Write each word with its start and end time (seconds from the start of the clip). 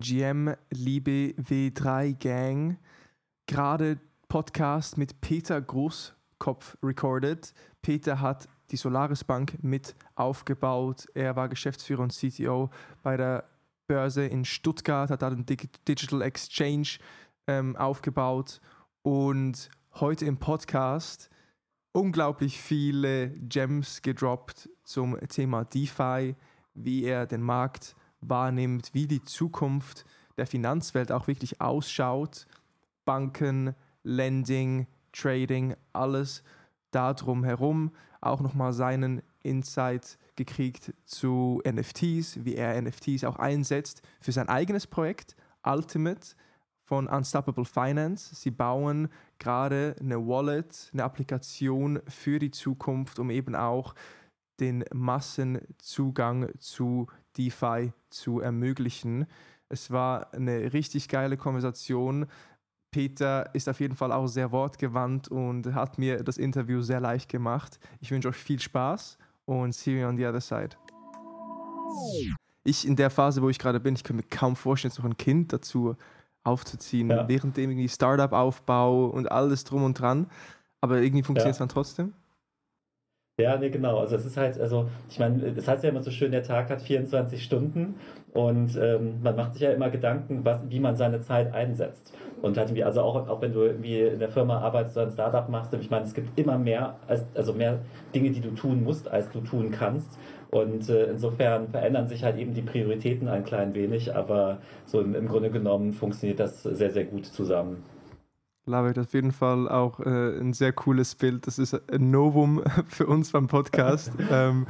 GM 0.00 0.54
Liebe 0.70 1.34
W3 1.36 2.14
Gang. 2.14 2.78
Gerade 3.46 3.98
Podcast 4.28 4.96
mit 4.96 5.20
Peter 5.20 5.60
Großkopf 5.60 6.78
recorded. 6.82 7.52
Peter 7.82 8.18
hat 8.18 8.48
die 8.70 8.76
Solaris 8.76 9.24
Bank 9.24 9.62
mit 9.62 9.94
aufgebaut. 10.14 11.06
Er 11.12 11.36
war 11.36 11.50
Geschäftsführer 11.50 12.02
und 12.02 12.14
CTO 12.14 12.70
bei 13.02 13.18
der 13.18 13.44
Börse 13.88 14.24
in 14.24 14.46
Stuttgart, 14.46 15.10
hat 15.10 15.20
da 15.20 15.28
den 15.28 15.44
Digital 15.86 16.22
Exchange 16.22 16.98
ähm, 17.46 17.76
aufgebaut 17.76 18.62
und 19.02 19.68
heute 19.94 20.24
im 20.24 20.38
Podcast 20.38 21.28
unglaublich 21.92 22.58
viele 22.58 23.30
Gems 23.30 24.00
gedroppt 24.00 24.70
zum 24.82 25.18
Thema 25.28 25.64
DeFi, 25.64 26.36
wie 26.72 27.04
er 27.04 27.26
den 27.26 27.42
Markt 27.42 27.96
wahrnimmt, 28.20 28.90
wie 28.92 29.06
die 29.06 29.22
Zukunft 29.22 30.04
der 30.36 30.46
Finanzwelt 30.46 31.12
auch 31.12 31.26
wirklich 31.26 31.60
ausschaut. 31.60 32.46
Banken, 33.04 33.74
Lending, 34.02 34.86
Trading, 35.12 35.74
alles 35.92 36.42
darum 36.90 37.44
herum. 37.44 37.92
Auch 38.20 38.40
nochmal 38.40 38.72
seinen 38.72 39.22
Insight 39.42 40.18
gekriegt 40.36 40.94
zu 41.04 41.62
NFTs, 41.66 42.44
wie 42.44 42.54
er 42.54 42.80
NFTs 42.80 43.24
auch 43.24 43.36
einsetzt 43.36 44.02
für 44.20 44.32
sein 44.32 44.48
eigenes 44.48 44.86
Projekt 44.86 45.36
Ultimate 45.64 46.34
von 46.84 47.06
Unstoppable 47.06 47.64
Finance. 47.64 48.34
Sie 48.34 48.50
bauen 48.50 49.08
gerade 49.38 49.94
eine 50.00 50.26
Wallet, 50.26 50.90
eine 50.92 51.04
Applikation 51.04 52.00
für 52.08 52.38
die 52.38 52.50
Zukunft, 52.50 53.18
um 53.18 53.30
eben 53.30 53.54
auch 53.54 53.94
den 54.58 54.84
Massenzugang 54.92 56.50
zu 56.58 57.06
DeFi 57.36 57.92
zu 58.10 58.40
ermöglichen. 58.40 59.26
Es 59.68 59.90
war 59.90 60.32
eine 60.34 60.72
richtig 60.72 61.08
geile 61.08 61.36
Konversation. 61.36 62.26
Peter 62.90 63.54
ist 63.54 63.68
auf 63.68 63.78
jeden 63.80 63.94
Fall 63.94 64.12
auch 64.12 64.26
sehr 64.26 64.50
wortgewandt 64.50 65.28
und 65.28 65.74
hat 65.74 65.98
mir 65.98 66.24
das 66.24 66.38
Interview 66.38 66.80
sehr 66.80 67.00
leicht 67.00 67.28
gemacht. 67.28 67.78
Ich 68.00 68.10
wünsche 68.10 68.28
euch 68.28 68.36
viel 68.36 68.60
Spaß 68.60 69.16
und 69.44 69.74
see 69.74 70.00
you 70.00 70.06
on 70.06 70.16
the 70.16 70.26
other 70.26 70.40
side. 70.40 70.70
Ich 72.64 72.86
in 72.86 72.96
der 72.96 73.10
Phase, 73.10 73.42
wo 73.42 73.48
ich 73.48 73.58
gerade 73.58 73.80
bin, 73.80 73.94
ich 73.94 74.04
kann 74.04 74.16
mir 74.16 74.24
kaum 74.24 74.56
vorstellen, 74.56 74.92
noch 74.98 75.04
ein 75.04 75.16
Kind 75.16 75.52
dazu 75.52 75.96
aufzuziehen, 76.42 77.10
ja. 77.10 77.28
während 77.28 77.56
dem 77.56 77.70
irgendwie 77.70 77.88
Startup-Aufbau 77.88 79.06
und 79.06 79.30
alles 79.30 79.64
drum 79.64 79.84
und 79.84 79.98
dran. 79.98 80.26
Aber 80.80 81.00
irgendwie 81.00 81.22
funktioniert 81.22 81.54
es 81.54 81.58
ja. 81.58 81.66
dann 81.66 81.68
trotzdem. 81.68 82.12
Ja, 83.40 83.56
nee, 83.56 83.70
genau. 83.70 83.98
Also 83.98 84.16
es 84.16 84.26
ist 84.26 84.36
halt, 84.36 84.60
also 84.60 84.88
ich 85.08 85.18
meine, 85.18 85.42
es 85.56 85.66
heißt 85.66 85.82
ja 85.82 85.90
immer 85.90 86.02
so 86.02 86.10
schön, 86.10 86.30
der 86.30 86.42
Tag 86.42 86.70
hat 86.70 86.82
24 86.82 87.42
Stunden 87.42 87.94
und 88.32 88.76
ähm, 88.76 89.22
man 89.22 89.34
macht 89.36 89.54
sich 89.54 89.62
ja 89.62 89.70
immer 89.70 89.90
Gedanken, 89.90 90.44
was, 90.44 90.60
wie 90.68 90.78
man 90.78 90.94
seine 90.96 91.20
Zeit 91.20 91.52
einsetzt. 91.52 92.12
Und 92.42 92.56
halt 92.56 92.68
irgendwie, 92.68 92.84
also 92.84 93.02
auch, 93.02 93.28
auch 93.28 93.40
wenn 93.40 93.52
du 93.52 93.62
irgendwie 93.62 94.00
in 94.00 94.18
der 94.18 94.28
Firma 94.28 94.58
arbeitest 94.60 94.96
oder 94.96 95.06
ein 95.06 95.12
Startup 95.12 95.48
machst, 95.48 95.74
ich 95.74 95.90
meine, 95.90 96.04
es 96.04 96.14
gibt 96.14 96.38
immer 96.38 96.58
mehr, 96.58 96.96
als, 97.06 97.24
also 97.34 97.52
mehr 97.52 97.80
Dinge, 98.14 98.30
die 98.30 98.40
du 98.40 98.50
tun 98.50 98.84
musst, 98.84 99.10
als 99.10 99.30
du 99.30 99.40
tun 99.40 99.70
kannst. 99.70 100.18
Und 100.50 100.88
äh, 100.88 101.04
insofern 101.04 101.68
verändern 101.68 102.08
sich 102.08 102.24
halt 102.24 102.36
eben 102.36 102.54
die 102.54 102.62
Prioritäten 102.62 103.28
ein 103.28 103.44
klein 103.44 103.74
wenig, 103.74 104.14
aber 104.14 104.58
so 104.84 105.00
im, 105.00 105.14
im 105.14 105.28
Grunde 105.28 105.50
genommen 105.50 105.92
funktioniert 105.92 106.40
das 106.40 106.62
sehr, 106.62 106.90
sehr 106.90 107.04
gut 107.04 107.26
zusammen. 107.26 107.84
Love 108.66 108.90
it, 108.90 108.98
auf 108.98 109.14
jeden 109.14 109.32
Fall 109.32 109.68
auch 109.68 110.00
äh, 110.00 110.38
ein 110.38 110.52
sehr 110.52 110.72
cooles 110.72 111.14
Bild. 111.14 111.46
Das 111.46 111.58
ist 111.58 111.74
ein 111.90 112.10
Novum 112.10 112.62
für 112.88 113.06
uns 113.06 113.32
beim 113.32 113.46
Podcast. 113.46 114.12
ähm, 114.30 114.66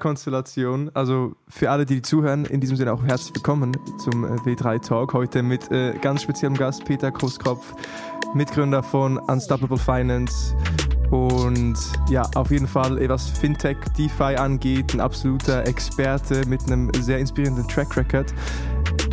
Konstellationen. 0.00 0.94
Also 0.94 1.36
für 1.48 1.70
alle, 1.70 1.86
die 1.86 2.02
zuhören, 2.02 2.44
in 2.46 2.60
diesem 2.60 2.76
Sinne 2.76 2.92
auch 2.92 3.04
herzlich 3.04 3.34
willkommen 3.34 3.76
zum 3.98 4.24
äh, 4.24 4.36
W3 4.38 4.80
Talk. 4.80 5.14
Heute 5.14 5.44
mit 5.44 5.70
äh, 5.70 5.96
ganz 5.98 6.22
speziellem 6.22 6.56
Gast 6.56 6.84
Peter 6.84 7.12
Großkopf, 7.12 7.74
Mitgründer 8.34 8.82
von 8.82 9.18
Unstoppable 9.18 9.78
Finance. 9.78 10.56
Und 11.10 11.78
ja, 12.10 12.28
auf 12.34 12.50
jeden 12.50 12.66
Fall, 12.66 13.00
eh, 13.00 13.08
was 13.08 13.30
Fintech, 13.30 13.76
DeFi 13.96 14.34
angeht, 14.34 14.94
ein 14.94 15.00
absoluter 15.00 15.64
Experte 15.64 16.44
mit 16.48 16.64
einem 16.64 16.92
sehr 16.94 17.20
inspirierenden 17.20 17.68
Track 17.68 17.96
Record. 17.96 18.34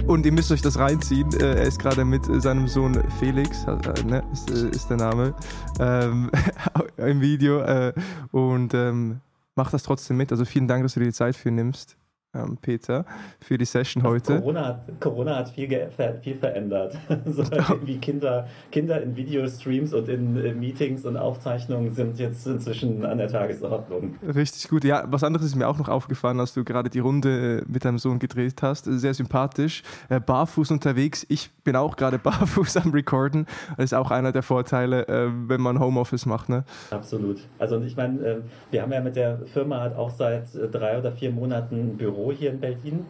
Und 0.08 0.26
ihr 0.26 0.32
müsst 0.32 0.52
euch 0.52 0.62
das 0.62 0.78
reinziehen. 0.78 1.32
Äh, 1.40 1.56
er 1.56 1.64
ist 1.64 1.80
gerade 1.80 2.04
mit 2.06 2.26
seinem 2.42 2.68
Sohn 2.68 3.02
Felix, 3.20 3.66
äh, 3.66 4.04
ne, 4.04 4.24
ist, 4.32 4.52
äh, 4.52 4.90
der 4.90 4.98
Name, 4.98 5.34
ähm, 5.80 6.30
im 6.98 7.22
Video 7.22 7.60
äh, 7.60 7.94
und 8.32 8.74
ähm, 8.74 9.22
macht 9.56 9.74
das 9.74 9.84
trotzdem 9.84 10.18
mit. 10.18 10.32
Also 10.32 10.46
vielen 10.46 10.68
Dank, 10.68 10.84
dass 10.84 10.96
du 10.96 11.00
dir 11.00 11.08
die 11.08 11.14
Zeit 11.14 11.36
für 11.36 11.52
nimmst 11.52 11.98
Peter, 12.62 13.06
für 13.40 13.60
die 13.60 13.66
Session 13.66 14.04
also 14.04 14.16
heute. 14.16 14.40
Corona 14.40 14.66
hat, 14.66 15.00
Corona 15.00 15.36
hat 15.36 15.50
viel, 15.50 15.70
viel 16.22 16.36
verändert. 16.36 16.98
so 17.26 17.44
irgendwie 17.44 17.98
Kinder, 17.98 18.48
Kinder 18.72 19.02
in 19.02 19.16
Videostreams 19.16 19.94
und 19.94 20.10
in, 20.10 20.36
in, 20.38 20.60
Meetings 20.60 21.06
und 21.06 21.16
Aufzeichnungen 21.16 21.94
sind 21.94 22.18
jetzt 22.18 22.48
inzwischen 22.48 23.06
an 23.06 23.20
der 23.20 23.28
Tagesordnung. 23.28 24.16
Richtig 24.36 24.68
gut. 24.68 24.84
Ja, 24.84 25.04
was 25.08 25.24
anderes 25.24 25.46
ist 25.46 25.56
mir 25.56 25.68
auch 25.68 25.78
noch 25.78 25.90
aufgefallen, 25.90 26.40
als 26.40 26.56
du 26.56 26.64
gerade 26.64 26.90
die 26.90 27.00
Runde 27.00 27.60
äh, 27.60 27.72
mit 27.72 27.86
deinem 27.86 28.00
Sohn 28.00 28.18
gedreht 28.18 28.64
hast. 28.64 28.86
Sehr 28.86 29.14
sympathisch. 29.14 29.84
Äh, 30.10 30.20
barfuß 30.20 30.72
unterwegs. 30.72 31.26
Ich 31.30 31.52
bin 31.64 31.76
auch 31.76 31.96
gerade 31.96 32.18
barfuß 32.24 32.78
am 32.78 32.92
Recorden. 32.92 33.46
Das 33.78 33.86
ist 33.86 33.94
auch 33.94 34.10
einer 34.10 34.32
der 34.32 34.44
Vorteile, 34.44 35.08
äh, 35.08 35.30
wenn 35.48 35.62
man 35.62 35.80
Homeoffice 35.80 36.26
macht. 36.26 36.50
Ne? 36.50 36.64
Absolut. 36.90 37.42
Also 37.60 37.80
ich 37.82 37.96
meine, 37.96 38.42
wir 38.72 38.82
haben 38.82 38.92
ja 38.92 39.02
mit 39.02 39.16
der 39.16 39.46
Firma 39.46 39.82
halt 39.82 39.96
auch 39.96 40.10
seit 40.10 40.48
drei 40.72 40.98
oder 40.98 41.12
vier 41.12 41.32
Monaten 41.32 41.76
ein 41.76 41.98
Büro 41.98 42.23
Büro 42.24 42.32
hier 42.32 42.52
in 42.52 42.60
Berlin. 42.60 43.06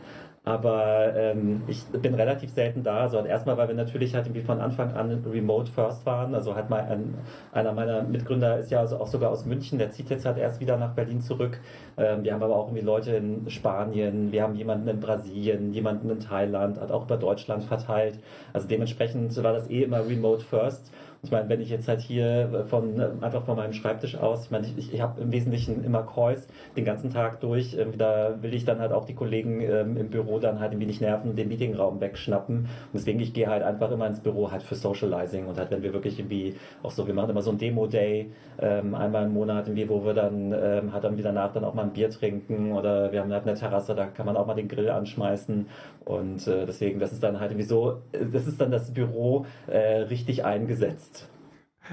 Aber 0.45 1.15
ähm, 1.15 1.61
ich 1.67 1.85
bin 1.85 2.15
relativ 2.15 2.51
selten 2.51 2.83
da. 2.83 2.97
Also 2.97 3.17
erstmal, 3.19 3.55
weil 3.55 3.69
wir 3.69 3.75
natürlich 3.75 4.13
halt 4.13 4.25
irgendwie 4.25 4.41
von 4.41 4.59
Anfang 4.59 4.91
an 4.91 5.23
remote 5.25 5.71
first 5.71 6.05
waren. 6.05 6.35
Also 6.35 6.53
hat 6.53 6.69
mal 6.69 6.81
ein, 6.81 7.13
einer 7.53 7.71
meiner 7.71 8.03
Mitgründer 8.03 8.59
ist 8.59 8.69
ja 8.69 8.79
also 8.79 8.97
auch 8.97 9.07
sogar 9.07 9.31
aus 9.31 9.45
München, 9.45 9.79
der 9.79 9.91
zieht 9.91 10.09
jetzt 10.09 10.25
halt 10.25 10.37
erst 10.37 10.59
wieder 10.59 10.75
nach 10.75 10.91
Berlin 10.95 11.21
zurück. 11.21 11.61
Ähm, 11.95 12.25
wir 12.25 12.33
haben 12.33 12.43
aber 12.43 12.57
auch 12.57 12.67
irgendwie 12.67 12.83
Leute 12.83 13.11
in 13.11 13.49
Spanien, 13.49 14.33
wir 14.33 14.43
haben 14.43 14.55
jemanden 14.55 14.89
in 14.89 14.99
Brasilien, 14.99 15.71
jemanden 15.71 16.09
in 16.09 16.19
Thailand, 16.19 16.77
hat 16.77 16.91
auch 16.91 17.05
über 17.05 17.15
Deutschland 17.15 17.63
verteilt. 17.63 18.19
Also 18.51 18.67
dementsprechend 18.67 19.41
war 19.41 19.53
das 19.53 19.69
eh 19.69 19.83
immer 19.83 20.05
remote 20.05 20.43
first. 20.43 20.91
Ich 21.25 21.31
meine, 21.31 21.47
wenn 21.47 21.61
ich 21.61 21.69
jetzt 21.69 21.87
halt 21.87 22.01
hier 22.01 22.51
äh, 22.53 22.63
von 22.65 22.99
äh, 22.99 23.07
einfach 23.21 23.45
von 23.45 23.55
meinem 23.55 23.71
Schreibtisch 23.71 24.17
aus, 24.17 24.43
ich 24.43 24.51
meine, 24.51 24.67
ich, 24.67 24.93
ich 24.93 25.01
habe 25.01 25.21
im 25.21 25.31
Wesentlichen 25.31 25.81
immer 25.85 26.03
Calls 26.03 26.49
den 26.75 26.83
ganzen 26.83 27.13
Tag 27.13 27.39
durch. 27.39 27.77
Ähm, 27.77 27.97
da 27.97 28.41
will 28.41 28.53
ich 28.53 28.65
dann 28.65 28.79
halt 28.79 28.91
auch 28.91 29.05
die 29.05 29.13
Kollegen 29.13 29.61
ähm, 29.61 29.95
im 29.95 30.09
Büro 30.09 30.39
dann 30.39 30.59
halt 30.59 30.73
irgendwie 30.73 30.87
nicht 30.87 30.99
nerven, 30.99 31.37
den 31.37 31.47
Meetingraum 31.47 32.01
wegschnappen. 32.01 32.57
Und 32.57 32.67
deswegen, 32.93 33.21
ich 33.21 33.31
gehe 33.33 33.47
halt 33.47 33.63
einfach 33.63 33.89
immer 33.91 34.05
ins 34.05 34.19
Büro 34.19 34.51
halt 34.51 34.63
für 34.63 34.75
Socializing 34.75 35.47
und 35.47 35.57
halt, 35.57 35.71
wenn 35.71 35.81
wir 35.81 35.93
wirklich 35.93 36.19
irgendwie 36.19 36.55
auch 36.83 36.91
so, 36.91 37.07
wir 37.07 37.13
machen 37.13 37.29
immer 37.29 37.41
so 37.41 37.51
ein 37.51 37.57
Demo-Day 37.57 38.29
ähm, 38.59 38.93
einmal 38.93 39.23
im 39.27 39.33
Monat, 39.33 39.67
irgendwie, 39.67 39.87
wo 39.87 40.03
wir 40.03 40.13
dann 40.13 40.53
halt 40.53 41.03
dann 41.05 41.17
wieder 41.17 41.31
nach 41.31 41.53
dann 41.53 41.63
auch 41.63 41.73
mal 41.73 41.83
ein 41.83 41.93
Bier 41.93 42.09
trinken 42.09 42.73
oder 42.73 43.13
wir 43.13 43.21
haben 43.21 43.31
halt 43.31 43.47
eine 43.47 43.57
Terrasse, 43.57 43.95
da 43.95 44.07
kann 44.07 44.25
man 44.25 44.35
auch 44.35 44.45
mal 44.45 44.55
den 44.55 44.67
Grill 44.67 44.89
anschmeißen. 44.89 45.67
Und 46.03 46.47
äh, 46.47 46.65
deswegen, 46.65 46.99
das 46.99 47.13
ist 47.13 47.23
dann 47.23 47.39
halt 47.39 47.51
irgendwie 47.51 47.67
so, 47.67 48.01
das 48.11 48.45
ist 48.45 48.59
dann 48.59 48.71
das 48.71 48.93
Büro 48.93 49.45
richtig 49.69 50.43
eingesetzt. 50.43 51.12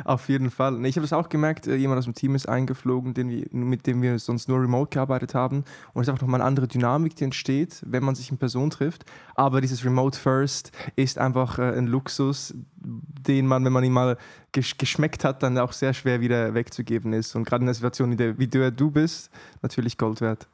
Auf 0.04 0.28
jeden 0.28 0.50
Fall. 0.50 0.84
Ich 0.86 0.96
habe 0.96 1.04
es 1.04 1.12
auch 1.12 1.28
gemerkt, 1.28 1.66
äh, 1.66 1.74
jemand 1.74 1.98
aus 1.98 2.04
dem 2.04 2.14
Team 2.14 2.34
ist 2.34 2.48
eingeflogen, 2.48 3.14
wir, 3.16 3.46
mit 3.50 3.86
dem 3.86 4.02
wir 4.02 4.18
sonst 4.18 4.48
nur 4.48 4.60
remote 4.60 4.90
gearbeitet 4.90 5.34
haben. 5.34 5.64
Und 5.92 6.02
es 6.02 6.08
ist 6.08 6.10
einfach 6.10 6.22
nochmal 6.22 6.40
eine 6.40 6.48
andere 6.48 6.68
Dynamik, 6.68 7.16
die 7.16 7.24
entsteht, 7.24 7.82
wenn 7.86 8.04
man 8.04 8.14
sich 8.14 8.30
in 8.30 8.38
Person 8.38 8.70
trifft. 8.70 9.04
Aber 9.34 9.60
dieses 9.60 9.84
Remote 9.84 10.18
First 10.18 10.72
ist 10.96 11.18
einfach 11.18 11.58
äh, 11.58 11.76
ein 11.76 11.86
Luxus, 11.86 12.54
den 12.76 13.46
man, 13.46 13.64
wenn 13.64 13.72
man 13.72 13.84
ihn 13.84 13.92
mal 13.92 14.16
geschmeckt 14.52 15.24
hat, 15.24 15.42
dann 15.42 15.58
auch 15.58 15.72
sehr 15.72 15.94
schwer 15.94 16.20
wieder 16.20 16.54
wegzugeben 16.54 17.12
ist. 17.12 17.34
Und 17.34 17.44
gerade 17.44 17.62
in 17.62 17.66
der 17.66 17.74
Situation, 17.74 18.12
in 18.12 18.18
der, 18.18 18.38
wie 18.38 18.48
du 18.48 18.90
bist, 18.90 19.30
natürlich 19.62 19.98
Gold 19.98 20.20
wert. 20.20 20.48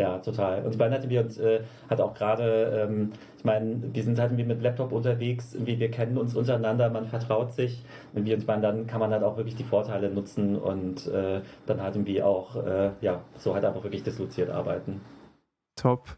Ja, 0.00 0.18
total. 0.20 0.64
Und 0.64 0.72
ich 0.72 0.78
meine, 0.78 0.94
wir 1.10 1.20
uns 1.20 1.36
äh, 1.38 1.60
hat 1.90 2.00
auch 2.00 2.14
gerade, 2.14 2.88
ähm, 2.88 3.12
ich 3.36 3.44
meine, 3.44 3.94
wir 3.94 4.02
sind 4.02 4.18
halt 4.18 4.30
irgendwie 4.30 4.48
mit 4.48 4.62
Laptop 4.62 4.90
unterwegs, 4.90 5.52
irgendwie 5.52 5.78
wir 5.78 5.90
kennen 5.90 6.16
uns 6.16 6.34
untereinander, 6.34 6.88
man 6.88 7.04
vertraut 7.04 7.52
sich. 7.52 7.84
Und 8.14 8.24
wir, 8.24 8.38
dann 8.62 8.86
kann 8.86 9.00
man 9.00 9.10
halt 9.10 9.22
auch 9.22 9.36
wirklich 9.36 9.54
die 9.54 9.64
Vorteile 9.64 10.10
nutzen 10.10 10.56
und 10.56 11.06
äh, 11.08 11.42
dann 11.66 11.82
halt 11.82 11.94
irgendwie 11.96 12.22
auch, 12.22 12.56
äh, 12.56 12.92
ja, 13.02 13.20
so 13.36 13.54
halt 13.54 13.66
einfach 13.66 13.84
wirklich 13.84 14.02
disloziert 14.02 14.48
arbeiten. 14.48 15.02
Top 15.76 16.16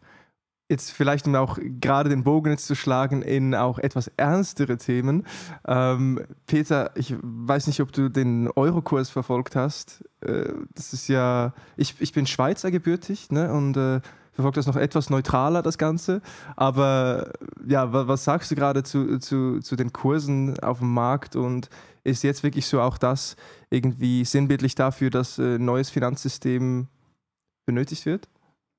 jetzt 0.69 0.93
vielleicht 0.93 1.26
um 1.26 1.34
auch 1.34 1.58
gerade 1.81 2.08
den 2.08 2.25
Bogen 2.25 2.50
jetzt 2.50 2.66
zu 2.66 2.75
schlagen 2.75 3.22
in 3.22 3.55
auch 3.55 3.78
etwas 3.78 4.08
ernstere 4.16 4.78
Themen. 4.78 5.26
Ähm, 5.66 6.20
Peter, 6.46 6.90
ich 6.96 7.14
weiß 7.20 7.66
nicht, 7.66 7.81
ob 7.81 7.93
du 7.93 8.08
den 8.08 8.50
Eurokurs 8.50 9.11
verfolgt 9.11 9.56
hast. 9.56 10.05
Äh, 10.20 10.52
das 10.75 10.93
ist 10.93 11.08
ja, 11.08 11.52
ich, 11.76 11.96
ich 12.00 12.12
bin 12.12 12.26
Schweizer 12.26 12.70
gebürtig 12.70 13.31
ne, 13.31 13.52
und 13.52 13.76
äh, 13.76 14.00
verfolge 14.32 14.56
das 14.56 14.66
noch 14.66 14.76
etwas 14.76 15.11
neutraler, 15.11 15.62
das 15.62 15.78
Ganze. 15.78 16.22
Aber 16.56 17.32
ja, 17.67 17.93
was, 17.93 18.25
sagst 18.25 18.50
du 18.50 18.55
gerade 18.55 18.82
zu, 18.82 19.19
zu, 19.19 19.60
zu 19.60 19.76
den 19.76 19.93
Kursen 19.93 20.58
auf 20.60 20.78
dem 20.78 20.93
Markt 20.93 21.37
und 21.37 21.69
ist 22.05 22.22
jetzt 22.22 22.43
wirklich 22.43 22.67
so 22.67 22.81
auch 22.81 22.99
das 22.99 23.37
irgendwie 23.70 24.25
sinnbildlich 24.25 24.75
dafür, 24.75 25.10
dass 25.10 25.38
ein 25.38 25.44
äh, 25.44 25.58
neues 25.58 25.90
Finanzsystem 25.90 26.88
benötigt 27.67 28.06
wird? 28.06 28.28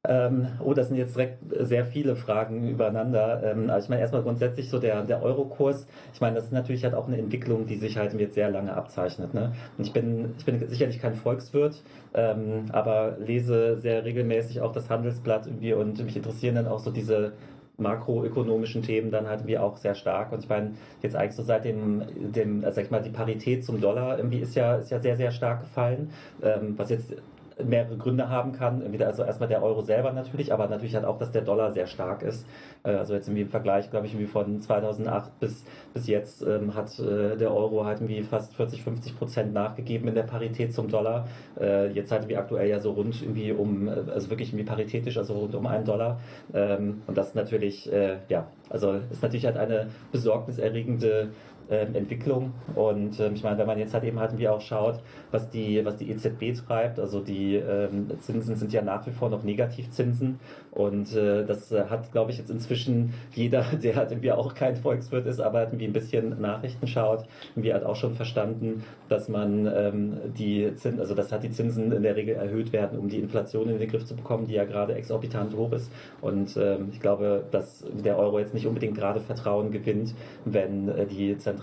Ähm, 0.07 0.47
oh, 0.63 0.73
das 0.73 0.87
sind 0.87 0.97
jetzt 0.97 1.15
direkt 1.15 1.39
sehr 1.59 1.85
viele 1.85 2.15
Fragen 2.15 2.67
übereinander. 2.67 3.41
Ähm, 3.43 3.69
also 3.69 3.85
ich 3.85 3.89
meine 3.89 4.01
erstmal 4.01 4.23
grundsätzlich 4.23 4.69
so 4.69 4.79
der, 4.79 5.03
der 5.03 5.23
Euro-Kurs. 5.23 5.87
Ich 6.13 6.21
meine, 6.21 6.35
das 6.35 6.45
ist 6.45 6.53
natürlich 6.53 6.83
halt 6.83 6.93
auch 6.93 7.07
eine 7.07 7.17
Entwicklung, 7.17 7.65
die 7.65 7.75
sich 7.75 7.97
halt 7.97 8.13
jetzt 8.19 8.35
sehr 8.35 8.49
lange 8.49 8.75
abzeichnet. 8.75 9.33
Ne? 9.33 9.53
Und 9.77 9.85
ich 9.85 9.93
bin, 9.93 10.35
ich 10.37 10.45
bin 10.45 10.67
sicherlich 10.67 10.99
kein 10.99 11.15
Volkswirt, 11.15 11.81
ähm, 12.13 12.65
aber 12.71 13.17
lese 13.19 13.77
sehr 13.77 14.05
regelmäßig 14.05 14.61
auch 14.61 14.71
das 14.71 14.89
Handelsblatt 14.89 15.47
irgendwie 15.47 15.73
und 15.73 16.03
mich 16.03 16.15
interessieren 16.15 16.55
dann 16.55 16.67
auch 16.67 16.79
so 16.79 16.91
diese 16.91 17.33
makroökonomischen 17.77 18.83
Themen 18.83 19.11
dann 19.11 19.27
halt 19.27 19.41
irgendwie 19.41 19.57
auch 19.57 19.77
sehr 19.77 19.95
stark. 19.95 20.31
Und 20.31 20.39
ich 20.43 20.49
meine, 20.49 20.71
jetzt 21.01 21.15
eigentlich 21.15 21.35
so 21.35 21.43
seit 21.43 21.65
dem, 21.65 22.03
dem 22.15 22.61
sag 22.61 22.85
ich 22.85 22.91
mal, 22.91 23.01
die 23.01 23.09
Parität 23.09 23.65
zum 23.65 23.81
Dollar 23.81 24.17
irgendwie 24.17 24.39
ist 24.39 24.55
ja, 24.55 24.75
ist 24.75 24.91
ja 24.91 24.99
sehr, 24.99 25.17
sehr 25.17 25.31
stark 25.31 25.61
gefallen, 25.61 26.11
ähm, 26.41 26.75
was 26.77 26.89
jetzt 26.89 27.15
mehrere 27.63 27.97
Gründe 27.97 28.29
haben 28.29 28.51
kann. 28.51 28.83
Also 29.01 29.23
erstmal 29.23 29.49
der 29.49 29.63
Euro 29.63 29.81
selber 29.81 30.11
natürlich, 30.11 30.51
aber 30.51 30.67
natürlich 30.67 30.95
halt 30.95 31.05
auch, 31.05 31.17
dass 31.17 31.31
der 31.31 31.41
Dollar 31.41 31.71
sehr 31.71 31.87
stark 31.87 32.21
ist. 32.21 32.45
Äh, 32.83 32.91
also 32.91 33.13
jetzt 33.13 33.27
im 33.29 33.47
Vergleich, 33.47 33.89
glaube 33.89 34.07
ich, 34.07 34.13
irgendwie 34.13 34.31
von 34.31 34.59
2008 34.59 35.39
bis, 35.39 35.63
bis 35.93 36.07
jetzt 36.07 36.41
ähm, 36.41 36.75
hat 36.75 36.99
äh, 36.99 37.37
der 37.37 37.53
Euro 37.53 37.85
halt 37.85 38.01
irgendwie 38.01 38.23
fast 38.23 38.55
40, 38.55 38.83
50 38.83 39.17
Prozent 39.17 39.53
nachgegeben 39.53 40.07
in 40.07 40.15
der 40.15 40.23
Parität 40.23 40.73
zum 40.73 40.89
Dollar. 40.89 41.27
Äh, 41.59 41.91
jetzt 41.91 42.11
halt 42.11 42.27
wie 42.27 42.37
aktuell 42.37 42.69
ja 42.69 42.79
so 42.79 42.91
rund 42.91 43.21
irgendwie 43.21 43.51
um, 43.51 43.87
also 43.87 44.29
wirklich 44.29 44.49
irgendwie 44.49 44.65
paritätisch, 44.65 45.17
also 45.17 45.33
rund 45.33 45.55
um 45.55 45.65
einen 45.67 45.85
Dollar. 45.85 46.19
Ähm, 46.53 47.03
und 47.07 47.17
das 47.17 47.29
ist 47.29 47.35
natürlich, 47.35 47.89
ja, 48.29 48.47
also 48.69 48.93
ist 49.11 49.21
natürlich 49.21 49.45
halt 49.45 49.57
eine 49.57 49.87
besorgniserregende 50.11 51.29
ähm, 51.69 51.95
Entwicklung. 51.95 52.53
Und 52.75 53.19
ähm, 53.19 53.33
ich 53.33 53.43
meine, 53.43 53.57
wenn 53.57 53.67
man 53.67 53.79
jetzt 53.79 53.93
halt 53.93 54.03
eben 54.03 54.19
halt 54.19 54.37
wie 54.37 54.47
auch 54.47 54.61
schaut, 54.61 54.99
was 55.31 55.49
die, 55.49 55.83
was 55.83 55.97
die 55.97 56.09
EZB 56.11 56.53
treibt, 56.65 56.99
also 56.99 57.19
die 57.19 57.55
ähm, 57.55 58.07
Zinsen 58.19 58.55
sind 58.55 58.71
ja 58.73 58.81
nach 58.81 59.05
wie 59.07 59.11
vor 59.11 59.29
noch 59.29 59.43
Negativzinsen 59.43 60.39
und 60.71 61.15
äh, 61.15 61.45
das 61.45 61.71
äh, 61.71 61.85
hat, 61.85 62.11
glaube 62.11 62.31
ich, 62.31 62.37
jetzt 62.37 62.49
inzwischen 62.49 63.13
jeder, 63.33 63.63
der 63.83 63.95
halt 63.95 64.11
irgendwie 64.11 64.31
auch 64.31 64.53
kein 64.53 64.75
Volkswirt 64.75 65.25
ist, 65.25 65.39
aber 65.39 65.59
halt 65.59 65.69
irgendwie 65.69 65.85
ein 65.85 65.93
bisschen 65.93 66.39
Nachrichten 66.39 66.87
schaut, 66.87 67.25
irgendwie 67.55 67.73
hat 67.73 67.83
auch 67.83 67.95
schon 67.95 68.13
verstanden, 68.13 68.83
dass 69.09 69.29
man 69.29 69.67
ähm, 69.73 70.17
die 70.37 70.73
Zinsen, 70.75 70.99
also 70.99 71.15
dass 71.15 71.31
halt 71.31 71.43
die 71.43 71.51
Zinsen 71.51 71.91
in 71.91 72.03
der 72.03 72.15
Regel 72.15 72.35
erhöht 72.35 72.73
werden, 72.73 72.99
um 72.99 73.09
die 73.09 73.19
Inflation 73.19 73.69
in 73.69 73.79
den 73.79 73.89
Griff 73.89 74.05
zu 74.05 74.15
bekommen, 74.15 74.47
die 74.47 74.53
ja 74.53 74.65
gerade 74.65 74.95
exorbitant 74.95 75.55
hoch 75.55 75.71
ist. 75.71 75.91
Und 76.21 76.55
ähm, 76.57 76.89
ich 76.91 76.99
glaube, 76.99 77.43
dass 77.51 77.85
der 77.91 78.17
Euro 78.17 78.39
jetzt 78.39 78.53
nicht 78.53 78.67
unbedingt 78.67 78.95
gerade 78.95 79.19
Vertrauen 79.19 79.71
gewinnt, 79.71 80.13
wenn 80.45 80.89
äh, 80.89 81.05
die 81.05 81.37
Zentralbank 81.37 81.54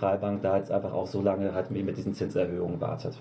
da 0.42 0.56
jetzt 0.56 0.70
einfach 0.70 0.92
auch 0.92 1.06
so 1.06 1.22
lange 1.22 1.54
halt 1.54 1.70
mit 1.70 1.96
diesen 1.96 2.14
Zinserhöhungen 2.14 2.80
wartet. 2.80 3.20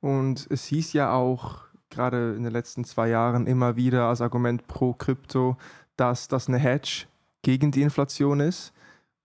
Und 0.00 0.46
es 0.50 0.66
hieß 0.66 0.92
ja 0.92 1.12
auch 1.12 1.62
gerade 1.90 2.34
in 2.34 2.42
den 2.42 2.52
letzten 2.52 2.84
zwei 2.84 3.08
Jahren 3.08 3.46
immer 3.46 3.76
wieder 3.76 4.08
als 4.08 4.20
Argument 4.20 4.66
pro 4.66 4.92
Krypto, 4.92 5.56
dass 5.96 6.28
das 6.28 6.48
eine 6.48 6.58
Hedge 6.58 7.06
gegen 7.42 7.70
die 7.70 7.82
Inflation 7.82 8.40
ist, 8.40 8.72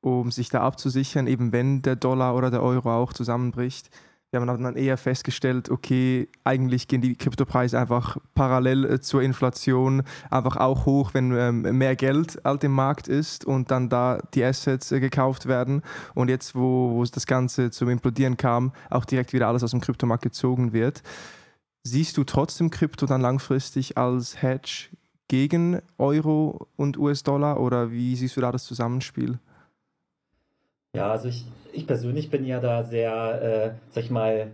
um 0.02 0.32
sich 0.32 0.50
da 0.50 0.62
abzusichern, 0.62 1.28
eben 1.28 1.52
wenn 1.52 1.82
der 1.82 1.96
Dollar 1.96 2.36
oder 2.36 2.52
der 2.52 2.64
Euro 2.64 2.94
auch 2.94 3.14
zusammenbricht. 3.14 3.90
Wir 4.32 4.42
haben 4.42 4.64
dann 4.64 4.76
eher 4.76 4.98
festgestellt, 4.98 5.72
okay, 5.72 6.28
eigentlich 6.44 6.88
gehen 6.88 7.02
die 7.02 7.16
Kryptopreise 7.16 7.80
einfach 7.80 8.18
parallel 8.36 8.86
äh, 8.86 9.00
zur 9.02 9.24
Inflation 9.24 10.04
einfach 10.30 10.56
auch 10.56 10.86
hoch, 10.86 11.16
wenn 11.16 11.36
ähm, 11.36 11.62
mehr 11.78 11.96
Geld 11.96 12.46
auf 12.46 12.60
dem 12.60 12.74
Markt 12.74 13.08
ist 13.08 13.44
und 13.44 13.72
dann 13.72 13.90
da 13.90 14.20
die 14.36 14.44
Assets 14.44 14.92
äh, 14.92 15.00
gekauft 15.00 15.48
werden. 15.48 15.82
Und 16.14 16.30
jetzt, 16.30 16.54
wo, 16.54 16.92
wo 16.92 17.04
das 17.04 17.26
Ganze 17.26 17.72
zum 17.72 17.90
Implodieren 17.90 18.38
kam, 18.38 18.72
auch 18.92 19.06
direkt 19.06 19.34
wieder 19.34 19.48
alles 19.48 19.64
aus 19.64 19.72
dem 19.72 19.82
Kryptomarkt 19.82 20.24
gezogen 20.24 20.74
wird. 20.74 21.02
Siehst 21.84 22.16
du 22.16 22.24
trotzdem 22.24 22.70
Krypto 22.70 23.08
dann 23.08 23.22
langfristig 23.22 23.98
als 23.98 24.44
Hedge 24.44 24.90
gegen 25.28 25.82
Euro 25.98 26.68
und 26.76 27.00
US-Dollar 27.00 27.60
oder 27.60 27.92
wie 27.92 28.16
siehst 28.16 28.38
du 28.38 28.42
da 28.42 28.52
das 28.52 28.66
Zusammenspiel? 28.66 29.40
Ja, 30.96 31.12
also 31.12 31.28
ich, 31.30 31.46
ich 31.72 31.86
persönlich 31.88 32.30
bin 32.30 32.46
ja 32.46 32.60
da 32.60 32.84
sehr, 32.84 33.42
äh, 33.42 33.72
sag 33.92 34.04
ich 34.04 34.10
mal, 34.10 34.52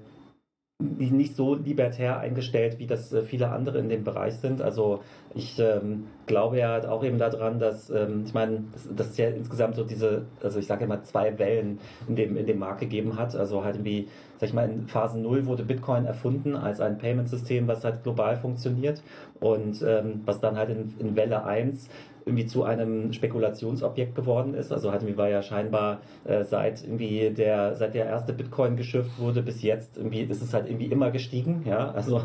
nicht 0.80 1.38
so 1.38 1.56
libertär 1.56 2.20
eingestellt, 2.20 2.80
wie 2.80 2.88
das 2.88 3.14
äh, 3.14 3.24
viele 3.24 3.50
andere 3.50 3.80
in 3.80 3.88
dem 3.88 4.04
Bereich 4.04 4.36
sind. 4.36 4.62
Also 4.62 5.02
ich 5.34 5.58
ähm, 5.58 6.08
glaube 6.26 6.58
ja 6.60 6.70
halt 6.70 6.86
auch 6.86 7.04
eben 7.06 7.18
daran, 7.18 7.60
dass, 7.60 7.90
ähm, 7.90 8.24
ich 8.26 8.34
meine, 8.34 8.66
dass, 8.74 8.94
dass 8.94 9.10
es 9.12 9.18
ja 9.18 9.30
insgesamt 9.30 9.76
so 9.76 9.86
diese, 9.86 10.26
also 10.44 10.60
ich 10.60 10.68
sage 10.68 10.84
immer 10.84 11.02
zwei 11.04 11.40
Wellen 11.40 11.80
in 12.10 12.18
dem, 12.18 12.36
in 12.36 12.46
dem 12.46 12.60
Markt 12.60 12.82
gegeben 12.82 13.18
hat. 13.18 13.36
Also 13.38 13.64
halt 13.64 13.78
irgendwie, 13.78 14.10
sag 14.38 14.50
ich 14.50 14.54
mal, 14.54 14.70
in 14.70 14.88
Phase 14.88 15.18
0 15.18 15.46
wurde 15.46 15.64
Bitcoin 15.64 16.06
erfunden 16.06 16.58
als 16.58 16.82
ein 16.82 16.98
Payment-System, 16.98 17.70
was 17.70 17.86
halt 17.86 18.04
global 18.04 18.36
funktioniert 18.36 19.02
und 19.40 19.82
ähm, 19.82 20.24
was 20.26 20.42
dann 20.42 20.58
halt 20.58 20.70
in, 20.70 20.94
in 21.00 21.16
Welle 21.16 21.46
1 21.46 21.90
irgendwie 22.26 22.46
zu 22.46 22.64
einem 22.64 23.14
Spekulationsobjekt 23.14 24.16
geworden 24.16 24.54
ist. 24.54 24.72
Also 24.72 24.92
Hatemi 24.92 25.16
war 25.18 25.30
ja 25.30 25.42
scheinbar 25.42 26.00
äh, 26.24 26.44
seit 26.44 26.84
irgendwie 26.84 27.30
der, 27.30 27.76
seit 27.76 27.94
der 27.94 28.06
erste 28.06 28.34
Bitcoin 28.34 28.76
geschürft 28.76 29.20
wurde 29.20 29.42
bis 29.42 29.62
jetzt 29.62 29.98
irgendwie 29.98 30.22
ist 30.22 30.42
es 30.42 30.54
halt 30.54 30.68
irgendwie 30.68 30.86
immer 30.86 31.12
gestiegen, 31.12 31.64
ja, 31.66 31.92
also 31.92 32.22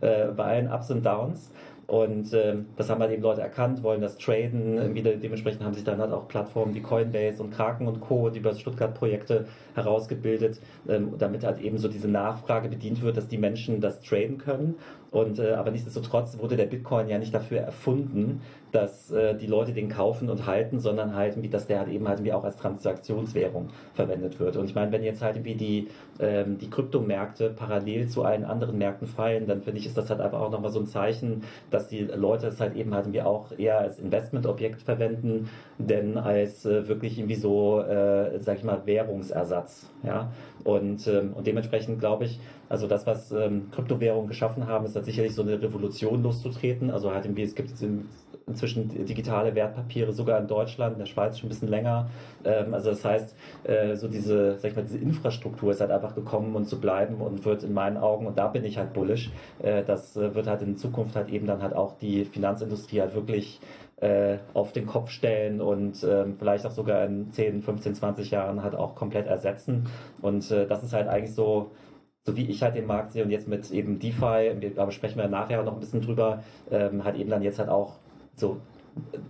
äh, 0.00 0.26
bei 0.28 0.44
allen 0.44 0.70
Ups 0.70 0.90
und 0.90 1.04
Downs. 1.04 1.50
Und 1.86 2.32
ähm, 2.32 2.66
das 2.76 2.88
haben 2.88 3.00
halt 3.00 3.12
eben 3.12 3.22
Leute 3.22 3.42
erkannt, 3.42 3.82
wollen 3.82 4.00
das 4.00 4.16
traden. 4.16 4.78
Irgendwie 4.78 5.02
dementsprechend 5.02 5.62
haben 5.62 5.74
sich 5.74 5.84
dann 5.84 5.98
halt 5.98 6.12
auch 6.12 6.28
Plattformen 6.28 6.74
wie 6.74 6.80
Coinbase 6.80 7.42
und 7.42 7.50
Kraken 7.50 7.86
und 7.86 8.00
Co., 8.00 8.30
die 8.30 8.38
über 8.38 8.54
Stuttgart-Projekte 8.54 9.46
herausgebildet, 9.74 10.60
ähm, 10.88 11.14
damit 11.18 11.44
halt 11.44 11.60
eben 11.60 11.76
so 11.78 11.88
diese 11.88 12.08
Nachfrage 12.08 12.68
bedient 12.68 13.02
wird, 13.02 13.16
dass 13.16 13.28
die 13.28 13.38
Menschen 13.38 13.80
das 13.80 14.00
traden 14.00 14.38
können. 14.38 14.76
Und 15.14 15.38
äh, 15.38 15.52
aber 15.52 15.70
nichtsdestotrotz 15.70 16.38
wurde 16.40 16.56
der 16.56 16.66
Bitcoin 16.66 17.08
ja 17.08 17.18
nicht 17.18 17.32
dafür 17.32 17.60
erfunden, 17.60 18.40
dass 18.72 19.12
äh, 19.12 19.36
die 19.36 19.46
Leute 19.46 19.72
den 19.72 19.88
kaufen 19.88 20.28
und 20.28 20.44
halten, 20.44 20.80
sondern 20.80 21.14
halt, 21.14 21.40
wie, 21.40 21.48
dass 21.48 21.68
der 21.68 21.78
halt 21.78 21.88
eben 21.88 22.08
halt 22.08 22.24
wie 22.24 22.32
auch 22.32 22.42
als 22.42 22.56
Transaktionswährung 22.56 23.68
verwendet 23.92 24.40
wird. 24.40 24.56
Und 24.56 24.64
ich 24.64 24.74
meine, 24.74 24.90
wenn 24.90 25.04
jetzt 25.04 25.22
halt 25.22 25.36
irgendwie 25.36 25.54
die, 25.54 25.88
ähm, 26.18 26.58
die 26.58 26.68
Kryptomärkte 26.68 27.50
parallel 27.50 28.08
zu 28.08 28.24
allen 28.24 28.44
anderen 28.44 28.76
Märkten 28.76 29.06
fallen, 29.06 29.46
dann 29.46 29.62
finde 29.62 29.78
ich, 29.78 29.86
ist 29.86 29.96
das 29.96 30.10
halt 30.10 30.20
einfach 30.20 30.40
auch 30.40 30.50
nochmal 30.50 30.72
so 30.72 30.80
ein 30.80 30.86
Zeichen, 30.86 31.44
dass 31.70 31.86
die 31.86 32.00
Leute 32.00 32.48
es 32.48 32.60
halt 32.60 32.74
eben 32.74 32.92
halt 32.92 33.04
irgendwie 33.06 33.22
auch 33.22 33.56
eher 33.56 33.78
als 33.78 34.00
Investmentobjekt 34.00 34.82
verwenden, 34.82 35.48
denn 35.78 36.18
als 36.18 36.66
äh, 36.66 36.88
wirklich 36.88 37.20
irgendwie 37.20 37.36
so, 37.36 37.80
äh, 37.82 38.36
sag 38.40 38.58
ich 38.58 38.64
mal, 38.64 38.82
Währungsersatz. 38.84 39.88
Ja? 40.02 40.32
Und, 40.64 41.06
ähm, 41.06 41.34
und 41.34 41.46
dementsprechend 41.46 42.00
glaube 42.00 42.24
ich, 42.24 42.40
also 42.68 42.86
das, 42.86 43.06
was 43.06 43.30
ähm, 43.32 43.70
Kryptowährungen 43.70 44.28
geschaffen 44.28 44.66
haben, 44.66 44.86
ist 44.86 44.96
halt 44.96 45.04
sicherlich 45.04 45.34
so 45.34 45.42
eine 45.42 45.60
Revolution 45.60 46.22
loszutreten. 46.22 46.90
Also 46.90 47.12
halt 47.12 47.26
irgendwie, 47.26 47.42
es 47.42 47.54
gibt 47.54 47.70
inzwischen 48.46 48.88
digitale 49.04 49.54
Wertpapiere 49.54 50.12
sogar 50.12 50.40
in 50.40 50.46
Deutschland, 50.46 50.94
in 50.94 50.98
der 50.98 51.06
Schweiz 51.06 51.38
schon 51.38 51.46
ein 51.46 51.50
bisschen 51.50 51.68
länger. 51.68 52.08
Ähm, 52.44 52.74
also 52.74 52.90
das 52.90 53.04
heißt, 53.04 53.36
äh, 53.64 53.94
so 53.96 54.08
diese, 54.08 54.58
sag 54.58 54.70
ich 54.70 54.76
mal, 54.76 54.82
diese 54.82 54.98
Infrastruktur 54.98 55.70
ist 55.70 55.80
halt 55.80 55.90
einfach 55.90 56.14
gekommen 56.14 56.54
und 56.56 56.66
zu 56.66 56.80
bleiben 56.80 57.16
und 57.16 57.44
wird 57.44 57.62
in 57.62 57.72
meinen 57.72 57.96
Augen, 57.96 58.26
und 58.26 58.38
da 58.38 58.48
bin 58.48 58.64
ich 58.64 58.78
halt 58.78 58.92
bullish, 58.92 59.30
äh, 59.62 59.82
das 59.84 60.16
äh, 60.16 60.34
wird 60.34 60.46
halt 60.46 60.62
in 60.62 60.76
Zukunft 60.76 61.16
halt 61.16 61.30
eben 61.30 61.46
dann 61.46 61.62
halt 61.62 61.74
auch 61.74 61.98
die 61.98 62.24
Finanzindustrie 62.24 63.00
halt 63.00 63.14
wirklich 63.14 63.60
äh, 64.00 64.38
auf 64.52 64.72
den 64.72 64.86
Kopf 64.86 65.10
stellen 65.10 65.60
und 65.60 66.02
äh, 66.02 66.26
vielleicht 66.38 66.66
auch 66.66 66.70
sogar 66.70 67.04
in 67.04 67.30
10, 67.30 67.62
15, 67.62 67.94
20 67.94 68.30
Jahren 68.30 68.62
halt 68.62 68.74
auch 68.74 68.94
komplett 68.94 69.26
ersetzen. 69.26 69.88
Und 70.22 70.50
äh, 70.50 70.66
das 70.66 70.82
ist 70.82 70.92
halt 70.92 71.08
eigentlich 71.08 71.34
so, 71.34 71.72
so 72.22 72.36
wie 72.36 72.50
ich 72.50 72.62
halt 72.62 72.74
den 72.74 72.86
Markt 72.86 73.12
sehe 73.12 73.24
und 73.24 73.30
jetzt 73.30 73.48
mit 73.48 73.70
eben 73.70 73.98
DeFi, 73.98 74.72
aber 74.76 74.90
sprechen 74.90 75.18
wir 75.18 75.28
nachher 75.28 75.62
noch 75.62 75.74
ein 75.74 75.80
bisschen 75.80 76.00
drüber, 76.00 76.42
ähm, 76.70 77.04
halt 77.04 77.16
eben 77.16 77.30
dann 77.30 77.42
jetzt 77.42 77.58
halt 77.58 77.68
auch 77.68 77.98
so 78.36 78.60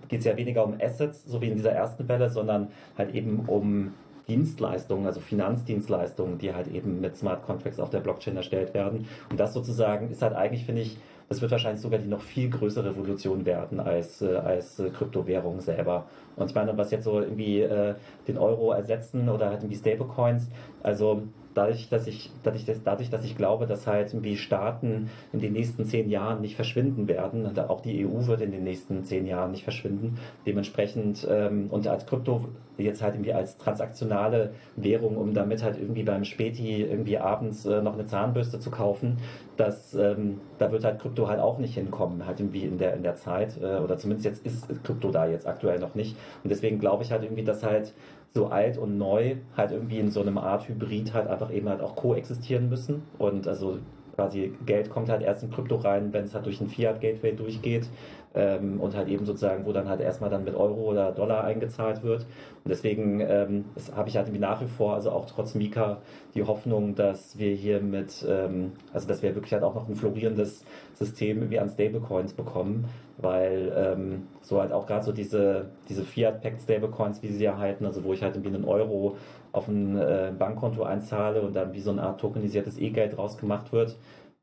geht 0.09 0.21
es 0.21 0.25
ja 0.25 0.37
weniger 0.37 0.65
um 0.65 0.77
Assets, 0.81 1.25
so 1.25 1.41
wie 1.41 1.49
in 1.49 1.55
dieser 1.55 1.73
ersten 1.73 2.09
Welle, 2.09 2.31
sondern 2.31 2.69
halt 2.97 3.15
eben 3.15 3.45
um 3.47 3.95
Dienstleistungen, 4.29 5.07
also 5.07 5.21
Finanzdienstleistungen, 5.21 6.39
die 6.39 6.55
halt 6.55 6.69
eben 6.69 7.01
mit 7.01 7.17
Smart 7.17 7.43
Contracts 7.43 7.81
auf 7.81 7.91
der 7.91 8.01
Blockchain 8.01 8.37
erstellt 8.37 8.75
werden. 8.75 9.07
Und 9.31 9.39
das 9.39 9.53
sozusagen 9.53 10.11
ist 10.11 10.23
halt 10.23 10.35
eigentlich, 10.35 10.65
finde 10.65 10.83
ich, 10.83 10.99
das 11.29 11.41
wird 11.41 11.51
wahrscheinlich 11.51 11.81
sogar 11.81 11.99
die 11.99 12.09
noch 12.09 12.21
viel 12.21 12.51
größere 12.51 12.91
Revolution 12.91 13.45
werden 13.45 13.81
als, 13.81 14.23
äh, 14.23 14.37
als 14.37 14.79
äh, 14.79 14.91
Kryptowährung 14.91 15.61
selber. 15.61 16.07
Und 16.37 16.51
ich 16.51 16.55
meine, 16.55 16.77
was 16.77 16.91
jetzt 16.91 17.05
so 17.05 17.21
irgendwie 17.21 17.61
äh, 17.61 17.95
den 18.29 18.39
Euro 18.39 18.73
ersetzen 18.73 19.29
oder 19.29 19.51
halt 19.51 19.63
irgendwie 19.63 19.77
Stablecoins, 19.77 20.49
also 20.83 21.23
dadurch, 21.55 21.89
dass 21.89 22.07
ich, 22.07 22.31
dadurch, 22.43 22.65
dadurch, 22.85 23.11
dass 23.11 23.25
ich 23.25 23.37
glaube, 23.37 23.67
dass 23.67 23.87
halt 23.87 24.13
irgendwie 24.13 24.37
Staaten 24.37 25.11
in 25.33 25.41
den 25.41 25.53
nächsten 25.53 25.85
zehn 25.87 26.11
Jahren 26.11 26.41
nicht 26.41 26.57
verschwinden 26.57 27.09
werden, 27.09 27.47
und 27.47 27.59
auch 27.59 27.81
die 27.81 28.05
EU 28.05 28.27
wird 28.27 28.41
in 28.41 28.51
den 28.51 28.65
nächsten 28.65 29.05
zehn 29.05 29.27
Jahren 29.27 29.53
nicht 29.53 29.65
verschwinden, 29.65 30.19
dementsprechend 30.47 31.27
ähm, 31.31 31.69
und 31.71 31.87
als 31.87 32.07
Krypto 32.07 32.47
jetzt 32.77 33.03
halt 33.03 33.15
irgendwie 33.15 33.33
als 33.33 33.57
transaktionale 33.57 34.53
Währung, 34.77 35.17
um 35.17 35.33
damit 35.33 35.63
halt 35.63 35.79
irgendwie 35.79 36.03
beim 36.03 36.25
Späti 36.25 36.83
irgendwie 36.83 37.19
abends 37.19 37.65
äh, 37.67 37.81
noch 37.81 37.95
eine 37.95 38.07
Zahnbürste 38.07 38.59
zu 38.59 38.71
kaufen, 38.71 39.19
dass 39.57 39.95
ähm, 39.95 40.41
da 40.59 40.73
wird 40.73 40.85
halt 40.85 41.01
Krypto 41.01 41.29
halt 41.29 41.41
auch 41.41 41.59
nicht 41.59 41.75
hinkommen, 41.75 42.27
halt 42.27 42.41
irgendwie 42.41 42.65
in 42.65 42.79
der 42.79 42.95
in 42.95 43.03
der 43.03 43.15
Zeit 43.15 43.57
äh, 43.63 43.77
oder 43.77 43.97
zumindest 43.97 44.25
jetzt 44.25 44.45
ist 44.45 44.83
Krypto 44.83 45.11
da 45.11 45.27
jetzt 45.27 45.47
aktuell 45.47 45.79
noch 45.79 45.95
nicht. 45.95 46.17
Und 46.43 46.51
deswegen 46.51 46.81
glaube 46.81 47.05
ich 47.05 47.13
halt 47.13 47.23
irgendwie, 47.23 47.45
dass 47.45 47.63
halt 47.63 47.93
so 48.37 48.49
alt 48.49 48.79
und 48.79 48.99
neu 48.99 49.37
halt 49.57 49.71
irgendwie 49.71 50.01
in 50.01 50.11
so 50.11 50.21
einem 50.21 50.39
Art 50.39 50.69
Hybrid 50.69 51.15
halt 51.15 51.29
einfach 51.29 51.53
eben 51.53 51.69
halt 51.69 51.81
auch 51.81 51.95
koexistieren 51.95 52.69
müssen. 52.69 53.03
Und 53.17 53.47
also 53.47 53.79
quasi 54.17 54.53
Geld 54.67 54.91
kommt 54.91 55.09
halt 55.09 55.23
erst 55.23 55.45
in 55.45 55.53
Krypto 55.53 55.77
rein, 55.77 56.13
wenn 56.13 56.25
es 56.25 56.35
halt 56.35 56.47
durch 56.47 56.61
ein 56.61 56.69
Fiat-Gateway 56.69 57.33
durchgeht. 57.33 57.87
Ähm, 58.35 58.81
und 58.81 58.97
halt 58.97 59.09
eben 59.09 59.25
sozusagen, 59.25 59.65
wo 59.65 59.73
dann 59.73 59.89
halt 59.89 60.01
erstmal 60.01 60.31
dann 60.31 60.45
mit 60.45 60.55
Euro 60.55 60.91
oder 60.91 61.13
Dollar 61.13 61.45
eingezahlt 61.45 62.03
wird. 62.03 62.23
Und 62.65 62.71
deswegen 62.71 63.21
ähm, 63.21 63.65
habe 63.95 64.09
ich 64.09 64.17
halt 64.17 64.27
irgendwie 64.27 64.41
nach 64.41 64.61
wie 64.61 64.67
vor, 64.67 64.95
also 64.95 65.11
auch 65.11 65.27
trotz 65.27 65.55
Mika, 65.55 65.99
die 66.35 66.43
Hoffnung, 66.43 66.95
dass 66.95 67.39
wir 67.39 67.55
hier 67.55 67.81
mit, 67.81 68.27
ähm, 68.29 68.73
also 68.93 69.07
dass 69.07 69.23
wir 69.23 69.35
wirklich 69.35 69.53
halt 69.53 69.63
auch 69.63 69.75
noch 69.75 69.89
ein 69.89 69.95
florierendes 69.95 70.65
System 70.95 71.51
wie 71.51 71.59
an 71.59 71.69
Stablecoins 71.69 72.33
bekommen, 72.33 72.87
weil 73.19 73.73
ähm, 73.77 74.27
so 74.41 74.61
halt 74.61 74.73
auch 74.73 74.87
gerade 74.87 75.05
so 75.05 75.13
diese, 75.13 75.67
diese 75.89 76.03
Fiat-Packed 76.03 76.63
Stablecoins, 76.63 77.23
wie 77.23 77.29
sie 77.29 77.45
erhalten, 77.45 77.85
also 77.85 78.03
wo 78.03 78.13
ich 78.13 78.23
halt 78.23 78.35
irgendwie 78.35 78.55
einen 78.55 78.65
Euro 78.65 79.17
auf 79.53 79.69
ein 79.69 79.97
äh, 79.97 80.33
Bankkonto 80.37 80.83
einzahle 80.83 81.43
und 81.43 81.55
dann 81.55 81.73
wie 81.73 81.81
so 81.81 81.93
eine 81.93 82.03
Art 82.03 82.21
tokenisiertes 82.21 82.77
E-Geld 82.79 83.17
draus 83.17 83.39
gemacht 83.39 83.73
wird, 83.73 83.97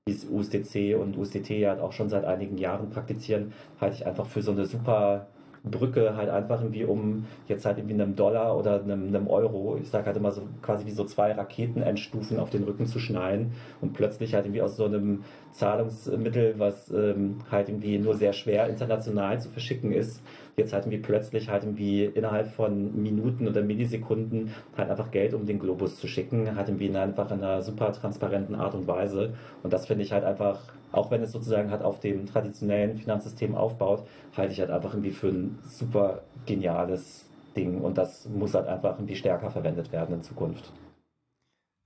wie 0.07 0.13
es 0.13 0.25
USDC 0.25 0.99
und 0.99 1.15
USDT 1.15 1.59
ja 1.59 1.69
halt 1.69 1.79
auch 1.79 1.91
schon 1.91 2.09
seit 2.09 2.25
einigen 2.25 2.57
Jahren 2.57 2.89
praktizieren, 2.89 3.53
halte 3.79 3.97
ich 3.97 4.05
einfach 4.07 4.25
für 4.25 4.41
so 4.41 4.51
eine 4.51 4.65
super 4.65 5.27
Brücke 5.63 6.15
halt 6.15 6.29
einfach 6.29 6.61
irgendwie 6.61 6.85
um 6.85 7.27
jetzt 7.47 7.65
halt 7.65 7.77
irgendwie 7.77 7.93
einem 7.93 8.15
Dollar 8.15 8.57
oder 8.57 8.81
einem, 8.81 9.09
einem 9.09 9.27
Euro, 9.27 9.77
ich 9.79 9.89
sage 9.89 10.07
halt 10.07 10.17
immer 10.17 10.31
so 10.31 10.47
quasi 10.63 10.87
wie 10.87 10.91
so 10.91 11.03
zwei 11.05 11.33
Raketenendstufen 11.33 12.39
auf 12.39 12.49
den 12.49 12.63
Rücken 12.63 12.87
zu 12.87 12.97
schnallen 12.97 13.51
und 13.79 13.93
plötzlich 13.93 14.33
halt 14.33 14.45
irgendwie 14.45 14.63
aus 14.63 14.75
so 14.75 14.85
einem 14.85 15.23
Zahlungsmittel, 15.51 16.55
was 16.57 16.89
ähm, 16.89 17.37
halt 17.51 17.69
irgendwie 17.69 17.99
nur 17.99 18.15
sehr 18.15 18.33
schwer 18.33 18.69
international 18.69 19.39
zu 19.39 19.49
verschicken 19.49 19.91
ist, 19.91 20.23
jetzt 20.57 20.73
halt 20.73 20.85
irgendwie 20.85 21.01
plötzlich 21.01 21.49
halt 21.49 21.63
irgendwie 21.63 22.05
innerhalb 22.05 22.47
von 22.47 23.01
Minuten 23.01 23.47
oder 23.47 23.61
Millisekunden 23.61 24.53
halt 24.77 24.89
einfach 24.89 25.11
Geld 25.11 25.33
um 25.33 25.45
den 25.45 25.59
Globus 25.59 25.97
zu 25.97 26.07
schicken, 26.07 26.55
halt 26.55 26.69
irgendwie 26.69 26.87
in 26.87 26.95
einfach 26.95 27.31
in 27.31 27.43
einer 27.43 27.61
super 27.61 27.91
transparenten 27.91 28.55
Art 28.55 28.75
und 28.75 28.87
Weise. 28.87 29.33
Und 29.63 29.73
das 29.73 29.87
finde 29.87 30.03
ich 30.03 30.11
halt 30.11 30.23
einfach, 30.23 30.59
auch 30.91 31.11
wenn 31.11 31.21
es 31.21 31.31
sozusagen 31.31 31.71
halt 31.71 31.81
auf 31.81 31.99
dem 31.99 32.25
traditionellen 32.25 32.95
Finanzsystem 32.95 33.55
aufbaut, 33.55 34.05
halte 34.35 34.53
ich 34.53 34.59
halt 34.59 34.71
einfach 34.71 34.93
irgendwie 34.93 35.11
für 35.11 35.29
ein 35.29 35.59
super 35.63 36.21
geniales 36.45 37.25
Ding 37.55 37.81
und 37.81 37.97
das 37.97 38.27
muss 38.29 38.53
halt 38.53 38.67
einfach 38.67 38.97
irgendwie 38.97 39.15
stärker 39.15 39.49
verwendet 39.49 39.91
werden 39.91 40.15
in 40.15 40.21
Zukunft. 40.21 40.71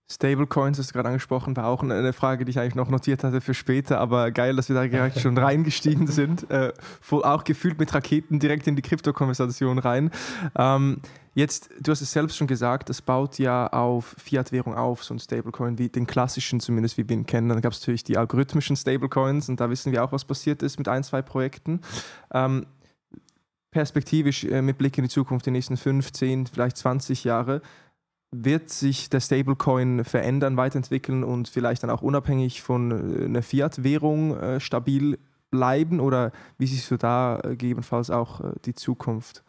Stablecoins, 0.07 0.77
hast 0.77 0.91
du 0.91 0.93
gerade 0.93 1.09
angesprochen, 1.09 1.57
war 1.57 1.65
auch 1.65 1.81
eine 1.81 2.13
Frage, 2.13 2.45
die 2.45 2.51
ich 2.51 2.59
eigentlich 2.59 2.75
noch 2.75 2.89
notiert 2.89 3.23
hatte 3.23 3.41
für 3.41 3.55
später, 3.55 3.99
aber 3.99 4.29
geil, 4.29 4.55
dass 4.55 4.69
wir 4.69 4.75
da 4.75 4.85
direkt 4.85 5.19
schon 5.19 5.35
reingestiegen 5.37 6.05
sind. 6.07 6.49
Äh, 6.51 6.73
auch 7.09 7.43
gefühlt 7.43 7.79
mit 7.79 7.91
Raketen 7.93 8.39
direkt 8.39 8.67
in 8.67 8.75
die 8.75 8.83
Krypto-Konversation 8.83 9.79
rein. 9.79 10.11
Ähm, 10.55 11.01
jetzt, 11.33 11.71
du 11.81 11.91
hast 11.91 12.01
es 12.01 12.11
selbst 12.11 12.37
schon 12.37 12.45
gesagt, 12.45 12.89
das 12.89 13.01
baut 13.01 13.39
ja 13.39 13.65
auf 13.67 14.15
Fiat-Währung 14.19 14.75
auf, 14.75 15.03
so 15.03 15.15
ein 15.15 15.19
Stablecoin, 15.19 15.79
wie 15.79 15.89
den 15.89 16.05
klassischen 16.05 16.59
zumindest, 16.59 16.99
wie 16.99 17.09
wir 17.09 17.15
ihn 17.15 17.25
kennen. 17.25 17.49
Dann 17.49 17.61
gab 17.61 17.73
es 17.73 17.81
natürlich 17.81 18.03
die 18.03 18.17
algorithmischen 18.17 18.75
Stablecoins 18.75 19.49
und 19.49 19.59
da 19.59 19.71
wissen 19.71 19.91
wir 19.91 20.03
auch, 20.03 20.11
was 20.11 20.23
passiert 20.23 20.61
ist 20.61 20.77
mit 20.77 20.87
ein, 20.87 21.03
zwei 21.03 21.23
Projekten. 21.23 21.81
Ähm, 22.31 22.67
perspektivisch 23.71 24.45
äh, 24.45 24.61
mit 24.61 24.77
Blick 24.77 24.97
in 24.97 25.03
die 25.03 25.09
Zukunft, 25.09 25.45
die 25.47 25.51
nächsten 25.51 25.75
15, 25.75 26.47
vielleicht 26.47 26.77
20 26.77 27.25
Jahre, 27.25 27.61
wird 28.43 28.69
sich 28.69 29.09
der 29.09 29.19
Stablecoin 29.19 30.03
verändern, 30.03 30.57
weiterentwickeln 30.57 31.23
und 31.23 31.47
vielleicht 31.47 31.83
dann 31.83 31.89
auch 31.89 32.01
unabhängig 32.01 32.61
von 32.61 32.91
äh, 32.91 33.25
einer 33.25 33.41
Fiat-Währung 33.41 34.37
äh, 34.37 34.59
stabil 34.59 35.17
bleiben? 35.51 35.99
Oder 35.99 36.31
wie 36.57 36.67
siehst 36.67 36.89
du 36.91 36.97
da 36.97 37.39
äh, 37.39 37.49
gegebenenfalls 37.49 38.09
auch 38.09 38.41
die 38.65 38.73
Zukunft? 38.73 39.43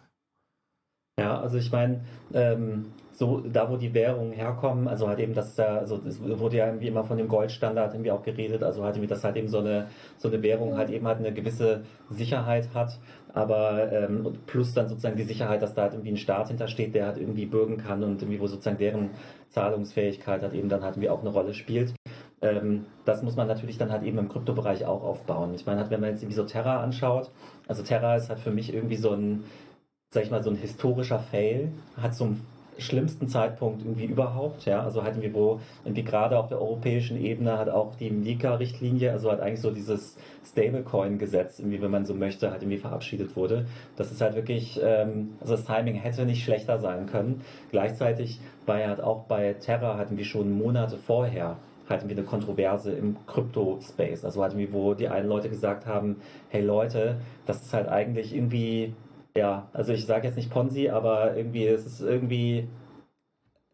Ja, 1.18 1.40
also 1.40 1.56
ich 1.56 1.72
meine, 1.72 2.04
ähm, 2.34 2.86
so 3.16 3.40
da 3.40 3.70
wo 3.70 3.78
die 3.78 3.94
Währungen 3.94 4.32
herkommen, 4.32 4.88
also 4.88 5.08
halt 5.08 5.18
eben, 5.20 5.32
dass 5.32 5.54
da, 5.54 5.78
also 5.78 5.98
es 6.06 6.20
wurde 6.22 6.58
ja 6.58 6.66
irgendwie 6.66 6.88
immer 6.88 7.02
von 7.02 7.16
dem 7.16 7.28
Goldstandard 7.28 7.94
irgendwie 7.94 8.10
auch 8.10 8.22
geredet, 8.22 8.62
also 8.62 8.84
halt 8.84 8.96
irgendwie, 8.96 9.08
dass 9.08 9.24
halt 9.24 9.36
eben 9.36 9.48
so 9.48 9.58
eine 9.58 9.88
so 10.18 10.28
eine 10.28 10.42
Währung 10.42 10.76
halt 10.76 10.90
eben 10.90 11.06
halt 11.06 11.18
eine 11.18 11.32
gewisse 11.32 11.84
Sicherheit 12.10 12.68
hat, 12.74 12.98
aber 13.32 13.90
ähm, 13.90 14.34
plus 14.46 14.74
dann 14.74 14.88
sozusagen 14.88 15.16
die 15.16 15.22
Sicherheit, 15.22 15.62
dass 15.62 15.72
da 15.72 15.82
halt 15.82 15.94
irgendwie 15.94 16.12
ein 16.12 16.18
Staat 16.18 16.48
hintersteht, 16.48 16.94
der 16.94 17.06
halt 17.06 17.16
irgendwie 17.16 17.46
bürgen 17.46 17.78
kann 17.78 18.02
und 18.02 18.20
irgendwie 18.20 18.38
wo 18.38 18.46
sozusagen 18.46 18.76
deren 18.76 19.10
Zahlungsfähigkeit 19.48 20.42
halt 20.42 20.52
eben 20.52 20.68
dann 20.68 20.82
halt 20.82 20.96
irgendwie 20.96 21.08
auch 21.10 21.20
eine 21.20 21.30
Rolle 21.30 21.54
spielt. 21.54 21.94
Ähm, 22.42 22.84
das 23.06 23.22
muss 23.22 23.36
man 23.36 23.48
natürlich 23.48 23.78
dann 23.78 23.90
halt 23.92 24.02
eben 24.02 24.18
im 24.18 24.28
Kryptobereich 24.28 24.84
auch 24.84 25.02
aufbauen. 25.02 25.54
Ich 25.54 25.64
meine, 25.64 25.80
halt, 25.80 25.90
wenn 25.90 26.00
man 26.00 26.10
jetzt 26.10 26.22
irgendwie 26.22 26.36
so 26.36 26.44
Terra 26.44 26.82
anschaut, 26.82 27.30
also 27.66 27.82
Terra 27.82 28.16
ist 28.16 28.28
halt 28.28 28.40
für 28.40 28.50
mich 28.50 28.74
irgendwie 28.74 28.96
so 28.96 29.12
ein, 29.12 29.44
sag 30.10 30.24
ich 30.24 30.30
mal, 30.30 30.42
so 30.42 30.50
ein 30.50 30.56
historischer 30.56 31.18
Fail, 31.18 31.72
hat 31.96 32.14
so 32.14 32.26
ein 32.26 32.40
schlimmsten 32.78 33.28
Zeitpunkt 33.28 33.82
irgendwie 33.82 34.06
überhaupt, 34.06 34.64
ja, 34.66 34.82
also 34.82 35.02
halt 35.02 35.16
irgendwie 35.16 35.34
wo, 35.34 35.60
irgendwie 35.84 36.04
gerade 36.04 36.38
auf 36.38 36.48
der 36.48 36.60
europäischen 36.60 37.22
Ebene 37.22 37.58
hat 37.58 37.68
auch 37.68 37.94
die 37.94 38.10
Mika-Richtlinie, 38.10 39.12
also 39.12 39.30
hat 39.30 39.40
eigentlich 39.40 39.60
so 39.60 39.70
dieses 39.70 40.16
Stablecoin-Gesetz, 40.44 41.58
irgendwie, 41.58 41.80
wenn 41.82 41.90
man 41.90 42.04
so 42.04 42.14
möchte, 42.14 42.50
halt 42.50 42.62
irgendwie 42.62 42.78
verabschiedet 42.78 43.36
wurde. 43.36 43.66
Das 43.96 44.12
ist 44.12 44.20
halt 44.20 44.36
wirklich, 44.36 44.80
ähm, 44.82 45.34
also 45.40 45.56
das 45.56 45.64
Timing 45.64 45.94
hätte 45.94 46.26
nicht 46.26 46.44
schlechter 46.44 46.78
sein 46.78 47.06
können. 47.06 47.42
Gleichzeitig 47.70 48.40
war 48.66 48.80
ja 48.80 48.88
halt 48.88 49.00
auch 49.00 49.24
bei 49.24 49.54
Terra 49.54 49.96
hatten 49.96 50.16
wir 50.16 50.24
schon 50.24 50.50
Monate 50.52 50.96
vorher 50.96 51.56
hatten 51.88 52.08
wir 52.08 52.16
eine 52.16 52.26
Kontroverse 52.26 52.92
im 52.92 53.16
Krypto-Space. 53.26 54.24
Also 54.24 54.42
hatten 54.42 54.58
wir, 54.58 54.72
wo 54.72 54.94
die 54.94 55.08
einen 55.08 55.28
Leute 55.28 55.48
gesagt 55.48 55.86
haben, 55.86 56.16
hey 56.48 56.62
Leute, 56.62 57.18
das 57.46 57.62
ist 57.62 57.72
halt 57.72 57.88
eigentlich 57.88 58.34
irgendwie 58.34 58.94
ja, 59.36 59.68
also 59.72 59.92
ich 59.92 60.06
sage 60.06 60.26
jetzt 60.26 60.36
nicht 60.36 60.50
Ponzi, 60.50 60.88
aber 60.88 61.36
irgendwie 61.36 61.66
es 61.66 61.86
ist 61.86 62.00
irgendwie, 62.00 62.68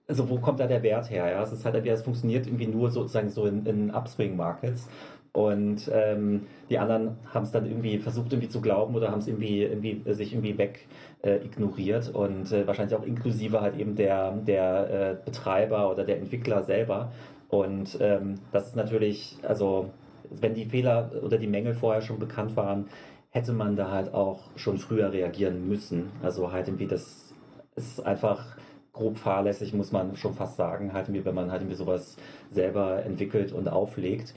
also 0.08 0.28
wo 0.28 0.38
kommt 0.38 0.60
da 0.60 0.66
der 0.66 0.82
Wert 0.82 1.10
her? 1.10 1.30
Ja, 1.30 1.42
es 1.42 1.52
ist 1.52 1.64
halt, 1.64 1.86
es 1.86 2.02
funktioniert 2.02 2.46
irgendwie 2.46 2.66
nur 2.66 2.90
sozusagen 2.90 3.30
so 3.30 3.46
in, 3.46 3.64
in 3.66 3.90
Upswing-Markets. 3.90 4.88
Und 5.34 5.90
ähm, 5.90 6.46
die 6.68 6.78
anderen 6.78 7.16
haben 7.32 7.44
es 7.44 7.52
dann 7.52 7.64
irgendwie 7.64 7.98
versucht 7.98 8.32
irgendwie 8.32 8.50
zu 8.50 8.60
glauben 8.60 8.94
oder 8.94 9.10
haben 9.10 9.20
es 9.20 9.28
irgendwie, 9.28 9.62
irgendwie 9.62 10.02
sich 10.12 10.34
irgendwie 10.34 10.58
weg 10.58 10.86
äh, 11.22 11.36
ignoriert 11.36 12.10
und 12.14 12.52
äh, 12.52 12.66
wahrscheinlich 12.66 12.98
auch 12.98 13.04
inklusive 13.04 13.62
halt 13.62 13.78
eben 13.78 13.96
der, 13.96 14.32
der 14.32 14.90
äh, 14.90 15.24
Betreiber 15.24 15.90
oder 15.90 16.04
der 16.04 16.18
Entwickler 16.18 16.62
selber. 16.62 17.12
Und 17.48 17.96
ähm, 18.00 18.34
das 18.52 18.66
ist 18.68 18.76
natürlich, 18.76 19.38
also 19.42 19.90
wenn 20.28 20.54
die 20.54 20.66
Fehler 20.66 21.10
oder 21.22 21.38
die 21.38 21.46
Mängel 21.46 21.74
vorher 21.74 22.02
schon 22.02 22.18
bekannt 22.18 22.54
waren, 22.56 22.88
hätte 23.32 23.52
man 23.52 23.76
da 23.76 23.90
halt 23.90 24.14
auch 24.14 24.40
schon 24.56 24.78
früher 24.78 25.12
reagieren 25.12 25.68
müssen. 25.68 26.12
Also 26.22 26.52
halt 26.52 26.68
irgendwie 26.68 26.86
das 26.86 27.34
ist 27.74 28.04
einfach 28.04 28.56
grob 28.92 29.16
fahrlässig, 29.16 29.72
muss 29.72 29.90
man 29.90 30.16
schon 30.16 30.34
fast 30.34 30.56
sagen, 30.56 30.92
halt 30.92 31.08
irgendwie, 31.08 31.24
wenn 31.24 31.34
man 31.34 31.50
halt 31.50 31.62
irgendwie 31.62 31.78
sowas 31.78 32.16
selber 32.50 33.04
entwickelt 33.04 33.50
und 33.52 33.68
auflegt. 33.68 34.34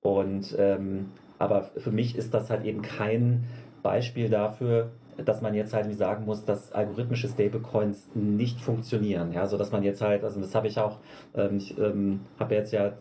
Und 0.00 0.56
ähm, 0.58 1.10
aber 1.38 1.64
für 1.76 1.90
mich 1.90 2.16
ist 2.16 2.32
das 2.32 2.48
halt 2.48 2.64
eben 2.64 2.80
kein 2.80 3.44
Beispiel 3.82 4.30
dafür, 4.30 4.90
dass 5.22 5.42
man 5.42 5.54
jetzt 5.54 5.74
halt 5.74 5.92
sagen 5.94 6.24
muss, 6.24 6.44
dass 6.44 6.72
algorithmische 6.72 7.28
Stablecoins 7.28 8.08
nicht 8.14 8.60
funktionieren. 8.60 9.32
Ja, 9.32 9.46
so 9.46 9.58
dass 9.58 9.72
man 9.72 9.82
jetzt 9.82 10.00
halt, 10.00 10.24
also 10.24 10.40
das 10.40 10.54
habe 10.54 10.68
ich 10.68 10.78
auch, 10.78 10.98
ähm, 11.34 11.58
ich 11.58 11.76
ähm, 11.76 12.20
habe 12.38 12.54
jetzt 12.54 12.72
ja 12.72 12.92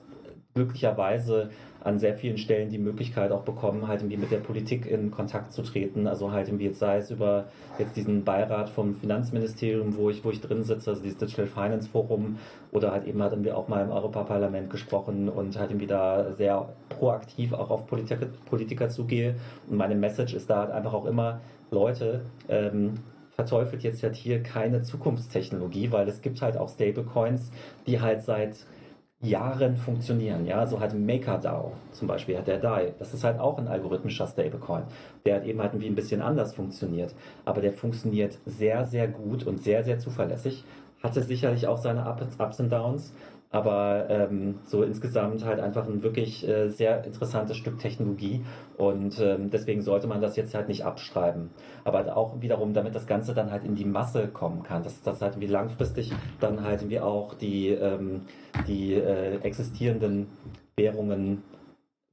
glücklicherweise 0.55 1.51
an 1.83 1.99
sehr 1.99 2.15
vielen 2.15 2.37
Stellen 2.37 2.69
die 2.69 2.77
Möglichkeit 2.77 3.31
auch 3.31 3.43
bekommen, 3.43 3.87
halt 3.87 4.01
irgendwie 4.01 4.17
mit 4.17 4.31
der 4.31 4.39
Politik 4.39 4.85
in 4.85 5.11
Kontakt 5.11 5.53
zu 5.53 5.61
treten. 5.61 6.07
Also 6.07 6.31
halt 6.31 6.47
irgendwie 6.47 6.65
jetzt 6.65 6.79
sei 6.79 6.97
es 6.97 7.11
über 7.11 7.45
jetzt 7.79 7.95
diesen 7.95 8.23
Beirat 8.23 8.69
vom 8.69 8.95
Finanzministerium, 8.95 9.95
wo 9.95 10.09
ich, 10.09 10.23
wo 10.23 10.31
ich 10.31 10.41
drin 10.41 10.63
sitze, 10.63 10.89
also 10.89 11.01
dieses 11.01 11.17
Digital 11.17 11.47
Finance 11.47 11.89
Forum, 11.89 12.37
oder 12.71 12.91
halt 12.91 13.05
eben 13.05 13.21
hatten 13.21 13.43
wir 13.43 13.57
auch 13.57 13.67
mal 13.67 13.83
im 13.83 13.91
Europaparlament 13.91 14.69
gesprochen 14.69 15.29
und 15.29 15.57
halt 15.57 15.71
irgendwie 15.71 15.87
da 15.87 16.31
sehr 16.33 16.69
proaktiv 16.89 17.53
auch 17.53 17.69
auf 17.69 17.87
Politiker, 17.87 18.27
Politiker 18.49 18.89
zugehe. 18.89 19.35
Und 19.69 19.77
meine 19.77 19.95
Message 19.95 20.33
ist 20.33 20.49
da 20.49 20.59
halt 20.59 20.71
einfach 20.71 20.93
auch 20.93 21.05
immer, 21.05 21.39
Leute, 21.71 22.21
ähm, 22.47 22.93
verteufelt 23.37 23.83
jetzt 23.83 24.01
halt 24.01 24.15
hier 24.15 24.41
keine 24.41 24.81
Zukunftstechnologie, 24.81 25.91
weil 25.91 26.07
es 26.09 26.21
gibt 26.21 26.41
halt 26.41 26.57
auch 26.57 26.69
Stablecoins, 26.69 27.51
die 27.85 28.01
halt 28.01 28.23
seit 28.23 28.65
Jahren 29.19 29.77
funktionieren. 29.77 30.45
Ja, 30.45 30.65
so 30.67 30.79
halt 30.79 30.93
MakerDAO 30.93 31.73
zum 31.91 32.07
Beispiel 32.07 32.37
hat 32.37 32.47
der 32.47 32.59
DAI. 32.59 32.93
Das 32.99 33.13
ist 33.13 33.23
halt 33.23 33.39
auch 33.39 33.57
ein 33.57 33.67
algorithmischer 33.67 34.27
Stablecoin. 34.27 34.83
Der 35.25 35.37
hat 35.37 35.45
eben 35.45 35.59
halt 35.59 35.73
irgendwie 35.73 35.89
ein 35.89 35.95
bisschen 35.95 36.21
anders 36.21 36.53
funktioniert. 36.53 37.15
Aber 37.43 37.61
der 37.61 37.73
funktioniert 37.73 38.37
sehr, 38.45 38.85
sehr 38.85 39.07
gut 39.07 39.43
und 39.43 39.57
sehr, 39.57 39.83
sehr 39.83 39.97
zuverlässig. 39.97 40.63
Hatte 41.01 41.23
sicherlich 41.23 41.67
auch 41.67 41.77
seine 41.77 42.07
Ups 42.07 42.59
und 42.59 42.71
Downs. 42.71 43.13
Aber 43.49 44.07
ähm, 44.09 44.59
so 44.65 44.83
insgesamt 44.83 45.45
halt 45.45 45.59
einfach 45.61 45.87
ein 45.87 46.03
wirklich 46.03 46.45
äh, 46.47 46.67
sehr 46.67 47.05
interessantes 47.05 47.55
Stück 47.55 47.79
Technologie 47.79 48.43
und 48.75 49.21
ähm, 49.21 49.49
deswegen 49.49 49.81
sollte 49.81 50.07
man 50.07 50.19
das 50.19 50.35
jetzt 50.35 50.53
halt 50.53 50.67
nicht 50.67 50.83
abschreiben. 50.83 51.49
Aber 51.85 52.17
auch 52.17 52.41
wiederum, 52.41 52.73
damit 52.73 52.93
das 52.93 53.07
Ganze 53.07 53.33
dann 53.33 53.49
halt 53.49 53.63
in 53.63 53.75
die 53.75 53.85
Masse 53.85 54.27
kommen 54.27 54.63
kann, 54.63 54.83
dass 54.83 55.01
das 55.01 55.21
halt 55.21 55.39
wie 55.39 55.47
langfristig 55.47 56.11
dann 56.41 56.63
halt 56.63 56.89
wie 56.89 56.99
auch 56.99 57.35
die, 57.35 57.69
ähm, 57.69 58.23
die 58.67 58.95
äh, 58.95 59.37
existierenden 59.39 60.27
Währungen 60.75 61.43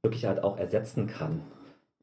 wirklich 0.03 0.25
halt 0.25 0.41
auch 0.41 0.57
ersetzen 0.57 1.07
kann. 1.07 1.41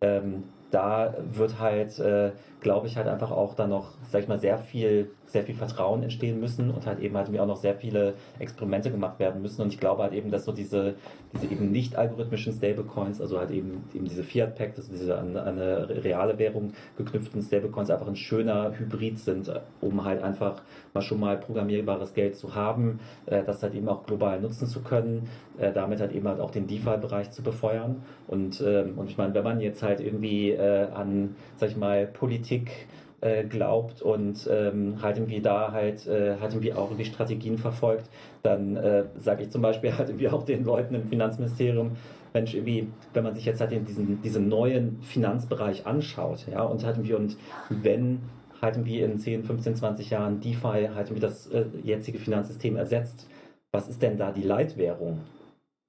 Ähm, 0.03 0.45
da 0.71 1.15
wird 1.31 1.59
halt, 1.61 1.99
äh, 1.99 2.33
glaube 2.61 2.87
ich, 2.87 2.97
halt 2.97 3.07
einfach 3.07 3.31
auch 3.31 3.55
dann 3.55 3.71
noch, 3.71 3.93
sag 4.11 4.23
ich 4.23 4.29
mal, 4.29 4.39
sehr 4.39 4.59
viel, 4.59 5.11
sehr 5.33 5.43
viel 5.43 5.55
Vertrauen 5.55 6.03
entstehen 6.03 6.41
müssen 6.41 6.71
und 6.71 6.87
halt 6.87 7.01
eben 7.01 7.17
halt 7.17 7.29
auch 7.39 7.47
noch 7.47 7.57
sehr 7.57 7.75
viele 7.75 8.15
Experimente 8.39 8.91
gemacht 8.91 9.19
werden 9.19 9.43
müssen. 9.43 9.63
Und 9.63 9.73
ich 9.73 9.81
glaube 9.81 10.03
halt 10.03 10.13
eben, 10.13 10.31
dass 10.31 10.45
so 10.45 10.53
diese, 10.53 10.95
diese 11.33 11.47
eben 11.47 11.71
nicht 11.71 11.97
algorithmischen 11.97 12.53
Stablecoins, 12.53 13.21
also 13.21 13.39
halt 13.39 13.51
eben, 13.51 13.85
eben 13.95 14.05
diese 14.05 14.23
Fiat-Pact, 14.23 14.77
also 14.77 14.93
diese 14.93 15.19
an, 15.19 15.37
an 15.37 15.59
eine 15.59 16.05
reale 16.05 16.39
Währung 16.39 16.73
geknüpften 16.97 17.43
Stablecoins 17.43 17.91
einfach 17.91 18.07
ein 18.07 18.17
schöner 18.17 18.73
Hybrid 18.79 19.19
sind, 19.19 19.51
um 19.81 20.05
halt 20.05 20.23
einfach 20.23 20.63
mal 20.95 21.01
schon 21.03 21.21
mal 21.21 21.39
programmierbares 21.39 22.15
Geld 22.15 22.37
zu 22.37 22.55
haben, 22.55 23.01
äh, 23.27 23.43
das 23.43 23.63
halt 23.63 23.75
eben 23.75 23.89
auch 23.89 24.05
global 24.05 24.41
nutzen 24.41 24.67
zu 24.67 24.83
können, 24.83 25.29
äh, 25.59 25.73
damit 25.73 26.01
halt 26.01 26.13
eben 26.13 26.29
halt 26.29 26.41
auch 26.41 26.51
den 26.51 26.67
DeFi-Bereich 26.67 27.31
zu 27.31 27.43
befeuern. 27.43 28.03
Und, 28.29 28.63
ähm, 28.67 28.99
und 28.99 29.09
ich 29.09 29.17
meine, 29.17 29.35
wenn 29.35 29.45
man 29.45 29.61
jetzt 29.61 29.83
halt 29.83 30.01
irgendwie 30.01 30.51
äh, 30.51 30.89
an, 30.93 31.37
sag 31.57 31.71
ich 31.71 31.77
mal, 31.77 32.07
Politik 32.07 32.87
äh, 33.23 33.45
glaubt 33.45 34.03
und 34.03 34.49
ähm, 34.51 35.01
halt 35.01 35.17
irgendwie 35.17 35.41
da 35.41 35.73
halt, 35.73 36.07
äh, 36.07 36.37
halt 36.41 36.53
irgendwie 36.53 36.75
auch 36.75 36.91
irgendwie 36.91 37.07
Strategien 37.07 37.57
verfolgt, 37.57 38.11
dann 38.43 38.77
äh, 38.77 39.05
sage 39.17 39.45
ich 39.45 39.51
zum 39.51 39.63
Beispiel 39.63 39.93
halt 39.99 40.11
irgendwie 40.11 40.29
auch 40.29 40.43
den 40.43 40.65
Leuten 40.65 40.95
im 40.95 41.05
Finanzministerium, 41.05 41.93
Mensch, 42.35 42.55
irgendwie, 42.55 42.89
wenn 43.15 43.25
man 43.25 43.35
sich 43.35 43.45
jetzt 43.45 43.61
halt 43.61 43.73
in 43.73 43.85
diesen, 43.85 44.23
diesen 44.23 44.49
neuen 44.49 45.01
Finanzbereich 45.03 45.87
anschaut, 45.87 46.47
ja, 46.51 46.63
und 46.63 46.85
halt 46.85 46.97
irgendwie, 46.97 47.15
und 47.15 47.37
wenn 47.69 48.21
halt 48.61 48.77
irgendwie 48.77 49.01
in 49.01 49.19
10, 49.19 49.45
15, 49.45 49.77
20 49.77 50.11
Jahren 50.11 50.41
DeFi 50.41 50.89
halt 50.95 51.09
irgendwie 51.09 51.21
das 51.21 51.49
äh, 51.49 51.65
jetzige 51.83 52.19
Finanzsystem 52.19 52.77
ersetzt, 52.77 53.29
was 53.71 53.89
ist 53.89 54.03
denn 54.03 54.17
da 54.17 54.33
die 54.33 54.43
Leitwährung? 54.43 55.21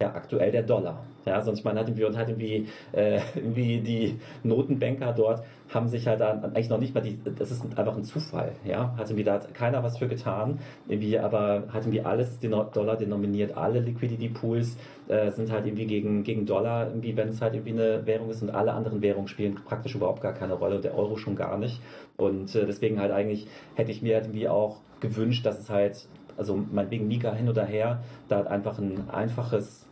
Ja, 0.01 0.13
aktuell 0.13 0.51
der 0.51 0.63
Dollar. 0.63 1.05
Ja, 1.25 1.41
sonst 1.41 1.63
meine, 1.63 1.79
hat 1.79 1.87
irgendwie, 1.87 2.03
und 2.03 2.17
hat 2.17 2.27
irgendwie, 2.27 2.67
äh, 2.91 3.21
irgendwie 3.35 3.79
die 3.79 4.19
Notenbanker 4.43 5.13
dort 5.13 5.43
haben 5.69 5.87
sich 5.87 6.05
halt 6.05 6.19
dann 6.19 6.43
eigentlich 6.43 6.69
noch 6.69 6.79
nicht 6.79 6.93
mal 6.93 6.99
die, 7.01 7.17
das 7.23 7.49
ist 7.49 7.65
einfach 7.77 7.95
ein 7.95 8.03
Zufall, 8.03 8.51
ja, 8.65 8.93
hat 8.97 9.09
irgendwie 9.09 9.23
da 9.23 9.35
hat 9.35 9.53
keiner 9.53 9.81
was 9.81 9.97
für 9.97 10.07
getan, 10.07 10.59
irgendwie, 10.87 11.17
aber 11.17 11.63
hat 11.69 11.83
irgendwie 11.83 12.01
alles 12.01 12.39
den 12.39 12.51
Dollar 12.51 12.97
denominiert, 12.97 13.55
alle 13.55 13.79
Liquidity 13.79 14.29
Pools 14.29 14.77
äh, 15.07 15.31
sind 15.31 15.51
halt 15.51 15.65
irgendwie 15.65 15.85
gegen, 15.85 16.23
gegen 16.23 16.45
Dollar, 16.45 16.87
irgendwie, 16.87 17.15
wenn 17.15 17.29
es 17.29 17.41
halt 17.41 17.53
irgendwie 17.53 17.81
eine 17.81 18.05
Währung 18.05 18.29
ist. 18.29 18.41
Und 18.41 18.49
alle 18.49 18.73
anderen 18.73 19.01
Währungen 19.01 19.27
spielen 19.27 19.55
praktisch 19.55 19.95
überhaupt 19.95 20.21
gar 20.21 20.33
keine 20.33 20.53
Rolle. 20.53 20.75
Und 20.75 20.83
der 20.83 20.97
Euro 20.97 21.17
schon 21.17 21.35
gar 21.35 21.57
nicht. 21.57 21.81
Und 22.17 22.53
äh, 22.55 22.65
deswegen 22.65 22.99
halt 22.99 23.11
eigentlich 23.11 23.47
hätte 23.75 23.91
ich 23.91 24.01
mir 24.01 24.15
halt 24.15 24.25
irgendwie 24.25 24.49
auch 24.49 24.77
gewünscht, 24.99 25.45
dass 25.45 25.59
es 25.59 25.69
halt 25.69 26.07
also 26.37 26.55
meinetwegen 26.71 27.07
Mika 27.07 27.33
hin 27.33 27.49
oder 27.49 27.65
her, 27.65 28.03
da 28.27 28.41
einfach 28.43 28.79
ein 28.79 29.09
einfaches 29.09 29.82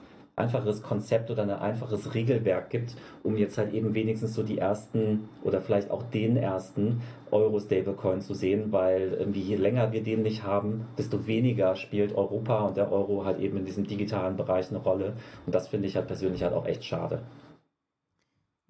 einfaches 0.41 0.81
Konzept 0.81 1.29
oder 1.29 1.43
ein 1.43 1.49
einfaches 1.51 2.13
Regelwerk 2.13 2.69
gibt, 2.69 2.95
um 3.23 3.37
jetzt 3.37 3.57
halt 3.57 3.73
eben 3.73 3.93
wenigstens 3.93 4.33
so 4.33 4.43
die 4.43 4.57
ersten 4.57 5.29
oder 5.43 5.61
vielleicht 5.61 5.91
auch 5.91 6.03
den 6.03 6.37
ersten 6.37 7.01
Euro-Stablecoin 7.31 8.21
zu 8.21 8.33
sehen, 8.33 8.71
weil 8.71 9.13
irgendwie 9.17 9.41
je 9.41 9.55
länger 9.55 9.91
wir 9.91 10.03
den 10.03 10.23
nicht 10.23 10.43
haben, 10.43 10.87
desto 10.97 11.27
weniger 11.27 11.75
spielt 11.75 12.15
Europa 12.15 12.65
und 12.65 12.77
der 12.77 12.91
Euro 12.91 13.25
halt 13.25 13.39
eben 13.39 13.57
in 13.57 13.65
diesem 13.65 13.85
digitalen 13.87 14.35
Bereich 14.35 14.69
eine 14.69 14.79
Rolle. 14.79 15.13
Und 15.45 15.55
das 15.55 15.67
finde 15.67 15.87
ich 15.87 15.95
halt 15.95 16.07
persönlich 16.07 16.43
halt 16.43 16.53
auch 16.53 16.65
echt 16.65 16.83
schade. 16.83 17.21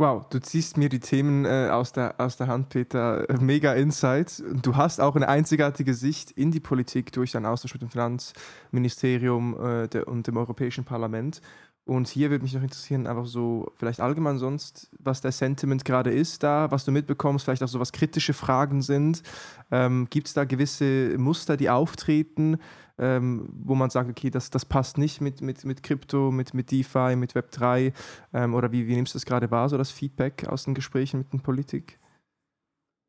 Wow, 0.02 0.26
du 0.28 0.40
ziehst 0.42 0.78
mir 0.78 0.90
die 0.90 1.00
Themen 1.00 1.46
äh, 1.46 1.70
aus, 1.70 1.92
der, 1.92 2.16
aus 2.18 2.36
der 2.36 2.48
Hand, 2.48 2.70
Peter. 2.70 3.28
Mega 3.40 3.74
Insight. 3.74 4.42
Du 4.64 4.76
hast 4.76 5.00
auch 5.00 5.16
eine 5.16 5.28
einzigartige 5.28 5.94
Sicht 5.94 6.32
in 6.32 6.50
die 6.50 6.60
Politik 6.60 7.12
durch 7.12 7.34
deinen 7.34 7.46
Austausch 7.46 7.74
mit 7.74 7.84
dem 7.84 7.92
Finanzministerium 7.92 9.64
äh, 9.64 9.88
der, 9.90 10.08
und 10.08 10.26
dem 10.26 10.38
Europäischen 10.38 10.86
Parlament. 10.86 11.40
Und 11.86 12.08
hier 12.08 12.32
würde 12.32 12.42
mich 12.42 12.56
noch 12.56 12.64
interessieren, 12.64 13.06
einfach 13.06 13.28
so 13.28 13.74
vielleicht 13.76 14.00
allgemein 14.00 14.40
sonst, 14.40 14.90
was 14.98 15.22
der 15.22 15.32
Sentiment 15.32 15.86
gerade 15.86 16.10
ist 16.10 16.42
da, 16.42 16.72
was 16.72 16.84
du 16.84 16.92
mitbekommst, 16.92 17.46
vielleicht 17.46 17.62
auch 17.62 17.68
so 17.68 17.80
was 17.80 17.92
kritische 17.92 18.34
Fragen 18.34 18.82
sind. 18.82 19.22
Ähm, 19.70 20.08
Gibt 20.10 20.30
es 20.30 20.34
da 20.34 20.46
gewisse 20.46 21.16
Muster, 21.20 21.58
die 21.58 21.70
auftreten? 21.70 22.58
Ähm, 23.02 23.50
wo 23.52 23.76
man 23.76 23.90
sagt, 23.90 24.10
okay, 24.10 24.30
das, 24.30 24.52
das 24.52 24.64
passt 24.64 24.98
nicht 24.98 25.20
mit, 25.20 25.42
mit, 25.42 25.66
mit 25.66 25.84
Krypto, 25.84 26.32
mit, 26.32 26.54
mit 26.54 26.72
DeFi, 26.72 27.16
mit 27.16 27.34
Web3? 27.34 27.92
Ähm, 28.34 28.54
oder 28.54 28.72
wie, 28.72 28.88
wie 28.88 28.96
nimmst 28.96 29.14
du 29.14 29.18
das 29.18 29.26
gerade 29.26 29.50
wahr, 29.52 29.68
so 29.68 29.78
das 29.78 29.92
Feedback 29.92 30.48
aus 30.48 30.64
den 30.64 30.76
Gesprächen 30.76 31.18
mit 31.18 31.34
der 31.34 31.40
Politik? 31.40 32.00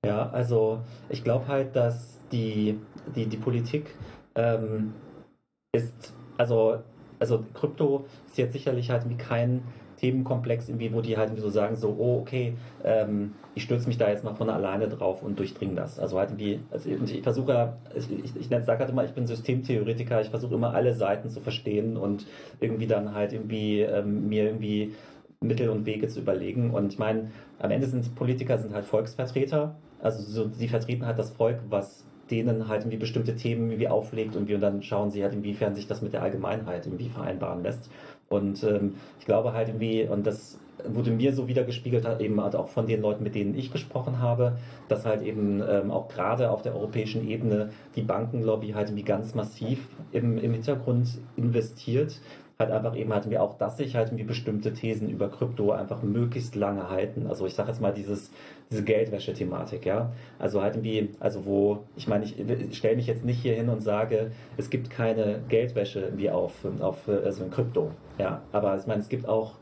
Ja, 0.04 0.30
also 0.30 0.80
ich 1.10 1.22
glaube 1.22 1.46
halt, 1.46 1.76
dass 1.76 2.18
die, 2.32 2.78
die, 3.14 3.26
die 3.26 3.36
Politik 3.36 3.94
ähm, 4.34 4.94
ist, 5.72 6.12
also, 6.38 6.82
also 7.20 7.44
Krypto 7.52 8.06
ist 8.26 8.38
jetzt 8.38 8.54
sicherlich 8.54 8.90
halt 8.90 9.08
wie 9.08 9.16
kein 9.16 9.62
Themenkomplex, 10.02 10.68
irgendwie, 10.68 10.92
wo 10.92 11.00
die 11.00 11.16
halt 11.16 11.38
so 11.38 11.48
sagen, 11.48 11.76
so, 11.76 11.94
oh, 11.96 12.18
okay, 12.20 12.54
ähm, 12.84 13.34
ich 13.54 13.62
stürze 13.62 13.86
mich 13.86 13.98
da 13.98 14.08
jetzt 14.08 14.24
mal 14.24 14.34
von 14.34 14.50
alleine 14.50 14.88
drauf 14.88 15.22
und 15.22 15.38
durchdringe 15.38 15.74
das. 15.74 16.00
Also 16.00 16.18
halt 16.18 16.30
irgendwie, 16.30 16.58
also 16.72 16.90
ich 16.90 17.22
versuche, 17.22 17.74
ich, 17.94 18.10
ich, 18.10 18.36
ich 18.36 18.48
sage 18.48 18.80
halt 18.80 18.90
immer, 18.90 19.04
ich 19.04 19.12
bin 19.12 19.26
Systemtheoretiker, 19.26 20.20
ich 20.20 20.30
versuche 20.30 20.54
immer 20.54 20.74
alle 20.74 20.92
Seiten 20.94 21.28
zu 21.28 21.40
verstehen 21.40 21.96
und 21.96 22.26
irgendwie 22.60 22.88
dann 22.88 23.14
halt 23.14 23.32
irgendwie 23.32 23.80
ähm, 23.82 24.28
mir 24.28 24.46
irgendwie 24.46 24.92
Mittel 25.40 25.68
und 25.68 25.86
Wege 25.86 26.08
zu 26.08 26.20
überlegen. 26.20 26.70
Und 26.70 26.92
ich 26.92 26.98
meine, 26.98 27.30
am 27.60 27.70
Ende 27.70 27.86
sind 27.86 28.14
Politiker 28.16 28.58
sind 28.58 28.74
halt 28.74 28.84
Volksvertreter. 28.84 29.76
Also 30.00 30.22
so, 30.22 30.50
sie 30.50 30.66
vertreten 30.66 31.06
halt 31.06 31.18
das 31.18 31.30
Volk, 31.30 31.60
was 31.68 32.04
denen 32.30 32.68
halt 32.68 32.82
irgendwie 32.82 32.96
bestimmte 32.96 33.36
Themen 33.36 33.70
irgendwie 33.70 33.88
auflegt 33.88 34.36
und 34.36 34.48
wir 34.48 34.58
dann 34.58 34.82
schauen 34.82 35.10
sie 35.10 35.22
halt, 35.22 35.34
inwiefern 35.34 35.74
sich 35.74 35.86
das 35.86 36.02
mit 36.02 36.12
der 36.12 36.22
Allgemeinheit 36.22 36.86
irgendwie 36.86 37.08
vereinbaren 37.08 37.62
lässt. 37.62 37.90
Und 38.32 38.64
ähm, 38.64 38.94
ich 39.18 39.26
glaube 39.26 39.52
halt 39.52 39.68
irgendwie, 39.68 40.04
und 40.04 40.26
das 40.26 40.58
wurde 40.84 41.10
mir 41.10 41.32
so 41.32 41.48
wieder 41.48 41.64
gespiegelt, 41.64 42.06
hat 42.06 42.20
eben 42.20 42.40
halt 42.40 42.56
auch 42.56 42.68
von 42.68 42.86
den 42.86 43.02
Leuten, 43.02 43.22
mit 43.22 43.34
denen 43.34 43.54
ich 43.54 43.70
gesprochen 43.70 44.20
habe, 44.20 44.58
dass 44.88 45.04
halt 45.04 45.22
eben 45.22 45.62
ähm, 45.68 45.90
auch 45.90 46.08
gerade 46.08 46.50
auf 46.50 46.62
der 46.62 46.74
europäischen 46.74 47.28
Ebene 47.28 47.70
die 47.94 48.02
Bankenlobby 48.02 48.70
halt 48.70 48.88
irgendwie 48.88 49.04
ganz 49.04 49.34
massiv 49.34 49.86
im, 50.12 50.38
im 50.38 50.52
Hintergrund 50.52 51.18
investiert 51.36 52.20
halt 52.62 52.72
einfach 52.72 52.96
eben 52.96 53.12
halt 53.12 53.26
mir 53.26 53.42
auch, 53.42 53.58
dass 53.58 53.76
sich 53.76 53.96
halt 53.96 54.08
irgendwie 54.08 54.24
bestimmte 54.24 54.72
Thesen 54.72 55.08
über 55.08 55.28
Krypto 55.28 55.72
einfach 55.72 56.02
möglichst 56.02 56.54
lange 56.54 56.88
halten. 56.88 57.26
Also 57.26 57.46
ich 57.46 57.54
sage 57.54 57.70
jetzt 57.70 57.80
mal 57.80 57.92
dieses, 57.92 58.30
diese 58.70 58.84
Geldwäsche-Thematik, 58.84 59.84
ja. 59.84 60.12
Also 60.38 60.62
halt 60.62 60.76
irgendwie, 60.76 61.10
also 61.20 61.44
wo, 61.44 61.84
ich 61.96 62.08
meine, 62.08 62.24
ich, 62.24 62.38
ich 62.38 62.78
stelle 62.78 62.96
mich 62.96 63.06
jetzt 63.06 63.24
nicht 63.24 63.40
hier 63.40 63.54
hin 63.54 63.68
und 63.68 63.80
sage, 63.80 64.30
es 64.56 64.70
gibt 64.70 64.90
keine 64.90 65.42
Geldwäsche 65.48 66.00
irgendwie 66.00 66.30
auf, 66.30 66.52
auf 66.80 67.08
also 67.08 67.44
in 67.44 67.50
Krypto, 67.50 67.90
ja. 68.18 68.42
Aber 68.52 68.76
ich 68.76 68.86
meine, 68.86 69.00
es 69.00 69.08
gibt 69.08 69.28
auch 69.28 69.54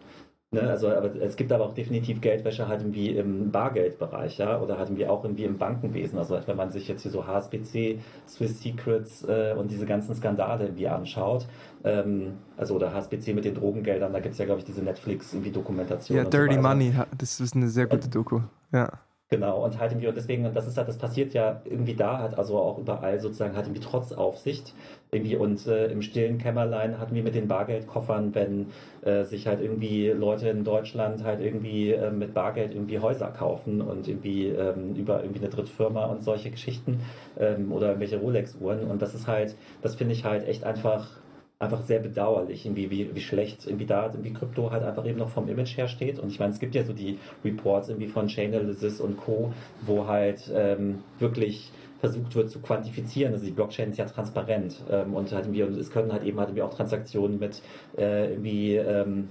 Ne, 0.52 0.62
also, 0.62 0.88
aber 0.88 1.14
es 1.14 1.36
gibt 1.36 1.52
aber 1.52 1.64
auch 1.64 1.74
definitiv 1.74 2.20
Geldwäsche 2.20 2.66
halt 2.66 2.80
irgendwie 2.80 3.10
im 3.10 3.52
Bargeldbereich, 3.52 4.38
ja, 4.38 4.60
oder 4.60 4.78
halt 4.78 4.88
irgendwie 4.88 5.06
auch 5.06 5.22
irgendwie 5.22 5.44
im 5.44 5.58
Bankenwesen. 5.58 6.18
Also 6.18 6.40
wenn 6.44 6.56
man 6.56 6.70
sich 6.70 6.88
jetzt 6.88 7.02
hier 7.02 7.12
so 7.12 7.24
HSBC, 7.24 8.00
Swiss 8.26 8.60
Secrets 8.60 9.22
äh, 9.28 9.54
und 9.56 9.70
diese 9.70 9.86
ganzen 9.86 10.12
Skandale 10.12 10.64
irgendwie 10.64 10.88
anschaut, 10.88 11.46
ähm, 11.84 12.38
also 12.56 12.74
oder 12.74 12.92
HSBC 12.92 13.32
mit 13.32 13.44
den 13.44 13.54
Drogengeldern, 13.54 14.12
da 14.12 14.18
gibt 14.18 14.32
es 14.32 14.38
ja, 14.38 14.44
glaube 14.44 14.58
ich, 14.58 14.64
diese 14.64 14.82
Netflix 14.82 15.32
irgendwie 15.32 15.52
Dokumentation. 15.52 16.18
Ja, 16.18 16.24
Dirty 16.24 16.56
so 16.56 16.62
Money, 16.62 16.94
das 17.16 17.38
ist 17.38 17.54
eine 17.54 17.68
sehr 17.68 17.86
gute 17.86 18.08
Doku, 18.08 18.40
ja. 18.72 18.90
Genau, 19.32 19.64
und 19.64 19.78
halt 19.78 19.92
irgendwie, 19.92 20.08
und 20.08 20.16
deswegen, 20.16 20.44
und 20.44 20.56
das 20.56 20.66
ist 20.66 20.76
halt, 20.76 20.88
das 20.88 20.98
passiert 20.98 21.32
ja 21.34 21.62
irgendwie 21.64 21.94
da, 21.94 22.18
hat 22.18 22.36
also 22.36 22.58
auch 22.58 22.78
überall 22.78 23.20
sozusagen, 23.20 23.54
halt 23.54 23.66
irgendwie 23.66 23.80
trotz 23.80 24.10
Aufsicht, 24.10 24.74
irgendwie, 25.12 25.36
und 25.36 25.64
äh, 25.68 25.86
im 25.86 26.02
stillen 26.02 26.38
Kämmerlein 26.38 26.98
hatten 26.98 27.14
wir 27.14 27.22
mit 27.22 27.36
den 27.36 27.46
Bargeldkoffern, 27.46 28.34
wenn 28.34 28.66
äh, 29.02 29.22
sich 29.22 29.46
halt 29.46 29.60
irgendwie 29.60 30.08
Leute 30.08 30.48
in 30.48 30.64
Deutschland 30.64 31.22
halt 31.22 31.40
irgendwie 31.40 31.92
äh, 31.92 32.10
mit 32.10 32.34
Bargeld 32.34 32.74
irgendwie 32.74 32.98
Häuser 32.98 33.28
kaufen 33.28 33.80
und 33.80 34.08
irgendwie 34.08 34.48
ähm, 34.48 34.96
über 34.96 35.22
irgendwie 35.22 35.40
eine 35.40 35.48
Drittfirma 35.48 36.06
und 36.06 36.24
solche 36.24 36.50
Geschichten 36.50 36.98
ähm, 37.38 37.70
oder 37.70 37.86
irgendwelche 37.86 38.18
Rolex-Uhren. 38.18 38.82
Und 38.82 39.00
das 39.00 39.14
ist 39.14 39.28
halt, 39.28 39.54
das 39.80 39.94
finde 39.94 40.14
ich 40.14 40.24
halt 40.24 40.44
echt 40.48 40.64
einfach 40.64 41.06
einfach 41.60 41.82
sehr 41.82 42.00
bedauerlich, 42.00 42.64
irgendwie, 42.64 42.90
wie, 42.90 43.14
wie 43.14 43.20
schlecht 43.20 43.66
irgendwie 43.66 43.84
da 43.84 44.06
irgendwie 44.06 44.32
Krypto 44.32 44.70
halt 44.70 44.82
einfach 44.82 45.06
eben 45.06 45.18
noch 45.18 45.28
vom 45.28 45.46
Image 45.46 45.76
her 45.76 45.88
steht. 45.88 46.18
Und 46.18 46.30
ich 46.30 46.40
meine, 46.40 46.52
es 46.52 46.58
gibt 46.58 46.74
ja 46.74 46.82
so 46.82 46.94
die 46.94 47.18
Reports 47.44 47.90
irgendwie 47.90 48.08
von 48.08 48.28
Chainalysis 48.28 48.98
und 48.98 49.18
Co., 49.18 49.52
wo 49.82 50.06
halt 50.06 50.50
ähm, 50.54 51.00
wirklich 51.18 51.70
versucht 52.00 52.34
wird 52.34 52.50
zu 52.50 52.60
quantifizieren. 52.60 53.34
Also 53.34 53.44
die 53.44 53.50
Blockchain 53.50 53.90
ist 53.90 53.98
ja 53.98 54.06
transparent 54.06 54.82
ähm, 54.90 55.12
und 55.12 55.30
halt 55.32 55.44
irgendwie, 55.44 55.62
und 55.62 55.76
es 55.76 55.90
können 55.90 56.10
halt 56.12 56.24
eben 56.24 56.38
halt 56.38 56.48
irgendwie 56.48 56.62
auch 56.62 56.74
Transaktionen 56.74 57.38
mit 57.38 57.60
äh, 57.98 58.30
irgendwie 58.30 58.76
ähm, 58.76 59.28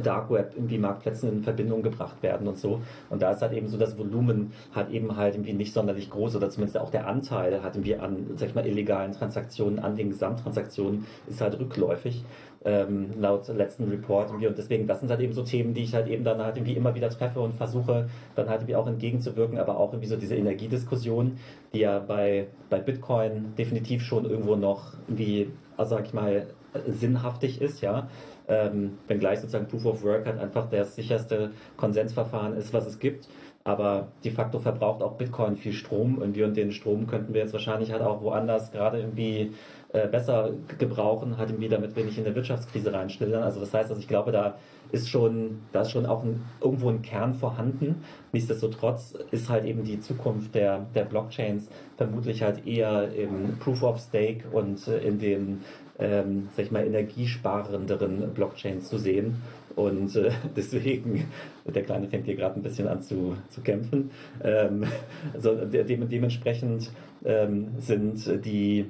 Dark 0.00 0.30
Web 0.30 0.52
irgendwie 0.56 0.78
Marktplätzen 0.78 1.28
in 1.30 1.42
Verbindung 1.42 1.82
gebracht 1.82 2.22
werden 2.22 2.48
und 2.48 2.58
so. 2.58 2.80
Und 3.10 3.22
da 3.22 3.32
ist 3.32 3.42
halt 3.42 3.52
eben 3.52 3.68
so, 3.68 3.78
das 3.78 3.98
Volumen 3.98 4.52
hat 4.72 4.90
eben 4.90 5.16
halt 5.16 5.34
irgendwie 5.34 5.52
nicht 5.52 5.72
sonderlich 5.72 6.10
groß 6.10 6.36
oder 6.36 6.50
zumindest 6.50 6.78
auch 6.78 6.90
der 6.90 7.06
Anteil 7.06 7.62
hat 7.62 7.76
irgendwie 7.76 7.96
an, 7.96 8.26
sag 8.36 8.48
ich 8.48 8.54
mal, 8.54 8.66
illegalen 8.66 9.12
Transaktionen, 9.12 9.78
an 9.78 9.96
den 9.96 10.10
Gesamttransaktionen 10.10 11.06
ist 11.26 11.40
halt 11.40 11.58
rückläufig. 11.58 12.24
Ähm, 12.66 13.10
laut 13.18 13.46
letzten 13.48 13.90
Report 13.90 14.30
irgendwie. 14.30 14.46
und 14.46 14.56
deswegen, 14.56 14.86
das 14.86 15.00
sind 15.00 15.10
halt 15.10 15.20
eben 15.20 15.34
so 15.34 15.42
Themen, 15.42 15.74
die 15.74 15.82
ich 15.82 15.94
halt 15.94 16.08
eben 16.08 16.24
dann 16.24 16.40
halt 16.40 16.56
irgendwie 16.56 16.72
immer 16.72 16.94
wieder 16.94 17.10
treffe 17.10 17.40
und 17.40 17.52
versuche 17.52 18.08
dann 18.36 18.48
halt 18.48 18.62
irgendwie 18.62 18.76
auch 18.76 18.86
entgegenzuwirken, 18.86 19.58
aber 19.58 19.76
auch 19.76 19.92
irgendwie 19.92 20.08
so 20.08 20.16
diese 20.16 20.34
Energiediskussion, 20.34 21.36
die 21.74 21.80
ja 21.80 21.98
bei, 21.98 22.46
bei 22.70 22.78
Bitcoin 22.80 23.54
definitiv 23.58 24.02
schon 24.02 24.24
irgendwo 24.24 24.56
noch 24.56 24.94
irgendwie, 25.08 25.50
also 25.76 25.96
sag 25.96 26.06
ich 26.06 26.14
mal, 26.14 26.46
sinnhaftig 26.86 27.60
ist, 27.60 27.80
ja. 27.80 28.08
Ähm, 28.46 28.98
wenngleich 29.08 29.40
sozusagen 29.40 29.68
Proof 29.68 29.86
of 29.86 30.04
Work 30.04 30.26
halt 30.26 30.38
einfach 30.38 30.68
das 30.68 30.94
sicherste 30.96 31.52
Konsensverfahren 31.76 32.54
ist, 32.56 32.72
was 32.72 32.86
es 32.86 32.98
gibt. 32.98 33.28
Aber 33.66 34.08
de 34.22 34.30
facto 34.30 34.58
verbraucht 34.58 35.02
auch 35.02 35.16
Bitcoin 35.16 35.56
viel 35.56 35.72
Strom 35.72 36.18
irgendwie 36.20 36.42
und 36.42 36.54
den 36.54 36.70
Strom 36.70 37.06
könnten 37.06 37.32
wir 37.32 37.40
jetzt 37.40 37.54
wahrscheinlich 37.54 37.92
halt 37.92 38.02
auch 38.02 38.20
woanders 38.20 38.70
gerade 38.72 39.00
irgendwie 39.00 39.52
äh, 39.94 40.06
besser 40.06 40.50
gebrauchen, 40.76 41.38
halt 41.38 41.48
irgendwie, 41.48 41.68
damit 41.68 41.96
wir 41.96 42.04
nicht 42.04 42.18
in 42.18 42.26
eine 42.26 42.34
Wirtschaftskrise 42.34 42.92
reinschlittern. 42.92 43.42
Also 43.42 43.60
das 43.60 43.72
heißt, 43.72 43.88
also 43.88 44.00
ich 44.00 44.08
glaube, 44.08 44.32
da 44.32 44.56
ist 44.92 45.08
schon, 45.08 45.60
da 45.72 45.80
ist 45.80 45.92
schon 45.92 46.04
auch 46.04 46.22
ein, 46.24 46.42
irgendwo 46.60 46.90
ein 46.90 47.00
Kern 47.00 47.32
vorhanden. 47.32 48.04
Nichtsdestotrotz 48.32 49.16
ist 49.30 49.48
halt 49.48 49.64
eben 49.64 49.82
die 49.82 49.98
Zukunft 49.98 50.54
der, 50.54 50.86
der 50.94 51.04
Blockchains 51.04 51.68
vermutlich 51.96 52.42
halt 52.42 52.66
eher 52.66 53.14
im 53.14 53.58
Proof 53.60 53.82
of 53.82 53.98
Stake 53.98 54.44
und 54.52 54.86
äh, 54.88 54.98
in 54.98 55.18
den, 55.18 55.62
ähm, 55.98 56.48
sag 56.56 56.66
ich 56.66 56.70
mal, 56.70 56.86
energiesparenderen 56.86 58.32
Blockchains 58.34 58.88
zu 58.88 58.98
sehen. 58.98 59.36
Und 59.76 60.14
äh, 60.16 60.30
deswegen, 60.56 61.28
der 61.66 61.82
Kleine 61.82 62.08
fängt 62.08 62.26
hier 62.26 62.36
gerade 62.36 62.56
ein 62.56 62.62
bisschen 62.62 62.88
an 62.88 63.02
zu, 63.02 63.36
zu 63.50 63.60
kämpfen. 63.60 64.10
Ähm, 64.42 64.84
also 65.32 65.54
de 65.54 65.84
dementsprechend 65.84 66.90
ähm, 67.24 67.68
sind 67.78 68.44
die 68.44 68.86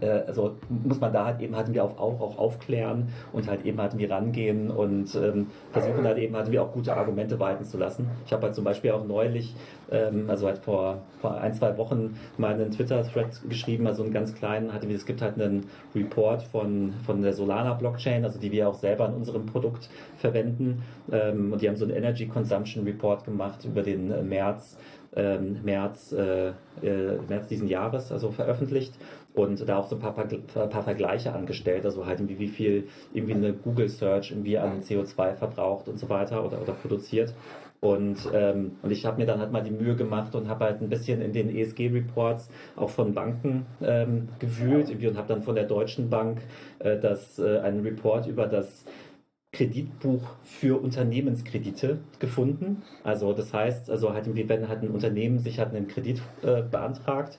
also 0.00 0.56
muss 0.68 1.00
man 1.00 1.12
da 1.12 1.26
halt 1.26 1.40
eben 1.40 1.54
halt 1.54 1.72
wir 1.72 1.84
auch, 1.84 1.98
auch 1.98 2.38
aufklären 2.38 3.08
und 3.32 3.48
halt 3.48 3.64
eben 3.64 3.80
halt 3.80 3.96
wir 3.96 4.10
rangehen 4.10 4.70
und 4.70 5.14
ähm, 5.14 5.46
versuchen 5.72 6.04
halt 6.04 6.18
eben 6.18 6.34
halt 6.36 6.50
wir 6.50 6.62
auch 6.62 6.72
gute 6.72 6.96
Argumente 6.96 7.38
walten 7.38 7.64
zu 7.64 7.78
lassen. 7.78 8.08
Ich 8.24 8.32
habe 8.32 8.44
halt 8.44 8.54
zum 8.54 8.64
Beispiel 8.64 8.90
auch 8.90 9.06
neulich, 9.06 9.54
ähm, 9.90 10.28
also 10.28 10.46
halt 10.46 10.58
vor, 10.58 11.02
vor 11.20 11.40
ein, 11.40 11.54
zwei 11.54 11.76
Wochen 11.78 12.18
mal 12.36 12.54
einen 12.54 12.70
Twitter-Thread 12.70 13.48
geschrieben, 13.48 13.86
also 13.86 14.02
einen 14.02 14.12
ganz 14.12 14.34
kleinen, 14.34 14.72
hatte 14.72 14.86
es 14.86 15.06
gibt 15.06 15.22
halt 15.22 15.40
einen 15.40 15.66
Report 15.94 16.42
von, 16.42 16.92
von 17.04 17.22
der 17.22 17.32
Solana 17.32 17.74
Blockchain, 17.74 18.24
also 18.24 18.38
die 18.38 18.50
wir 18.50 18.68
auch 18.68 18.74
selber 18.74 19.06
in 19.06 19.14
unserem 19.14 19.46
Produkt 19.46 19.88
verwenden. 20.16 20.82
Ähm, 21.12 21.52
und 21.52 21.62
die 21.62 21.68
haben 21.68 21.76
so 21.76 21.84
einen 21.84 21.94
Energy 21.94 22.26
Consumption 22.26 22.84
Report 22.84 23.24
gemacht 23.24 23.64
über 23.64 23.82
den 23.82 24.10
äh, 24.10 24.22
März 24.22 24.78
ähm, 25.16 25.62
März, 25.64 26.12
äh, 26.12 26.48
äh, 26.82 27.18
März 27.28 27.48
diesen 27.48 27.68
Jahres, 27.68 28.12
also 28.12 28.30
veröffentlicht 28.30 28.92
und 29.36 29.68
da 29.68 29.76
auch 29.76 29.86
so 29.86 29.96
ein 29.96 30.00
paar, 30.00 30.14
paar, 30.14 30.26
paar 30.66 30.82
Vergleiche 30.82 31.32
angestellt, 31.32 31.84
also 31.84 32.06
halt 32.06 32.20
irgendwie 32.20 32.38
wie 32.38 32.48
viel 32.48 32.88
irgendwie 33.12 33.34
eine 33.34 33.52
Google 33.52 33.88
Search 33.88 34.30
irgendwie 34.30 34.58
an 34.58 34.80
CO2 34.80 35.34
verbraucht 35.34 35.88
und 35.88 35.98
so 35.98 36.08
weiter 36.08 36.44
oder, 36.44 36.60
oder 36.60 36.72
produziert. 36.72 37.34
Und, 37.80 38.16
ähm, 38.32 38.72
und 38.82 38.90
ich 38.90 39.04
habe 39.04 39.18
mir 39.18 39.26
dann 39.26 39.38
halt 39.38 39.52
mal 39.52 39.62
die 39.62 39.70
Mühe 39.70 39.94
gemacht 39.94 40.34
und 40.34 40.48
habe 40.48 40.64
halt 40.64 40.80
ein 40.80 40.88
bisschen 40.88 41.20
in 41.20 41.34
den 41.34 41.54
ESG-Reports 41.54 42.48
auch 42.74 42.88
von 42.88 43.12
Banken 43.12 43.66
ähm, 43.82 44.28
gewühlt 44.38 44.90
und 44.90 45.16
habe 45.18 45.28
dann 45.28 45.42
von 45.42 45.54
der 45.54 45.64
Deutschen 45.64 46.08
Bank 46.08 46.40
äh, 46.78 46.98
das, 46.98 47.38
äh, 47.38 47.58
einen 47.58 47.80
Report 47.80 48.26
über 48.26 48.46
das 48.46 48.86
Kreditbuch 49.52 50.22
für 50.42 50.80
Unternehmenskredite 50.82 51.98
gefunden. 52.18 52.82
Also 53.04 53.32
das 53.32 53.52
heißt, 53.54 53.90
also 53.90 54.12
halt 54.12 54.26
irgendwie, 54.26 54.48
wenn 54.48 54.68
halt 54.68 54.82
ein 54.82 54.90
Unternehmen 54.90 55.38
sich 55.38 55.58
halt 55.58 55.74
einen 55.74 55.86
Kredit 55.88 56.20
äh, 56.42 56.62
beantragt, 56.62 57.38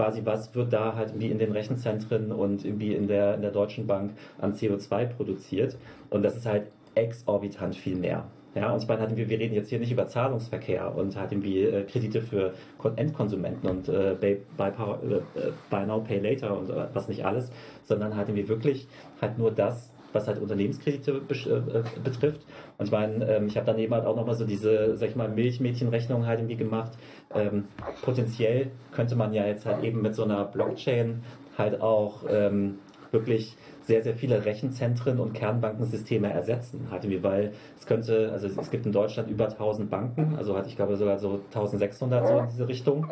quasi 0.00 0.22
was 0.24 0.54
wird 0.54 0.72
da 0.72 0.94
halt 0.96 1.10
irgendwie 1.10 1.30
in 1.30 1.38
den 1.38 1.52
Rechenzentren 1.52 2.32
und 2.32 2.64
irgendwie 2.64 2.94
in 2.94 3.06
der, 3.06 3.34
in 3.34 3.42
der 3.42 3.50
Deutschen 3.50 3.86
Bank 3.86 4.12
an 4.38 4.54
CO2 4.54 5.08
produziert. 5.08 5.76
Und 6.08 6.22
das 6.22 6.36
ist 6.36 6.46
halt 6.46 6.68
exorbitant 6.94 7.76
viel 7.76 7.96
mehr. 7.96 8.24
Ja, 8.54 8.72
und 8.72 8.82
ich 8.82 8.88
meine, 8.88 9.02
halt 9.02 9.14
wir, 9.14 9.28
reden 9.28 9.54
jetzt 9.54 9.68
hier 9.68 9.78
nicht 9.78 9.92
über 9.92 10.08
Zahlungsverkehr 10.08 10.96
und 10.96 11.16
halt 11.16 11.32
irgendwie 11.32 11.64
äh, 11.64 11.84
Kredite 11.84 12.22
für 12.22 12.54
Endkonsumenten 12.96 13.68
und 13.68 13.88
äh, 13.90 14.16
Buy, 14.18 14.40
Buy, 14.56 14.68
äh, 14.68 15.20
Buy 15.68 15.86
Now, 15.86 16.00
Pay 16.00 16.18
Later 16.18 16.58
und 16.58 16.70
äh, 16.70 16.86
was 16.94 17.06
nicht 17.06 17.26
alles, 17.26 17.52
sondern 17.84 18.16
halt 18.16 18.28
irgendwie 18.28 18.48
wirklich 18.48 18.88
halt 19.20 19.38
nur 19.38 19.50
das, 19.52 19.89
was 20.12 20.26
halt 20.26 20.40
Unternehmenskredite 20.40 21.12
äh, 21.12 22.00
betrifft. 22.02 22.40
Und 22.78 22.86
ich 22.86 22.92
meine, 22.92 23.24
ähm, 23.28 23.46
ich 23.46 23.56
habe 23.56 23.66
daneben 23.66 23.94
halt 23.94 24.06
auch 24.06 24.16
nochmal 24.16 24.34
so 24.34 24.44
diese, 24.44 24.96
sag 24.96 25.10
ich 25.10 25.16
mal, 25.16 25.28
Milchmädchenrechnung 25.28 26.26
halt 26.26 26.40
irgendwie 26.40 26.56
gemacht. 26.56 26.92
Ähm, 27.34 27.64
potenziell 28.02 28.70
könnte 28.92 29.16
man 29.16 29.32
ja 29.32 29.46
jetzt 29.46 29.66
halt 29.66 29.84
eben 29.84 30.02
mit 30.02 30.14
so 30.14 30.24
einer 30.24 30.44
Blockchain 30.44 31.22
halt 31.56 31.80
auch 31.80 32.24
ähm, 32.28 32.78
wirklich 33.12 33.56
sehr, 33.82 34.02
sehr 34.02 34.14
viele 34.14 34.44
Rechenzentren 34.44 35.18
und 35.18 35.32
Kernbankensysteme 35.32 36.32
ersetzen. 36.32 36.88
Halt 36.90 37.04
weil 37.22 37.52
es 37.78 37.86
könnte, 37.86 38.30
also 38.32 38.46
es 38.46 38.70
gibt 38.70 38.86
in 38.86 38.92
Deutschland 38.92 39.28
über 39.30 39.48
1000 39.48 39.90
Banken, 39.90 40.36
also 40.36 40.56
hatte 40.56 40.68
ich 40.68 40.76
glaube 40.76 40.96
sogar 40.96 41.18
so 41.18 41.40
1600 41.52 42.26
so 42.26 42.38
in 42.38 42.46
diese 42.46 42.68
Richtung. 42.68 43.06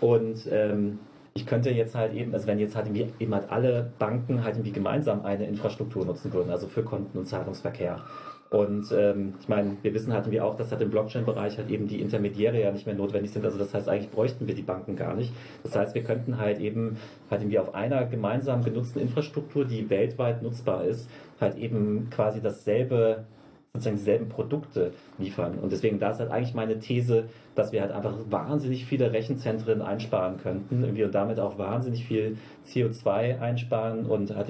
Und 0.00 0.48
ähm, 0.50 0.98
ich 1.38 1.46
könnte 1.46 1.70
jetzt 1.70 1.94
halt 1.94 2.14
eben, 2.14 2.34
also 2.34 2.48
wenn 2.48 2.58
jetzt 2.58 2.74
halt 2.74 2.86
irgendwie, 2.86 3.12
eben 3.20 3.32
halt 3.32 3.50
alle 3.50 3.92
Banken 4.00 4.42
halt 4.42 4.56
irgendwie 4.56 4.72
gemeinsam 4.72 5.24
eine 5.24 5.46
Infrastruktur 5.46 6.04
nutzen 6.04 6.32
würden, 6.32 6.50
also 6.50 6.66
für 6.66 6.82
Konten 6.82 7.16
und 7.16 7.26
Zahlungsverkehr. 7.26 8.00
Und 8.50 8.90
ähm, 8.92 9.34
ich 9.40 9.48
meine, 9.48 9.76
wir 9.82 9.94
wissen 9.94 10.12
halt 10.12 10.24
irgendwie 10.24 10.40
auch, 10.40 10.56
dass 10.56 10.72
halt 10.72 10.80
im 10.80 10.90
Blockchain-Bereich 10.90 11.58
halt 11.58 11.70
eben 11.70 11.86
die 11.86 12.00
Intermediäre 12.00 12.60
ja 12.60 12.72
nicht 12.72 12.86
mehr 12.86 12.94
notwendig 12.96 13.30
sind. 13.30 13.44
Also 13.44 13.56
das 13.56 13.72
heißt, 13.72 13.88
eigentlich 13.88 14.10
bräuchten 14.10 14.48
wir 14.48 14.54
die 14.54 14.62
Banken 14.62 14.96
gar 14.96 15.14
nicht. 15.14 15.32
Das 15.62 15.76
heißt, 15.76 15.94
wir 15.94 16.02
könnten 16.02 16.38
halt 16.38 16.58
eben 16.58 16.96
halt 17.30 17.42
irgendwie 17.42 17.58
auf 17.58 17.74
einer 17.74 18.06
gemeinsam 18.06 18.64
genutzten 18.64 19.00
Infrastruktur, 19.00 19.64
die 19.64 19.90
weltweit 19.90 20.42
nutzbar 20.42 20.84
ist, 20.84 21.08
halt 21.40 21.56
eben 21.56 22.08
quasi 22.10 22.40
dasselbe 22.40 23.26
sozusagen 23.74 23.96
dieselben 23.96 24.28
Produkte 24.28 24.92
liefern. 25.18 25.58
Und 25.58 25.72
deswegen, 25.72 25.98
da 25.98 26.10
ist 26.10 26.18
halt 26.18 26.30
eigentlich 26.30 26.54
meine 26.54 26.78
These, 26.78 27.28
dass 27.54 27.72
wir 27.72 27.80
halt 27.80 27.92
einfach 27.92 28.14
wahnsinnig 28.30 28.86
viele 28.86 29.12
Rechenzentren 29.12 29.82
einsparen 29.82 30.38
könnten 30.38 30.82
irgendwie 30.82 31.04
und 31.04 31.14
damit 31.14 31.38
auch 31.38 31.58
wahnsinnig 31.58 32.04
viel 32.04 32.36
CO2 32.66 33.40
einsparen 33.40 34.06
und 34.06 34.34
halt 34.34 34.48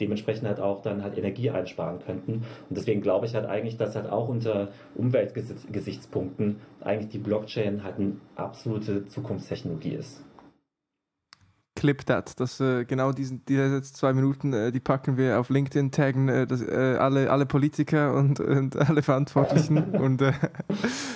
dementsprechend 0.00 0.46
halt 0.46 0.60
auch 0.60 0.82
dann 0.82 1.02
halt 1.02 1.18
Energie 1.18 1.50
einsparen 1.50 1.98
könnten. 2.04 2.44
Und 2.68 2.76
deswegen 2.76 3.00
glaube 3.00 3.26
ich 3.26 3.34
halt 3.34 3.46
eigentlich, 3.46 3.76
dass 3.76 3.96
halt 3.96 4.08
auch 4.10 4.28
unter 4.28 4.68
Umweltgesichtspunkten 4.94 6.56
eigentlich 6.80 7.10
die 7.10 7.18
Blockchain 7.18 7.82
halt 7.82 7.98
eine 7.98 8.16
absolute 8.36 9.06
Zukunftstechnologie 9.06 9.94
ist. 9.94 10.24
Clip 11.80 12.04
That. 12.04 12.38
Das, 12.38 12.60
äh, 12.60 12.84
genau 12.84 13.10
diesen, 13.12 13.42
diese 13.46 13.80
zwei 13.80 14.12
Minuten, 14.12 14.52
äh, 14.52 14.70
die 14.70 14.80
packen 14.80 15.16
wir 15.16 15.40
auf 15.40 15.48
LinkedIn, 15.48 15.90
taggen 15.90 16.28
äh, 16.28 16.46
das, 16.46 16.60
äh, 16.60 16.96
alle, 16.98 17.30
alle 17.30 17.46
Politiker 17.46 18.14
und, 18.14 18.38
und 18.38 18.76
alle 18.88 19.00
Verantwortlichen 19.02 19.78
und 19.96 20.20
äh, 20.20 20.32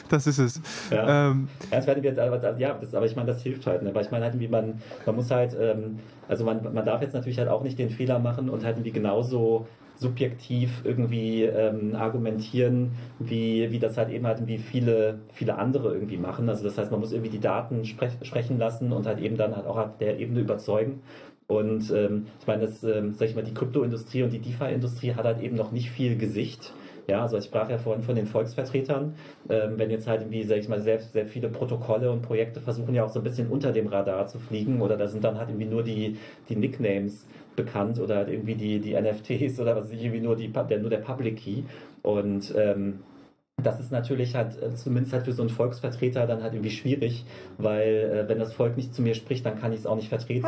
das 0.08 0.26
ist 0.26 0.38
es. 0.38 0.62
Ja, 0.90 1.28
ähm, 1.28 1.48
ja 1.70 1.76
das 1.76 1.86
werden 1.86 2.02
wir, 2.02 2.14
ja 2.58 2.78
das, 2.80 2.94
aber 2.94 3.04
ich 3.04 3.14
meine, 3.14 3.26
das 3.26 3.42
hilft 3.42 3.66
halt, 3.66 3.82
ne? 3.82 3.94
weil 3.94 4.06
ich 4.06 4.10
meine 4.10 4.24
halt, 4.24 4.40
wie 4.40 4.48
man, 4.48 4.80
man 5.04 5.16
muss 5.16 5.30
halt, 5.30 5.54
ähm, 5.60 5.98
also 6.28 6.46
man, 6.46 6.62
man 6.72 6.86
darf 6.86 7.02
jetzt 7.02 7.12
natürlich 7.12 7.38
halt 7.38 7.50
auch 7.50 7.62
nicht 7.62 7.78
den 7.78 7.90
Fehler 7.90 8.18
machen 8.18 8.48
und 8.48 8.64
halt 8.64 8.82
wie 8.82 8.90
genauso 8.90 9.66
subjektiv 9.96 10.82
irgendwie 10.84 11.44
ähm, 11.44 11.94
argumentieren, 11.94 12.92
wie, 13.18 13.70
wie 13.70 13.78
das 13.78 13.96
halt 13.96 14.10
eben 14.10 14.26
halt 14.26 14.46
wie 14.46 14.58
viele, 14.58 15.20
viele 15.32 15.56
andere 15.56 15.94
irgendwie 15.94 16.16
machen. 16.16 16.48
Also 16.48 16.64
das 16.64 16.76
heißt, 16.78 16.90
man 16.90 17.00
muss 17.00 17.12
irgendwie 17.12 17.30
die 17.30 17.40
Daten 17.40 17.84
sprech, 17.84 18.12
sprechen 18.22 18.58
lassen 18.58 18.92
und 18.92 19.06
halt 19.06 19.20
eben 19.20 19.36
dann 19.36 19.54
halt 19.54 19.66
auch 19.66 19.76
auf 19.76 19.98
der 19.98 20.18
Ebene 20.18 20.40
überzeugen. 20.40 21.00
Und 21.46 21.90
ähm, 21.90 22.26
ich 22.40 22.46
meine, 22.46 22.62
das, 22.62 22.82
ähm, 22.84 23.14
sag 23.14 23.28
ich 23.28 23.34
mal, 23.34 23.44
die 23.44 23.54
Kryptoindustrie 23.54 24.22
und 24.22 24.32
die 24.32 24.38
DeFi-Industrie 24.38 25.14
hat 25.14 25.24
halt 25.24 25.40
eben 25.40 25.56
noch 25.56 25.72
nicht 25.72 25.90
viel 25.90 26.16
Gesicht. 26.16 26.72
Ja, 27.06 27.20
also 27.20 27.36
ich 27.36 27.44
sprach 27.44 27.68
ja 27.68 27.76
vorhin 27.76 28.02
von 28.02 28.16
den 28.16 28.26
Volksvertretern. 28.26 29.14
Ähm, 29.50 29.74
wenn 29.76 29.90
jetzt 29.90 30.06
halt 30.06 30.22
irgendwie, 30.22 30.42
sag 30.44 30.56
ich 30.56 30.68
mal, 30.68 30.80
sehr, 30.80 31.00
sehr 31.00 31.26
viele 31.26 31.50
Protokolle 31.50 32.10
und 32.10 32.22
Projekte 32.22 32.60
versuchen 32.60 32.94
ja 32.94 33.04
auch 33.04 33.10
so 33.10 33.20
ein 33.20 33.24
bisschen 33.24 33.48
unter 33.48 33.72
dem 33.72 33.88
Radar 33.88 34.26
zu 34.26 34.38
fliegen 34.38 34.80
oder 34.80 34.96
da 34.96 35.06
sind 35.06 35.22
dann 35.22 35.38
halt 35.38 35.50
irgendwie 35.50 35.66
nur 35.66 35.82
die, 35.82 36.16
die 36.48 36.56
Nicknames 36.56 37.26
bekannt 37.56 37.98
oder 38.00 38.16
halt 38.16 38.28
irgendwie 38.28 38.54
die, 38.54 38.80
die 38.80 38.94
NFTs 38.94 39.60
oder 39.60 39.76
was 39.76 39.90
ich, 39.90 40.02
irgendwie 40.02 40.20
nur, 40.20 40.36
die, 40.36 40.48
der, 40.48 40.78
nur 40.78 40.90
der 40.90 40.98
Public 40.98 41.36
Key. 41.36 41.62
Und 42.02 42.54
ähm, 42.56 43.00
das 43.62 43.80
ist 43.80 43.92
natürlich 43.92 44.34
halt, 44.34 44.60
äh, 44.60 44.74
zumindest 44.74 45.12
halt 45.12 45.24
für 45.24 45.32
so 45.32 45.42
einen 45.42 45.50
Volksvertreter 45.50 46.26
dann 46.26 46.42
halt 46.42 46.54
irgendwie 46.54 46.70
schwierig, 46.70 47.24
weil 47.58 48.24
äh, 48.24 48.28
wenn 48.28 48.38
das 48.38 48.52
Volk 48.52 48.76
nicht 48.76 48.94
zu 48.94 49.02
mir 49.02 49.14
spricht, 49.14 49.46
dann 49.46 49.60
kann 49.60 49.72
ich 49.72 49.80
es 49.80 49.86
auch 49.86 49.96
nicht 49.96 50.08
vertreten. 50.08 50.46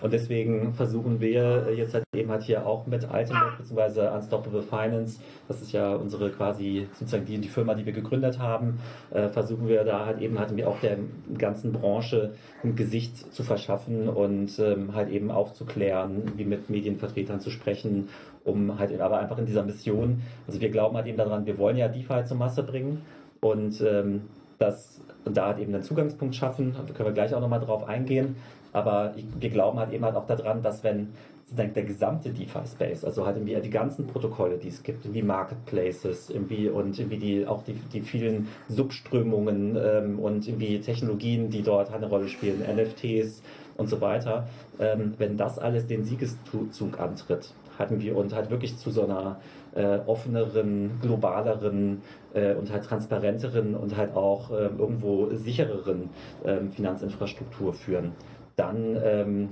Und 0.00 0.12
deswegen 0.12 0.72
versuchen 0.74 1.20
wir 1.20 1.72
jetzt 1.74 1.94
halt 1.94 2.04
eben 2.14 2.30
halt 2.30 2.42
hier 2.42 2.66
auch 2.66 2.86
mit 2.86 3.04
Ultimate 3.04 3.56
bzw. 3.58 4.08
Unstoppable 4.08 4.62
Finance, 4.62 5.20
das 5.48 5.62
ist 5.62 5.72
ja 5.72 5.94
unsere 5.94 6.30
quasi 6.30 6.86
sozusagen 6.92 7.24
die, 7.24 7.38
die 7.38 7.48
Firma, 7.48 7.74
die 7.74 7.86
wir 7.86 7.92
gegründet 7.92 8.38
haben, 8.38 8.78
äh, 9.10 9.28
versuchen 9.28 9.68
wir 9.68 9.84
da 9.84 10.06
halt 10.06 10.20
eben 10.20 10.38
halt 10.38 10.52
auch 10.64 10.78
der 10.80 10.98
ganzen 11.38 11.72
Branche 11.72 12.34
ein 12.62 12.76
Gesicht 12.76 13.32
zu 13.32 13.42
verschaffen 13.42 14.08
und 14.08 14.58
ähm, 14.58 14.94
halt 14.94 15.10
eben 15.10 15.30
aufzuklären, 15.30 16.32
wie 16.36 16.44
mit 16.44 16.70
Medienvertretern 16.70 17.40
zu 17.40 17.50
sprechen, 17.50 18.08
um 18.44 18.78
halt 18.78 18.98
aber 19.00 19.18
einfach 19.18 19.38
in 19.38 19.46
dieser 19.46 19.64
Mission, 19.64 20.22
also 20.46 20.60
wir 20.60 20.70
glauben 20.70 20.96
halt 20.96 21.06
eben 21.06 21.16
daran, 21.16 21.46
wir 21.46 21.58
wollen 21.58 21.76
ja 21.76 21.88
DeFi 21.88 22.24
zur 22.24 22.36
Masse 22.36 22.62
bringen 22.62 23.02
und 23.40 23.80
ähm, 23.80 24.22
das 24.58 25.00
da 25.24 25.46
halt 25.46 25.58
eben 25.58 25.74
einen 25.74 25.82
Zugangspunkt 25.82 26.34
schaffen, 26.34 26.74
da 26.74 26.92
können 26.92 27.08
wir 27.08 27.14
gleich 27.14 27.34
auch 27.34 27.40
nochmal 27.40 27.60
drauf 27.60 27.88
eingehen, 27.88 28.36
aber 28.74 29.14
wir 29.40 29.50
glauben 29.50 29.78
halt 29.78 29.92
eben 29.92 30.04
halt 30.04 30.16
auch 30.16 30.26
daran, 30.26 30.62
dass 30.62 30.84
wenn 30.84 31.08
sozusagen 31.44 31.74
der 31.74 31.84
gesamte 31.84 32.30
DeFi-Space, 32.30 33.04
also 33.04 33.24
halt 33.24 33.36
irgendwie 33.36 33.60
die 33.60 33.70
ganzen 33.70 34.06
Protokolle, 34.06 34.58
die 34.58 34.68
es 34.68 34.82
gibt, 34.82 35.12
wie 35.12 35.22
Marketplaces 35.22 36.30
irgendwie 36.30 36.68
und 36.68 36.98
irgendwie 36.98 37.18
die, 37.18 37.46
auch 37.46 37.62
die, 37.64 37.74
die 37.92 38.00
vielen 38.00 38.48
Subströmungen 38.68 39.76
ähm, 39.76 40.18
und 40.18 40.46
irgendwie 40.48 40.80
Technologien, 40.80 41.50
die 41.50 41.62
dort 41.62 41.92
eine 41.92 42.08
Rolle 42.08 42.28
spielen, 42.28 42.60
NFTs 42.60 43.42
und 43.76 43.88
so 43.88 44.00
weiter, 44.00 44.48
ähm, 44.78 45.14
wenn 45.18 45.36
das 45.36 45.58
alles 45.58 45.86
den 45.86 46.04
Siegeszug 46.04 46.98
antritt, 46.98 47.52
hatten 47.78 48.00
wir 48.00 48.16
und 48.16 48.34
halt 48.34 48.50
wirklich 48.50 48.76
zu 48.76 48.90
so 48.90 49.04
einer 49.04 49.38
äh, 49.74 49.98
offeneren, 50.06 51.00
globaleren 51.00 52.02
äh, 52.32 52.54
und 52.54 52.70
halt 52.72 52.84
transparenteren 52.84 53.74
und 53.74 53.96
halt 53.96 54.14
auch 54.14 54.50
äh, 54.50 54.66
irgendwo 54.78 55.34
sichereren 55.34 56.10
ähm, 56.44 56.70
Finanzinfrastruktur 56.70 57.72
führen, 57.72 58.12
dann 58.56 58.98
ähm, 59.02 59.48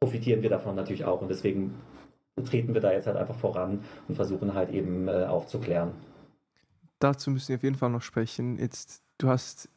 profitieren 0.00 0.42
wir 0.42 0.50
davon 0.50 0.74
natürlich 0.74 1.04
auch 1.04 1.22
und 1.22 1.28
deswegen 1.28 1.74
treten 2.44 2.74
wir 2.74 2.80
da 2.80 2.92
jetzt 2.92 3.06
halt 3.06 3.16
einfach 3.16 3.34
voran 3.34 3.80
und 4.08 4.14
versuchen 4.14 4.54
halt 4.54 4.70
eben 4.70 5.08
äh, 5.08 5.24
aufzuklären. 5.24 5.92
Dazu 6.98 7.30
müssen 7.30 7.48
wir 7.48 7.56
auf 7.56 7.62
jeden 7.62 7.76
Fall 7.76 7.90
noch 7.90 8.02
sprechen. 8.02 8.58
Jetzt, 8.58 9.02
du 9.18 9.28
hast 9.28 9.68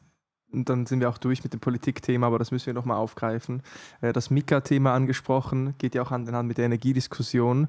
und 0.52 0.68
dann 0.68 0.86
sind 0.86 1.00
wir 1.00 1.08
auch 1.08 1.18
durch 1.18 1.42
mit 1.44 1.52
dem 1.52 1.60
Politikthema, 1.60 2.26
aber 2.26 2.38
das 2.38 2.50
müssen 2.50 2.66
wir 2.66 2.74
nochmal 2.74 2.96
aufgreifen. 2.96 3.62
Das 4.00 4.30
Mika-Thema 4.30 4.92
angesprochen, 4.92 5.74
geht 5.78 5.94
ja 5.94 6.02
auch 6.02 6.10
Hand 6.10 6.28
in 6.28 6.34
Hand 6.34 6.48
mit 6.48 6.58
der 6.58 6.64
Energiediskussion 6.64 7.68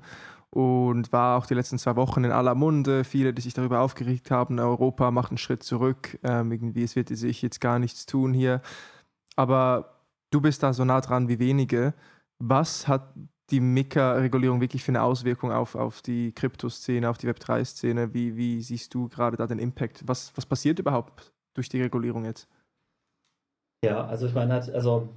und 0.49 1.13
war 1.13 1.37
auch 1.37 1.45
die 1.45 1.53
letzten 1.53 1.77
zwei 1.77 1.95
Wochen 1.95 2.23
in 2.23 2.31
aller 2.31 2.55
Munde. 2.55 3.03
Viele, 3.03 3.33
die 3.33 3.41
sich 3.41 3.53
darüber 3.53 3.81
aufgeregt 3.81 4.31
haben, 4.31 4.59
Europa 4.59 5.11
macht 5.11 5.31
einen 5.31 5.37
Schritt 5.37 5.63
zurück, 5.63 6.19
ähm, 6.23 6.51
irgendwie, 6.51 6.83
es 6.83 6.95
wird 6.95 7.09
sich 7.09 7.41
jetzt 7.41 7.61
gar 7.61 7.79
nichts 7.79 8.05
tun 8.05 8.33
hier. 8.33 8.61
Aber 9.35 10.00
du 10.31 10.41
bist 10.41 10.63
da 10.63 10.73
so 10.73 10.83
nah 10.83 11.01
dran 11.01 11.27
wie 11.27 11.39
wenige. 11.39 11.93
Was 12.39 12.87
hat 12.87 13.13
die 13.51 13.59
Mika-Regulierung 13.59 14.61
wirklich 14.61 14.83
für 14.83 14.91
eine 14.91 15.03
Auswirkung 15.03 15.51
auf, 15.51 15.75
auf 15.75 16.01
die 16.01 16.31
Kryptoszene, 16.31 17.09
auf 17.09 17.17
die 17.17 17.27
Web3-Szene? 17.27 18.13
Wie, 18.13 18.35
wie 18.35 18.61
siehst 18.61 18.93
du 18.93 19.09
gerade 19.09 19.37
da 19.37 19.45
den 19.45 19.59
Impact? 19.59 20.07
Was, 20.07 20.31
was 20.35 20.45
passiert 20.45 20.79
überhaupt 20.79 21.31
durch 21.53 21.69
die 21.69 21.81
Regulierung 21.81 22.25
jetzt? 22.25 22.47
Ja, 23.83 24.05
also 24.05 24.27
ich 24.27 24.33
meine, 24.33 24.55
also 24.55 25.09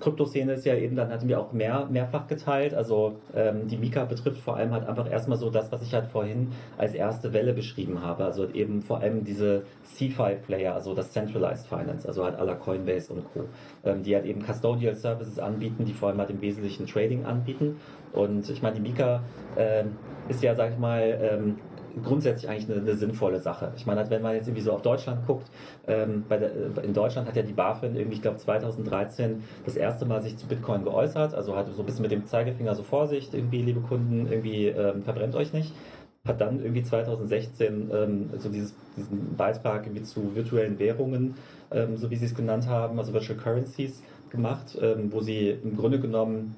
Kryptoszene 0.00 0.54
ist 0.54 0.64
ja 0.64 0.74
eben, 0.74 0.96
dann 0.96 1.10
hatten 1.10 1.28
wir 1.28 1.40
auch 1.40 1.52
mehr, 1.52 1.86
mehrfach 1.90 2.26
geteilt. 2.26 2.74
Also 2.74 3.16
ähm, 3.34 3.66
die 3.68 3.76
Mika 3.76 4.04
betrifft 4.04 4.40
vor 4.40 4.56
allem 4.56 4.72
halt 4.72 4.86
einfach 4.86 5.10
erstmal 5.10 5.38
so 5.38 5.50
das, 5.50 5.70
was 5.72 5.82
ich 5.82 5.94
halt 5.94 6.06
vorhin 6.06 6.52
als 6.78 6.94
erste 6.94 7.32
Welle 7.32 7.52
beschrieben 7.52 8.02
habe. 8.02 8.24
Also 8.24 8.48
eben 8.48 8.82
vor 8.82 9.00
allem 9.00 9.24
diese 9.24 9.62
CFI-Player, 9.84 10.74
also 10.74 10.94
das 10.94 11.12
Centralized 11.12 11.66
Finance, 11.66 12.06
also 12.06 12.24
halt 12.24 12.36
aller 12.36 12.54
Coinbase 12.54 13.12
und 13.12 13.24
Co., 13.32 13.44
ähm, 13.84 14.02
die 14.02 14.14
halt 14.14 14.26
eben 14.26 14.42
Custodial 14.44 14.94
Services 14.94 15.38
anbieten, 15.38 15.84
die 15.84 15.92
vor 15.92 16.08
allem 16.08 16.18
halt 16.18 16.30
im 16.30 16.40
Wesentlichen 16.40 16.86
Trading 16.86 17.24
anbieten. 17.24 17.76
Und 18.12 18.48
ich 18.48 18.62
meine, 18.62 18.76
die 18.76 18.82
Mika 18.82 19.22
äh, 19.56 19.84
ist 20.28 20.42
ja, 20.42 20.54
sag 20.54 20.72
ich 20.72 20.78
mal, 20.78 21.18
ähm, 21.20 21.56
grundsätzlich 22.02 22.48
eigentlich 22.50 22.70
eine, 22.70 22.80
eine, 22.80 22.94
sinnvolle 22.96 23.40
Sache. 23.40 23.72
Ich 23.76 23.86
meine, 23.86 24.08
wenn 24.10 24.22
man 24.22 24.34
jetzt 24.34 24.48
irgendwie 24.48 24.62
so 24.62 24.72
auf 24.72 24.82
Deutschland 24.82 25.26
guckt, 25.26 25.50
ähm, 25.86 26.24
der, 26.30 26.42
äh, 26.42 26.84
in 26.84 26.94
Deutschland 26.94 27.28
hat 27.28 27.36
ja 27.36 27.42
die 27.42 27.52
BaFin 27.52 27.96
irgendwie, 27.96 28.16
ich 28.16 28.22
glaube 28.22 28.38
2013 28.38 29.42
das 29.64 29.76
erste 29.76 30.04
Mal 30.04 30.22
sich 30.22 30.36
zu 30.36 30.46
Bitcoin 30.46 30.84
geäußert, 30.84 31.34
also 31.34 31.56
hat 31.56 31.68
so 31.72 31.82
ein 31.82 31.86
bisschen 31.86 32.02
mit 32.02 32.10
dem 32.10 32.26
Zeigefinger 32.26 32.74
so 32.74 32.82
Vorsicht, 32.82 33.34
irgendwie, 33.34 33.62
liebe 33.62 33.80
Kunden, 33.80 34.26
irgendwie 34.30 34.66
ähm, 34.66 35.02
verbrennt 35.02 35.34
euch 35.34 35.52
nicht. 35.52 35.72
Hat 36.26 36.40
dann 36.40 36.62
irgendwie 36.62 36.84
2016 36.84 37.90
ähm, 37.92 38.30
so 38.38 38.48
dieses, 38.48 38.74
diesen 38.96 39.36
Beitrag 39.36 39.86
irgendwie 39.86 40.02
zu 40.02 40.36
virtuellen 40.36 40.78
Währungen, 40.78 41.34
ähm, 41.72 41.96
so 41.96 42.10
wie 42.10 42.16
sie 42.16 42.26
es 42.26 42.34
genannt 42.34 42.68
haben, 42.68 42.98
also 42.98 43.12
Virtual 43.12 43.38
Currencies 43.38 44.02
gemacht, 44.30 44.78
ähm, 44.80 45.12
wo 45.12 45.20
sie 45.20 45.50
im 45.50 45.76
Grunde 45.76 45.98
genommen 45.98 46.54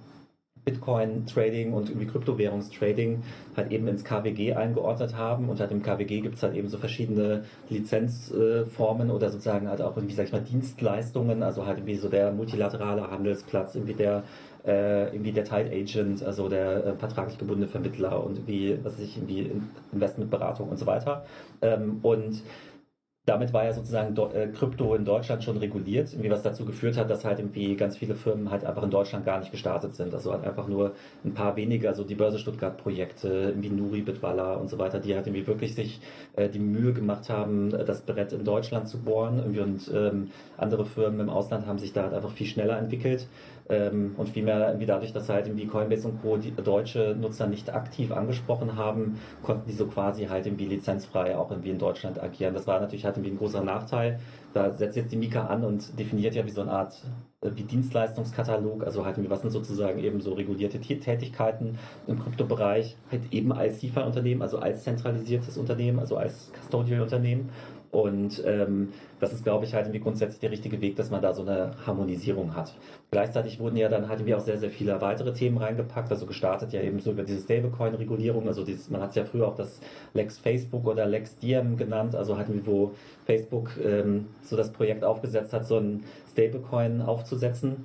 Bitcoin-Trading 0.65 1.73
und 1.73 1.91
irgendwie 1.91 2.07
Kryptowährungstrading 2.07 3.23
halt 3.57 3.71
eben 3.71 3.87
ins 3.89 4.05
KWG 4.05 4.55
eingeordnet 4.55 5.17
haben. 5.17 5.49
Und 5.49 5.61
halt 5.61 5.71
im 5.73 5.83
KWG 5.83 6.21
gibt 6.21 6.37
es 6.37 6.43
halt 6.43 6.55
eben 6.55 6.69
so 6.69 6.79
verschiedene 6.79 7.45
Lizenzformen 7.69 9.11
oder 9.11 9.31
sozusagen 9.31 9.69
halt 9.69 9.83
auch 9.83 9.97
irgendwie, 9.97 10.15
sag 10.15 10.27
ich 10.27 10.33
mal, 10.33 10.41
Dienstleistungen, 10.41 11.43
also 11.43 11.67
halt 11.67 11.79
irgendwie 11.79 11.97
so 11.97 12.09
der 12.09 12.33
multilaterale 12.33 13.11
Handelsplatz, 13.11 13.75
irgendwie 13.75 13.95
der 13.95 14.25
äh, 14.67 15.09
irgendwie 15.09 15.33
der 15.33 15.45
Title 15.45 15.71
Agent, 15.71 16.23
also 16.25 16.49
der 16.49 16.87
äh, 16.87 16.95
vertraglich 16.95 17.37
gebundene 17.37 17.69
Vermittler 17.69 18.25
und 18.25 18.47
wie, 18.47 18.79
was 18.83 18.95
weiß 18.95 19.01
ich, 19.01 19.17
irgendwie 19.19 19.51
Investmentberatung 19.93 20.71
und 20.71 20.79
so 20.79 20.87
weiter. 20.87 21.27
Ähm, 21.61 21.99
und 22.03 22.43
damit 23.27 23.55
war 23.55 23.65
ja 23.65 23.73
sozusagen 23.73 24.15
äh, 24.35 24.49
Krypto 24.49 24.95
in 24.95 25.07
Deutschland 25.07 25.43
schon 25.43 25.57
reguliert, 25.57 26.13
irgendwie 26.13 26.31
was 26.31 26.43
dazu 26.43 26.67
geführt 26.67 26.99
hat, 26.99 27.09
dass 27.09 27.25
halt 27.25 27.39
irgendwie 27.39 27.75
ganz 27.75 27.97
viele 27.97 28.15
Firmen 28.15 28.51
halt 28.51 28.65
einfach 28.67 28.83
in 28.83 28.91
Deutschland 28.91 29.25
gar 29.25 29.39
nicht 29.39 29.51
gestartet 29.51 29.95
sind. 29.95 30.13
Also 30.13 30.33
halt 30.33 30.45
einfach 30.45 30.69
nur 30.69 30.93
ein 31.25 31.33
paar 31.33 31.57
weniger, 31.57 31.89
also 31.89 32.05
die 32.05 32.15
Börse 32.15 32.39
Stuttgart 32.39 32.77
Projekte, 32.77 33.29
irgendwie 33.29 33.71
Nuri, 33.71 34.03
Bitwala 34.03 34.55
und 34.55 34.69
so 34.69 34.79
weiter, 34.79 35.01
die 35.01 35.15
halt 35.15 35.27
irgendwie 35.27 35.47
wirklich 35.47 35.75
sich 35.75 36.01
äh, 36.37 36.51
die 36.51 36.59
Mühe 36.59 36.93
gemacht 36.93 37.31
haben, 37.31 37.71
das 37.71 38.03
Brett 38.03 38.35
in 38.35 38.45
Deutschland 38.45 38.89
zu 38.89 38.99
bohren. 38.99 39.39
Irgendwie 39.39 39.61
und 39.61 39.91
ähm, 39.95 40.31
andere 40.59 40.85
Firmen 40.85 41.21
im 41.21 41.31
Ausland 41.31 41.67
haben 41.67 41.79
sich 41.79 41.95
da 41.95 42.03
halt 42.03 42.13
einfach 42.13 42.31
viel 42.31 42.47
schneller 42.47 42.79
entwickelt. 42.79 43.27
Ähm, 43.69 44.15
und 44.19 44.29
vielmehr 44.29 44.67
irgendwie 44.69 44.87
dadurch, 44.87 45.13
dass 45.13 45.29
halt 45.29 45.47
irgendwie 45.47 45.67
Coinbase 45.67 46.09
und 46.09 46.21
Co. 46.21 46.37
die 46.37 46.51
deutsche 46.51 47.17
Nutzer 47.19 47.47
nicht 47.47 47.73
aktiv 47.73 48.13
angesprochen 48.13 48.77
haben, 48.77 49.19
konnten 49.43 49.67
die 49.67 49.75
so 49.75 49.87
quasi 49.87 50.27
halt 50.27 50.47
irgendwie 50.47 50.67
lizenzfrei 50.67 51.37
auch 51.37 51.51
irgendwie 51.51 51.71
in 51.71 51.79
Deutschland 51.79 52.23
agieren. 52.23 52.53
Das 52.53 52.67
war 52.67 52.81
natürlich 52.81 53.05
halt 53.05 53.17
irgendwie 53.17 53.33
ein 53.33 53.39
großer 53.39 53.65
Nachteil. 53.65 54.21
Da 54.53 54.71
setzt 54.71 54.97
jetzt 54.97 55.13
die 55.13 55.17
Mika 55.17 55.47
an 55.47 55.65
und 55.65 55.99
definiert 55.99 56.35
ja 56.35 56.45
wie 56.45 56.51
so 56.51 56.61
eine 56.61 56.73
Art 56.73 57.03
äh, 57.41 57.51
wie 57.55 57.63
Dienstleistungskatalog, 57.63 58.85
also 58.85 59.05
halt 59.05 59.17
was 59.31 59.43
sind 59.43 59.51
sozusagen 59.51 59.99
eben 59.99 60.21
so 60.21 60.35
regulierte 60.35 60.81
Tätigkeiten 60.81 61.79
im 62.07 62.19
Kryptobereich, 62.19 62.97
halt 63.11 63.33
eben 63.33 63.53
als 63.53 63.81
CIFA-Unternehmen, 63.81 64.43
also 64.43 64.59
als 64.59 64.85
zentralisiertes 64.85 65.57
Unternehmen, 65.57 65.99
also 65.99 66.17
als 66.17 66.53
Custodial-Unternehmen 66.53 67.51
und 67.95 68.43
ähm, 68.45 68.93
das 69.21 69.33
ist, 69.33 69.45
glaube 69.45 69.65
ich, 69.65 69.75
halt 69.75 69.87
irgendwie 69.87 70.01
grundsätzlich 70.01 70.41
der 70.41 70.51
richtige 70.51 70.81
Weg, 70.81 70.97
dass 70.97 71.11
man 71.11 71.23
da 71.23 71.33
so 71.33 71.43
eine 71.43 71.71
Harmonisierung 71.87 72.57
hat. 72.57 72.75
Gleichzeitig 73.11 73.61
wurden 73.61 73.77
ja 73.77 73.89
dann 73.89 74.09
halt 74.09 74.27
wir 74.27 74.37
auch 74.37 74.41
sehr, 74.41 74.59
sehr 74.59 74.71
viele 74.71 75.01
weitere 75.01 75.33
Themen 75.33 75.59
reingepackt, 75.59 76.11
also 76.11 76.27
gestartet 76.27 76.73
ja 76.73 76.83
eben 76.83 76.99
so 76.99 77.13
über 77.13 77.23
diese 77.23 77.41
Stablecoin-Regulierung, 77.41 78.49
also 78.49 78.65
dieses, 78.65 78.91
man 78.91 79.01
hat 79.01 79.11
es 79.11 79.17
ja 79.17 79.25
früher 79.25 79.47
auch 79.47 79.55
das 79.55 79.81
Lex 80.13 80.39
Facebook 80.39 80.87
oder 80.87 81.07
Lex 81.07 81.39
Diem 81.39 81.77
genannt, 81.77 82.17
also 82.17 82.37
halt 82.37 82.49
wo 82.67 82.93
Facebook 83.27 83.71
ähm, 83.85 84.27
so 84.43 84.57
das 84.57 84.73
Projekt 84.73 85.05
aufgesetzt 85.05 85.53
hat, 85.53 85.67
so 85.67 85.79
ein 85.79 86.05
Stablecoin 86.33 87.01
aufzusetzen, 87.01 87.85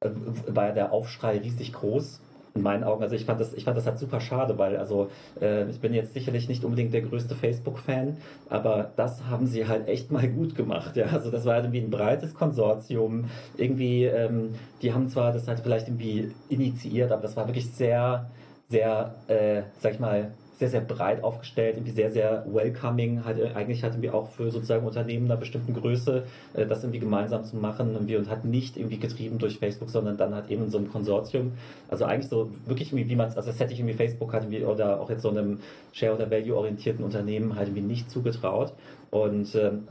äh, 0.00 0.08
war 0.46 0.72
der 0.72 0.92
Aufschrei 0.92 1.38
riesig 1.38 1.74
groß 1.74 2.20
in 2.56 2.62
meinen 2.62 2.84
Augen. 2.84 3.02
Also 3.02 3.14
ich 3.14 3.24
fand 3.24 3.40
das, 3.40 3.54
ich 3.54 3.64
fand 3.64 3.76
das 3.76 3.86
halt 3.86 3.98
super 3.98 4.20
schade, 4.20 4.58
weil 4.58 4.76
also 4.76 5.10
äh, 5.40 5.68
ich 5.70 5.80
bin 5.80 5.94
jetzt 5.94 6.14
sicherlich 6.14 6.48
nicht 6.48 6.64
unbedingt 6.64 6.92
der 6.92 7.02
größte 7.02 7.34
Facebook-Fan, 7.34 8.16
aber 8.48 8.90
das 8.96 9.24
haben 9.24 9.46
sie 9.46 9.66
halt 9.66 9.88
echt 9.88 10.10
mal 10.10 10.26
gut 10.28 10.54
gemacht. 10.54 10.96
Ja, 10.96 11.06
also 11.06 11.30
das 11.30 11.44
war 11.44 11.54
halt 11.54 11.64
irgendwie 11.64 11.80
ein 11.80 11.90
breites 11.90 12.34
Konsortium. 12.34 13.26
Irgendwie, 13.56 14.04
ähm, 14.04 14.54
die 14.82 14.92
haben 14.92 15.08
zwar 15.08 15.32
das 15.32 15.46
halt 15.48 15.60
vielleicht 15.60 15.88
irgendwie 15.88 16.32
initiiert, 16.48 17.12
aber 17.12 17.22
das 17.22 17.36
war 17.36 17.46
wirklich 17.46 17.70
sehr, 17.70 18.30
sehr, 18.68 19.14
äh, 19.28 19.62
sag 19.80 19.94
ich 19.94 20.00
mal, 20.00 20.32
sehr, 20.58 20.70
sehr 20.70 20.80
breit 20.80 21.22
aufgestellt, 21.22 21.76
irgendwie 21.76 21.92
sehr, 21.92 22.10
sehr 22.10 22.44
welcoming, 22.48 23.24
halt, 23.24 23.38
äh, 23.38 23.50
eigentlich 23.54 23.82
hatten 23.82 24.00
wir 24.00 24.14
auch 24.14 24.30
für 24.30 24.50
sozusagen 24.50 24.86
Unternehmen 24.86 25.26
einer 25.26 25.36
bestimmten 25.36 25.74
Größe, 25.74 26.24
äh, 26.54 26.66
das 26.66 26.82
irgendwie 26.82 27.00
gemeinsam 27.00 27.44
zu 27.44 27.56
machen 27.56 27.92
irgendwie 27.92 28.16
und 28.16 28.30
hat 28.30 28.44
nicht 28.44 28.76
irgendwie 28.76 28.98
getrieben 28.98 29.38
durch 29.38 29.58
Facebook, 29.58 29.90
sondern 29.90 30.16
dann 30.16 30.34
halt 30.34 30.50
eben 30.50 30.64
in 30.64 30.70
so 30.70 30.78
einem 30.78 30.90
Konsortium. 30.90 31.52
Also 31.88 32.06
eigentlich 32.06 32.30
so 32.30 32.50
wirklich 32.64 32.92
irgendwie, 32.92 33.10
wie 33.10 33.16
man 33.16 33.28
es, 33.28 33.36
also 33.36 33.50
das 33.50 33.60
hätte 33.60 33.74
ich 33.74 33.80
irgendwie 33.80 33.96
Facebook 33.96 34.32
halt 34.32 34.44
irgendwie 34.44 34.64
oder 34.64 35.00
auch 35.00 35.10
jetzt 35.10 35.22
so 35.22 35.28
einem 35.28 35.60
Share- 35.92 36.14
oder 36.14 36.30
Value-orientierten 36.30 37.04
Unternehmen 37.04 37.56
halt 37.56 37.68
irgendwie 37.68 37.86
nicht 37.86 38.10
zugetraut. 38.10 38.72
Und 39.10 39.54
ähm, 39.54 39.86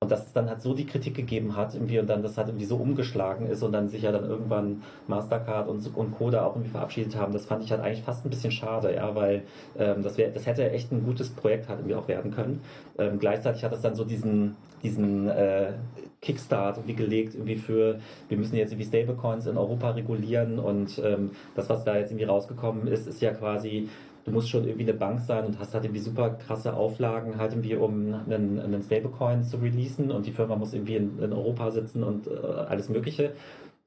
und 0.00 0.12
dass 0.12 0.26
es 0.26 0.32
dann 0.32 0.48
halt 0.48 0.62
so 0.62 0.74
die 0.74 0.86
Kritik 0.86 1.16
gegeben 1.16 1.56
hat, 1.56 1.74
irgendwie, 1.74 1.98
und 1.98 2.08
dann 2.08 2.22
das 2.22 2.38
halt 2.38 2.48
irgendwie 2.48 2.66
so 2.66 2.76
umgeschlagen 2.76 3.48
ist 3.48 3.64
und 3.64 3.72
dann 3.72 3.88
sich 3.88 4.02
ja 4.02 4.12
dann 4.12 4.24
irgendwann 4.24 4.82
Mastercard 5.08 5.68
und, 5.68 5.96
und 5.96 6.16
Coda 6.16 6.44
auch 6.44 6.54
irgendwie 6.54 6.70
verabschiedet 6.70 7.16
haben, 7.16 7.32
das 7.32 7.46
fand 7.46 7.64
ich 7.64 7.72
halt 7.72 7.80
eigentlich 7.80 8.04
fast 8.04 8.24
ein 8.24 8.30
bisschen 8.30 8.52
schade, 8.52 8.94
ja, 8.94 9.14
weil 9.16 9.42
ähm, 9.76 10.04
das, 10.04 10.16
wär, 10.16 10.30
das 10.30 10.46
hätte 10.46 10.70
echt 10.70 10.92
ein 10.92 11.04
gutes 11.04 11.30
Projekt 11.30 11.68
halt 11.68 11.80
irgendwie 11.80 11.96
auch 11.96 12.06
werden 12.06 12.30
können. 12.30 12.60
Ähm, 12.96 13.18
gleichzeitig 13.18 13.64
hat 13.64 13.72
es 13.72 13.80
dann 13.80 13.96
so 13.96 14.04
diesen, 14.04 14.56
diesen 14.84 15.28
äh, 15.28 15.72
Kickstart 16.20 16.76
irgendwie 16.76 16.94
gelegt, 16.94 17.34
irgendwie 17.34 17.56
für, 17.56 17.98
wir 18.28 18.38
müssen 18.38 18.54
jetzt 18.54 18.72
irgendwie 18.72 18.88
Stablecoins 18.88 19.46
in 19.46 19.56
Europa 19.56 19.90
regulieren 19.90 20.60
und 20.60 21.00
ähm, 21.04 21.32
das, 21.56 21.68
was 21.68 21.84
da 21.84 21.96
jetzt 21.96 22.12
irgendwie 22.12 22.26
rausgekommen 22.26 22.86
ist, 22.86 23.08
ist 23.08 23.20
ja 23.20 23.32
quasi 23.32 23.88
du 24.28 24.34
musst 24.34 24.50
schon 24.50 24.64
irgendwie 24.64 24.88
eine 24.88 24.94
Bank 24.94 25.20
sein 25.20 25.46
und 25.46 25.58
hast 25.58 25.74
halt 25.74 25.84
irgendwie 25.84 26.00
super 26.00 26.30
krasse 26.30 26.74
Auflagen, 26.74 27.38
halt 27.38 27.52
irgendwie, 27.52 27.74
um 27.74 28.14
einen, 28.14 28.60
einen 28.60 28.82
Stablecoin 28.82 29.42
zu 29.42 29.56
releasen 29.56 30.10
und 30.10 30.26
die 30.26 30.32
Firma 30.32 30.56
muss 30.56 30.74
irgendwie 30.74 30.96
in, 30.96 31.18
in 31.18 31.32
Europa 31.32 31.70
sitzen 31.70 32.02
und 32.04 32.26
äh, 32.26 32.30
alles 32.30 32.88
Mögliche. 32.88 33.32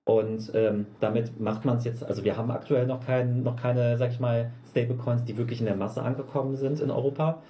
Und 0.04 0.52
ähm, 0.56 0.88
damit 1.00 1.40
macht 1.40 1.64
man 1.64 1.78
es 1.78 1.86
jetzt, 1.86 2.04
also 2.04 2.24
wir 2.24 2.36
haben 2.36 2.50
aktuell 2.50 2.88
noch, 2.88 3.06
kein, 3.06 3.44
noch 3.44 3.56
keine, 3.56 3.98
sag 3.98 4.12
ich 4.12 4.20
mal, 4.20 4.52
Stablecoins, 4.70 5.26
die 5.26 5.38
wirklich 5.38 5.60
in 5.60 5.68
der 5.68 5.76
Masse 5.76 6.02
angekommen 6.02 6.56
sind 6.56 6.80
in 6.80 6.90
Europa. 6.90 7.42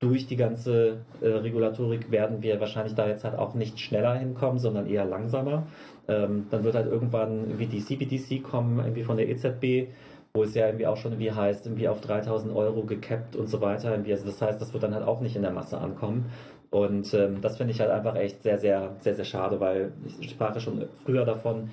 Durch 0.00 0.26
die 0.26 0.36
ganze 0.36 0.98
äh, 1.20 1.28
Regulatorik 1.28 2.10
werden 2.10 2.42
wir 2.42 2.60
wahrscheinlich 2.60 2.94
da 2.94 3.08
jetzt 3.08 3.24
halt 3.24 3.38
auch 3.38 3.54
nicht 3.54 3.78
schneller 3.80 4.14
hinkommen, 4.14 4.58
sondern 4.58 4.88
eher 4.88 5.04
langsamer. 5.04 5.66
Ähm, 6.08 6.46
dann 6.50 6.64
wird 6.64 6.74
halt 6.74 6.86
irgendwann 6.86 7.58
wie 7.58 7.66
die 7.66 7.84
CBDC 7.84 8.42
kommen, 8.42 8.78
irgendwie 8.78 9.04
von 9.04 9.16
der 9.16 9.28
EZB 9.28 9.88
wo 10.34 10.42
es 10.42 10.54
ja 10.54 10.66
irgendwie 10.66 10.86
auch 10.86 10.96
schon 10.96 11.18
wie 11.18 11.32
heißt, 11.32 11.66
irgendwie 11.66 11.88
auf 11.88 12.00
3000 12.00 12.54
Euro 12.54 12.84
gekappt 12.84 13.36
und 13.36 13.48
so 13.48 13.60
weiter. 13.60 13.90
Irgendwie. 13.90 14.12
Also 14.12 14.26
das 14.26 14.40
heißt, 14.40 14.60
das 14.60 14.72
wird 14.72 14.82
dann 14.82 14.94
halt 14.94 15.06
auch 15.06 15.20
nicht 15.20 15.36
in 15.36 15.42
der 15.42 15.52
Masse 15.52 15.78
ankommen. 15.78 16.30
Und 16.70 17.12
ähm, 17.14 17.40
das 17.40 17.56
finde 17.56 17.72
ich 17.72 17.80
halt 17.80 17.90
einfach 17.90 18.14
echt 18.16 18.42
sehr, 18.42 18.58
sehr, 18.58 18.94
sehr, 19.00 19.14
sehr 19.14 19.24
schade, 19.24 19.58
weil 19.58 19.92
ich 20.20 20.30
sprach 20.30 20.54
ja 20.54 20.60
schon 20.60 20.86
früher 21.04 21.24
davon, 21.24 21.70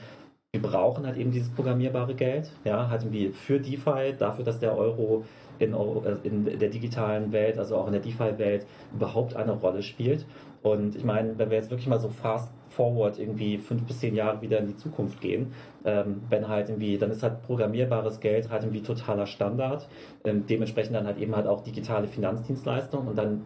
wir 0.53 0.61
brauchen 0.61 1.05
halt 1.05 1.17
eben 1.17 1.31
dieses 1.31 1.49
programmierbare 1.49 2.15
Geld, 2.15 2.49
ja, 2.63 2.89
halt 2.89 3.01
irgendwie 3.03 3.29
für 3.29 3.59
DeFi, 3.59 4.15
dafür, 4.17 4.45
dass 4.45 4.59
der 4.59 4.77
Euro 4.77 5.25
in, 5.59 5.73
äh, 5.73 6.15
in 6.23 6.45
der 6.45 6.69
digitalen 6.69 7.33
Welt, 7.33 7.57
also 7.57 7.75
auch 7.75 7.87
in 7.87 7.93
der 7.93 8.01
DeFi-Welt, 8.01 8.65
überhaupt 8.93 9.35
eine 9.35 9.51
Rolle 9.51 9.81
spielt. 9.83 10.25
Und 10.61 10.95
ich 10.95 11.03
meine, 11.03 11.37
wenn 11.37 11.49
wir 11.49 11.57
jetzt 11.57 11.71
wirklich 11.71 11.87
mal 11.87 11.99
so 11.99 12.09
fast 12.09 12.53
forward 12.75 13.19
irgendwie 13.19 13.57
fünf 13.57 13.85
bis 13.85 13.99
zehn 13.99 14.15
Jahre 14.15 14.41
wieder 14.41 14.59
in 14.59 14.67
die 14.67 14.75
Zukunft 14.75 15.21
gehen, 15.21 15.53
ähm, 15.85 16.21
wenn 16.29 16.47
halt 16.47 16.69
irgendwie, 16.69 16.97
dann 16.97 17.11
ist 17.11 17.23
halt 17.23 17.41
programmierbares 17.43 18.19
Geld 18.19 18.49
halt 18.49 18.63
irgendwie 18.63 18.81
totaler 18.81 19.25
Standard, 19.25 19.87
ähm, 20.23 20.45
dementsprechend 20.45 20.95
dann 20.95 21.05
halt 21.05 21.17
eben 21.17 21.35
halt 21.35 21.47
auch 21.47 21.61
digitale 21.61 22.07
Finanzdienstleistungen 22.07 23.07
und 23.07 23.17
dann 23.17 23.45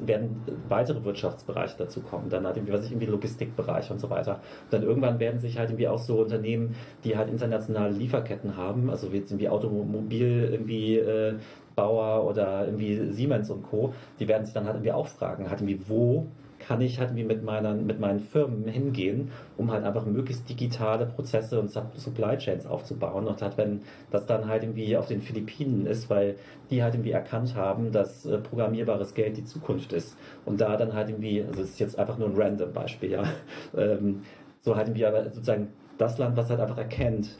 werden 0.00 0.42
weitere 0.68 1.04
Wirtschaftsbereiche 1.04 1.76
dazu 1.78 2.00
kommen, 2.00 2.28
dann 2.28 2.46
halt 2.46 2.56
irgendwie, 2.56 2.72
was 2.72 2.84
ich 2.84 2.92
irgendwie 2.92 3.06
Logistikbereich 3.06 3.90
und 3.90 4.00
so 4.00 4.10
weiter. 4.10 4.40
Und 4.64 4.72
dann 4.72 4.82
irgendwann 4.82 5.18
werden 5.20 5.38
sich 5.38 5.58
halt 5.58 5.70
irgendwie 5.70 5.88
auch 5.88 5.98
so 5.98 6.20
Unternehmen, 6.20 6.74
die 7.04 7.16
halt 7.16 7.30
internationale 7.30 7.92
Lieferketten 7.92 8.56
haben, 8.56 8.90
also 8.90 9.12
wie 9.12 9.18
jetzt 9.18 9.30
irgendwie 9.30 9.48
Automobil 9.48 10.48
irgendwie 10.52 10.98
äh, 10.98 11.34
Bauer 11.74 12.28
oder 12.28 12.66
irgendwie 12.66 13.10
Siemens 13.10 13.50
und 13.50 13.62
Co., 13.62 13.92
die 14.18 14.28
werden 14.28 14.44
sich 14.44 14.54
dann 14.54 14.64
halt 14.64 14.76
irgendwie 14.76 14.92
auch 14.92 15.06
fragen, 15.06 15.50
halt 15.50 15.60
irgendwie, 15.60 15.80
wo 15.88 16.26
kann 16.66 16.80
ich 16.80 16.98
halt 16.98 17.10
irgendwie 17.10 17.24
mit, 17.24 17.44
meiner, 17.44 17.74
mit 17.74 18.00
meinen 18.00 18.20
Firmen 18.20 18.66
hingehen, 18.66 19.30
um 19.58 19.70
halt 19.70 19.84
einfach 19.84 20.06
möglichst 20.06 20.48
digitale 20.48 21.04
Prozesse 21.04 21.60
und 21.60 21.70
Supply 21.70 22.38
Chains 22.38 22.64
aufzubauen. 22.64 23.26
Und 23.26 23.42
halt, 23.42 23.58
wenn 23.58 23.82
das 24.10 24.24
dann 24.24 24.48
halt 24.48 24.62
irgendwie 24.62 24.96
auf 24.96 25.06
den 25.06 25.20
Philippinen 25.20 25.84
ist, 25.86 26.08
weil 26.08 26.36
die 26.70 26.82
halt 26.82 26.94
irgendwie 26.94 27.10
erkannt 27.10 27.54
haben, 27.54 27.92
dass 27.92 28.24
äh, 28.24 28.38
programmierbares 28.38 29.12
Geld 29.12 29.36
die 29.36 29.44
Zukunft 29.44 29.92
ist. 29.92 30.16
Und 30.46 30.60
da 30.60 30.76
dann 30.78 30.94
halt 30.94 31.10
irgendwie, 31.10 31.42
also 31.42 31.60
es 31.60 31.70
ist 31.70 31.80
jetzt 31.80 31.98
einfach 31.98 32.16
nur 32.16 32.28
ein 32.28 32.36
random 32.36 32.72
Beispiel, 32.72 33.10
ja, 33.10 33.24
ähm, 33.76 34.22
so 34.60 34.74
halt 34.74 34.88
irgendwie 34.88 35.04
aber 35.04 35.22
sozusagen 35.24 35.68
das 35.98 36.16
Land, 36.16 36.36
was 36.36 36.48
halt 36.48 36.60
einfach 36.60 36.78
erkennt, 36.78 37.38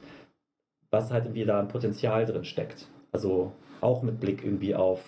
was 0.90 1.10
halt 1.10 1.24
irgendwie 1.24 1.46
da 1.46 1.60
ein 1.60 1.68
Potenzial 1.68 2.26
drin 2.26 2.44
steckt. 2.44 2.88
Also 3.10 3.52
auch 3.80 4.02
mit 4.02 4.20
Blick 4.20 4.44
irgendwie 4.44 4.74
auf 4.74 5.00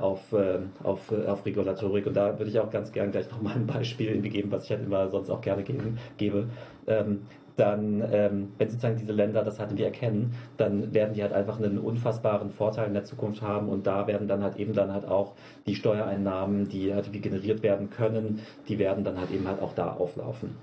auf, 0.00 0.32
äh, 0.32 0.60
auf, 0.82 1.10
äh, 1.10 1.26
auf 1.26 1.44
Regulatorik. 1.44 2.06
Und 2.06 2.14
da 2.14 2.38
würde 2.38 2.50
ich 2.50 2.58
auch 2.60 2.70
ganz 2.70 2.92
gern 2.92 3.10
gleich 3.10 3.30
nochmal 3.30 3.56
ein 3.56 3.66
Beispiel 3.66 4.08
irgendwie 4.08 4.30
geben, 4.30 4.50
was 4.52 4.64
ich 4.64 4.70
halt 4.70 4.84
immer 4.84 5.08
sonst 5.08 5.30
auch 5.30 5.40
gerne 5.40 5.62
geben, 5.62 5.98
gebe. 6.16 6.48
Ähm, 6.86 7.22
dann, 7.58 8.04
ähm, 8.12 8.52
wenn 8.56 8.68
sozusagen 8.68 8.96
diese 8.96 9.12
Länder 9.12 9.42
das 9.42 9.58
halt 9.58 9.70
irgendwie 9.70 9.84
erkennen, 9.84 10.34
dann 10.56 10.94
werden 10.94 11.14
die 11.14 11.22
halt 11.22 11.32
einfach 11.32 11.58
einen 11.58 11.78
unfassbaren 11.78 12.50
Vorteil 12.50 12.86
in 12.86 12.94
der 12.94 13.04
Zukunft 13.04 13.42
haben 13.42 13.68
und 13.68 13.86
da 13.86 14.06
werden 14.06 14.28
dann 14.28 14.42
halt 14.42 14.56
eben 14.56 14.74
dann 14.74 14.92
halt 14.92 15.06
auch 15.06 15.34
die 15.66 15.74
Steuereinnahmen, 15.74 16.68
die 16.68 16.94
halt 16.94 17.12
wie 17.12 17.20
generiert 17.20 17.62
werden 17.64 17.90
können, 17.90 18.40
die 18.68 18.78
werden 18.78 19.02
dann 19.02 19.18
halt 19.18 19.32
eben 19.32 19.48
halt 19.48 19.60
auch 19.60 19.74
da 19.74 19.92
auflaufen. 19.92 20.56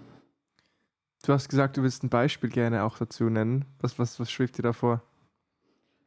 Du 1.25 1.33
hast 1.33 1.49
gesagt, 1.49 1.75
du 1.75 1.83
willst 1.83 2.03
ein 2.03 2.09
Beispiel 2.09 2.49
gerne 2.49 2.83
auch 2.83 2.97
dazu 2.97 3.25
nennen. 3.25 3.65
Was, 3.79 3.99
was, 3.99 4.19
was 4.19 4.31
schwebt 4.31 4.57
dir 4.57 4.61
da 4.61 4.73
vor? 4.73 5.01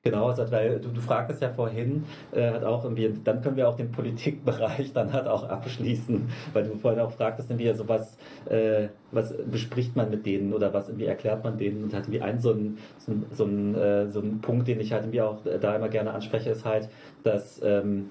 Genau, 0.05 0.29
also, 0.29 0.49
weil 0.53 0.79
du, 0.81 0.91
du 0.91 1.01
fragtest 1.01 1.43
ja 1.43 1.51
vorhin, 1.51 2.05
äh, 2.33 2.51
hat 2.53 2.63
auch 2.63 2.85
irgendwie, 2.85 3.13
dann 3.25 3.43
können 3.43 3.57
wir 3.57 3.69
auch 3.69 3.75
den 3.77 3.91
Politikbereich 3.91 4.93
dann 4.95 5.13
halt 5.13 5.27
auch 5.27 5.43
abschließen, 5.49 6.29
weil 6.53 6.65
du 6.65 6.77
vorhin 6.79 7.01
auch 7.01 7.11
fragtest, 7.11 7.51
irgendwie 7.51 7.73
so 7.75 7.89
was, 7.89 8.17
äh, 8.49 8.89
was 9.11 9.35
bespricht 9.51 9.97
man 9.97 10.09
mit 10.11 10.25
denen 10.25 10.53
oder 10.55 10.73
was 10.73 10.89
irgendwie 10.89 11.07
erklärt 11.07 11.43
man 11.43 11.59
denen 11.59 11.83
und 11.83 11.93
halt 11.95 12.05
irgendwie 12.05 12.23
ein 12.23 12.41
so 12.41 12.53
ein, 12.53 12.79
so 12.99 13.13
ein, 13.13 13.27
so 13.33 13.45
ein, 13.45 13.75
äh, 13.75 14.09
so 14.09 14.21
ein 14.21 14.41
Punkt, 14.41 14.69
den 14.69 14.79
ich 14.81 14.93
halt 14.93 15.03
irgendwie 15.03 15.21
auch 15.23 15.43
da 15.61 15.75
immer 15.75 15.89
gerne 15.89 16.13
anspreche, 16.13 16.51
ist 16.51 16.65
halt, 16.65 16.89
dass, 17.25 17.61
ähm, 17.65 18.11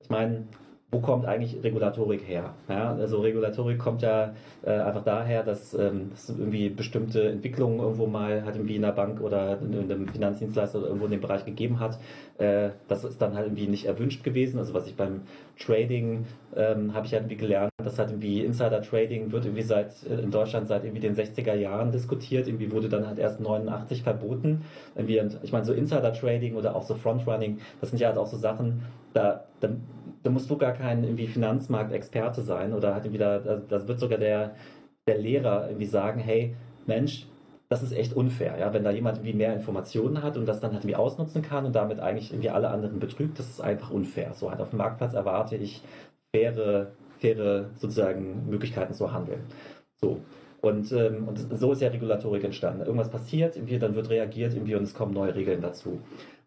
ich 0.00 0.10
meine, 0.10 0.44
wo 0.90 1.00
kommt 1.00 1.26
eigentlich 1.26 1.62
Regulatorik 1.62 2.26
her? 2.26 2.54
Ja, 2.66 2.94
also 2.94 3.20
Regulatorik 3.20 3.78
kommt 3.78 4.00
ja 4.00 4.32
äh, 4.62 4.70
einfach 4.70 5.04
daher, 5.04 5.42
dass 5.42 5.74
ähm, 5.74 6.12
es 6.14 6.30
irgendwie 6.30 6.70
bestimmte 6.70 7.28
Entwicklungen 7.28 7.78
irgendwo 7.78 8.06
mal 8.06 8.42
halt 8.44 8.56
irgendwie 8.56 8.76
in 8.76 8.82
der 8.82 8.92
Bank 8.92 9.20
oder 9.20 9.60
in, 9.60 9.74
in 9.74 9.92
einem 9.92 10.08
Finanzdienstleister 10.08 10.78
oder 10.78 10.88
irgendwo 10.88 11.04
in 11.04 11.10
dem 11.10 11.20
Bereich 11.20 11.44
gegeben 11.44 11.78
hat. 11.78 11.98
Äh, 12.38 12.70
das 12.88 13.04
ist 13.04 13.20
dann 13.20 13.34
halt 13.34 13.48
irgendwie 13.48 13.66
nicht 13.66 13.84
erwünscht 13.84 14.24
gewesen. 14.24 14.58
Also 14.58 14.72
was 14.72 14.86
ich 14.86 14.96
beim 14.96 15.22
Trading 15.58 16.24
ähm, 16.56 16.94
habe 16.94 17.04
ich 17.04 17.12
halt 17.12 17.24
irgendwie 17.24 17.36
gelernt, 17.36 17.70
dass 17.76 17.98
halt 17.98 18.08
irgendwie 18.08 18.42
Insider 18.42 18.80
Trading 18.80 19.30
wird 19.30 19.44
irgendwie 19.44 19.64
seit 19.64 19.90
äh, 20.08 20.14
in 20.14 20.30
Deutschland 20.30 20.68
seit 20.68 20.84
irgendwie 20.84 21.02
den 21.02 21.14
60er 21.14 21.54
Jahren 21.54 21.92
diskutiert. 21.92 22.48
Irgendwie 22.48 22.72
wurde 22.72 22.88
dann 22.88 23.06
halt 23.06 23.18
erst 23.18 23.40
89 23.40 24.02
verboten. 24.02 24.62
Irgendwie, 24.96 25.20
ich 25.42 25.52
meine 25.52 25.66
so 25.66 25.74
Insider 25.74 26.14
Trading 26.14 26.54
oder 26.54 26.74
auch 26.74 26.82
so 26.82 26.94
Frontrunning, 26.94 27.58
das 27.82 27.90
sind 27.90 27.98
ja 27.98 28.08
halt 28.08 28.16
auch 28.16 28.26
so 28.26 28.38
Sachen, 28.38 28.84
da, 29.12 29.44
da 29.60 29.68
da 30.22 30.30
musst 30.30 30.50
du 30.50 30.56
gar 30.56 30.72
kein 30.72 31.04
irgendwie 31.04 31.26
Finanzmarktexperte 31.26 32.42
sein 32.42 32.72
oder 32.72 32.94
halt 32.94 33.12
wieder, 33.12 33.40
das 33.40 33.86
wird 33.88 34.00
sogar 34.00 34.18
der, 34.18 34.54
der 35.06 35.18
Lehrer 35.18 35.68
irgendwie 35.68 35.86
sagen, 35.86 36.20
hey, 36.20 36.54
Mensch, 36.86 37.26
das 37.68 37.82
ist 37.82 37.92
echt 37.92 38.14
unfair, 38.14 38.56
ja, 38.58 38.72
wenn 38.72 38.84
da 38.84 38.90
jemand 38.90 39.18
irgendwie 39.18 39.36
mehr 39.36 39.52
Informationen 39.52 40.22
hat 40.22 40.36
und 40.38 40.46
das 40.46 40.60
dann 40.60 40.72
halt 40.72 40.84
irgendwie 40.84 40.96
ausnutzen 40.96 41.42
kann 41.42 41.66
und 41.66 41.74
damit 41.74 42.00
eigentlich 42.00 42.32
irgendwie 42.32 42.50
alle 42.50 42.70
anderen 42.70 42.98
betrügt, 42.98 43.38
das 43.38 43.48
ist 43.48 43.60
einfach 43.60 43.90
unfair. 43.90 44.32
So 44.34 44.50
halt 44.50 44.60
auf 44.60 44.70
dem 44.70 44.78
Marktplatz 44.78 45.12
erwarte 45.12 45.56
ich 45.56 45.82
faire, 46.34 46.92
faire 47.18 47.66
sozusagen 47.76 48.48
Möglichkeiten 48.48 48.94
zu 48.94 49.12
handeln. 49.12 49.42
So. 50.00 50.20
Und, 50.60 50.90
ähm, 50.92 51.28
und 51.28 51.36
so 51.36 51.72
ist 51.72 51.82
ja 51.82 51.88
Regulatorik 51.88 52.42
entstanden. 52.42 52.80
Irgendwas 52.80 53.10
passiert, 53.10 53.56
irgendwie, 53.56 53.78
dann 53.78 53.94
wird 53.94 54.10
reagiert 54.10 54.54
irgendwie 54.54 54.74
und 54.74 54.82
es 54.82 54.94
kommen 54.94 55.12
neue 55.12 55.34
Regeln 55.34 55.60
dazu. 55.60 56.00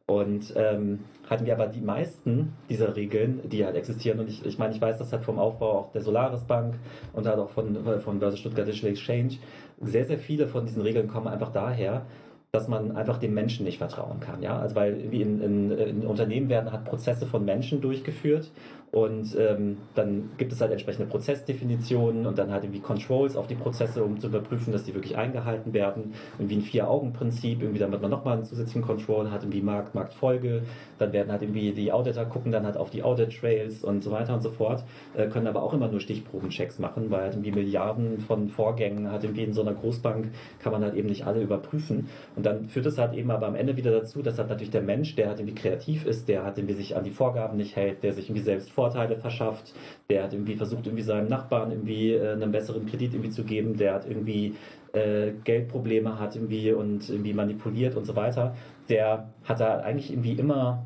Und 0.06 0.54
ähm, 0.58 1.00
hatten 1.30 1.46
wir 1.46 1.54
aber 1.54 1.68
die 1.68 1.82
meisten 1.82 2.54
dieser 2.70 2.96
Regeln, 2.96 3.40
die 3.46 3.64
halt 3.64 3.76
existieren. 3.76 4.20
Und 4.20 4.28
ich, 4.28 4.46
ich 4.46 4.58
meine, 4.58 4.74
ich 4.74 4.82
weiß 4.82 4.98
das 4.98 5.14
halt 5.14 5.24
vom 5.24 5.40
Aufbau 5.40 5.80
auch 5.80 5.92
der 5.92 6.02
Solaris 6.02 6.44
Bank 6.44 6.76
und 7.14 7.26
halt 7.26 7.40
auch 7.40 7.50
von, 7.50 7.78
von 8.02 8.20
Börse 8.20 8.38
Stuttgart 8.38 8.68
Digital 8.68 8.92
Exchange. 8.92 9.38
Sehr, 9.80 10.06
sehr 10.06 10.20
viele 10.20 10.48
von 10.48 10.66
diesen 10.66 10.82
Regeln 10.82 11.08
kommen 11.08 11.28
einfach 11.28 11.52
daher, 11.52 12.06
dass 12.52 12.68
man 12.68 12.98
einfach 12.98 13.18
dem 13.18 13.34
Menschen 13.34 13.64
nicht 13.64 13.78
vertrauen 13.78 14.20
kann. 14.20 14.44
Ja? 14.44 14.60
Also 14.60 14.76
weil 14.76 15.00
in, 15.00 15.42
in, 15.42 15.72
in 15.72 16.06
Unternehmen 16.06 16.50
werden 16.50 16.72
halt 16.72 16.84
Prozesse 16.84 17.26
von 17.26 17.46
Menschen 17.46 17.80
durchgeführt 17.80 18.52
und 18.92 19.38
ähm, 19.40 19.78
dann 19.96 20.32
gibt 20.38 20.52
es 20.52 20.60
halt 20.60 20.72
entsprechende 20.72 21.10
Prozessdefinitionen 21.10 22.26
und 22.26 22.38
dann 22.38 22.52
halt 22.52 22.66
irgendwie 22.66 22.82
Controls 22.82 23.38
auf 23.38 23.48
die 23.48 23.56
Prozesse, 23.56 24.04
um 24.04 24.20
zu 24.20 24.28
überprüfen, 24.28 24.74
dass 24.74 24.84
die 24.84 24.94
wirklich 24.94 25.16
eingehalten 25.16 25.74
werden. 25.74 26.14
Irgendwie 26.38 26.58
ein 26.58 26.62
Vier-Augen-Prinzip, 26.62 27.62
irgendwie 27.62 27.80
damit 27.80 28.02
man 28.02 28.12
nochmal 28.12 28.36
einen 28.36 28.44
zusätzlichen 28.44 28.82
Control 28.82 29.32
hat, 29.32 29.44
irgendwie 29.44 29.62
Markt, 29.62 29.96
Marktfolge. 29.96 30.64
Dann 30.98 31.14
werden 31.14 31.32
halt 31.32 31.42
irgendwie 31.42 31.72
die 31.72 31.94
Auditor 31.94 32.26
gucken 32.26 32.52
dann 32.52 32.66
halt 32.66 32.76
auf 32.76 32.90
die 32.90 33.02
Audit-Trails 33.02 33.86
und 33.86 34.04
so 34.04 34.12
weiter 34.12 34.34
und 34.34 34.42
so 34.42 34.50
fort, 34.50 34.84
äh, 35.16 35.28
können 35.28 35.48
aber 35.48 35.64
auch 35.64 35.74
immer 35.74 35.88
nur 35.88 36.02
Stichprobenchecks 36.02 36.78
machen, 36.80 37.10
weil 37.12 37.22
halt 37.22 37.34
irgendwie 37.36 37.52
Milliarden 37.52 38.20
von 38.20 38.50
Vorgängen 38.50 39.10
halt 39.10 39.24
irgendwie 39.24 39.44
in 39.44 39.54
so 39.54 39.62
einer 39.62 39.74
Großbank 39.74 40.32
kann 40.60 40.74
man 40.74 40.84
halt 40.84 40.96
eben 40.96 41.08
nicht 41.08 41.26
alle 41.26 41.42
überprüfen. 41.42 42.10
Und 42.36 42.46
dann 42.46 42.68
führt 42.68 42.86
es 42.88 42.98
halt 42.98 43.14
eben 43.14 43.32
aber 43.32 43.48
am 43.48 43.56
Ende 43.56 43.78
wieder 43.78 43.92
dazu, 43.92 44.22
dass 44.22 44.38
halt 44.38 44.50
natürlich 44.50 44.72
der 44.72 44.82
Mensch, 44.82 45.16
der 45.16 45.30
halt 45.30 45.40
irgendwie 45.40 45.56
kreativ 45.56 46.06
ist, 46.06 46.28
der 46.28 46.44
halt 46.44 46.58
irgendwie 46.58 46.76
sich 46.76 46.98
an 46.98 47.06
die 47.06 47.12
Vorgaben 47.12 47.56
nicht 47.56 47.78
hält, 47.78 48.04
der 48.04 48.12
sich 48.12 48.26
irgendwie 48.26 48.44
selbst 48.44 48.70
Vorteile 48.82 49.16
verschafft, 49.16 49.74
der 50.10 50.24
hat 50.24 50.34
irgendwie 50.34 50.56
versucht, 50.56 50.88
irgendwie 50.88 51.04
seinem 51.04 51.28
Nachbarn 51.28 51.70
irgendwie 51.70 52.14
äh, 52.14 52.32
einen 52.32 52.52
besseren 52.52 52.88
Kredit 52.88 53.14
irgendwie 53.14 53.30
zu 53.30 53.44
geben, 53.44 53.78
der 53.78 53.94
hat 53.94 54.08
irgendwie 54.08 54.56
äh, 54.94 55.34
Geldprobleme 55.44 56.20
hat 56.20 56.36
irgendwie 56.36 56.72
und 56.72 57.08
irgendwie 57.08 57.34
manipuliert 57.34 57.96
und 57.96 58.06
so 58.06 58.16
weiter, 58.16 58.56
der 58.90 59.30
hat 59.44 59.60
da 59.60 59.82
eigentlich 59.82 60.12
irgendwie 60.12 60.34
immer 60.34 60.84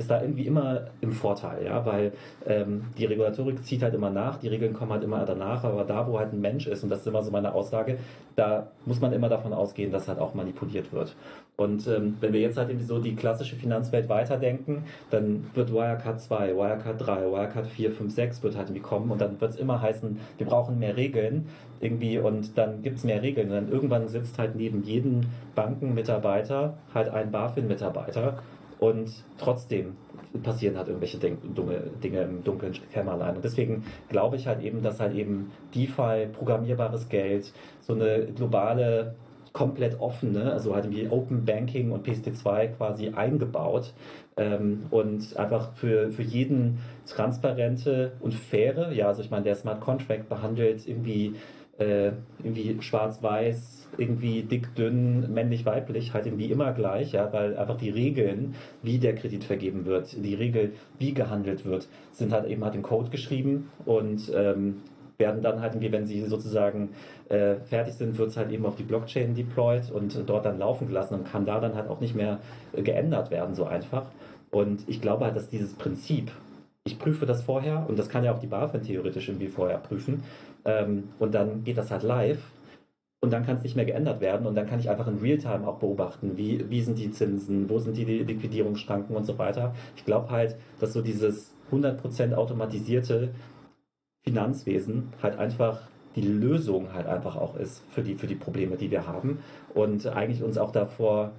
ist 0.00 0.12
da 0.12 0.22
irgendwie 0.22 0.46
immer 0.46 0.82
im 1.00 1.10
Vorteil, 1.10 1.64
ja, 1.64 1.84
weil 1.84 2.12
ähm, 2.46 2.84
die 2.96 3.04
Regulatorik 3.04 3.64
zieht 3.64 3.82
halt 3.82 3.94
immer 3.94 4.10
nach, 4.10 4.38
die 4.38 4.46
Regeln 4.46 4.72
kommen 4.72 4.92
halt 4.92 5.02
immer 5.02 5.24
danach, 5.24 5.64
aber 5.64 5.82
da, 5.82 6.06
wo 6.06 6.20
halt 6.20 6.32
ein 6.32 6.40
Mensch 6.40 6.68
ist, 6.68 6.84
und 6.84 6.88
das 6.88 7.00
ist 7.00 7.08
immer 7.08 7.24
so 7.24 7.32
meine 7.32 7.52
Aussage, 7.52 7.98
da 8.36 8.68
muss 8.86 9.00
man 9.00 9.12
immer 9.12 9.28
davon 9.28 9.52
ausgehen, 9.52 9.90
dass 9.90 10.06
halt 10.06 10.20
auch 10.20 10.34
manipuliert 10.34 10.92
wird. 10.92 11.16
Und 11.56 11.88
ähm, 11.88 12.16
wenn 12.20 12.32
wir 12.32 12.40
jetzt 12.40 12.56
halt 12.56 12.68
irgendwie 12.68 12.86
so 12.86 13.00
die 13.00 13.16
klassische 13.16 13.56
Finanzwelt 13.56 14.08
weiterdenken, 14.08 14.84
dann 15.10 15.50
wird 15.54 15.72
Wirecard 15.72 16.20
2, 16.20 16.54
Wirecard 16.54 17.04
3, 17.04 17.32
Wirecard 17.32 17.66
4, 17.66 17.90
5, 17.90 18.14
6 18.14 18.42
wird 18.44 18.56
halt 18.56 18.68
irgendwie 18.68 18.82
kommen 18.82 19.10
und 19.10 19.20
dann 19.20 19.40
wird 19.40 19.50
es 19.50 19.56
immer 19.56 19.82
heißen, 19.82 20.20
wir 20.36 20.46
brauchen 20.46 20.78
mehr 20.78 20.96
Regeln 20.96 21.48
irgendwie 21.80 22.18
und 22.18 22.56
dann 22.56 22.82
gibt 22.82 22.98
es 22.98 23.04
mehr 23.04 23.20
Regeln. 23.20 23.48
Und 23.48 23.54
dann 23.54 23.68
irgendwann 23.68 24.06
sitzt 24.06 24.38
halt 24.38 24.54
neben 24.54 24.84
jedem 24.84 25.22
Bankenmitarbeiter 25.56 26.78
halt 26.94 27.08
ein 27.08 27.32
BaFin-Mitarbeiter 27.32 28.38
und 28.78 29.10
trotzdem 29.38 29.96
passieren 30.42 30.76
halt 30.76 30.88
irgendwelche 30.88 31.18
Dinge 31.18 32.22
im 32.22 32.44
dunklen 32.44 32.74
Kämmerlein. 32.92 33.36
Und 33.36 33.44
deswegen 33.44 33.84
glaube 34.08 34.36
ich 34.36 34.46
halt 34.46 34.62
eben, 34.62 34.82
dass 34.82 35.00
halt 35.00 35.14
eben 35.14 35.50
DeFi, 35.74 36.28
programmierbares 36.32 37.08
Geld, 37.08 37.52
so 37.80 37.94
eine 37.94 38.26
globale 38.26 39.14
komplett 39.52 40.00
offene, 40.00 40.52
also 40.52 40.74
halt 40.74 40.90
wie 40.90 41.08
Open 41.08 41.44
Banking 41.44 41.90
und 41.90 42.06
PSD2 42.06 42.76
quasi 42.76 43.08
eingebaut 43.08 43.92
ähm, 44.36 44.86
und 44.90 45.36
einfach 45.36 45.72
für, 45.72 46.10
für 46.10 46.22
jeden 46.22 46.78
transparente 47.06 48.12
und 48.20 48.34
faire, 48.34 48.92
ja, 48.92 49.08
also 49.08 49.22
ich 49.22 49.30
meine, 49.30 49.44
der 49.44 49.56
Smart 49.56 49.80
Contract 49.80 50.28
behandelt 50.28 50.86
irgendwie, 50.86 51.34
äh, 51.78 52.12
irgendwie 52.42 52.76
schwarz-weiß, 52.80 53.88
irgendwie 53.96 54.42
dick, 54.42 54.74
dünn, 54.74 55.32
männlich, 55.32 55.64
weiblich, 55.64 56.12
halt 56.12 56.26
irgendwie 56.26 56.50
immer 56.50 56.72
gleich, 56.72 57.12
ja, 57.12 57.32
weil 57.32 57.56
einfach 57.56 57.76
die 57.76 57.90
Regeln, 57.90 58.54
wie 58.82 58.98
der 58.98 59.14
Kredit 59.14 59.44
vergeben 59.44 59.86
wird, 59.86 60.12
die 60.24 60.34
Regel, 60.34 60.72
wie 60.98 61.14
gehandelt 61.14 61.64
wird, 61.64 61.88
sind 62.12 62.32
halt 62.32 62.46
eben 62.46 62.64
halt 62.64 62.74
im 62.74 62.82
Code 62.82 63.10
geschrieben 63.10 63.70
und 63.84 64.30
ähm, 64.34 64.82
werden 65.18 65.42
dann 65.42 65.60
halt 65.60 65.74
irgendwie, 65.74 65.92
wenn 65.92 66.06
sie 66.06 66.22
sozusagen 66.22 66.90
äh, 67.28 67.56
fertig 67.56 67.94
sind, 67.94 68.18
wird 68.18 68.30
es 68.30 68.36
halt 68.36 68.50
eben 68.52 68.66
auf 68.66 68.76
die 68.76 68.84
Blockchain 68.84 69.34
deployed 69.34 69.90
und 69.90 70.22
dort 70.26 70.46
dann 70.46 70.58
laufen 70.58 70.86
gelassen 70.88 71.14
und 71.14 71.24
kann 71.24 71.44
da 71.44 71.60
dann 71.60 71.74
halt 71.74 71.88
auch 71.88 72.00
nicht 72.00 72.14
mehr 72.14 72.38
äh, 72.72 72.82
geändert 72.82 73.30
werden, 73.30 73.54
so 73.54 73.64
einfach. 73.64 74.06
Und 74.50 74.88
ich 74.88 75.00
glaube 75.00 75.24
halt, 75.24 75.36
dass 75.36 75.48
dieses 75.48 75.74
Prinzip, 75.74 76.30
ich 76.84 76.98
prüfe 76.98 77.26
das 77.26 77.42
vorher 77.42 77.84
und 77.88 77.98
das 77.98 78.08
kann 78.08 78.24
ja 78.24 78.32
auch 78.32 78.38
die 78.38 78.46
BaFin 78.46 78.82
theoretisch 78.82 79.28
irgendwie 79.28 79.48
vorher 79.48 79.78
prüfen 79.78 80.22
ähm, 80.68 81.08
und 81.18 81.34
dann 81.34 81.64
geht 81.64 81.78
das 81.78 81.90
halt 81.90 82.02
live 82.02 82.42
und 83.20 83.32
dann 83.32 83.44
kann 83.44 83.56
es 83.56 83.62
nicht 83.62 83.74
mehr 83.74 83.86
geändert 83.86 84.20
werden 84.20 84.46
und 84.46 84.54
dann 84.54 84.66
kann 84.66 84.78
ich 84.78 84.90
einfach 84.90 85.08
in 85.08 85.18
Realtime 85.18 85.66
auch 85.66 85.78
beobachten, 85.78 86.36
wie, 86.36 86.68
wie 86.68 86.82
sind 86.82 86.98
die 86.98 87.10
Zinsen, 87.10 87.68
wo 87.68 87.78
sind 87.78 87.96
die 87.96 88.04
Liquidierungsschranken 88.04 89.16
und 89.16 89.24
so 89.24 89.38
weiter. 89.38 89.74
Ich 89.96 90.04
glaube 90.04 90.30
halt, 90.30 90.56
dass 90.78 90.92
so 90.92 91.02
dieses 91.02 91.54
100% 91.72 92.34
automatisierte 92.34 93.30
Finanzwesen 94.24 95.12
halt 95.22 95.38
einfach 95.38 95.80
die 96.14 96.22
Lösung 96.22 96.92
halt 96.92 97.06
einfach 97.06 97.36
auch 97.36 97.56
ist 97.56 97.82
für 97.90 98.02
die, 98.02 98.14
für 98.14 98.26
die 98.26 98.34
Probleme, 98.34 98.76
die 98.76 98.90
wir 98.90 99.06
haben 99.06 99.38
und 99.74 100.06
eigentlich 100.06 100.42
uns 100.42 100.58
auch 100.58 100.72
davor 100.72 101.32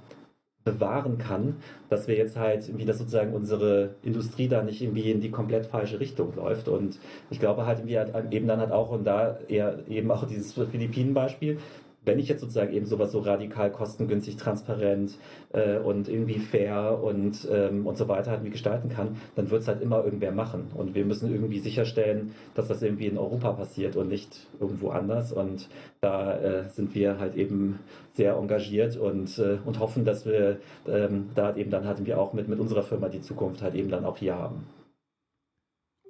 bewahren 0.64 1.18
kann, 1.18 1.58
dass 1.90 2.08
wir 2.08 2.16
jetzt 2.16 2.38
halt 2.38 2.68
irgendwie, 2.68 2.86
dass 2.86 2.98
sozusagen 2.98 3.34
unsere 3.34 3.96
Industrie 4.04 4.48
da 4.48 4.62
nicht 4.62 4.82
irgendwie 4.82 5.12
in 5.12 5.22
die 5.22 5.32
komplett 5.32 5.66
falsche 5.66 6.00
Richtung 6.00 6.36
läuft. 6.36 6.68
Und 6.68 7.00
ich 7.30 7.40
glaube 7.40 7.66
halt 7.66 7.80
irgendwie 7.80 7.98
halt 7.98 8.34
eben 8.34 8.48
dann 8.48 8.60
halt 8.60 8.72
auch, 8.72 8.92
und 8.92 9.06
da 9.06 9.40
eher 9.48 9.80
eben 9.88 10.12
auch 10.12 10.26
dieses 10.28 10.54
Philippinen-Beispiel, 10.54 11.60
wenn 12.06 12.20
ich 12.20 12.30
jetzt 12.30 12.42
sozusagen 12.42 12.74
eben 12.74 12.86
sowas 12.86 13.12
so 13.12 13.20
radikal 13.20 13.72
kostengünstig, 13.72 14.38
transparent 14.38 15.18
äh, 15.54 15.78
und 15.78 16.08
irgendwie 16.08 16.40
fair 16.40 17.00
und, 17.02 17.48
ähm, 17.52 17.86
und 17.86 17.98
so 17.98 18.08
weiter 18.08 18.32
halt 18.32 18.50
gestalten 18.52 18.90
kann, 18.90 19.18
dann 19.36 19.50
wird 19.52 19.62
es 19.62 19.68
halt 19.68 19.82
immer 19.82 20.04
irgendwer 20.04 20.32
machen. 20.32 20.72
Und 20.74 20.96
wir 20.96 21.06
müssen 21.06 21.32
irgendwie 21.32 21.60
sicherstellen, 21.60 22.34
dass 22.56 22.68
das 22.68 22.82
irgendwie 22.82 23.08
in 23.08 23.18
Europa 23.18 23.52
passiert 23.52 23.96
und 23.96 24.08
nicht 24.08 24.48
irgendwo 24.60 24.90
anders. 24.90 25.32
Und 25.32 25.68
da 26.02 26.38
äh, 26.38 26.70
sind 26.70 26.96
wir 26.96 27.20
halt 27.20 27.36
eben 27.36 27.80
sehr 28.12 28.36
engagiert 28.36 28.98
und, 28.98 29.38
äh, 29.38 29.58
und 29.66 29.80
hoffen, 29.80 30.06
dass 30.06 30.26
wir 30.26 30.60
ähm, 30.88 31.30
da 31.36 31.56
eben 31.56 31.70
dann 31.70 31.86
halt 31.86 32.06
wir 32.06 32.20
auch 32.20 32.34
mit, 32.34 32.48
mit 32.48 32.60
unserer 32.60 32.84
Firma 32.84 33.10
die 33.10 33.22
Zukunft 33.22 33.62
halt 33.62 33.76
eben 33.76 33.90
dann 33.90 34.06
auch 34.06 34.18
hier 34.18 34.36
haben 34.36 34.64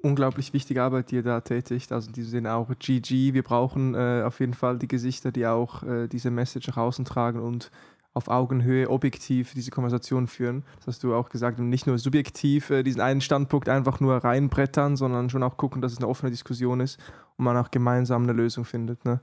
unglaublich 0.02 0.54
wichtige 0.54 0.84
Arbeit, 0.84 1.12
die 1.12 1.16
ihr 1.16 1.24
da 1.24 1.42
tätigt. 1.42 1.92
Also 1.92 2.12
diesem 2.12 2.32
Sinne 2.32 2.54
auch 2.54 2.70
GG. 2.78 3.34
Wir 3.34 3.44
brauchen 3.44 3.96
äh, 3.96 4.24
auf 4.26 4.40
jeden 4.40 4.54
Fall 4.54 4.78
die 4.78 4.88
Gesichter, 4.88 5.32
die 5.32 5.46
auch 5.46 5.84
äh, 5.84 6.08
diese 6.08 6.32
Message 6.32 6.68
nach 6.68 6.78
außen 6.78 7.06
tragen 7.06 7.40
und 7.40 7.72
auf 8.14 8.28
Augenhöhe 8.28 8.90
objektiv 8.90 9.54
diese 9.54 9.72
Konversation 9.72 10.28
führen. 10.28 10.64
Das 10.78 10.88
hast 10.88 11.04
du 11.04 11.14
auch 11.14 11.30
gesagt. 11.30 11.60
Und 11.60 11.70
nicht 11.70 11.88
nur 11.88 11.98
subjektiv 11.98 12.70
äh, 12.70 12.84
diesen 12.84 13.02
einen 13.02 13.22
Standpunkt 13.22 13.70
einfach 13.70 14.00
nur 14.00 14.16
reinbrettern, 14.18 14.96
sondern 14.98 15.30
schon 15.30 15.44
auch 15.44 15.58
gucken, 15.58 15.82
dass 15.82 15.92
es 15.92 16.00
eine 16.00 16.08
offene 16.08 16.32
Diskussion 16.32 16.80
ist 16.80 17.00
und 17.38 17.46
man 17.46 17.58
auch 17.58 17.72
gemeinsam 17.72 18.24
eine 18.24 18.34
Lösung 18.34 18.66
findet. 18.66 19.06
Ne? 19.06 19.20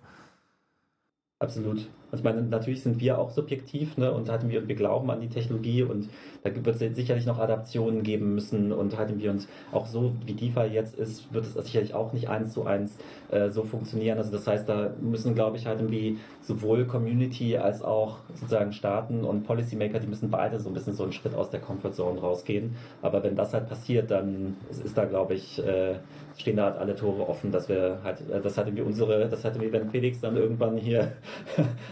Absolut. 1.38 1.88
Also 2.10 2.20
ich 2.20 2.24
meine, 2.24 2.42
natürlich 2.42 2.82
sind 2.82 3.00
wir 3.00 3.18
auch 3.18 3.30
subjektiv 3.30 3.96
ne, 3.96 4.12
und 4.12 4.30
hatten 4.30 4.48
wir, 4.48 4.68
wir 4.68 4.74
glauben 4.74 5.10
an 5.10 5.20
die 5.20 5.28
Technologie 5.28 5.82
und 5.82 6.08
da 6.44 6.54
wird 6.54 6.80
es 6.80 6.96
sicherlich 6.96 7.26
noch 7.26 7.38
Adaptionen 7.38 8.02
geben 8.02 8.34
müssen 8.34 8.72
und 8.72 8.96
hatten 8.96 9.18
wir 9.18 9.30
uns 9.30 9.48
auch 9.72 9.86
so, 9.86 10.12
wie 10.24 10.34
DeFi 10.34 10.72
jetzt 10.72 10.96
ist, 10.96 11.32
wird 11.34 11.44
es 11.44 11.54
sicherlich 11.54 11.94
auch 11.94 12.12
nicht 12.12 12.28
eins 12.28 12.52
zu 12.52 12.64
eins 12.64 12.96
äh, 13.30 13.50
so 13.50 13.64
funktionieren. 13.64 14.18
Also 14.18 14.30
das 14.30 14.46
heißt, 14.46 14.68
da 14.68 14.94
müssen, 15.00 15.34
glaube 15.34 15.56
ich, 15.56 15.66
halt 15.66 15.80
irgendwie 15.80 16.18
sowohl 16.40 16.84
Community 16.84 17.56
als 17.56 17.82
auch 17.82 18.18
sozusagen 18.34 18.72
Staaten 18.72 19.24
und 19.24 19.42
Policymaker, 19.44 19.98
die 19.98 20.06
müssen 20.06 20.30
beide 20.30 20.60
so 20.60 20.70
ein 20.70 20.74
bisschen 20.74 20.94
so 20.94 21.02
einen 21.02 21.12
Schritt 21.12 21.34
aus 21.34 21.50
der 21.50 21.60
Comfortzone 21.60 22.20
rausgehen. 22.20 22.76
Aber 23.02 23.22
wenn 23.24 23.34
das 23.34 23.52
halt 23.52 23.68
passiert, 23.68 24.10
dann 24.10 24.56
ist, 24.70 24.96
da, 24.96 25.04
glaube 25.06 25.34
ich, 25.34 25.58
äh, 25.64 25.96
stehen 26.36 26.56
da 26.56 26.66
halt 26.66 26.78
alle 26.78 26.94
Tore 26.94 27.28
offen, 27.28 27.50
dass 27.50 27.68
wir 27.68 27.98
halt, 28.04 28.20
äh, 28.30 28.40
das 28.40 28.56
hatten 28.56 28.76
wir 28.76 28.86
unsere, 28.86 29.28
das 29.28 29.44
hatten 29.44 29.60
wir, 29.60 29.72
wenn 29.72 29.90
Felix 29.90 30.20
dann 30.20 30.36
irgendwann 30.36 30.76
hier 30.76 31.12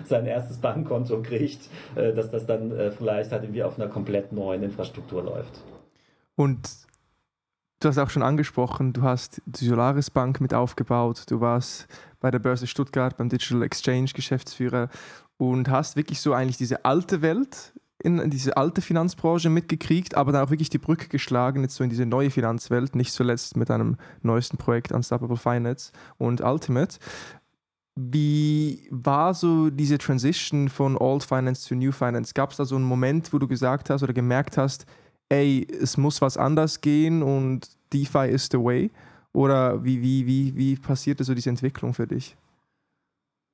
sein 0.08 0.26
erstes 0.26 0.58
Bankkonto 0.58 1.22
kriegt, 1.22 1.68
äh, 1.94 2.12
dass 2.12 2.30
das 2.30 2.46
dann 2.46 2.70
äh, 2.72 2.90
vielleicht 2.90 3.32
halt 3.32 3.44
irgendwie 3.44 3.62
auf 3.62 3.78
einer 3.78 3.88
komplett 3.88 4.32
neuen 4.32 4.62
Infrastruktur 4.62 5.22
läuft. 5.22 5.60
Und 6.36 6.68
du 7.80 7.88
hast 7.88 7.98
auch 7.98 8.10
schon 8.10 8.22
angesprochen, 8.22 8.92
du 8.92 9.02
hast 9.02 9.42
die 9.46 9.66
Solaris 9.66 10.10
Bank 10.10 10.40
mit 10.40 10.54
aufgebaut, 10.54 11.24
du 11.28 11.40
warst 11.40 11.86
bei 12.20 12.30
der 12.30 12.38
Börse 12.38 12.66
Stuttgart 12.66 13.16
beim 13.16 13.28
Digital 13.28 13.62
Exchange 13.62 14.10
Geschäftsführer 14.14 14.88
und 15.36 15.68
hast 15.68 15.96
wirklich 15.96 16.20
so 16.20 16.32
eigentlich 16.32 16.56
diese 16.56 16.84
alte 16.84 17.22
Welt 17.22 17.72
in 18.04 18.28
diese 18.28 18.56
alte 18.58 18.82
Finanzbranche 18.82 19.48
mitgekriegt, 19.48 20.14
aber 20.14 20.30
dann 20.30 20.44
auch 20.44 20.50
wirklich 20.50 20.68
die 20.68 20.78
Brücke 20.78 21.08
geschlagen, 21.08 21.62
jetzt 21.62 21.76
so 21.76 21.84
in 21.84 21.90
diese 21.90 22.04
neue 22.04 22.30
Finanzwelt, 22.30 22.94
nicht 22.94 23.12
zuletzt 23.12 23.56
mit 23.56 23.70
einem 23.70 23.96
neuesten 24.22 24.58
Projekt 24.58 24.92
Unstoppable 24.92 25.38
Finance 25.38 25.90
und 26.18 26.42
Ultimate. 26.42 26.98
Wie 27.96 28.88
war 28.90 29.34
so 29.34 29.70
diese 29.70 29.98
Transition 29.98 30.68
von 30.68 30.96
Old 30.96 31.22
Finance 31.22 31.62
zu 31.62 31.76
New 31.76 31.92
Finance? 31.92 32.34
Gab 32.34 32.50
es 32.50 32.56
da 32.56 32.64
so 32.64 32.74
einen 32.74 32.84
Moment, 32.84 33.32
wo 33.32 33.38
du 33.38 33.46
gesagt 33.46 33.88
hast 33.88 34.02
oder 34.02 34.12
gemerkt 34.12 34.58
hast, 34.58 34.84
ey, 35.28 35.66
es 35.80 35.96
muss 35.96 36.20
was 36.20 36.36
anders 36.36 36.80
gehen 36.80 37.22
und 37.22 37.68
DeFi 37.92 38.28
is 38.28 38.48
the 38.50 38.58
way? 38.58 38.90
Oder 39.32 39.84
wie, 39.84 40.02
wie, 40.02 40.26
wie, 40.26 40.56
wie 40.56 40.76
passierte 40.76 41.24
so 41.24 41.34
diese 41.34 41.50
Entwicklung 41.50 41.94
für 41.94 42.06
dich? 42.06 42.36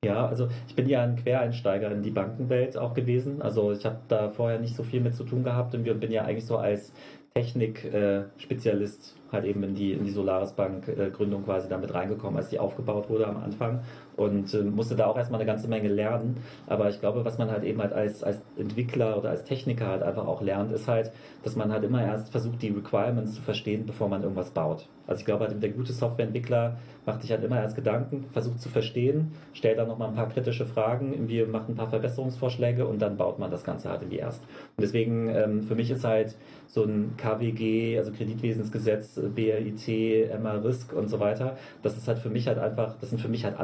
Ja, 0.03 0.27
also 0.27 0.49
ich 0.67 0.75
bin 0.75 0.89
ja 0.89 1.03
ein 1.03 1.17
Quereinsteiger 1.17 1.91
in 1.93 2.03
die 2.03 2.11
Bankenwelt 2.11 2.79
auch 2.79 2.95
gewesen. 2.95 3.43
Also 3.43 3.73
ich 3.73 3.85
habe 3.85 3.99
da 4.09 4.31
vorher 4.31 4.59
nicht 4.59 4.75
so 4.75 4.83
viel 4.83 5.01
mit 5.01 5.15
zu 5.15 5.25
tun 5.25 5.45
gehabt 5.45 5.75
und 5.75 5.85
bin 5.85 6.11
ja 6.11 6.25
eigentlich 6.25 6.47
so 6.47 6.57
als 6.57 6.95
Technik-Spezialist 7.35 9.17
halt 9.31 9.45
eben 9.45 9.63
in 9.63 9.75
die, 9.75 9.93
in 9.93 10.05
die 10.05 10.11
Solaris 10.11 10.53
Bank 10.53 10.89
äh, 10.89 11.11
Gründung 11.11 11.45
quasi 11.45 11.69
damit 11.69 11.95
reingekommen, 11.95 12.37
als 12.39 12.49
die 12.49 12.59
aufgebaut 12.59 13.09
wurde 13.09 13.27
am 13.27 13.37
Anfang 13.37 13.81
und 14.21 14.53
äh, 14.53 14.63
musste 14.63 14.97
da 14.97 15.07
auch 15.07 15.17
erstmal 15.17 15.41
eine 15.41 15.47
ganze 15.47 15.67
Menge 15.67 15.89
lernen. 15.89 16.37
Aber 16.67 16.91
ich 16.91 17.01
glaube, 17.01 17.25
was 17.25 17.39
man 17.39 17.51
halt 17.51 17.65
eben 17.65 17.81
halt 17.81 17.95
als, 17.95 18.23
als 18.23 18.43
Entwickler 18.59 19.17
oder 19.17 19.31
als 19.31 19.45
Techniker 19.45 19.87
halt 19.87 20.03
einfach 20.03 20.27
auch 20.27 20.43
lernt, 20.43 20.73
ist 20.73 20.89
halt, 20.89 21.11
dass 21.43 21.57
man 21.57 21.73
halt 21.73 21.85
immer 21.85 22.05
erst 22.05 22.31
versucht, 22.31 22.61
die 22.61 22.69
Requirements 22.69 23.33
zu 23.33 23.41
verstehen, 23.41 23.87
bevor 23.87 24.09
man 24.09 24.23
irgendwas 24.23 24.51
baut. 24.51 24.87
Also 25.07 25.21
ich 25.21 25.27
glaube 25.27 25.47
halt, 25.47 25.61
der 25.61 25.71
gute 25.71 25.93
Softwareentwickler 25.93 26.77
macht 27.05 27.23
sich 27.23 27.33
halt 27.33 27.43
immer 27.43 27.61
erst 27.61 27.75
Gedanken, 27.75 28.27
versucht 28.31 28.61
zu 28.61 28.69
verstehen, 28.69 29.33
stellt 29.55 29.79
dann 29.79 29.89
nochmal 29.89 30.09
ein 30.09 30.15
paar 30.15 30.29
kritische 30.29 30.67
Fragen, 30.67 31.13
irgendwie 31.13 31.45
macht 31.45 31.69
ein 31.69 31.75
paar 31.75 31.89
Verbesserungsvorschläge 31.89 32.87
und 32.87 33.01
dann 33.01 33.17
baut 33.17 33.39
man 33.39 33.51
das 33.51 33.65
Ganze 33.65 33.89
halt 33.89 34.03
irgendwie 34.03 34.19
erst. 34.19 34.43
Und 34.43 34.83
deswegen, 34.83 35.29
ähm, 35.31 35.63
für 35.63 35.75
mich 35.75 35.91
ist 35.91 36.05
halt 36.05 36.37
so 36.69 36.85
ein 36.85 37.15
KWG, 37.17 37.99
also 37.99 38.13
Kreditwesensgesetz, 38.13 39.21
BRIT, 39.35 40.41
MA 40.41 40.55
Risk 40.59 40.93
und 40.93 41.09
so 41.09 41.19
weiter, 41.19 41.57
das 41.83 41.97
ist 41.97 42.07
halt 42.07 42.19
für 42.19 42.31
mich 42.31 42.47
halt 42.47 42.59
einfach, 42.59 42.97
das 43.01 43.11
sind 43.11 43.21
für 43.21 43.29
mich 43.29 43.45
halt 43.45 43.59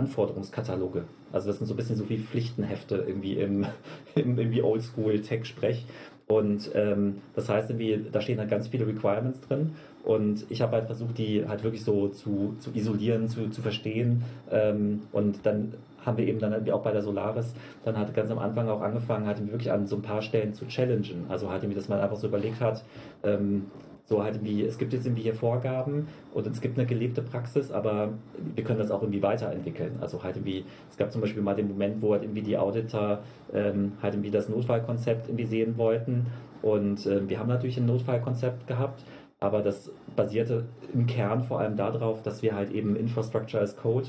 Anforderungskataloge. 0.46 1.04
Also 1.32 1.48
das 1.48 1.58
sind 1.58 1.66
so 1.66 1.74
ein 1.74 1.76
bisschen 1.76 1.96
so 1.96 2.08
wie 2.08 2.18
Pflichtenhefte 2.18 3.04
irgendwie 3.06 3.34
im, 3.34 3.66
im 4.14 4.38
irgendwie 4.38 4.62
Oldschool-Tech-Sprech. 4.62 5.84
Und 6.28 6.70
ähm, 6.74 7.18
das 7.34 7.48
heißt 7.48 7.70
irgendwie, 7.70 8.04
da 8.10 8.20
stehen 8.20 8.38
halt 8.38 8.50
ganz 8.50 8.68
viele 8.68 8.86
Requirements 8.86 9.40
drin. 9.42 9.72
Und 10.02 10.46
ich 10.48 10.60
habe 10.60 10.72
halt 10.72 10.86
versucht, 10.86 11.18
die 11.18 11.46
halt 11.46 11.62
wirklich 11.62 11.84
so 11.84 12.08
zu, 12.08 12.56
zu 12.58 12.70
isolieren, 12.74 13.28
zu, 13.28 13.48
zu 13.50 13.62
verstehen. 13.62 14.24
Ähm, 14.50 15.02
und 15.12 15.44
dann 15.44 15.74
haben 16.04 16.18
wir 16.18 16.26
eben 16.26 16.38
dann 16.38 16.70
auch 16.70 16.82
bei 16.82 16.92
der 16.92 17.02
Solaris 17.02 17.52
dann 17.84 17.96
halt 17.96 18.14
ganz 18.14 18.30
am 18.30 18.38
Anfang 18.38 18.68
auch 18.68 18.80
angefangen, 18.80 19.26
halt 19.26 19.44
wirklich 19.50 19.72
an 19.72 19.86
so 19.86 19.96
ein 19.96 20.02
paar 20.02 20.22
Stellen 20.22 20.52
zu 20.52 20.66
challengen. 20.66 21.26
Also 21.28 21.50
halt 21.50 21.62
irgendwie, 21.62 21.78
dass 21.78 21.88
man 21.88 22.00
einfach 22.00 22.16
so 22.16 22.28
überlegt 22.28 22.60
hat, 22.60 22.84
ähm, 23.24 23.66
so 24.06 24.22
halt 24.22 24.36
irgendwie, 24.36 24.64
es 24.64 24.78
gibt 24.78 24.92
jetzt 24.92 25.04
irgendwie 25.04 25.22
hier 25.22 25.34
Vorgaben 25.34 26.08
und 26.32 26.46
es 26.46 26.60
gibt 26.60 26.78
eine 26.78 26.86
gelebte 26.86 27.22
Praxis, 27.22 27.72
aber 27.72 28.10
wir 28.54 28.64
können 28.64 28.78
das 28.78 28.90
auch 28.90 29.02
irgendwie 29.02 29.22
weiterentwickeln. 29.22 29.98
Also 30.00 30.22
halt 30.22 30.36
irgendwie, 30.36 30.64
es 30.90 30.96
gab 30.96 31.12
zum 31.12 31.20
Beispiel 31.20 31.42
mal 31.42 31.56
den 31.56 31.68
Moment, 31.68 32.00
wo 32.00 32.12
halt 32.12 32.22
irgendwie 32.22 32.42
die 32.42 32.56
Auditor 32.56 33.18
ähm, 33.52 33.92
halt 34.00 34.14
irgendwie 34.14 34.30
das 34.30 34.48
Notfallkonzept 34.48 35.28
irgendwie 35.28 35.46
sehen 35.46 35.76
wollten 35.76 36.26
und 36.62 37.04
äh, 37.06 37.28
wir 37.28 37.38
haben 37.38 37.48
natürlich 37.48 37.76
ein 37.78 37.86
Notfallkonzept 37.86 38.66
gehabt, 38.66 39.02
aber 39.40 39.62
das 39.62 39.90
basierte 40.14 40.64
im 40.94 41.06
Kern 41.06 41.42
vor 41.42 41.60
allem 41.60 41.76
darauf, 41.76 42.22
dass 42.22 42.42
wir 42.42 42.54
halt 42.54 42.70
eben 42.70 42.96
Infrastructure 42.96 43.62
as 43.62 43.76
Code 43.76 44.08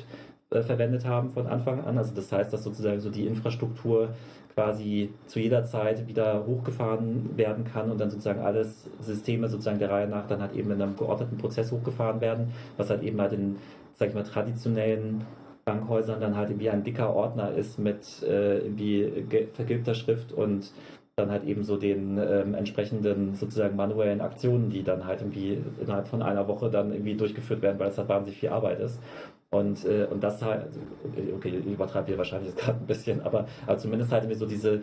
äh, 0.49 0.61
verwendet 0.61 1.05
haben 1.05 1.29
von 1.31 1.47
Anfang 1.47 1.83
an. 1.83 1.97
Also 1.97 2.15
das 2.15 2.31
heißt, 2.31 2.53
dass 2.53 2.63
sozusagen 2.63 2.99
so 2.99 3.09
die 3.09 3.27
Infrastruktur 3.27 4.09
quasi 4.57 5.11
zu 5.27 5.39
jeder 5.39 5.65
Zeit 5.65 6.07
wieder 6.07 6.47
hochgefahren 6.47 7.37
werden 7.37 7.63
kann 7.63 7.91
und 7.91 8.01
dann 8.01 8.09
sozusagen 8.09 8.41
alles 8.41 8.89
Systeme 8.99 9.49
sozusagen 9.49 9.77
der 9.77 9.91
Reihe 9.91 10.07
nach 10.07 10.25
dann 10.25 10.41
halt 10.41 10.55
eben 10.55 10.71
in 10.71 10.81
einem 10.81 10.95
geordneten 10.95 11.37
Prozess 11.37 11.71
hochgefahren 11.71 12.21
werden, 12.21 12.53
was 12.75 12.89
halt 12.89 13.03
eben 13.03 13.21
halt 13.21 13.33
in, 13.33 13.57
sag 13.93 14.09
ich 14.09 14.15
mal, 14.15 14.23
traditionellen 14.23 15.21
Bankhäusern 15.63 16.19
dann 16.19 16.35
halt 16.35 16.49
irgendwie 16.49 16.71
ein 16.71 16.83
dicker 16.83 17.13
Ordner 17.13 17.51
ist 17.51 17.77
mit 17.77 18.23
äh, 18.23 18.57
irgendwie 18.57 19.27
vergilbter 19.53 19.93
Schrift 19.93 20.31
und 20.31 20.71
dann 21.17 21.31
halt 21.31 21.45
eben 21.45 21.63
so 21.63 21.77
den 21.77 22.19
ähm, 22.19 22.53
entsprechenden 22.53 23.33
sozusagen 23.33 23.75
manuellen 23.75 24.21
Aktionen, 24.21 24.69
die 24.69 24.83
dann 24.83 25.07
halt 25.07 25.21
irgendwie 25.21 25.57
innerhalb 25.81 26.07
von 26.07 26.21
einer 26.21 26.47
Woche 26.47 26.69
dann 26.69 26.91
irgendwie 26.91 27.15
durchgeführt 27.15 27.63
werden, 27.63 27.79
weil 27.79 27.89
es 27.89 27.97
halt 27.97 28.07
wahnsinnig 28.07 28.39
viel 28.39 28.49
Arbeit 28.49 28.79
ist. 28.79 29.01
Und, 29.49 29.83
äh, 29.85 30.05
und 30.05 30.23
das 30.23 30.43
halt, 30.43 30.67
okay, 31.35 31.57
ich 31.57 31.65
übertreibe 31.65 32.05
hier 32.05 32.19
wahrscheinlich 32.19 32.55
gerade 32.55 32.77
ein 32.77 32.85
bisschen, 32.85 33.21
aber, 33.23 33.47
aber 33.65 33.79
zumindest 33.79 34.11
halt 34.11 34.27
mir 34.27 34.35
so 34.35 34.45
diese, 34.45 34.81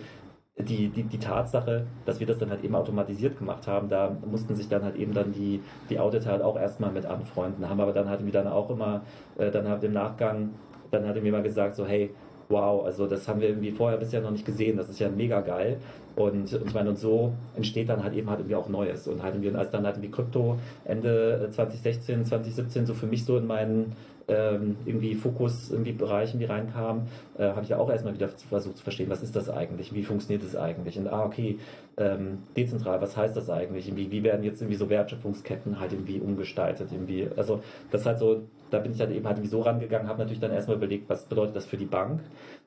die, 0.59 0.89
die, 0.89 1.05
die 1.05 1.19
Tatsache, 1.19 1.87
dass 2.05 2.19
wir 2.19 2.27
das 2.27 2.39
dann 2.39 2.51
halt 2.51 2.65
eben 2.65 2.75
automatisiert 2.75 3.39
gemacht 3.39 3.69
haben, 3.69 3.89
da 3.89 4.17
mussten 4.27 4.57
sich 4.57 4.69
dann 4.69 4.83
halt 4.83 4.97
eben 4.97 5.15
dann 5.15 5.33
die, 5.33 5.61
die 5.89 6.01
Auditor 6.01 6.33
halt 6.33 6.43
auch 6.43 6.59
erstmal 6.59 6.91
mit 6.91 7.07
anfreunden, 7.07 7.69
haben 7.69 7.81
aber 7.81 7.93
dann 7.93 8.09
hatten 8.11 8.25
wir 8.25 8.33
dann 8.33 8.49
auch 8.49 8.71
immer, 8.71 9.03
äh, 9.39 9.53
dann 9.53 9.69
halt 9.69 9.85
im 9.85 9.93
Nachgang, 9.93 10.51
dann 10.91 11.07
hat 11.07 11.23
mir 11.23 11.31
mal 11.31 11.45
gesagt, 11.45 11.77
so 11.77 11.87
hey, 11.87 12.13
wow, 12.49 12.85
also 12.85 13.07
das 13.07 13.27
haben 13.29 13.41
wir 13.41 13.49
irgendwie 13.49 13.71
vorher 13.71 13.99
bisher 13.99 14.21
noch 14.21 14.31
nicht 14.31 14.45
gesehen, 14.45 14.77
das 14.77 14.89
ist 14.89 14.99
ja 14.99 15.09
mega 15.09 15.41
geil. 15.41 15.79
Und, 16.17 16.53
und 16.55 16.67
ich 16.67 16.75
meine, 16.75 16.91
und 16.91 16.99
so 16.99 17.33
entsteht 17.57 17.89
dann 17.89 18.05
halt 18.05 18.15
eben 18.15 18.31
halt 18.31 18.41
irgendwie 18.41 18.55
auch 18.55 18.69
Neues. 18.69 19.09
Und 19.09 19.23
halt 19.23 19.35
irgendwie, 19.35 19.57
als 19.57 19.71
dann 19.71 19.85
halt 19.85 19.97
irgendwie 19.97 20.13
Krypto 20.13 20.59
Ende 20.85 21.49
2016, 21.51 22.25
2017 22.25 22.87
so 22.87 22.95
für 22.95 23.07
mich 23.07 23.25
so 23.25 23.37
in 23.37 23.47
meinen 23.47 23.93
ähm, 24.29 24.77
irgendwie 24.85 25.15
Fokus 25.15 25.71
irgendwie 25.71 25.93
Bereichen, 25.93 26.39
die 26.39 26.45
reinkamen, 26.45 27.09
äh, 27.39 27.49
habe 27.49 27.63
ich 27.63 27.69
ja 27.69 27.79
auch 27.79 27.91
erstmal 27.91 28.15
wieder 28.15 28.29
versucht 28.29 28.77
zu 28.77 28.83
verstehen, 28.83 29.11
was 29.11 29.23
ist 29.23 29.37
das 29.37 29.51
eigentlich, 29.51 29.93
wie 29.95 30.03
funktioniert 30.03 30.45
das 30.45 30.57
eigentlich? 30.57 30.99
Und 30.99 31.09
ah, 31.09 31.25
okay, 31.25 31.59
ähm, 31.97 32.39
dezentral, 32.57 33.01
was 33.01 33.17
heißt 33.17 33.37
das 33.37 33.51
eigentlich, 33.51 33.89
irgendwie, 33.89 34.11
wie 34.11 34.23
werden 34.23 34.45
jetzt 34.45 34.61
irgendwie 34.61 34.79
so 34.79 34.89
Wertschöpfungsketten 34.89 35.81
halt 35.81 35.93
irgendwie 35.93 36.21
umgestaltet, 36.21 36.89
irgendwie, 36.93 37.29
also 37.37 37.63
das 37.91 38.07
halt 38.07 38.19
so, 38.19 38.43
da 38.71 38.79
bin 38.79 38.93
ich 38.93 38.99
dann 38.99 39.13
eben 39.13 39.27
halt 39.27 39.37
irgendwie 39.39 39.51
so 39.51 39.61
rangegangen, 39.61 40.09
habe 40.09 40.19
natürlich 40.19 40.41
dann 40.41 40.53
erstmal 40.53 40.77
überlegt, 40.77 41.09
was 41.09 41.25
bedeutet 41.25 41.57
das 41.57 41.67
für 41.67 41.77
die 41.77 41.85
Bank, 41.85 42.21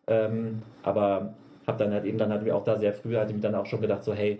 ähm, 0.08 0.62
aber 0.84 1.34
habe 1.66 1.78
dann 1.84 1.92
halt 1.92 2.06
eben 2.06 2.18
dann 2.18 2.32
halt 2.32 2.50
auch 2.52 2.64
da 2.64 2.78
sehr 2.78 2.94
früh 2.94 3.16
halt 3.16 3.30
eben 3.30 3.42
dann 3.42 3.56
auch 3.56 3.66
schon 3.66 3.82
gedacht, 3.82 4.04
so 4.04 4.14
hey, 4.14 4.40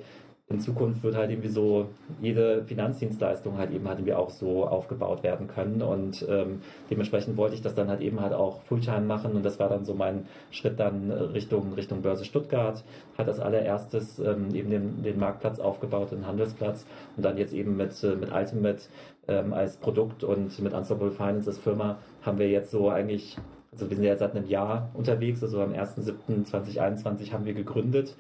in 0.50 0.62
Zukunft 0.62 1.04
wird 1.04 1.16
halt 1.16 1.30
irgendwie 1.30 1.50
so 1.50 1.90
jede 2.22 2.64
Finanzdienstleistung 2.64 3.58
halt 3.58 3.72
eben 3.72 3.86
halt 3.86 4.00
irgendwie 4.00 4.14
auch 4.14 4.30
so 4.30 4.66
aufgebaut 4.66 5.22
werden 5.22 5.48
können. 5.48 5.82
Und 5.82 6.26
ähm, 6.30 6.62
dementsprechend 6.90 7.36
wollte 7.36 7.56
ich 7.56 7.62
das 7.62 7.76
dann 7.76 7.90
halt 7.90 8.00
eben 8.00 8.22
halt 8.22 8.32
auch 8.32 8.62
Fulltime 8.62 9.02
machen. 9.02 9.34
Und 9.34 9.44
das 9.44 9.60
war 9.60 9.68
dann 9.68 9.84
so 9.84 9.94
mein 9.94 10.26
Schritt 10.50 10.80
dann 10.80 11.12
Richtung 11.12 11.74
Richtung 11.74 12.02
Börse 12.02 12.24
Stuttgart, 12.24 12.86
hat 13.18 13.28
als 13.28 13.42
allererstes 13.42 14.20
ähm, 14.20 14.56
eben 14.56 14.70
den, 14.70 15.04
den 15.04 15.20
Marktplatz 15.20 15.60
aufgebaut, 15.60 16.12
den 16.12 16.26
Handelsplatz. 16.26 16.86
Und 17.18 17.26
dann 17.26 17.38
jetzt 17.38 17.54
eben 17.54 17.76
mit, 17.76 18.02
äh, 18.04 18.16
mit 18.16 18.32
Ultimate 18.32 18.84
ähm, 19.28 19.52
als 19.52 19.76
Produkt 19.76 20.24
und 20.24 20.58
mit 20.62 20.74
Unstoppable 20.74 21.12
Finance 21.12 21.50
als 21.50 21.60
Firma 21.60 21.98
haben 22.22 22.38
wir 22.38 22.50
jetzt 22.50 22.72
so 22.72 22.90
eigentlich 22.90 23.38
also 23.70 23.90
wir 23.90 23.98
sind 23.98 24.06
ja 24.06 24.16
seit 24.16 24.36
einem 24.36 24.48
Jahr 24.48 24.90
unterwegs, 24.96 25.44
also 25.44 25.62
am 25.62 25.74
1.7.2021 25.74 27.32
haben 27.32 27.46
wir 27.46 27.54
gegründet 27.54 28.16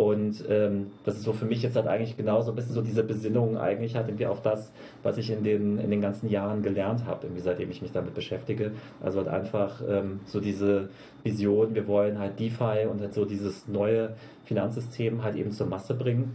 und 0.00 0.46
ähm, 0.48 0.92
das 1.04 1.18
ist 1.18 1.24
so 1.24 1.34
für 1.34 1.44
mich 1.44 1.62
jetzt 1.62 1.76
halt 1.76 1.86
eigentlich 1.86 2.16
genau 2.16 2.40
so 2.40 2.52
ein 2.52 2.56
bisschen 2.56 2.72
so 2.72 2.80
diese 2.80 3.04
Besinnung 3.04 3.58
eigentlich 3.58 3.96
halt 3.96 4.08
irgendwie 4.08 4.24
auf 4.24 4.40
das, 4.40 4.72
was 5.02 5.18
ich 5.18 5.30
in 5.30 5.44
den, 5.44 5.78
in 5.78 5.90
den 5.90 6.00
ganzen 6.00 6.30
Jahren 6.30 6.62
gelernt 6.62 7.04
habe, 7.04 7.26
irgendwie 7.26 7.42
seitdem 7.42 7.70
ich 7.70 7.82
mich 7.82 7.92
damit 7.92 8.14
beschäftige. 8.14 8.72
Also 9.02 9.18
halt 9.18 9.28
einfach 9.28 9.82
ähm, 9.86 10.20
so 10.24 10.40
diese 10.40 10.88
Vision, 11.22 11.74
wir 11.74 11.86
wollen 11.86 12.18
halt 12.18 12.40
DeFi 12.40 12.86
und 12.90 13.02
halt 13.02 13.12
so 13.12 13.26
dieses 13.26 13.68
neue 13.68 14.14
Finanzsystem 14.46 15.22
halt 15.22 15.36
eben 15.36 15.52
zur 15.52 15.66
Masse 15.66 15.92
bringen. 15.92 16.34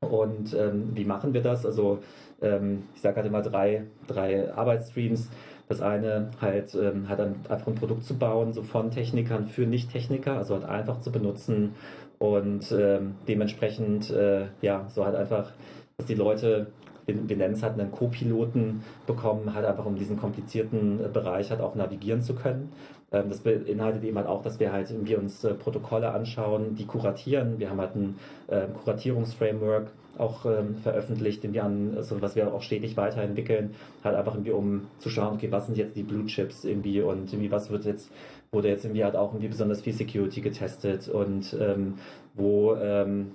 Und 0.00 0.52
ähm, 0.52 0.90
wie 0.94 1.06
machen 1.06 1.32
wir 1.32 1.40
das? 1.40 1.64
Also 1.64 2.00
ähm, 2.42 2.82
ich 2.94 3.00
sage 3.00 3.16
halt 3.16 3.26
immer 3.26 3.40
drei, 3.40 3.84
drei 4.06 4.52
Arbeitsstreams. 4.52 5.30
Das 5.68 5.80
eine 5.80 6.28
halt, 6.42 6.74
ähm, 6.74 7.08
halt 7.08 7.20
einfach 7.20 7.66
ein 7.66 7.74
Produkt 7.76 8.04
zu 8.04 8.18
bauen, 8.18 8.52
so 8.52 8.62
von 8.62 8.90
Technikern 8.90 9.46
für 9.46 9.62
Nicht-Techniker, 9.62 10.36
also 10.36 10.54
halt 10.54 10.66
einfach 10.66 11.00
zu 11.00 11.10
benutzen, 11.10 11.74
und 12.22 12.70
ähm, 12.70 13.16
dementsprechend, 13.26 14.08
äh, 14.10 14.46
ja, 14.60 14.86
so 14.88 15.04
halt 15.04 15.16
einfach, 15.16 15.50
dass 15.96 16.06
die 16.06 16.14
Leute, 16.14 16.68
wir, 17.04 17.16
nennen 17.16 17.54
es 17.54 17.64
halt 17.64 17.80
einen 17.80 17.90
Co-Piloten 17.90 18.84
bekommen, 19.08 19.52
halt 19.54 19.66
einfach 19.66 19.86
um 19.86 19.96
diesen 19.96 20.16
komplizierten 20.16 21.04
äh, 21.04 21.08
Bereich 21.08 21.50
halt 21.50 21.60
auch 21.60 21.74
navigieren 21.74 22.22
zu 22.22 22.36
können. 22.36 22.70
Ähm, 23.10 23.28
das 23.28 23.40
beinhaltet 23.40 24.04
eben 24.04 24.16
halt 24.16 24.28
auch, 24.28 24.40
dass 24.40 24.60
wir 24.60 24.72
halt 24.72 24.88
irgendwie 24.92 25.16
uns 25.16 25.42
äh, 25.42 25.54
Protokolle 25.54 26.12
anschauen, 26.12 26.76
die 26.76 26.86
kuratieren. 26.86 27.58
Wir 27.58 27.70
haben 27.70 27.80
halt 27.80 27.96
ein 27.96 28.16
äh, 28.46 28.68
Kuratierungsframework 28.68 29.90
auch 30.16 30.46
ähm, 30.46 30.76
veröffentlicht, 30.76 31.42
den 31.42 31.54
wir 31.54 31.64
an, 31.64 31.94
also 31.96 32.22
was 32.22 32.36
wir 32.36 32.54
auch 32.54 32.62
stetig 32.62 32.96
weiterentwickeln, 32.96 33.74
halt 34.04 34.14
einfach 34.14 34.34
irgendwie 34.34 34.52
um 34.52 34.82
zu 34.98 35.10
schauen, 35.10 35.34
okay, 35.34 35.50
was 35.50 35.66
sind 35.66 35.76
jetzt 35.76 35.96
die 35.96 36.04
Blue 36.04 36.26
Chips 36.26 36.64
irgendwie 36.64 37.00
und 37.00 37.32
irgendwie 37.32 37.50
was 37.50 37.70
wird 37.70 37.84
jetzt 37.84 38.12
wurde 38.52 38.68
jetzt 38.68 38.84
irgendwie 38.84 39.04
halt 39.04 39.16
auch 39.16 39.32
irgendwie 39.32 39.48
besonders 39.48 39.80
viel 39.80 39.94
Security 39.94 40.42
getestet 40.42 41.08
und 41.08 41.56
ähm, 41.58 41.94
wo 42.34 42.74
ähm, 42.76 43.32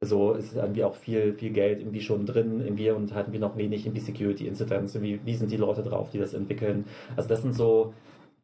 so 0.00 0.32
ist 0.34 0.54
irgendwie 0.54 0.84
auch 0.84 0.94
viel, 0.94 1.32
viel 1.32 1.50
Geld 1.50 1.80
irgendwie 1.80 2.00
schon 2.00 2.26
drin 2.26 2.60
irgendwie 2.60 2.90
und 2.90 3.14
hatten 3.14 3.32
wir 3.32 3.40
noch 3.40 3.56
wenig 3.56 3.86
irgendwie 3.86 4.04
Security 4.04 4.46
Incidents, 4.46 5.00
wie, 5.00 5.20
wie 5.24 5.34
sind 5.34 5.50
die 5.50 5.56
Leute 5.56 5.82
drauf, 5.82 6.10
die 6.10 6.18
das 6.18 6.34
entwickeln. 6.34 6.84
Also 7.16 7.28
das 7.28 7.42
sind 7.42 7.54
so 7.54 7.94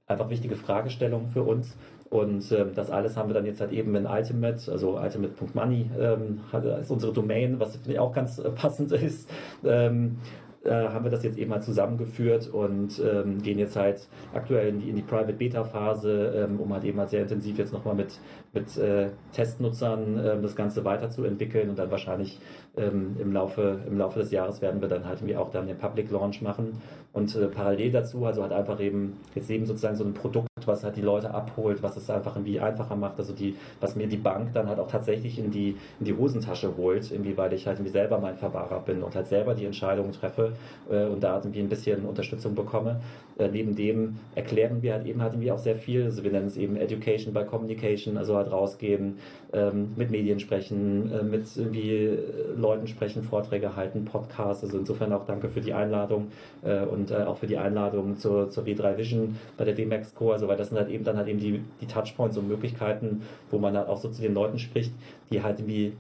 einfach 0.07 0.31
wichtige 0.31 0.57
Fragestellungen 0.57 1.29
für 1.29 1.43
uns. 1.43 1.77
Und 2.11 2.51
ähm, 2.53 2.73
das 2.75 2.91
alles 2.91 3.17
haben 3.17 3.29
wir 3.29 3.35
dann 3.35 3.47
jetzt 3.47 3.61
halt 3.61 3.73
eben 3.73 3.95
in 3.95 4.07
Ultimate, 4.07 4.71
also 4.71 4.99
ultimate.money 4.99 5.91
ähm, 5.99 6.41
ist 6.81 6.91
unsere 6.91 7.13
Domain, 7.13 7.59
was 7.59 7.77
finde 7.77 7.93
ich 7.93 7.99
auch 7.99 8.13
ganz 8.13 8.39
äh, 8.39 8.51
passend 8.51 8.93
ist. 8.93 9.29
Ähm, 9.65 10.19
äh, 10.65 10.89
haben 10.89 11.05
wir 11.05 11.11
das 11.11 11.23
jetzt 11.23 11.39
eben 11.39 11.51
mal 11.51 11.61
zusammengeführt 11.61 12.49
und 12.49 13.01
ähm, 13.01 13.43
gehen 13.43 13.59
jetzt 13.59 13.77
halt 13.77 14.09
aktuell 14.33 14.69
in 14.69 14.81
die, 14.81 14.91
in 14.91 14.97
die 14.97 15.03
Private 15.03 15.33
Beta 15.33 15.65
Phase, 15.65 16.47
ähm, 16.49 16.61
um 16.61 16.73
halt 16.73 16.85
eben 16.85 16.97
mal 16.97 17.09
sehr 17.09 17.23
intensiv 17.23 17.59
jetzt 17.59 17.73
nochmal 17.73 17.95
mit, 17.95 18.19
mit 18.53 18.77
äh, 18.77 19.11
Testnutzern 19.33 20.19
äh, 20.19 20.41
das 20.41 20.57
Ganze 20.57 20.85
weiterzuentwickeln 20.85 21.71
und 21.71 21.79
dann 21.79 21.91
wahrscheinlich 21.91 22.41
ähm, 22.77 23.17
im, 23.19 23.33
Laufe, 23.33 23.81
im 23.87 23.99
Laufe 23.99 24.21
des 24.21 24.31
Jahres 24.31 24.63
werden 24.63 24.81
wir 24.81 24.89
dann 24.89 25.05
halt 25.07 25.19
irgendwie 25.19 25.37
auch 25.37 25.51
dann 25.51 25.67
den 25.67 25.79
Public 25.79 26.11
Launch 26.11 26.43
machen 26.43 26.81
und 27.13 27.35
äh, 27.37 27.47
parallel 27.47 27.91
dazu, 27.91 28.25
also 28.25 28.43
halt 28.43 28.53
einfach 28.53 28.81
eben 28.81 29.17
jetzt 29.35 29.51
eben 29.51 29.67
sozusagen 29.67 29.97
so 29.97 30.05
ein 30.05 30.15
Produkt, 30.15 30.49
was 30.67 30.85
halt 30.85 30.97
die 30.97 31.03
Leute 31.03 31.33
abholt, 31.33 31.83
was 31.83 31.97
es 31.97 32.11
einfach 32.11 32.37
irgendwie 32.37 32.61
einfacher 32.61 32.97
macht, 32.97 33.19
also 33.19 33.33
die, 33.33 33.57
was 33.81 33.97
mir 33.97 34.07
die 34.07 34.17
Bank 34.17 34.53
dann 34.55 34.69
halt 34.69 34.79
auch 34.79 34.89
tatsächlich 34.89 35.39
in 35.39 35.51
die, 35.51 35.77
in 36.01 36.07
die 36.07 36.15
Hosentasche 36.15 36.77
holt, 36.77 37.11
irgendwie, 37.11 37.37
weil 37.37 37.53
ich 37.53 37.67
halt 37.67 37.79
irgendwie 37.79 37.93
selber 37.93 38.19
mein 38.19 38.37
Verwahrer 38.37 38.81
bin 38.81 39.03
und 39.03 39.15
halt 39.15 39.27
selber 39.27 39.55
die 39.55 39.65
Entscheidungen 39.65 40.13
treffe 40.13 40.53
äh, 40.91 41.05
und 41.05 41.23
da 41.23 41.37
irgendwie 41.37 41.61
ein 41.61 41.69
bisschen 41.69 42.05
Unterstützung 42.05 42.55
bekomme. 42.55 43.01
Äh, 43.39 43.49
neben 43.49 43.75
dem 43.75 44.19
erklären 44.35 44.83
wir 44.83 44.95
halt 44.95 45.07
eben 45.07 45.21
halt 45.21 45.35
irgendwie 45.35 45.51
auch 45.51 45.59
sehr 45.59 45.77
viel, 45.77 46.05
also 46.05 46.23
wir 46.23 46.31
nennen 46.31 46.47
es 46.47 46.57
eben 46.57 46.77
Education 46.77 47.35
by 47.35 47.45
Communication, 47.45 48.17
also 48.17 48.37
halt 48.37 48.51
rausgehen, 48.51 49.19
ähm, 49.53 49.93
mit 49.97 50.11
Medien 50.11 50.41
sprechen, 50.41 51.11
äh, 51.13 51.23
mit 51.23 51.45
irgendwie 51.57 52.19
Leuten 52.57 52.87
sprechen, 52.87 53.23
Vorträge 53.23 53.77
halten, 53.77 54.05
Podcasts, 54.05 54.65
also 54.65 54.79
insofern 54.79 55.13
auch 55.13 55.27
danke 55.27 55.49
für 55.49 55.61
die 55.61 55.73
Einladung 55.73 56.29
äh, 56.63 56.85
und 56.85 57.11
äh, 57.11 57.25
auch 57.25 57.39
für 57.39 57.47
die 57.47 57.59
Einladung 57.59 58.17
zur, 58.17 58.51
zur 58.51 58.65
W3 58.65 58.97
Vision 58.97 59.37
bei 59.57 59.65
der 59.65 59.75
DMAX 59.75 60.15
Co, 60.15 60.33
also 60.33 60.49
weil 60.55 60.59
das 60.59 60.69
sind 60.69 60.79
halt 60.79 60.89
eben 60.89 61.03
dann 61.03 61.17
halt 61.17 61.27
eben 61.27 61.41
die, 61.41 61.61
die 61.81 61.87
Touchpoints 61.87 62.39
und 62.39 62.47
Möglichkeiten, 62.47 63.23
wo 63.51 63.59
man 63.59 63.77
halt 63.77 63.89
auch 63.89 63.97
so 63.97 64.09
zu 64.09 64.23
den 64.23 64.35
Leuten 64.35 64.61
spricht, 64.61 64.93
die 65.31 65.43
halt 65.43 65.59
irgendwie 65.59 65.95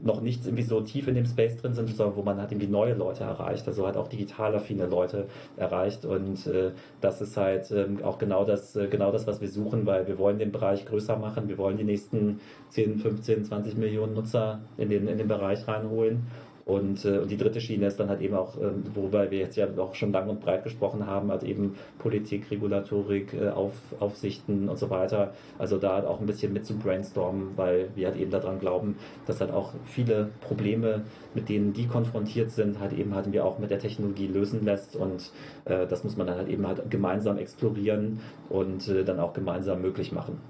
noch 0.00 0.20
nicht 0.20 0.44
irgendwie 0.44 0.62
so 0.62 0.80
tief 0.80 1.08
in 1.08 1.14
dem 1.14 1.26
Space 1.26 1.56
drin 1.56 1.72
sind, 1.72 1.88
sondern 1.88 2.16
wo 2.16 2.22
man 2.22 2.38
halt 2.38 2.52
irgendwie 2.52 2.68
neue 2.68 2.94
Leute 2.94 3.24
erreicht, 3.24 3.66
also 3.66 3.86
halt 3.86 3.96
auch 3.96 4.08
digital 4.08 4.54
affine 4.54 4.86
Leute 4.86 5.26
erreicht. 5.56 6.04
Und 6.04 6.46
äh, 6.46 6.70
das 7.00 7.20
ist 7.20 7.36
halt 7.36 7.70
ähm, 7.72 8.04
auch 8.04 8.18
genau 8.18 8.44
das, 8.44 8.76
äh, 8.76 8.88
genau 8.88 9.10
das, 9.10 9.26
was 9.26 9.40
wir 9.40 9.48
suchen, 9.48 9.86
weil 9.86 10.06
wir 10.06 10.18
wollen 10.18 10.38
den 10.38 10.52
Bereich 10.52 10.84
größer 10.84 11.16
machen, 11.16 11.48
wir 11.48 11.58
wollen 11.58 11.78
die 11.78 11.84
nächsten 11.84 12.40
10, 12.68 12.98
15, 12.98 13.44
20 13.46 13.76
Millionen 13.76 14.14
Nutzer 14.14 14.60
in 14.76 14.90
den, 14.90 15.08
in 15.08 15.18
den 15.18 15.28
Bereich 15.28 15.66
reinholen 15.66 16.26
und, 16.66 17.04
äh, 17.04 17.18
und 17.18 17.30
die 17.30 17.36
dritte 17.36 17.60
Schiene 17.60 17.86
ist 17.86 18.00
dann 18.00 18.08
halt 18.08 18.20
eben 18.20 18.34
auch, 18.34 18.60
ähm, 18.60 18.82
worüber 18.92 19.30
wir 19.30 19.38
jetzt 19.38 19.56
ja 19.56 19.68
auch 19.78 19.94
schon 19.94 20.10
lang 20.10 20.28
und 20.28 20.40
breit 20.40 20.64
gesprochen 20.64 21.06
haben, 21.06 21.30
halt 21.30 21.44
eben 21.44 21.76
Politik, 22.00 22.50
Regulatorik, 22.50 23.34
äh, 23.34 23.50
Auf, 23.50 23.72
Aufsichten 24.00 24.68
und 24.68 24.76
so 24.76 24.90
weiter. 24.90 25.32
Also 25.58 25.78
da 25.78 25.94
halt 25.94 26.06
auch 26.06 26.18
ein 26.18 26.26
bisschen 26.26 26.52
mit 26.52 26.66
zu 26.66 26.76
brainstormen, 26.76 27.56
weil 27.56 27.90
wir 27.94 28.08
halt 28.08 28.16
eben 28.16 28.32
daran 28.32 28.58
glauben, 28.58 28.96
dass 29.26 29.40
halt 29.40 29.52
auch 29.52 29.74
viele 29.84 30.30
Probleme, 30.40 31.02
mit 31.34 31.48
denen 31.48 31.72
die 31.72 31.86
konfrontiert 31.86 32.50
sind, 32.50 32.80
halt 32.80 32.92
eben 32.94 33.14
halt 33.14 33.30
wir 33.30 33.44
auch 33.44 33.60
mit 33.60 33.70
der 33.70 33.78
Technologie 33.78 34.26
lösen 34.26 34.64
lässt 34.64 34.96
und 34.96 35.30
äh, 35.66 35.86
das 35.86 36.02
muss 36.02 36.16
man 36.16 36.26
dann 36.26 36.36
halt 36.36 36.48
eben 36.48 36.66
halt 36.66 36.90
gemeinsam 36.90 37.38
explorieren 37.38 38.18
und 38.48 38.88
äh, 38.88 39.04
dann 39.04 39.20
auch 39.20 39.34
gemeinsam 39.34 39.82
möglich 39.82 40.10
machen. 40.10 40.40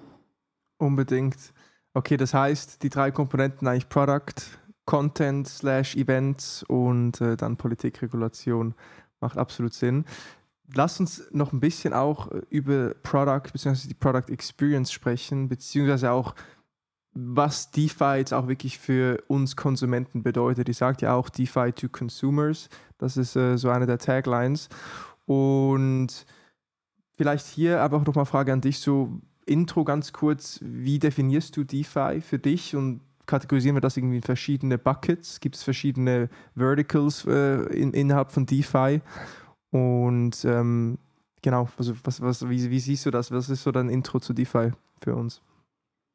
Unbedingt. 0.79 1.53
Okay, 1.93 2.17
das 2.17 2.33
heißt, 2.33 2.83
die 2.83 2.89
drei 2.89 3.11
Komponenten 3.11 3.69
eigentlich 3.69 3.91
Product, 3.91 4.33
Content 4.87 5.47
slash 5.49 5.97
Events 5.97 6.63
und 6.63 7.21
äh, 7.21 7.37
dann 7.37 7.57
Politikregulation 7.57 8.75
macht 9.21 9.37
absolut 9.37 9.75
Sinn. 9.75 10.05
Lass 10.75 10.99
uns 10.99 11.25
noch 11.33 11.53
ein 11.53 11.61
bisschen 11.61 11.93
auch 11.93 12.31
äh, 12.31 12.43
über 12.51 12.95
Product 13.03 13.53
bzw. 13.53 13.89
die 13.89 13.95
Product 13.95 14.33
Experience 14.33 14.91
sprechen, 14.93 15.49
beziehungsweise 15.49 16.11
auch, 16.11 16.35
was 17.13 17.71
DeFi 17.71 18.17
jetzt 18.19 18.33
auch 18.33 18.47
wirklich 18.47 18.79
für 18.79 19.23
uns 19.27 19.57
Konsumenten 19.57 20.23
bedeutet. 20.23 20.69
Ich 20.69 20.77
sage 20.77 20.99
ja 21.03 21.15
auch 21.15 21.29
DeFi 21.31 21.73
to 21.73 21.89
Consumers, 21.89 22.69
das 22.99 23.17
ist 23.17 23.37
äh, 23.37 23.57
so 23.57 23.71
eine 23.71 23.87
der 23.87 23.99
Taglines. 23.99 24.69
Und 25.25 26.27
vielleicht 27.17 27.47
hier 27.47 27.81
aber 27.81 27.97
auch 27.97 28.07
nochmal 28.07 28.27
Frage 28.27 28.53
an 28.53 28.61
dich, 28.61 28.79
so 28.79 29.21
Intro 29.47 29.85
ganz 29.85 30.13
kurz, 30.13 30.61
wie 30.63 30.99
definierst 30.99 31.57
du 31.57 31.65
DeFi 31.65 32.21
für 32.21 32.39
dich 32.39 32.77
und 32.77 33.01
kategorisieren 33.27 33.77
wir 33.77 33.81
das 33.81 33.97
irgendwie 33.97 34.17
in 34.17 34.23
verschiedene 34.23 34.79
Buckets, 34.79 35.41
gibt 35.41 35.57
es 35.57 35.63
verschiedene 35.63 36.29
Verticals 36.55 37.27
äh, 37.27 37.63
in, 37.75 37.93
innerhalb 37.93 38.31
von 38.31 38.47
DeFi. 38.47 39.01
Und 39.71 40.45
ähm, 40.45 40.99
genau, 41.43 41.69
also 41.77 41.95
was, 42.05 42.21
was, 42.21 42.49
wie, 42.49 42.71
wie 42.71 42.81
siehst 42.81 43.05
du 43.07 43.11
das? 43.11 43.31
Was 43.33 43.51
ist 43.51 43.63
so 43.63 43.73
dein 43.73 43.89
Intro 43.89 44.21
zu 44.21 44.33
DeFi 44.33 44.73
für 45.01 45.15
uns? 45.15 45.43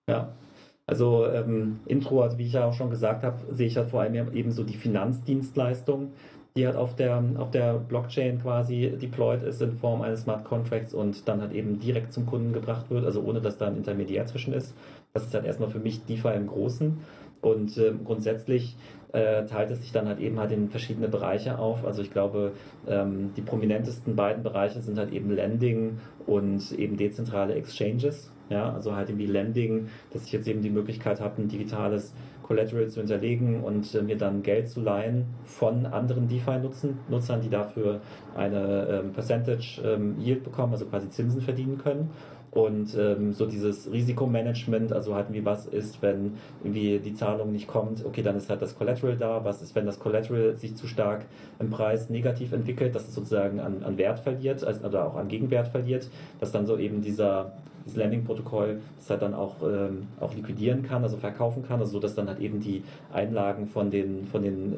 Ja, 0.09 0.33
Also 0.87 1.25
ähm, 1.27 1.79
Intro, 1.85 2.21
also 2.21 2.37
wie 2.37 2.47
ich 2.47 2.53
ja 2.53 2.65
auch 2.65 2.73
schon 2.73 2.89
gesagt 2.89 3.23
habe, 3.23 3.37
sehe 3.53 3.67
ich 3.67 3.77
halt 3.77 3.89
vor 3.89 4.01
allem 4.01 4.33
eben 4.33 4.51
so 4.51 4.63
die 4.63 4.75
Finanzdienstleistung, 4.75 6.11
die 6.55 6.65
halt 6.65 6.75
auf 6.75 6.95
der, 6.95 7.23
auf 7.37 7.51
der 7.51 7.75
Blockchain 7.75 8.41
quasi 8.41 8.97
deployed 9.01 9.43
ist 9.43 9.61
in 9.61 9.77
Form 9.77 10.01
eines 10.01 10.23
Smart 10.23 10.43
Contracts 10.43 10.93
und 10.93 11.27
dann 11.27 11.39
halt 11.39 11.53
eben 11.53 11.79
direkt 11.79 12.11
zum 12.11 12.25
Kunden 12.25 12.51
gebracht 12.51 12.89
wird, 12.89 13.05
also 13.05 13.21
ohne 13.21 13.39
dass 13.39 13.57
da 13.57 13.67
ein 13.67 13.77
Intermediär 13.77 14.25
zwischen 14.25 14.53
ist. 14.53 14.73
Das 15.13 15.23
ist 15.23 15.33
halt 15.33 15.45
erstmal 15.45 15.69
für 15.69 15.79
mich 15.79 16.05
DeFi 16.05 16.29
im 16.29 16.47
Großen. 16.47 16.97
Und 17.41 17.77
äh, 17.77 17.93
grundsätzlich 18.03 18.75
äh, 19.13 19.45
teilt 19.45 19.71
es 19.71 19.81
sich 19.81 19.91
dann 19.91 20.07
halt 20.07 20.19
eben 20.19 20.39
halt 20.39 20.51
in 20.51 20.69
verschiedene 20.69 21.07
Bereiche 21.07 21.59
auf. 21.59 21.85
Also 21.85 22.01
ich 22.01 22.11
glaube, 22.11 22.53
ähm, 22.87 23.31
die 23.35 23.41
prominentesten 23.41 24.15
beiden 24.15 24.43
Bereiche 24.43 24.79
sind 24.81 24.97
halt 24.97 25.11
eben 25.11 25.31
Lending 25.31 25.99
und 26.27 26.71
eben 26.73 26.97
dezentrale 26.97 27.55
Exchanges. 27.55 28.31
Ja, 28.49 28.73
also 28.73 28.95
halt 28.95 29.09
irgendwie 29.09 29.27
Lending, 29.27 29.87
dass 30.11 30.25
ich 30.25 30.33
jetzt 30.33 30.47
eben 30.47 30.61
die 30.61 30.69
Möglichkeit 30.69 31.21
habe, 31.21 31.41
ein 31.41 31.47
digitales 31.47 32.13
Collateral 32.43 32.89
zu 32.89 32.99
hinterlegen 32.99 33.63
und 33.63 33.95
äh, 33.95 34.01
mir 34.01 34.17
dann 34.17 34.43
Geld 34.43 34.69
zu 34.69 34.81
leihen 34.81 35.25
von 35.45 35.85
anderen 35.85 36.27
DeFi-Nutzern, 36.27 37.41
die 37.41 37.49
dafür 37.49 38.01
eine 38.35 38.87
ähm, 38.87 39.13
Percentage 39.13 39.81
ähm, 39.85 40.19
Yield 40.19 40.43
bekommen, 40.43 40.73
also 40.73 40.85
quasi 40.85 41.09
Zinsen 41.09 41.41
verdienen 41.41 41.77
können. 41.77 42.09
Und 42.51 42.97
ähm, 42.97 43.31
so 43.31 43.45
dieses 43.45 43.89
Risikomanagement, 43.89 44.91
also 44.91 45.15
halt 45.15 45.27
wie 45.31 45.45
was 45.45 45.67
ist, 45.67 46.01
wenn 46.01 46.33
irgendwie 46.63 46.99
die 46.99 47.13
Zahlung 47.13 47.53
nicht 47.53 47.67
kommt, 47.67 48.05
okay, 48.05 48.21
dann 48.23 48.35
ist 48.35 48.49
halt 48.49 48.61
das 48.61 48.77
Collateral 48.77 49.15
da. 49.15 49.45
Was 49.45 49.61
ist, 49.61 49.73
wenn 49.73 49.85
das 49.85 49.99
Collateral 49.99 50.55
sich 50.55 50.75
zu 50.75 50.85
stark 50.85 51.25
im 51.59 51.69
Preis 51.69 52.09
negativ 52.09 52.51
entwickelt, 52.51 52.93
dass 52.93 53.07
es 53.07 53.15
sozusagen 53.15 53.61
an, 53.61 53.83
an 53.83 53.97
Wert 53.97 54.19
verliert, 54.19 54.65
also, 54.65 54.85
oder 54.85 55.05
auch 55.07 55.15
an 55.15 55.29
Gegenwert 55.29 55.69
verliert, 55.69 56.09
dass 56.41 56.51
dann 56.51 56.65
so 56.65 56.77
eben 56.77 57.01
dieser 57.01 57.53
das 57.85 57.95
Landing-Protokoll 57.95 58.79
das 58.97 59.09
halt 59.09 59.21
dann 59.21 59.33
auch, 59.33 59.55
ähm, 59.63 60.07
auch 60.19 60.35
liquidieren 60.35 60.83
kann, 60.83 61.03
also 61.03 61.17
verkaufen 61.17 61.63
kann, 61.63 61.79
also 61.79 61.93
so 61.93 61.99
dass 61.99 62.15
dann 62.15 62.27
halt 62.27 62.39
eben 62.39 62.59
die 62.59 62.83
Einlagen 63.11 63.65
von 63.65 63.89
den, 63.89 64.25
von 64.25 64.43
den 64.43 64.77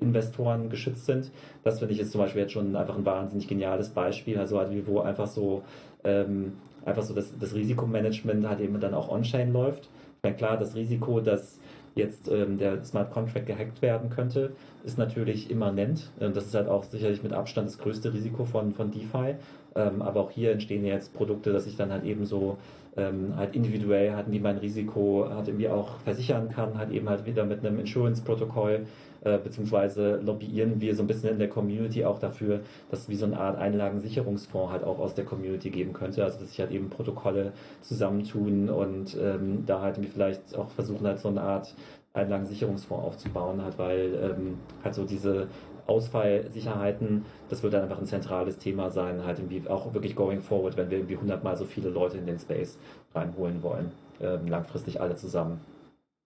Investoren 0.00 0.70
geschützt 0.70 1.06
sind. 1.06 1.30
Das 1.64 1.80
finde 1.80 1.92
ich 1.92 1.98
jetzt 1.98 2.12
zum 2.12 2.20
Beispiel 2.20 2.42
jetzt 2.42 2.52
schon 2.52 2.76
einfach 2.76 2.96
ein 2.96 3.04
wahnsinnig 3.04 3.48
geniales 3.48 3.90
Beispiel, 3.90 4.38
also 4.38 4.58
halt 4.58 4.70
wie 4.70 4.86
wo 4.86 5.00
einfach 5.00 5.26
so 5.26 5.62
ähm, 6.04 6.52
einfach 6.84 7.02
so 7.02 7.14
das, 7.14 7.36
das 7.38 7.54
Risikomanagement 7.54 8.48
halt 8.48 8.60
eben 8.60 8.78
dann 8.80 8.94
auch 8.94 9.10
on-chain 9.10 9.52
läuft. 9.52 9.84
Ich 9.84 10.22
meine, 10.22 10.36
klar, 10.36 10.56
das 10.56 10.74
Risiko, 10.74 11.20
dass 11.20 11.58
jetzt 11.94 12.30
ähm, 12.30 12.58
der 12.58 12.84
Smart 12.84 13.10
Contract 13.10 13.46
gehackt 13.46 13.82
werden 13.82 14.10
könnte, 14.10 14.52
ist 14.84 14.98
natürlich 14.98 15.50
immanent. 15.50 16.10
Und 16.20 16.36
das 16.36 16.46
ist 16.46 16.54
halt 16.54 16.68
auch 16.68 16.84
sicherlich 16.84 17.22
mit 17.22 17.32
Abstand 17.32 17.68
das 17.68 17.78
größte 17.78 18.12
Risiko 18.14 18.44
von, 18.44 18.72
von 18.72 18.90
DeFi. 18.90 19.34
Ähm, 19.74 20.02
aber 20.02 20.20
auch 20.20 20.30
hier 20.30 20.52
entstehen 20.52 20.84
jetzt 20.84 21.14
Produkte, 21.14 21.52
dass 21.52 21.66
ich 21.66 21.76
dann 21.76 21.92
halt 21.92 22.04
eben 22.04 22.24
so 22.24 22.56
ähm, 22.96 23.36
halt 23.36 23.54
individuell 23.54 24.14
halt 24.14 24.30
wie 24.30 24.40
mein 24.40 24.58
Risiko 24.58 25.28
halt 25.28 25.48
irgendwie 25.48 25.68
auch 25.68 25.98
versichern 26.00 26.48
kann, 26.48 26.78
halt 26.78 26.90
eben 26.90 27.08
halt 27.08 27.26
wieder 27.26 27.44
mit 27.44 27.64
einem 27.64 27.78
Insurance-Protokoll 27.78 28.86
äh, 29.22 29.38
beziehungsweise 29.38 30.16
lobbyieren 30.16 30.80
wir 30.80 30.94
so 30.94 31.02
ein 31.02 31.06
bisschen 31.06 31.30
in 31.30 31.38
der 31.38 31.48
Community 31.48 32.04
auch 32.04 32.18
dafür, 32.18 32.60
dass 32.90 33.08
wie 33.08 33.16
so 33.16 33.26
eine 33.26 33.38
Art 33.38 33.58
Einlagensicherungsfonds 33.58 34.72
halt 34.72 34.84
auch 34.84 34.98
aus 34.98 35.14
der 35.14 35.24
Community 35.24 35.70
geben 35.70 35.92
könnte. 35.92 36.24
Also 36.24 36.38
dass 36.38 36.48
sich 36.50 36.60
halt 36.60 36.70
eben 36.70 36.90
Protokolle 36.90 37.52
zusammentun 37.80 38.70
und 38.70 39.16
ähm, 39.20 39.64
da 39.66 39.80
halt 39.80 39.98
vielleicht 40.12 40.56
auch 40.56 40.70
versuchen 40.70 41.06
halt 41.06 41.18
so 41.18 41.28
eine 41.28 41.40
Art 41.40 41.74
Einlagensicherungsfonds 42.14 43.04
aufzubauen, 43.04 43.62
halt, 43.62 43.78
weil 43.78 44.14
ähm, 44.22 44.58
halt 44.82 44.94
so 44.94 45.04
diese 45.04 45.48
Ausfallsicherheiten, 45.86 47.24
das 47.48 47.62
wird 47.62 47.72
dann 47.72 47.82
einfach 47.82 47.98
ein 47.98 48.06
zentrales 48.06 48.58
Thema 48.58 48.90
sein, 48.90 49.24
halt 49.24 49.38
irgendwie 49.38 49.68
auch 49.68 49.94
wirklich 49.94 50.14
going 50.14 50.40
forward, 50.40 50.76
wenn 50.76 50.90
wir 50.90 50.98
irgendwie 50.98 51.16
hundertmal 51.16 51.56
so 51.56 51.64
viele 51.64 51.88
Leute 51.88 52.18
in 52.18 52.26
den 52.26 52.38
Space 52.38 52.78
reinholen 53.14 53.62
wollen, 53.62 53.92
ähm, 54.20 54.46
langfristig 54.46 55.00
alle 55.00 55.16
zusammen. 55.16 55.60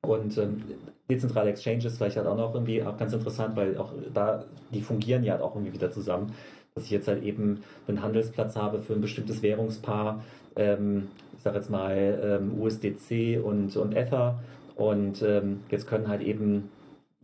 Und 0.04 0.36
ähm, 0.38 0.62
dezentrale 1.08 1.50
Exchanges 1.50 1.96
vielleicht 1.96 2.16
halt 2.16 2.26
auch 2.26 2.36
noch 2.36 2.54
irgendwie 2.54 2.82
auch 2.82 2.96
ganz 2.96 3.12
interessant, 3.12 3.56
weil 3.56 3.76
auch 3.76 3.92
da, 4.12 4.44
die 4.72 4.80
fungieren 4.80 5.22
ja 5.22 5.40
auch 5.40 5.54
irgendwie 5.54 5.72
wieder 5.72 5.90
zusammen. 5.90 6.32
Dass 6.74 6.84
ich 6.84 6.90
jetzt 6.90 7.06
halt 7.06 7.22
eben 7.22 7.62
einen 7.86 8.02
Handelsplatz 8.02 8.56
habe 8.56 8.80
für 8.80 8.94
ein 8.94 9.00
bestimmtes 9.00 9.42
Währungspaar, 9.42 10.24
ähm, 10.56 11.08
ich 11.36 11.42
sage 11.42 11.58
jetzt 11.58 11.70
mal 11.70 12.40
ähm, 12.42 12.60
USDC 12.60 13.40
und, 13.42 13.76
und 13.76 13.94
Ether. 13.94 14.40
Und 14.74 15.22
ähm, 15.22 15.60
jetzt 15.70 15.86
können 15.86 16.08
halt 16.08 16.22
eben 16.22 16.70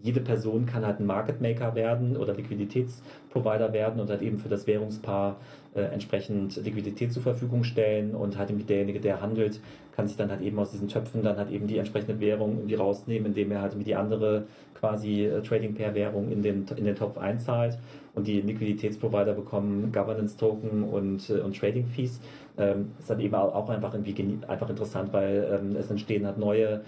jede 0.00 0.20
Person 0.20 0.66
kann 0.66 0.86
halt 0.86 1.00
ein 1.00 1.06
Market 1.06 1.40
Maker 1.40 1.74
werden 1.74 2.16
oder 2.16 2.34
Liquiditätsprovider 2.34 3.72
werden 3.72 4.00
und 4.00 4.10
halt 4.10 4.22
eben 4.22 4.38
für 4.38 4.48
das 4.48 4.66
Währungspaar 4.66 5.36
äh, 5.74 5.80
entsprechend 5.80 6.56
Liquidität 6.56 7.12
zur 7.12 7.22
Verfügung 7.22 7.64
stellen 7.64 8.14
und 8.14 8.38
halt 8.38 8.50
derjenige, 8.68 9.00
der 9.00 9.20
handelt, 9.20 9.60
kann 9.98 10.06
sich 10.06 10.16
dann 10.16 10.30
halt 10.30 10.42
eben 10.42 10.56
aus 10.60 10.70
diesen 10.70 10.86
Töpfen 10.86 11.24
dann 11.24 11.38
halt 11.38 11.50
eben 11.50 11.66
die 11.66 11.76
entsprechende 11.76 12.20
Währung 12.20 12.58
irgendwie 12.58 12.76
rausnehmen, 12.76 13.26
indem 13.26 13.50
er 13.50 13.62
halt 13.62 13.72
irgendwie 13.72 13.90
die 13.90 13.96
andere 13.96 14.46
quasi 14.74 15.24
äh, 15.24 15.42
Trading 15.42 15.74
Pair 15.74 15.92
Währung 15.92 16.30
in 16.30 16.40
den, 16.40 16.66
in 16.76 16.84
den 16.84 16.94
Topf 16.94 17.18
einzahlt 17.18 17.76
und 18.14 18.28
die 18.28 18.40
Liquiditätsprovider 18.40 19.34
bekommen 19.34 19.90
Governance 19.90 20.36
Token 20.36 20.84
und, 20.84 21.28
äh, 21.30 21.40
und 21.40 21.58
Trading 21.58 21.84
Fees. 21.86 22.20
Ähm, 22.56 22.92
ist 23.00 23.10
dann 23.10 23.18
eben 23.18 23.34
auch 23.34 23.68
einfach 23.68 23.92
irgendwie 23.92 24.38
einfach 24.46 24.70
interessant, 24.70 25.12
weil 25.12 25.58
ähm, 25.60 25.74
es 25.74 25.90
entstehen 25.90 26.26
halt 26.26 26.38
neue 26.38 26.82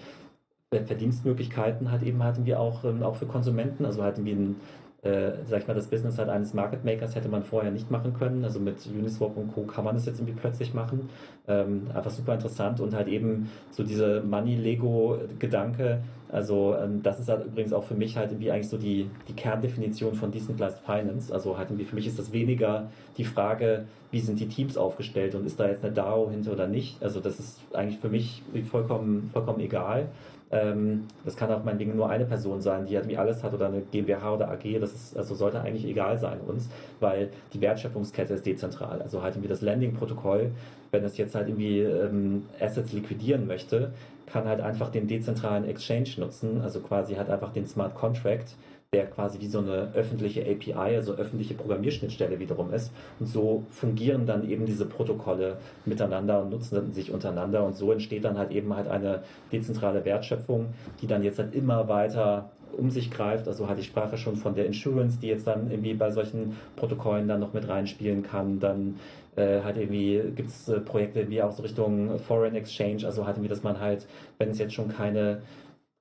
Verdienstmöglichkeiten 0.73 1.91
halt 1.91 2.05
eben 2.05 2.23
hatten 2.23 2.47
wir 2.47 2.61
auch, 2.61 2.85
ähm, 2.85 3.03
auch 3.03 3.17
für 3.17 3.27
Konsumenten. 3.27 3.85
Also 3.85 4.05
hatten 4.05 4.25
wir 4.25 4.37
ein, 4.37 4.57
äh, 5.03 5.33
sag 5.47 5.63
ich 5.63 5.67
mal, 5.67 5.75
das 5.75 5.87
Business 5.87 6.19
halt 6.19 6.29
eines 6.29 6.53
Market 6.53 6.85
Makers 6.85 7.15
hätte 7.15 7.29
man 7.29 7.43
vorher 7.43 7.71
nicht 7.71 7.91
machen 7.91 8.13
können. 8.13 8.45
Also 8.45 8.61
mit 8.61 8.77
Uniswap 8.87 9.37
und 9.37 9.53
Co. 9.53 9.63
kann 9.63 9.85
man 9.85 9.95
das 9.95 10.05
jetzt 10.05 10.21
irgendwie 10.21 10.39
plötzlich 10.39 10.75
machen. 10.75 11.09
Ähm, 11.49 11.87
einfach 11.95 12.11
super 12.11 12.35
interessant 12.35 12.81
und 12.81 12.95
halt 12.95 13.09
eben 13.09 13.51
so 13.71 13.83
diese 13.83 14.21
Money-Lego-Gedanke. 14.23 16.03
Also 16.29 16.77
ähm, 16.77 17.03
das 17.03 17.19
ist 17.19 17.29
halt 17.29 17.47
übrigens 17.47 17.73
auch 17.73 17.85
für 17.85 17.95
mich 17.95 18.17
halt 18.17 18.31
irgendwie 18.31 18.51
eigentlich 18.51 18.69
so 18.69 18.77
die, 18.77 19.09
die 19.27 19.33
Kerndefinition 19.33 20.15
von 20.15 20.31
Decentralized 20.31 20.81
Finance. 20.85 21.33
Also 21.33 21.57
halt 21.57 21.71
irgendwie 21.71 21.87
für 21.87 21.97
mich 21.97 22.07
ist 22.07 22.19
das 22.19 22.33
weniger 22.33 22.91
die 23.17 23.25
Frage, 23.25 23.87
wie 24.11 24.21
sind 24.21 24.39
die 24.39 24.49
Teams 24.49 24.77
aufgestellt 24.77 25.35
und 25.35 25.47
ist 25.47 25.59
da 25.59 25.67
jetzt 25.67 25.83
eine 25.83 25.95
DAO 25.95 26.31
hinter 26.31 26.53
oder 26.53 26.67
nicht. 26.67 27.03
Also 27.03 27.21
das 27.21 27.41
ist 27.41 27.59
eigentlich 27.73 27.99
für 27.99 28.11
mich 28.11 28.43
vollkommen, 28.71 29.31
vollkommen 29.33 29.61
egal. 29.61 30.09
Ähm, 30.53 31.07
das 31.25 31.37
kann 31.37 31.51
auch 31.53 31.63
meinetwegen 31.63 31.97
nur 31.97 32.11
eine 32.11 32.25
Person 32.25 32.61
sein, 32.61 32.87
die 32.87 32.95
irgendwie 32.95 33.17
alles 33.17 33.43
hat 33.45 33.55
oder 33.55 33.67
eine 33.67 33.83
GmbH 33.83 34.35
oder 34.35 34.51
AG. 34.51 34.81
Das 34.81 34.93
ist, 34.93 35.17
also 35.17 35.35
sollte 35.35 35.61
eigentlich 35.61 35.85
egal 35.85 36.19
sein 36.19 36.41
uns, 36.41 36.69
weil 36.99 37.31
die 37.53 37.61
Wertschöpfungskette 37.61 38.35
ist 38.35 38.47
dezentral. 38.47 39.01
Also 39.01 39.23
halt 39.23 39.35
irgendwie 39.35 39.49
das 39.49 39.63
Landing-Protokoll, 39.63 40.51
wenn 40.91 41.05
es 41.05 41.17
jetzt 41.17 41.35
halt 41.35 41.49
irgendwie 41.49 41.81
ähm, 41.81 42.47
Assets 42.61 42.93
liquidieren 42.93 43.47
möchte, 43.47 43.93
kann 44.27 44.47
halt 44.47 44.61
einfach 44.61 44.91
den 44.91 45.07
dezentralen 45.07 45.65
Exchange 45.65 46.11
nutzen, 46.19 46.61
also 46.63 46.81
quasi 46.81 47.15
halt 47.15 47.31
einfach 47.31 47.53
den 47.53 47.67
Smart 47.67 47.95
Contract 47.95 48.55
der 48.93 49.07
quasi 49.07 49.39
wie 49.39 49.47
so 49.47 49.61
eine 49.61 49.93
öffentliche 49.95 50.41
API, 50.43 50.97
also 50.97 51.15
öffentliche 51.15 51.55
Programmierschnittstelle 51.55 52.41
wiederum 52.41 52.73
ist. 52.73 52.91
Und 53.21 53.27
so 53.27 53.63
fungieren 53.69 54.27
dann 54.27 54.51
eben 54.51 54.67
diese 54.67 54.85
Protokolle 54.85 55.59
miteinander 55.85 56.43
und 56.43 56.51
nutzen 56.51 56.93
sich 56.93 57.13
untereinander. 57.13 57.65
Und 57.65 57.77
so 57.77 57.93
entsteht 57.93 58.25
dann 58.25 58.37
halt 58.37 58.51
eben 58.51 58.75
halt 58.75 58.89
eine 58.89 59.23
dezentrale 59.53 60.05
Wertschöpfung, 60.05 60.75
die 61.01 61.07
dann 61.07 61.23
jetzt 61.23 61.39
halt 61.39 61.55
immer 61.55 61.87
weiter 61.87 62.51
um 62.77 62.91
sich 62.91 63.13
greift. 63.13 63.47
Also 63.47 63.69
hatte 63.69 63.81
ich 63.81 63.87
Sprache 63.87 64.19
schon 64.19 64.35
von 64.35 64.57
der 64.57 64.67
Insurance, 64.67 65.21
die 65.21 65.29
jetzt 65.29 65.47
dann 65.47 65.71
irgendwie 65.71 65.95
bei 65.95 66.11
solchen 66.11 66.57
Protokollen 66.75 67.29
dann 67.29 67.39
noch 67.39 67.53
mit 67.53 67.69
reinspielen 67.69 68.25
kann. 68.25 68.59
Dann 68.59 68.97
äh, 69.37 69.61
halt 69.63 69.77
irgendwie 69.77 70.21
gibt 70.35 70.49
es 70.49 70.69
äh, 70.69 70.81
Projekte 70.81 71.31
wie 71.31 71.41
auch 71.43 71.53
so 71.53 71.63
Richtung 71.63 72.19
Foreign 72.19 72.57
Exchange, 72.57 73.07
also 73.07 73.25
halt 73.25 73.37
irgendwie, 73.37 73.51
dass 73.51 73.63
man 73.63 73.79
halt, 73.79 74.09
wenn 74.39 74.49
es 74.49 74.59
jetzt 74.59 74.75
schon 74.75 74.89
keine 74.89 75.43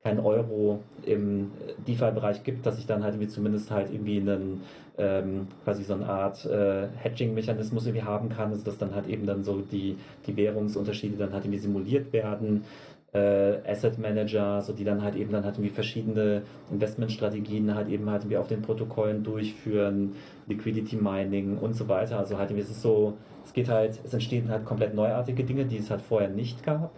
kein 0.03 0.19
Euro 0.19 0.79
im 1.03 1.51
DeFi-Bereich 1.87 2.43
gibt, 2.43 2.65
dass 2.65 2.79
ich 2.79 2.85
dann 2.85 3.03
halt 3.03 3.15
irgendwie 3.15 3.31
zumindest 3.31 3.69
halt 3.69 3.91
irgendwie 3.91 4.19
einen 4.19 4.61
ähm, 4.97 5.47
quasi 5.63 5.83
so 5.83 5.93
eine 5.93 6.07
Art 6.07 6.45
äh, 6.45 6.87
Hedging-Mechanismus 6.97 7.85
irgendwie 7.85 8.05
haben 8.05 8.29
kann, 8.29 8.51
also 8.51 8.63
dass 8.63 8.77
dann 8.77 8.95
halt 8.95 9.07
eben 9.07 9.25
dann 9.25 9.43
so 9.43 9.61
die, 9.61 9.97
die 10.25 10.37
Währungsunterschiede 10.37 11.17
dann 11.17 11.33
halt 11.33 11.43
irgendwie 11.43 11.59
simuliert 11.59 12.13
werden. 12.13 12.63
Äh, 13.11 13.57
Asset 13.67 13.97
Manager, 13.97 14.61
so 14.61 14.71
die 14.71 14.83
dann 14.83 15.01
halt 15.01 15.15
eben 15.15 15.31
dann 15.31 15.43
halt 15.43 15.55
irgendwie 15.55 15.73
verschiedene 15.73 16.43
Investmentstrategien 16.71 17.73
halt 17.73 17.89
eben 17.89 18.09
halt 18.09 18.21
irgendwie 18.21 18.37
auf 18.37 18.47
den 18.47 18.61
Protokollen 18.61 19.23
durchführen, 19.23 20.15
Liquidity 20.47 20.95
Mining 20.95 21.57
und 21.57 21.73
so 21.75 21.87
weiter. 21.89 22.19
Also 22.19 22.37
halt 22.37 22.51
irgendwie 22.51 22.65
es 22.65 22.69
ist 22.69 22.83
so, 22.83 23.17
es 23.43 23.51
geht 23.51 23.67
halt, 23.67 23.99
es 24.03 24.13
entstehen 24.13 24.49
halt 24.49 24.63
komplett 24.63 24.93
neuartige 24.93 25.43
Dinge, 25.43 25.65
die 25.65 25.77
es 25.77 25.89
halt 25.89 26.01
vorher 26.01 26.29
nicht 26.29 26.63
gab 26.63 26.91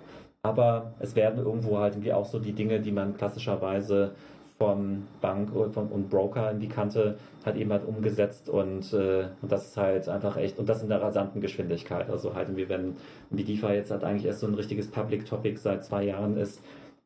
aber 0.43 0.93
es 0.99 1.15
werden 1.15 1.43
irgendwo 1.43 1.77
halt 1.77 1.93
irgendwie 1.93 2.13
auch 2.13 2.25
so 2.25 2.39
die 2.39 2.53
Dinge, 2.53 2.79
die 2.79 2.91
man 2.91 3.15
klassischerweise 3.15 4.15
vom 4.57 5.07
Bank 5.21 5.55
und 5.55 6.09
Broker 6.09 6.51
in 6.51 6.59
die 6.59 6.67
Kante 6.67 7.17
hat 7.43 7.55
eben 7.55 7.71
halt 7.71 7.83
umgesetzt 7.83 8.47
und, 8.47 8.93
äh, 8.93 9.25
und 9.41 9.51
das 9.51 9.69
ist 9.69 9.77
halt 9.77 10.07
einfach 10.07 10.37
echt 10.37 10.59
und 10.59 10.69
das 10.69 10.83
in 10.83 10.89
der 10.89 11.01
rasanten 11.01 11.41
Geschwindigkeit. 11.41 12.11
Also 12.11 12.35
halt 12.35 12.49
irgendwie, 12.49 12.69
wenn 12.69 12.95
die 13.31 13.43
DeFi 13.43 13.73
jetzt 13.73 13.89
halt 13.89 14.03
eigentlich 14.03 14.25
erst 14.25 14.41
so 14.41 14.47
ein 14.47 14.53
richtiges 14.53 14.87
Public 14.87 15.25
Topic 15.25 15.57
seit 15.57 15.83
zwei 15.83 16.03
Jahren 16.03 16.37
ist, 16.37 16.61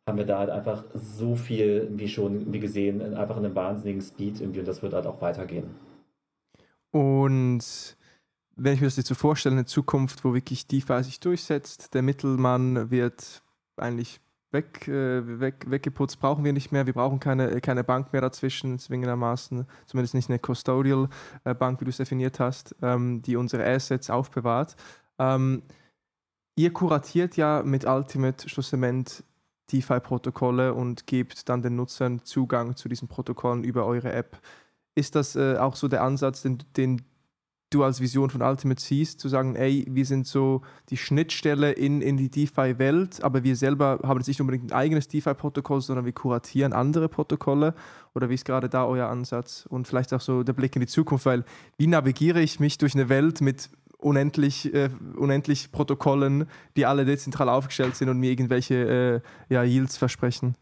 haben 0.05 0.17
wir 0.17 0.25
da 0.25 0.39
halt 0.39 0.49
einfach 0.49 0.83
so 0.93 1.35
viel 1.35 1.87
wie 1.91 2.09
schon 2.09 2.51
wie 2.51 2.59
gesehen, 2.59 3.01
einfach 3.15 3.37
in 3.37 3.45
einem 3.45 3.55
wahnsinnigen 3.55 4.01
Speed 4.01 4.41
irgendwie 4.41 4.59
und 4.59 4.67
das 4.67 4.83
wird 4.83 4.93
halt 4.93 5.07
auch 5.07 5.21
weitergehen. 5.21 5.69
Und 6.91 7.95
wenn 8.55 8.73
ich 8.73 8.81
mir 8.81 8.87
das 8.87 8.97
jetzt 8.97 9.07
so 9.07 9.15
vorstelle, 9.15 9.55
eine 9.55 9.65
Zukunft, 9.65 10.23
wo 10.23 10.33
wirklich 10.33 10.67
DeFi 10.67 11.03
sich 11.03 11.19
durchsetzt, 11.19 11.93
der 11.93 12.01
Mittelmann 12.01 12.89
wird 12.89 13.41
eigentlich 13.77 14.19
weg, 14.51 14.87
äh, 14.87 15.39
weg, 15.39 15.65
weggeputzt, 15.67 16.19
brauchen 16.19 16.43
wir 16.43 16.53
nicht 16.53 16.71
mehr. 16.71 16.85
Wir 16.85 16.93
brauchen 16.93 17.19
keine, 17.19 17.59
keine 17.61 17.83
Bank 17.83 18.13
mehr 18.13 18.21
dazwischen, 18.21 18.79
zwingendermaßen, 18.79 19.67
zumindest 19.85 20.13
nicht 20.13 20.29
eine 20.29 20.39
Custodial 20.39 21.09
äh, 21.43 21.53
Bank, 21.53 21.81
wie 21.81 21.85
du 21.85 21.89
es 21.89 21.97
definiert 21.97 22.39
hast, 22.39 22.75
ähm, 22.81 23.21
die 23.21 23.35
unsere 23.35 23.65
Assets 23.65 24.09
aufbewahrt. 24.09 24.75
Ähm, 25.19 25.63
ihr 26.55 26.71
kuratiert 26.71 27.35
ja 27.37 27.61
mit 27.63 27.85
Ultimate 27.85 28.47
schlussendlich 28.47 29.23
DeFi-Protokolle 29.71 30.73
und 30.73 31.07
gebt 31.07 31.49
dann 31.49 31.61
den 31.61 31.75
Nutzern 31.75 32.23
Zugang 32.23 32.75
zu 32.75 32.87
diesen 32.87 33.07
Protokollen 33.07 33.63
über 33.63 33.85
eure 33.85 34.13
App. 34.13 34.39
Ist 34.93 35.15
das 35.15 35.35
äh, 35.35 35.57
auch 35.57 35.75
so 35.75 35.87
der 35.87 36.03
Ansatz, 36.03 36.43
den, 36.43 36.59
den 36.77 37.01
du 37.69 37.83
als 37.83 37.99
Vision 37.99 38.29
von 38.29 38.41
Ultimate 38.41 38.81
siehst, 38.81 39.19
zu 39.19 39.27
sagen, 39.27 39.55
ey, 39.55 39.85
wir 39.89 40.05
sind 40.05 40.27
so 40.27 40.61
die 40.89 40.97
Schnittstelle 40.97 41.71
in, 41.71 42.01
in 42.01 42.17
die 42.17 42.29
DeFi-Welt, 42.29 43.23
aber 43.23 43.43
wir 43.43 43.55
selber 43.55 43.99
haben 44.03 44.19
jetzt 44.19 44.27
nicht 44.27 44.41
unbedingt 44.41 44.71
ein 44.71 44.75
eigenes 44.75 45.07
DeFi-Protokoll, 45.07 45.81
sondern 45.81 46.05
wir 46.05 46.13
kuratieren 46.13 46.73
andere 46.73 47.09
Protokolle? 47.09 47.73
Oder 48.13 48.29
wie 48.29 48.35
ist 48.35 48.45
gerade 48.45 48.69
da 48.69 48.85
euer 48.85 49.09
Ansatz? 49.09 49.65
Und 49.69 49.87
vielleicht 49.87 50.13
auch 50.13 50.21
so 50.21 50.43
der 50.43 50.53
Blick 50.53 50.75
in 50.75 50.81
die 50.81 50.87
Zukunft, 50.87 51.25
weil 51.25 51.43
wie 51.77 51.87
navigiere 51.87 52.41
ich 52.41 52.59
mich 52.59 52.77
durch 52.77 52.93
eine 52.93 53.09
Welt 53.09 53.41
mit 53.41 53.69
unendlich, 53.97 54.73
äh, 54.73 54.89
unendlich 55.15 55.71
Protokollen, 55.71 56.45
die 56.77 56.85
alle 56.85 57.05
dezentral 57.05 57.49
aufgestellt 57.49 57.95
sind 57.95 58.09
und 58.09 58.19
mir 58.19 58.29
irgendwelche 58.31 59.21
äh, 59.49 59.53
ja, 59.53 59.63
Yields 59.63 59.97
versprechen? 59.97 60.55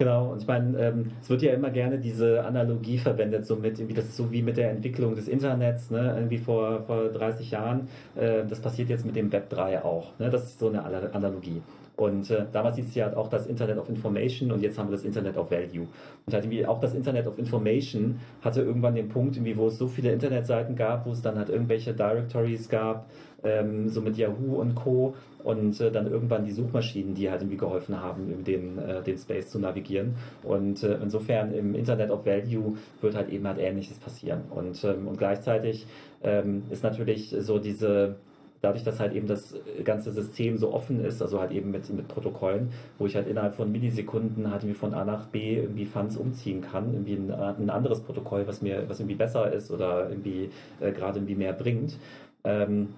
Genau, 0.00 0.30
und 0.30 0.40
ich 0.42 0.46
meine, 0.46 0.78
ähm, 0.78 1.10
es 1.20 1.28
wird 1.28 1.42
ja 1.42 1.52
immer 1.52 1.70
gerne 1.70 1.98
diese 1.98 2.44
Analogie 2.44 2.98
verwendet, 2.98 3.44
so 3.46 3.56
mit, 3.56 3.80
irgendwie 3.80 3.94
das 3.94 4.04
ist 4.04 4.16
so 4.16 4.30
wie 4.30 4.42
mit 4.42 4.56
der 4.56 4.70
Entwicklung 4.70 5.16
des 5.16 5.26
Internets, 5.26 5.90
ne, 5.90 6.14
irgendwie 6.16 6.38
vor, 6.38 6.82
vor 6.82 7.08
30 7.08 7.50
Jahren. 7.50 7.88
Äh, 8.14 8.44
das 8.48 8.60
passiert 8.60 8.90
jetzt 8.90 9.04
mit 9.04 9.16
dem 9.16 9.32
Web 9.32 9.50
3 9.50 9.82
auch. 9.84 10.16
Ne? 10.20 10.30
Das 10.30 10.44
ist 10.44 10.60
so 10.60 10.68
eine 10.68 10.84
Analogie. 10.84 11.62
Und 11.96 12.30
äh, 12.30 12.44
damals 12.52 12.76
hieß 12.76 12.86
es 12.90 12.94
ja 12.94 13.16
auch 13.16 13.26
das 13.26 13.48
Internet 13.48 13.76
of 13.76 13.88
Information 13.88 14.52
und 14.52 14.62
jetzt 14.62 14.78
haben 14.78 14.88
wir 14.88 14.92
das 14.92 15.04
Internet 15.04 15.36
of 15.36 15.50
Value. 15.50 15.88
Und 16.26 16.32
halt 16.32 16.44
irgendwie 16.44 16.64
auch 16.64 16.78
das 16.78 16.94
Internet 16.94 17.26
of 17.26 17.36
Information 17.36 18.20
hatte 18.40 18.62
irgendwann 18.62 18.94
den 18.94 19.08
Punkt, 19.08 19.34
irgendwie, 19.34 19.56
wo 19.56 19.66
es 19.66 19.78
so 19.78 19.88
viele 19.88 20.12
Internetseiten 20.12 20.76
gab, 20.76 21.06
wo 21.06 21.10
es 21.10 21.22
dann 21.22 21.36
halt 21.36 21.48
irgendwelche 21.48 21.92
Directories 21.92 22.68
gab, 22.68 23.06
ähm, 23.44 23.88
so 23.88 24.00
mit 24.00 24.16
Yahoo 24.16 24.56
und 24.60 24.74
Co. 24.74 25.14
Und 25.44 25.80
äh, 25.80 25.90
dann 25.90 26.10
irgendwann 26.10 26.44
die 26.44 26.52
Suchmaschinen, 26.52 27.14
die 27.14 27.30
halt 27.30 27.42
irgendwie 27.42 27.56
geholfen 27.56 28.00
haben, 28.00 28.44
den, 28.44 28.78
äh, 28.78 29.02
den 29.02 29.16
Space 29.16 29.48
zu 29.48 29.58
navigieren. 29.58 30.16
Und 30.42 30.82
äh, 30.82 30.98
insofern 31.00 31.52
im 31.54 31.74
Internet 31.74 32.10
of 32.10 32.26
Value 32.26 32.76
wird 33.00 33.14
halt 33.14 33.30
eben 33.30 33.46
halt 33.46 33.58
Ähnliches 33.58 33.98
passieren. 33.98 34.42
Und, 34.50 34.82
ähm, 34.84 35.06
und 35.06 35.16
gleichzeitig 35.16 35.86
ähm, 36.22 36.64
ist 36.70 36.82
natürlich 36.82 37.34
so 37.38 37.58
diese 37.58 38.16
dadurch, 38.60 38.84
dass 38.84 39.00
halt 39.00 39.12
eben 39.12 39.26
das 39.26 39.54
ganze 39.84 40.10
System 40.10 40.56
so 40.56 40.72
offen 40.72 41.04
ist, 41.04 41.22
also 41.22 41.40
halt 41.40 41.52
eben 41.52 41.70
mit, 41.70 41.88
mit 41.90 42.08
Protokollen, 42.08 42.70
wo 42.98 43.06
ich 43.06 43.14
halt 43.14 43.28
innerhalb 43.28 43.54
von 43.54 43.70
Millisekunden 43.70 44.50
halt 44.50 44.62
irgendwie 44.62 44.78
von 44.78 44.94
A 44.94 45.04
nach 45.04 45.26
B 45.26 45.56
irgendwie 45.56 45.84
Funds 45.84 46.16
umziehen 46.16 46.60
kann, 46.60 46.92
irgendwie 46.92 47.14
ein, 47.14 47.30
ein 47.30 47.70
anderes 47.70 48.00
Protokoll, 48.00 48.46
was 48.46 48.62
mir, 48.62 48.88
was 48.88 49.00
irgendwie 49.00 49.14
besser 49.14 49.52
ist 49.52 49.70
oder 49.70 50.08
irgendwie 50.10 50.50
äh, 50.80 50.92
gerade 50.92 51.18
irgendwie 51.18 51.36
mehr 51.36 51.52
bringt, 51.52 51.98
ähm, 52.44 52.88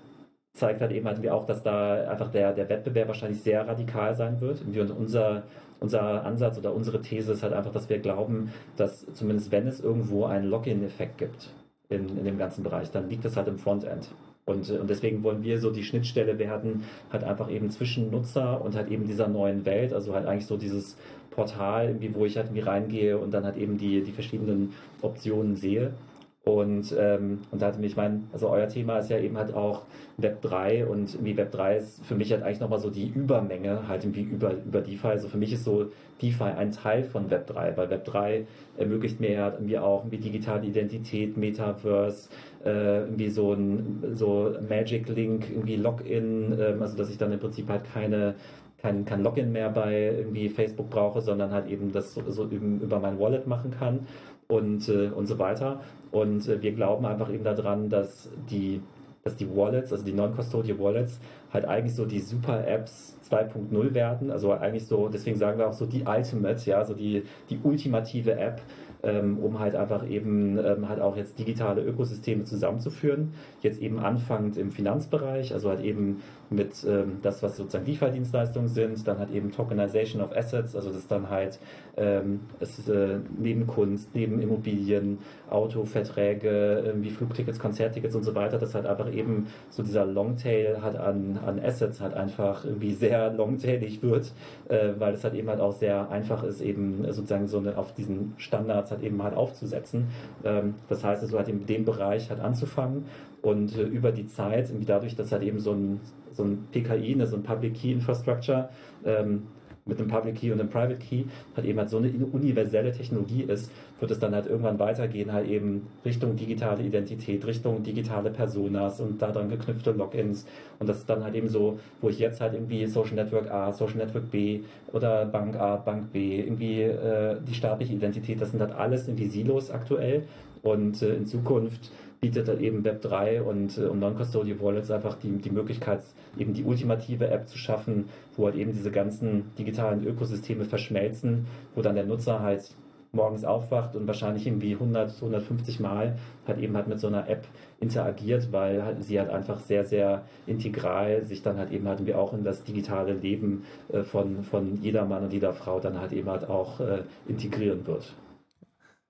zeigt 0.60 0.80
halt 0.80 0.92
eben 0.92 1.06
halt 1.06 1.26
auch, 1.28 1.46
dass 1.46 1.62
da 1.62 2.08
einfach 2.08 2.30
der, 2.30 2.52
der 2.52 2.68
Wettbewerb 2.68 3.08
wahrscheinlich 3.08 3.42
sehr 3.42 3.66
radikal 3.66 4.14
sein 4.14 4.40
wird. 4.40 4.60
Und 4.62 4.90
unser, 4.92 5.42
unser 5.80 6.24
Ansatz 6.24 6.58
oder 6.58 6.72
unsere 6.72 7.00
These 7.00 7.32
ist 7.32 7.42
halt 7.42 7.52
einfach, 7.52 7.72
dass 7.72 7.88
wir 7.88 7.98
glauben, 7.98 8.52
dass 8.76 9.06
zumindest 9.14 9.50
wenn 9.50 9.66
es 9.66 9.80
irgendwo 9.80 10.26
einen 10.26 10.48
Login-Effekt 10.48 11.18
gibt 11.18 11.50
in, 11.88 12.16
in 12.18 12.24
dem 12.24 12.38
ganzen 12.38 12.62
Bereich, 12.62 12.90
dann 12.90 13.08
liegt 13.08 13.24
das 13.24 13.36
halt 13.36 13.48
im 13.48 13.58
Frontend. 13.58 14.10
Und, 14.44 14.68
äh, 14.70 14.78
und 14.78 14.88
deswegen 14.88 15.22
wollen 15.22 15.42
wir 15.42 15.58
so 15.58 15.70
die 15.70 15.82
Schnittstelle 15.82 16.38
werden, 16.38 16.84
halt 17.12 17.24
einfach 17.24 17.50
eben 17.50 17.70
zwischen 17.70 18.10
Nutzer 18.10 18.62
und 18.62 18.76
halt 18.76 18.90
eben 18.90 19.06
dieser 19.06 19.28
neuen 19.28 19.64
Welt, 19.64 19.92
also 19.92 20.14
halt 20.14 20.26
eigentlich 20.26 20.46
so 20.46 20.56
dieses 20.56 20.96
Portal, 21.30 21.88
irgendwie, 21.88 22.14
wo 22.14 22.26
ich 22.26 22.36
halt 22.36 22.48
irgendwie 22.48 22.62
reingehe 22.62 23.18
und 23.18 23.32
dann 23.32 23.44
halt 23.44 23.56
eben 23.56 23.78
die, 23.78 24.02
die 24.02 24.12
verschiedenen 24.12 24.72
Optionen 25.00 25.56
sehe. 25.56 25.94
Und, 26.42 26.94
ähm, 26.98 27.40
und 27.50 27.60
da 27.60 27.66
hatte 27.66 27.80
mich, 27.80 27.90
ich 27.90 27.96
meine, 27.96 28.22
also 28.32 28.48
euer 28.48 28.66
Thema 28.66 28.98
ist 28.98 29.10
ja 29.10 29.18
eben 29.18 29.36
halt 29.36 29.52
auch 29.52 29.82
Web 30.16 30.40
3 30.40 30.86
und 30.86 31.14
irgendwie 31.14 31.36
Web 31.36 31.52
3 31.52 31.76
ist 31.76 32.04
für 32.04 32.14
mich 32.14 32.32
halt 32.32 32.42
eigentlich 32.42 32.60
nochmal 32.60 32.78
so 32.78 32.88
die 32.88 33.08
Übermenge 33.08 33.86
halt 33.86 34.04
irgendwie 34.04 34.22
über, 34.22 34.54
über 34.54 34.80
DeFi. 34.80 35.08
Also 35.08 35.28
für 35.28 35.36
mich 35.36 35.52
ist 35.52 35.64
so 35.64 35.90
DeFi 36.22 36.44
ein 36.44 36.72
Teil 36.72 37.04
von 37.04 37.30
Web 37.30 37.46
3, 37.46 37.76
weil 37.76 37.90
Web 37.90 38.06
3 38.06 38.46
ermöglicht 38.78 39.20
mir 39.20 39.42
halt 39.42 39.54
irgendwie 39.56 39.78
auch 39.78 40.00
irgendwie 40.00 40.16
digitale 40.16 40.66
Identität, 40.66 41.36
Metaverse, 41.36 42.30
äh, 42.64 43.00
irgendwie 43.00 43.28
so 43.28 43.52
ein 43.52 44.02
so 44.14 44.54
Magic 44.66 45.10
Link, 45.10 45.50
irgendwie 45.50 45.76
Login, 45.76 46.58
äh, 46.58 46.74
also 46.80 46.96
dass 46.96 47.10
ich 47.10 47.18
dann 47.18 47.32
im 47.32 47.38
Prinzip 47.38 47.68
halt 47.68 47.84
keine 47.92 48.34
kein, 48.78 49.04
kein 49.04 49.22
Login 49.22 49.52
mehr 49.52 49.68
bei 49.68 50.06
irgendwie 50.16 50.48
Facebook 50.48 50.88
brauche, 50.88 51.20
sondern 51.20 51.50
halt 51.52 51.68
eben 51.68 51.92
das 51.92 52.14
so, 52.14 52.22
so 52.30 52.46
über 52.46 52.98
mein 52.98 53.18
Wallet 53.18 53.46
machen 53.46 53.72
kann 53.72 54.06
und, 54.50 54.88
äh, 54.88 55.08
und 55.08 55.26
so 55.26 55.38
weiter. 55.38 55.80
Und 56.10 56.48
äh, 56.48 56.60
wir 56.60 56.72
glauben 56.72 57.06
einfach 57.06 57.32
eben 57.32 57.44
daran, 57.44 57.88
dass 57.88 58.28
die, 58.50 58.82
dass 59.22 59.36
die 59.36 59.48
Wallets, 59.54 59.92
also 59.92 60.04
die 60.04 60.12
Non-Custodial 60.12 60.78
Wallets, 60.78 61.20
halt 61.52 61.64
eigentlich 61.64 61.94
so 61.94 62.04
die 62.04 62.20
Super-Apps 62.20 63.16
2.0 63.30 63.94
werden. 63.94 64.30
Also 64.30 64.52
eigentlich 64.52 64.86
so, 64.86 65.08
deswegen 65.08 65.36
sagen 65.36 65.58
wir 65.58 65.68
auch 65.68 65.72
so 65.72 65.86
die 65.86 66.04
Ultimate, 66.04 66.68
ja, 66.68 66.84
so 66.84 66.94
die, 66.94 67.22
die 67.48 67.58
ultimative 67.62 68.32
App, 68.32 68.60
ähm, 69.02 69.38
um 69.38 69.58
halt 69.58 69.76
einfach 69.76 70.08
eben 70.08 70.58
ähm, 70.58 70.88
halt 70.88 71.00
auch 71.00 71.16
jetzt 71.16 71.38
digitale 71.38 71.82
Ökosysteme 71.82 72.44
zusammenzuführen. 72.44 73.32
Jetzt 73.62 73.80
eben 73.80 73.98
anfangend 73.98 74.56
im 74.56 74.72
Finanzbereich, 74.72 75.52
also 75.52 75.70
halt 75.70 75.80
eben 75.80 76.22
mit 76.50 76.84
ähm, 76.84 77.18
das, 77.22 77.42
was 77.42 77.56
sozusagen 77.56 77.86
Lieferdienstleistungen 77.86 78.68
sind, 78.68 79.06
dann 79.06 79.18
halt 79.18 79.30
eben 79.30 79.52
Tokenization 79.52 80.20
of 80.20 80.36
Assets, 80.36 80.74
also 80.74 80.92
das 80.92 81.06
dann 81.06 81.30
halt 81.30 81.60
ähm, 81.96 82.40
es, 82.58 82.88
äh, 82.88 83.18
neben 83.38 83.68
Kunst, 83.68 84.14
neben 84.14 84.40
Immobilien, 84.40 85.18
Autoverträge, 85.48 86.94
äh, 86.96 87.02
wie 87.02 87.10
Flugtickets, 87.10 87.58
Konzerttickets 87.58 88.16
und 88.16 88.24
so 88.24 88.34
weiter, 88.34 88.58
dass 88.58 88.74
halt 88.74 88.86
einfach 88.86 89.12
eben 89.12 89.46
so 89.70 89.82
dieser 89.84 90.04
Longtail 90.04 90.82
halt 90.82 90.96
an, 90.96 91.38
an 91.46 91.60
Assets 91.60 92.00
halt 92.00 92.14
einfach 92.14 92.64
irgendwie 92.64 92.94
sehr 92.94 93.32
longtailig 93.32 94.02
wird, 94.02 94.32
äh, 94.68 94.90
weil 94.98 95.14
es 95.14 95.22
halt 95.22 95.34
eben 95.34 95.48
halt 95.48 95.60
auch 95.60 95.72
sehr 95.72 96.10
einfach 96.10 96.42
ist, 96.42 96.60
eben 96.60 97.04
sozusagen 97.12 97.46
so 97.46 97.58
eine, 97.58 97.78
auf 97.78 97.94
diesen 97.94 98.34
Standards 98.38 98.90
halt 98.90 99.02
eben 99.02 99.22
halt 99.22 99.36
aufzusetzen. 99.36 100.08
Ähm, 100.44 100.74
das 100.88 101.04
heißt, 101.04 101.22
also 101.22 101.38
halt 101.38 101.48
in 101.48 101.64
dem 101.66 101.84
Bereich 101.84 102.28
halt 102.28 102.40
anzufangen. 102.40 103.04
Und 103.42 103.76
äh, 103.76 103.82
über 103.82 104.12
die 104.12 104.26
Zeit, 104.26 104.68
irgendwie 104.68 104.84
dadurch, 104.86 105.16
dass 105.16 105.32
halt 105.32 105.42
eben 105.42 105.60
so 105.60 105.72
ein 105.72 106.00
so 106.32 106.44
ein 106.44 106.66
PKI, 106.72 107.16
ne, 107.16 107.26
so 107.26 107.36
ein 107.36 107.42
Public 107.42 107.74
Key 107.74 107.92
Infrastructure, 107.92 108.68
ähm, 109.04 109.42
mit 109.90 109.98
einem 109.98 110.08
Public 110.08 110.36
Key 110.36 110.52
und 110.52 110.60
einem 110.60 110.70
Private 110.70 110.96
Key 110.96 111.24
halt 111.56 111.66
eben 111.66 111.78
halt 111.78 111.90
so 111.90 111.98
eine 111.98 112.08
universelle 112.08 112.92
Technologie 112.92 113.42
ist, 113.42 113.70
wird 113.98 114.10
es 114.10 114.18
dann 114.18 114.34
halt 114.34 114.46
irgendwann 114.46 114.78
weitergehen, 114.78 115.32
halt 115.32 115.48
eben 115.48 115.86
Richtung 116.04 116.36
digitale 116.36 116.82
Identität, 116.82 117.44
Richtung 117.46 117.82
digitale 117.82 118.30
Personas 118.30 119.00
und 119.00 119.20
daran 119.20 119.48
geknüpfte 119.48 119.92
Logins. 119.92 120.46
Und 120.78 120.88
das 120.88 120.98
ist 120.98 121.10
dann 121.10 121.24
halt 121.24 121.34
eben 121.34 121.48
so, 121.48 121.78
wo 122.00 122.08
ich 122.08 122.18
jetzt 122.18 122.40
halt 122.40 122.54
irgendwie 122.54 122.86
Social 122.86 123.14
Network 123.14 123.50
A, 123.50 123.72
Social 123.72 123.96
Network 123.96 124.30
B 124.30 124.60
oder 124.92 125.26
Bank 125.26 125.56
A, 125.56 125.76
Bank 125.76 126.12
B, 126.12 126.40
irgendwie 126.40 126.82
äh, 126.82 127.36
die 127.46 127.54
staatliche 127.54 127.94
Identität, 127.94 128.40
das 128.40 128.52
sind 128.52 128.60
halt 128.60 128.72
alles 128.72 129.08
irgendwie 129.08 129.26
Silos 129.26 129.70
aktuell. 129.70 130.24
Und 130.62 131.02
äh, 131.02 131.14
in 131.14 131.26
Zukunft 131.26 131.90
bietet 132.20 132.48
dann 132.48 132.60
eben 132.60 132.82
Web3 132.82 133.40
und, 133.40 133.78
äh, 133.78 133.82
und 133.82 133.98
Non-Custodial 133.98 134.60
Wallets 134.60 134.90
einfach 134.90 135.16
die, 135.16 135.30
die 135.38 135.50
Möglichkeit, 135.50 136.02
eben 136.38 136.52
die 136.52 136.64
ultimative 136.64 137.28
App 137.28 137.48
zu 137.48 137.58
schaffen, 137.58 138.06
wo 138.36 138.46
halt 138.46 138.56
eben 138.56 138.72
diese 138.72 138.90
ganzen 138.90 139.50
digitalen 139.58 140.06
Ökosysteme 140.06 140.64
verschmelzen, 140.64 141.46
wo 141.74 141.82
dann 141.82 141.94
der 141.94 142.04
Nutzer 142.04 142.40
halt 142.40 142.74
morgens 143.12 143.44
aufwacht 143.44 143.96
und 143.96 144.06
wahrscheinlich 144.06 144.46
irgendwie 144.46 144.74
100, 144.74 145.16
150 145.16 145.80
Mal 145.80 146.16
halt 146.46 146.58
eben 146.58 146.76
halt 146.76 146.86
mit 146.86 147.00
so 147.00 147.08
einer 147.08 147.28
App 147.28 147.46
interagiert, 147.80 148.52
weil 148.52 148.84
halt 148.84 149.02
sie 149.02 149.18
halt 149.18 149.30
einfach 149.30 149.58
sehr, 149.58 149.84
sehr 149.84 150.22
integral 150.46 151.24
sich 151.24 151.42
dann 151.42 151.58
halt 151.58 151.72
eben 151.72 151.88
halt 151.88 151.98
irgendwie 151.98 152.14
auch 152.14 152.32
in 152.32 152.44
das 152.44 152.62
digitale 152.62 153.14
Leben 153.14 153.64
äh, 153.92 154.02
von, 154.02 154.42
von 154.42 154.76
jeder 154.80 155.06
Mann 155.06 155.24
und 155.24 155.32
jeder 155.32 155.52
Frau 155.52 155.80
dann 155.80 156.00
halt 156.00 156.12
eben 156.12 156.30
halt 156.30 156.48
auch 156.48 156.80
äh, 156.80 157.02
integrieren 157.26 157.86
wird. 157.86 158.14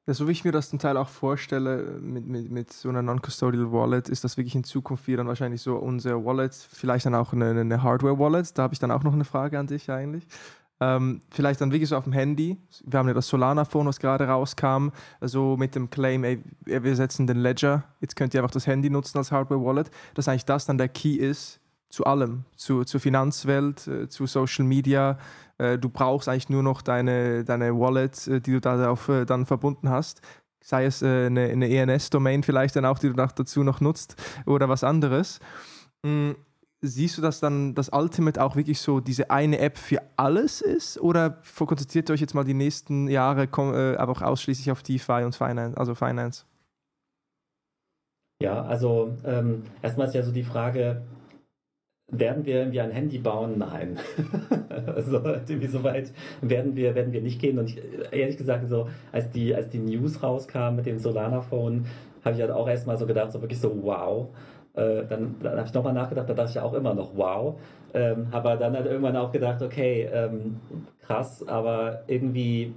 Ja, 0.07 0.15
so 0.15 0.27
wie 0.27 0.33
ich 0.33 0.45
mir 0.45 0.53
das 0.53 0.71
zum 0.71 0.79
Teil 0.79 0.97
auch 0.97 1.09
vorstelle, 1.09 1.99
mit, 2.01 2.27
mit, 2.27 2.51
mit 2.51 2.73
so 2.73 2.89
einer 2.89 3.03
Non-Custodial 3.03 3.71
Wallet, 3.71 4.09
ist 4.09 4.25
das 4.25 4.37
wirklich 4.37 4.55
in 4.55 4.65
Zukunft 4.65 5.07
wie 5.07 5.15
dann 5.15 5.29
wahrscheinlich 5.29 5.61
so 5.61 5.77
unser 5.77 6.25
Wallet, 6.25 6.55
vielleicht 6.55 7.07
dann 7.07 7.15
auch 7.15 7.33
eine, 7.33 7.51
eine 7.51 7.83
Hardware-Wallet. 7.83 8.57
Da 8.57 8.63
habe 8.63 8.73
ich 8.73 8.81
dann 8.81 8.91
auch 8.91 9.03
noch 9.03 9.13
eine 9.13 9.25
Frage 9.25 9.59
an 9.59 9.67
dich 9.67 9.91
eigentlich. 9.91 10.27
Ähm, 10.81 11.21
vielleicht 11.31 11.61
dann 11.61 11.73
wirklich 11.73 11.91
so 11.91 11.97
auf 11.97 12.05
dem 12.05 12.15
Handy. 12.15 12.57
Wir 12.85 12.99
haben 12.99 13.09
ja 13.09 13.15
das 13.15 13.29
Solana-Phone, 13.29 13.87
was 13.87 14.01
gerade 14.01 14.27
rauskam, 14.27 14.89
also 15.21 15.59
mit 15.59 15.75
dem 15.75 15.91
Claim, 15.91 16.25
ey, 16.25 16.43
wir 16.65 16.97
setzen 16.97 17.27
den 17.27 17.37
Ledger, 17.37 17.85
jetzt 18.01 18.17
könnt 18.17 18.33
ihr 18.33 18.41
einfach 18.41 18.51
das 18.51 18.67
Handy 18.67 18.89
nutzen 18.89 19.19
als 19.19 19.31
Hardware-Wallet, 19.31 19.91
dass 20.15 20.29
eigentlich 20.29 20.47
das 20.47 20.65
dann 20.65 20.79
der 20.79 20.89
Key 20.89 21.17
ist 21.17 21.61
zu 21.91 22.05
allem, 22.05 22.45
zu, 22.57 22.85
zur 22.85 23.01
Finanzwelt, 23.01 23.87
äh, 23.87 24.09
zu 24.09 24.27
Social 24.27 24.65
Media, 24.65 25.11
äh, 25.11 25.17
du 25.79 25.89
brauchst 25.89 26.29
eigentlich 26.29 26.49
nur 26.49 26.63
noch 26.63 26.83
deine, 26.83 27.45
deine 27.45 27.79
Wallet, 27.79 28.27
äh, 28.27 28.41
die 28.41 28.53
du 28.53 28.61
darauf 28.61 29.09
äh, 29.09 29.25
dann 29.25 29.47
verbunden 29.47 29.89
hast. 29.91 30.23
Sei 30.63 30.85
es 30.85 31.03
äh, 31.03 31.27
eine, 31.27 31.49
eine 31.49 31.69
ENS-Domain 31.69 32.43
vielleicht 32.43 32.77
dann 32.77 32.85
auch, 32.85 32.99
die 32.99 33.09
du 33.09 33.15
dazu 33.15 33.63
noch 33.63 33.81
nutzt 33.81 34.17
oder 34.47 34.69
was 34.69 34.85
anderes. 34.85 35.41
Mhm 36.03 36.37
siehst 36.83 37.19
du, 37.19 37.23
dass 37.23 37.41
dann 37.41 37.75
das 37.75 37.91
Ultimate 37.91 38.43
auch 38.43 38.57
wirklich 38.57 38.81
so 38.81 39.01
diese 39.01 39.31
eine 39.31 39.59
App 39.59 39.79
für 39.79 40.01
alles 40.17 40.61
ist? 40.61 40.99
Oder 41.01 41.39
konzentriert 41.57 42.09
ihr 42.09 42.15
euch 42.15 42.21
jetzt 42.21 42.35
mal 42.35 42.45
die 42.45 42.55
nächsten 42.55 43.09
Jahre 43.09 43.45
äh, 43.45 43.97
einfach 43.97 44.23
ausschließlich 44.23 44.71
auf 44.71 44.83
DeFi 44.83 45.25
und 45.25 45.35
Finance, 45.35 45.77
also 45.77 45.95
Finance? 45.95 46.45
Ja, 48.43 48.63
also 48.63 49.15
ähm, 49.25 49.65
erstmal 49.83 50.09
ist 50.09 50.15
ja 50.15 50.23
so 50.23 50.33
die 50.33 50.43
Frage, 50.43 51.03
werden 52.11 52.45
wir 52.45 52.57
irgendwie 52.57 52.81
ein 52.81 52.91
Handy 52.91 53.19
bauen? 53.19 53.59
Nein. 53.59 53.99
also 54.87 55.19
irgendwie 55.25 55.67
so 55.67 55.83
weit 55.83 56.13
werden 56.41 56.77
wir, 56.77 56.95
werden 56.95 57.13
wir 57.13 57.23
nicht 57.23 57.41
gehen. 57.41 57.59
Und 57.59 57.71
ich, 57.71 57.81
ehrlich 58.11 58.37
gesagt, 58.37 58.69
so 58.69 58.89
als 59.13 59.31
die, 59.31 59.55
als 59.55 59.69
die 59.69 59.79
News 59.79 60.23
rauskam 60.23 60.77
mit 60.77 60.87
dem 60.87 60.99
Solana 60.99 61.41
Phone, 61.41 61.87
habe 62.25 62.35
ich 62.35 62.41
halt 62.41 62.51
auch 62.51 62.69
erstmal 62.69 62.99
so 62.99 63.07
gedacht, 63.07 63.33
so 63.33 63.41
wirklich 63.41 63.61
so 63.61 63.83
wow. 63.83 64.29
Äh, 64.75 65.05
dann, 65.09 65.37
dann 65.43 65.57
habe 65.59 65.67
ich 65.67 65.75
nochmal 65.75 65.93
nachgedacht, 65.93 66.29
da 66.29 66.35
dachte 66.35 66.51
ich 66.51 66.61
auch 66.61 66.75
immer 66.75 66.95
noch 66.95 67.11
wow. 67.17 67.59
Ähm, 67.93 68.29
aber 68.31 68.57
dann 68.57 68.75
halt 68.75 68.87
irgendwann 68.87 69.17
auch 69.17 69.33
gedacht, 69.33 69.63
okay, 69.63 70.09
ähm, 70.13 70.61
krass, 71.03 71.47
aber 71.49 72.03
irgendwie 72.07 72.73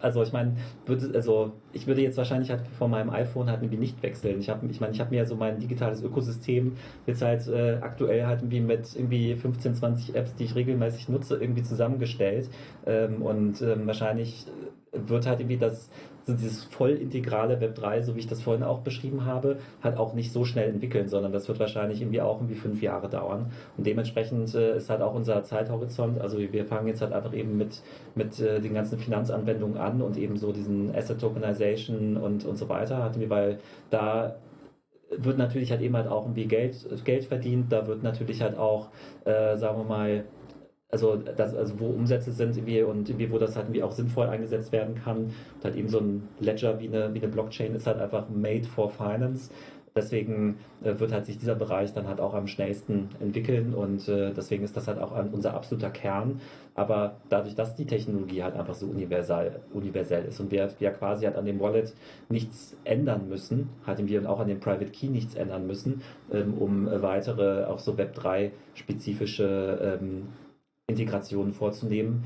also 0.00 0.22
ich 0.22 0.32
meine, 0.32 0.56
würde, 0.86 1.10
also 1.14 1.52
ich 1.72 1.86
würde 1.86 2.02
jetzt 2.02 2.16
wahrscheinlich 2.16 2.50
halt 2.50 2.62
von 2.78 2.90
meinem 2.90 3.10
iPhone 3.10 3.48
halt 3.48 3.62
irgendwie 3.62 3.78
nicht 3.78 4.02
wechseln. 4.02 4.40
Ich 4.40 4.48
habe, 4.48 4.66
ich 4.66 4.80
meine, 4.80 4.92
ich 4.92 5.00
habe 5.00 5.14
mir 5.14 5.24
so 5.26 5.36
mein 5.36 5.58
digitales 5.58 6.02
Ökosystem 6.02 6.76
jetzt 7.06 7.22
halt 7.22 7.46
äh, 7.48 7.78
aktuell 7.80 8.26
halt 8.26 8.40
irgendwie 8.40 8.60
mit 8.60 8.94
irgendwie 8.96 9.34
15, 9.36 9.74
20 9.74 10.14
Apps, 10.14 10.34
die 10.34 10.44
ich 10.44 10.54
regelmäßig 10.54 11.08
nutze, 11.08 11.36
irgendwie 11.36 11.62
zusammengestellt. 11.62 12.50
Ähm, 12.86 13.22
und 13.22 13.60
ähm, 13.62 13.86
wahrscheinlich 13.86 14.46
wird 14.92 15.26
halt 15.26 15.40
irgendwie 15.40 15.58
das 15.58 15.90
so 16.26 16.34
dieses 16.34 16.64
voll 16.64 16.90
integrale 16.90 17.60
Web 17.60 17.74
3, 17.76 18.02
so 18.02 18.14
wie 18.14 18.20
ich 18.20 18.26
das 18.26 18.42
vorhin 18.42 18.62
auch 18.62 18.80
beschrieben 18.80 19.24
habe, 19.24 19.58
halt 19.82 19.96
auch 19.96 20.14
nicht 20.14 20.32
so 20.32 20.44
schnell 20.44 20.68
entwickeln, 20.68 21.08
sondern 21.08 21.32
das 21.32 21.48
wird 21.48 21.60
wahrscheinlich 21.60 22.00
irgendwie 22.00 22.20
auch 22.20 22.36
irgendwie 22.38 22.54
fünf 22.54 22.82
Jahre 22.82 23.08
dauern. 23.08 23.50
Und 23.76 23.86
dementsprechend 23.86 24.54
äh, 24.54 24.76
ist 24.76 24.90
halt 24.90 25.02
auch 25.02 25.14
unser 25.14 25.42
Zeithorizont, 25.42 26.20
also 26.20 26.38
wir 26.38 26.64
fangen 26.64 26.88
jetzt 26.88 27.00
halt 27.00 27.12
einfach 27.12 27.32
eben 27.32 27.56
mit, 27.56 27.82
mit 28.14 28.38
äh, 28.40 28.60
den 28.60 28.74
ganzen 28.74 28.98
Finanzanwendungen 28.98 29.78
an 29.78 30.02
und 30.02 30.16
eben 30.16 30.36
so 30.36 30.52
diesen 30.52 30.94
Asset 30.94 31.20
Tokenization 31.20 32.16
und, 32.16 32.44
und 32.44 32.56
so 32.56 32.68
weiter. 32.68 33.02
Hatten 33.02 33.20
wir, 33.20 33.30
weil 33.30 33.58
da 33.90 34.36
wird 35.16 35.38
natürlich 35.38 35.70
halt 35.70 35.80
eben 35.80 35.96
halt 35.96 36.06
auch 36.06 36.24
irgendwie 36.24 36.46
Geld, 36.46 36.86
Geld 37.04 37.24
verdient, 37.24 37.72
da 37.72 37.86
wird 37.86 38.02
natürlich 38.02 38.42
halt 38.42 38.56
auch, 38.56 38.88
äh, 39.24 39.56
sagen 39.56 39.78
wir 39.78 39.84
mal, 39.84 40.24
also, 40.90 41.16
das, 41.16 41.54
also 41.54 41.78
wo 41.78 41.86
Umsätze 41.86 42.32
sind 42.32 42.56
irgendwie 42.56 42.82
und 42.82 43.08
irgendwie, 43.08 43.30
wo 43.30 43.38
das 43.38 43.56
halt 43.56 43.66
irgendwie 43.66 43.82
auch 43.82 43.92
sinnvoll 43.92 44.26
eingesetzt 44.26 44.72
werden 44.72 44.94
kann. 44.94 45.16
Und 45.18 45.64
halt 45.64 45.76
eben 45.76 45.88
so 45.88 45.98
ein 45.98 46.28
Ledger 46.40 46.80
wie 46.80 46.88
eine, 46.88 47.14
wie 47.14 47.18
eine 47.18 47.28
Blockchain 47.28 47.74
ist 47.74 47.86
halt 47.86 47.98
einfach 47.98 48.28
made 48.28 48.64
for 48.64 48.90
finance. 48.90 49.50
Deswegen 49.94 50.58
äh, 50.84 50.98
wird 50.98 51.12
halt 51.12 51.26
sich 51.26 51.38
dieser 51.38 51.56
Bereich 51.56 51.92
dann 51.92 52.06
halt 52.06 52.20
auch 52.20 52.34
am 52.34 52.46
schnellsten 52.46 53.08
entwickeln 53.18 53.74
und 53.74 54.08
äh, 54.08 54.32
deswegen 54.32 54.62
ist 54.62 54.76
das 54.76 54.86
halt 54.86 55.00
auch 55.00 55.12
unser 55.32 55.54
absoluter 55.54 55.90
Kern. 55.90 56.40
Aber 56.76 57.16
dadurch, 57.28 57.56
dass 57.56 57.74
die 57.74 57.86
Technologie 57.86 58.44
halt 58.44 58.54
einfach 58.54 58.74
so 58.74 58.86
universal, 58.86 59.60
universell 59.72 60.26
ist 60.26 60.38
und 60.38 60.52
wir, 60.52 60.70
wir 60.78 60.90
quasi 60.92 61.24
halt 61.24 61.36
an 61.36 61.44
dem 61.44 61.58
Wallet 61.58 61.92
nichts 62.28 62.76
ändern 62.84 63.28
müssen, 63.28 63.68
hatten 63.84 64.08
wir 64.08 64.30
auch 64.30 64.38
an 64.38 64.46
dem 64.46 64.60
Private 64.60 64.90
Key 64.92 65.08
nichts 65.08 65.34
ändern 65.34 65.66
müssen, 65.66 66.02
ähm, 66.32 66.54
um 66.54 66.86
weitere 66.86 67.64
auch 67.64 67.80
so 67.80 67.94
Web3 67.94 68.52
spezifische 68.74 69.98
ähm, 70.00 70.28
Integrationen 70.90 71.52
vorzunehmen. 71.52 72.24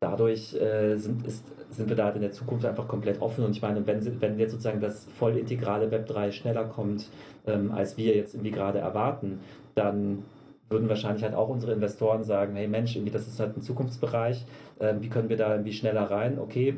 Dadurch 0.00 0.54
äh, 0.54 0.96
sind, 0.96 1.26
ist, 1.26 1.44
sind 1.70 1.88
wir 1.88 1.96
da 1.96 2.10
in 2.10 2.20
der 2.20 2.32
Zukunft 2.32 2.66
einfach 2.66 2.88
komplett 2.88 3.22
offen. 3.22 3.44
Und 3.44 3.52
ich 3.52 3.62
meine, 3.62 3.86
wenn, 3.86 4.20
wenn 4.20 4.38
jetzt 4.38 4.50
sozusagen 4.52 4.80
das 4.80 5.06
voll 5.18 5.36
integrale 5.36 5.90
Web 5.90 6.06
3 6.06 6.32
schneller 6.32 6.64
kommt, 6.64 7.08
ähm, 7.46 7.72
als 7.72 7.96
wir 7.96 8.14
jetzt 8.14 8.34
irgendwie 8.34 8.50
gerade 8.50 8.78
erwarten, 8.78 9.40
dann 9.74 10.24
würden 10.68 10.88
wahrscheinlich 10.88 11.22
halt 11.22 11.34
auch 11.34 11.48
unsere 11.48 11.72
Investoren 11.72 12.24
sagen, 12.24 12.56
hey 12.56 12.66
Mensch, 12.66 12.96
irgendwie 12.96 13.12
das 13.12 13.28
ist 13.28 13.38
halt 13.38 13.56
ein 13.56 13.62
Zukunftsbereich, 13.62 14.44
ähm, 14.80 15.00
wie 15.00 15.08
können 15.08 15.28
wir 15.28 15.36
da 15.36 15.52
irgendwie 15.52 15.72
schneller 15.72 16.10
rein? 16.10 16.38
Okay, 16.38 16.76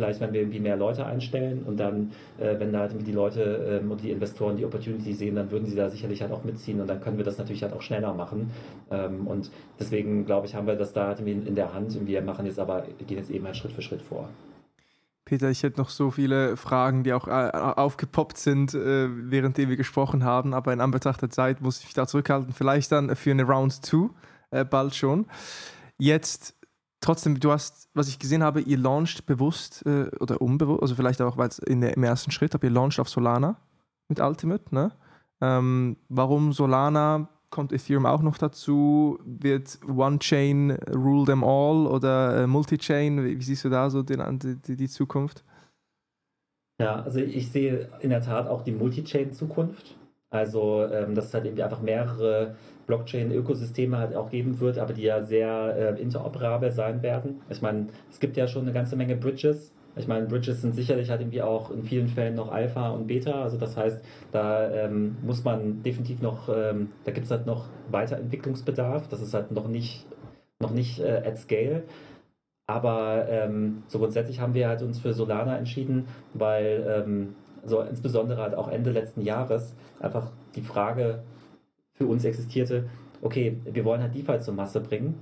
Vielleicht, 0.00 0.20
wenn 0.20 0.32
wir 0.32 0.40
irgendwie 0.40 0.60
mehr 0.60 0.78
Leute 0.78 1.04
einstellen 1.04 1.62
und 1.66 1.78
dann, 1.78 2.12
äh, 2.38 2.58
wenn 2.58 2.72
da 2.72 2.80
halt 2.80 2.94
die 3.06 3.12
Leute 3.12 3.80
ähm, 3.82 3.90
und 3.90 4.02
die 4.02 4.10
Investoren 4.10 4.56
die 4.56 4.64
Opportunity 4.64 5.12
sehen, 5.12 5.34
dann 5.34 5.50
würden 5.50 5.66
sie 5.66 5.76
da 5.76 5.90
sicherlich 5.90 6.22
halt 6.22 6.32
auch 6.32 6.42
mitziehen 6.42 6.80
und 6.80 6.86
dann 6.86 7.02
können 7.02 7.18
wir 7.18 7.24
das 7.24 7.36
natürlich 7.36 7.62
halt 7.62 7.74
auch 7.74 7.82
schneller 7.82 8.14
machen. 8.14 8.50
Ähm, 8.90 9.26
und 9.26 9.50
deswegen, 9.78 10.24
glaube 10.24 10.46
ich, 10.46 10.54
haben 10.54 10.66
wir 10.66 10.74
das 10.74 10.94
da 10.94 11.08
halt 11.08 11.20
irgendwie 11.20 11.46
in 11.48 11.54
der 11.54 11.74
Hand 11.74 11.94
und 11.96 12.06
wir 12.06 12.22
machen 12.22 12.46
jetzt 12.46 12.58
aber, 12.58 12.86
gehen 13.06 13.18
jetzt 13.18 13.30
eben 13.30 13.44
halt 13.44 13.58
Schritt 13.58 13.72
für 13.72 13.82
Schritt 13.82 14.00
vor. 14.00 14.30
Peter, 15.26 15.50
ich 15.50 15.62
hätte 15.62 15.78
noch 15.78 15.90
so 15.90 16.10
viele 16.10 16.56
Fragen, 16.56 17.04
die 17.04 17.12
auch 17.12 17.28
äh, 17.28 17.50
aufgepoppt 17.52 18.38
sind, 18.38 18.72
äh, 18.72 19.08
währenddem 19.30 19.68
wir 19.68 19.76
gesprochen 19.76 20.24
haben, 20.24 20.54
aber 20.54 20.72
in 20.72 20.80
Anbetracht 20.80 21.20
der 21.20 21.28
Zeit 21.28 21.60
muss 21.60 21.80
ich 21.80 21.84
mich 21.84 21.94
da 21.94 22.06
zurückhalten. 22.06 22.54
Vielleicht 22.54 22.90
dann 22.90 23.14
für 23.14 23.32
eine 23.32 23.44
Round 23.44 23.84
2, 23.84 24.08
äh, 24.50 24.64
bald 24.64 24.94
schon. 24.94 25.26
Jetzt 25.98 26.56
trotzdem, 27.00 27.38
du 27.40 27.50
hast, 27.50 27.88
was 27.94 28.08
ich 28.08 28.18
gesehen 28.18 28.42
habe, 28.42 28.60
ihr 28.60 28.78
launcht 28.78 29.26
bewusst 29.26 29.84
äh, 29.86 30.10
oder 30.20 30.40
unbewusst, 30.40 30.82
also 30.82 30.94
vielleicht 30.94 31.20
auch, 31.22 31.36
weil 31.36 31.48
es 31.48 31.58
im 31.58 31.82
ersten 31.82 32.30
Schritt, 32.30 32.54
aber 32.54 32.64
ihr 32.64 32.70
launcht 32.70 33.00
auf 33.00 33.08
Solana 33.08 33.56
mit 34.08 34.20
Ultimate, 34.20 34.74
ne? 34.74 34.92
Ähm, 35.40 35.96
warum 36.08 36.52
Solana? 36.52 37.28
Kommt 37.48 37.72
Ethereum 37.72 38.06
auch 38.06 38.22
noch 38.22 38.38
dazu? 38.38 39.18
Wird 39.24 39.80
One-Chain 39.88 40.70
rule 40.94 41.24
them 41.24 41.42
all 41.42 41.86
oder 41.88 42.42
äh, 42.42 42.46
Multi-Chain? 42.46 43.24
Wie, 43.24 43.38
wie, 43.38 43.42
siehst 43.42 43.64
du 43.64 43.70
da 43.70 43.90
so 43.90 44.02
den, 44.02 44.38
die, 44.38 44.76
die 44.76 44.88
Zukunft? 44.88 45.42
Ja, 46.80 47.02
also 47.02 47.18
ich 47.18 47.50
sehe 47.50 47.88
in 48.00 48.10
der 48.10 48.22
Tat 48.22 48.46
auch 48.46 48.62
die 48.62 48.70
Multi-Chain-Zukunft. 48.70 49.96
Also, 50.30 50.86
ähm, 50.86 51.16
dass 51.16 51.26
es 51.26 51.34
halt 51.34 51.44
irgendwie 51.44 51.64
einfach 51.64 51.80
mehrere 51.80 52.54
Blockchain-Ökosysteme 52.90 53.98
halt 53.98 54.16
auch 54.16 54.30
geben 54.30 54.58
wird, 54.58 54.78
aber 54.78 54.92
die 54.92 55.02
ja 55.02 55.22
sehr 55.22 55.96
äh, 55.96 56.02
interoperabel 56.02 56.72
sein 56.72 57.02
werden. 57.02 57.40
Ich 57.48 57.62
meine, 57.62 57.86
es 58.10 58.18
gibt 58.18 58.36
ja 58.36 58.48
schon 58.48 58.62
eine 58.62 58.72
ganze 58.72 58.96
Menge 58.96 59.14
Bridges. 59.14 59.72
Ich 59.94 60.08
meine, 60.08 60.26
Bridges 60.26 60.60
sind 60.60 60.74
sicherlich 60.74 61.08
halt 61.08 61.20
irgendwie 61.20 61.42
auch 61.42 61.70
in 61.70 61.84
vielen 61.84 62.08
Fällen 62.08 62.34
noch 62.34 62.50
Alpha 62.50 62.90
und 62.90 63.06
Beta. 63.06 63.42
Also 63.42 63.58
das 63.58 63.76
heißt, 63.76 64.04
da 64.32 64.70
ähm, 64.72 65.16
muss 65.22 65.44
man 65.44 65.84
definitiv 65.84 66.20
noch, 66.20 66.48
ähm, 66.48 66.90
da 67.04 67.12
gibt 67.12 67.26
es 67.26 67.30
halt 67.30 67.46
noch 67.46 67.66
Weiterentwicklungsbedarf. 67.90 69.06
Das 69.08 69.20
ist 69.20 69.34
halt 69.34 69.52
noch 69.52 69.68
nicht, 69.68 70.06
noch 70.58 70.72
nicht 70.72 70.98
äh, 70.98 71.22
at 71.24 71.38
scale. 71.38 71.84
Aber 72.66 73.26
ähm, 73.28 73.84
so 73.86 73.98
grundsätzlich 73.98 74.40
haben 74.40 74.54
wir 74.54 74.68
halt 74.68 74.82
uns 74.82 74.98
für 74.98 75.12
Solana 75.12 75.56
entschieden, 75.58 76.06
weil 76.34 76.84
ähm, 76.88 77.34
also 77.62 77.82
insbesondere 77.82 78.42
halt 78.42 78.54
auch 78.54 78.68
Ende 78.68 78.90
letzten 78.90 79.22
Jahres, 79.22 79.74
einfach 80.00 80.30
die 80.54 80.62
Frage 80.62 81.22
für 82.00 82.06
uns 82.06 82.24
existierte, 82.24 82.88
okay, 83.20 83.58
wir 83.64 83.84
wollen 83.84 84.00
halt 84.00 84.14
DeFi 84.14 84.40
zur 84.40 84.54
Masse 84.54 84.80
bringen, 84.80 85.16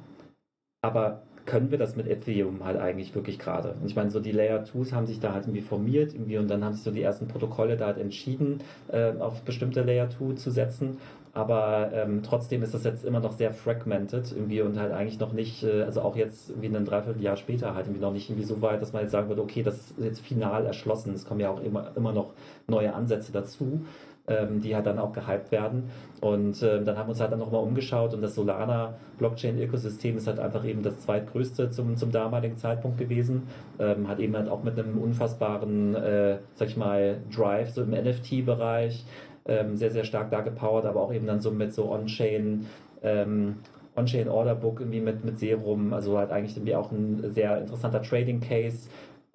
aber 0.80 1.22
können 1.44 1.70
wir 1.72 1.78
das 1.78 1.96
mit 1.96 2.06
Ethereum 2.06 2.64
halt 2.64 2.78
eigentlich 2.78 3.14
wirklich 3.16 3.38
gerade? 3.38 3.74
Und 3.80 3.86
ich 3.86 3.96
meine, 3.96 4.10
so 4.10 4.20
die 4.20 4.30
Layer 4.32 4.62
2s 4.62 4.92
haben 4.92 5.06
sich 5.06 5.18
da 5.18 5.32
halt 5.32 5.46
irgendwie 5.46 5.62
formiert 5.62 6.14
irgendwie 6.14 6.36
und 6.36 6.48
dann 6.48 6.62
haben 6.62 6.74
sich 6.74 6.84
so 6.84 6.90
die 6.92 7.02
ersten 7.02 7.26
Protokolle 7.26 7.76
da 7.76 7.86
halt 7.86 7.98
entschieden, 7.98 8.60
äh, 8.92 9.12
auf 9.18 9.42
bestimmte 9.42 9.82
Layer 9.82 10.08
2 10.08 10.34
zu 10.34 10.50
setzen. 10.50 10.98
Aber 11.32 11.90
ähm, 11.92 12.22
trotzdem 12.22 12.62
ist 12.62 12.74
das 12.74 12.84
jetzt 12.84 13.04
immer 13.04 13.20
noch 13.20 13.32
sehr 13.32 13.50
fragmented 13.50 14.30
irgendwie 14.30 14.60
und 14.60 14.78
halt 14.78 14.92
eigentlich 14.92 15.18
noch 15.18 15.32
nicht, 15.32 15.64
äh, 15.64 15.82
also 15.82 16.02
auch 16.02 16.16
jetzt 16.16 16.52
wie 16.60 16.66
ein 16.66 16.84
Dreivierteljahr 16.84 17.36
später 17.36 17.74
halt 17.74 17.86
irgendwie 17.86 18.02
noch 18.02 18.12
nicht 18.12 18.28
irgendwie 18.30 18.46
so 18.46 18.60
weit, 18.62 18.82
dass 18.82 18.92
man 18.92 19.02
jetzt 19.02 19.12
sagen 19.12 19.28
würde, 19.28 19.42
okay, 19.42 19.62
das 19.62 19.76
ist 19.76 19.94
jetzt 20.00 20.20
final 20.20 20.66
erschlossen. 20.66 21.14
Es 21.14 21.24
kommen 21.24 21.40
ja 21.40 21.50
auch 21.50 21.62
immer, 21.62 21.92
immer 21.96 22.12
noch 22.12 22.34
neue 22.68 22.92
Ansätze 22.94 23.32
dazu 23.32 23.80
ähm, 24.28 24.60
die 24.60 24.74
halt 24.74 24.86
dann 24.86 24.98
auch 24.98 25.12
gehypt 25.12 25.50
werden. 25.50 25.90
Und 26.20 26.62
äh, 26.62 26.82
dann 26.82 26.96
haben 26.96 27.06
wir 27.06 27.10
uns 27.10 27.20
halt 27.20 27.32
dann 27.32 27.38
nochmal 27.38 27.62
umgeschaut 27.62 28.12
und 28.14 28.22
das 28.22 28.34
Solana 28.34 28.94
Blockchain-Ökosystem 29.18 30.16
ist 30.16 30.26
halt 30.26 30.40
einfach 30.40 30.64
eben 30.64 30.82
das 30.82 31.00
zweitgrößte 31.00 31.70
zum, 31.70 31.96
zum 31.96 32.10
damaligen 32.10 32.56
Zeitpunkt 32.56 32.98
gewesen. 32.98 33.44
Ähm, 33.78 34.08
hat 34.08 34.18
eben 34.18 34.36
halt 34.36 34.48
auch 34.48 34.62
mit 34.62 34.78
einem 34.78 34.98
unfassbaren, 34.98 35.94
äh, 35.94 36.38
sag 36.54 36.68
ich 36.68 36.76
mal, 36.76 37.18
Drive 37.34 37.70
so 37.70 37.82
im 37.82 37.90
NFT-Bereich 37.90 39.04
ähm, 39.48 39.76
sehr, 39.76 39.90
sehr 39.90 40.04
stark 40.04 40.30
da 40.30 40.42
gepowert, 40.42 40.84
aber 40.84 41.00
auch 41.00 41.12
eben 41.12 41.26
dann 41.26 41.40
so 41.40 41.50
mit 41.50 41.74
so 41.74 41.90
On-Chain, 41.90 42.66
ähm, 43.02 43.56
On-Chain 43.96 44.28
Order 44.28 44.54
Book 44.54 44.80
irgendwie 44.80 45.00
mit, 45.00 45.24
mit 45.24 45.38
Serum, 45.38 45.92
also 45.92 46.18
halt 46.18 46.30
eigentlich 46.30 46.56
irgendwie 46.56 46.76
auch 46.76 46.92
ein 46.92 47.32
sehr 47.32 47.58
interessanter 47.58 48.02
Trading 48.02 48.40
Case, 48.40 48.88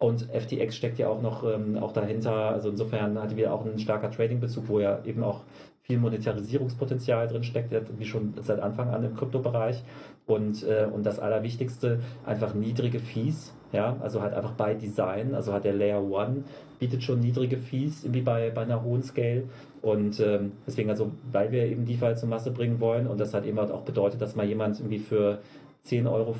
und 0.04 0.24
FTX 0.24 0.76
steckt 0.76 1.00
ja 1.00 1.08
auch 1.08 1.22
noch 1.22 1.46
ähm, 1.46 1.78
auch 1.78 1.94
dahinter. 1.94 2.34
Also 2.34 2.70
insofern 2.70 3.18
hatten 3.18 3.38
wir 3.38 3.54
auch 3.54 3.66
einen 3.66 3.80
starker 3.80 4.12
Trading-Bezug, 4.12 4.68
wo 4.68 4.82
ja 4.82 5.00
eben 5.06 5.24
auch 5.24 5.44
viel 5.82 5.98
Monetarisierungspotenzial 5.98 7.30
drin 7.30 7.44
steckt, 7.44 7.74
wie 7.98 8.06
schon 8.06 8.34
seit 8.42 8.60
Anfang 8.60 8.90
an 8.90 9.06
im 9.06 9.16
Kryptobereich. 9.16 9.82
Und, 10.26 10.64
äh, 10.64 10.88
und 10.92 11.06
das 11.06 11.20
Allerwichtigste, 11.20 12.02
einfach 12.26 12.54
niedrige 12.54 13.00
Fees. 13.00 13.54
Ja, 13.72 13.96
also 14.02 14.22
halt 14.22 14.34
einfach 14.34 14.52
bei 14.52 14.74
Design, 14.74 15.34
also 15.34 15.54
hat 15.54 15.64
der 15.64 15.74
Layer 15.74 16.04
One 16.04 16.44
bietet 16.80 17.02
schon 17.02 17.22
niedrige 17.22 17.58
Fees, 17.58 18.06
wie 18.12 18.22
bei, 18.22 18.52
bei 18.52 18.64
einer 18.64 18.84
hohen 18.84 19.04
Scale. 19.04 19.46
Und 19.82 20.20
ähm, 20.20 20.52
deswegen, 20.68 20.90
also, 20.90 21.12
weil 21.32 21.52
wir 21.52 21.66
eben 21.66 21.86
DeFi 21.86 22.16
zur 22.16 22.28
Masse 22.28 22.52
bringen 22.52 22.82
wollen 22.82 23.08
und 23.08 23.20
das 23.22 23.34
hat 23.34 23.46
eben 23.46 23.58
halt 23.58 23.72
auch 23.72 23.84
bedeutet, 23.84 24.22
dass 24.22 24.36
mal 24.36 24.46
jemand 24.46 24.80
irgendwie 24.80 25.00
für 25.00 25.40
10,50 25.86 26.10
Euro 26.10 26.36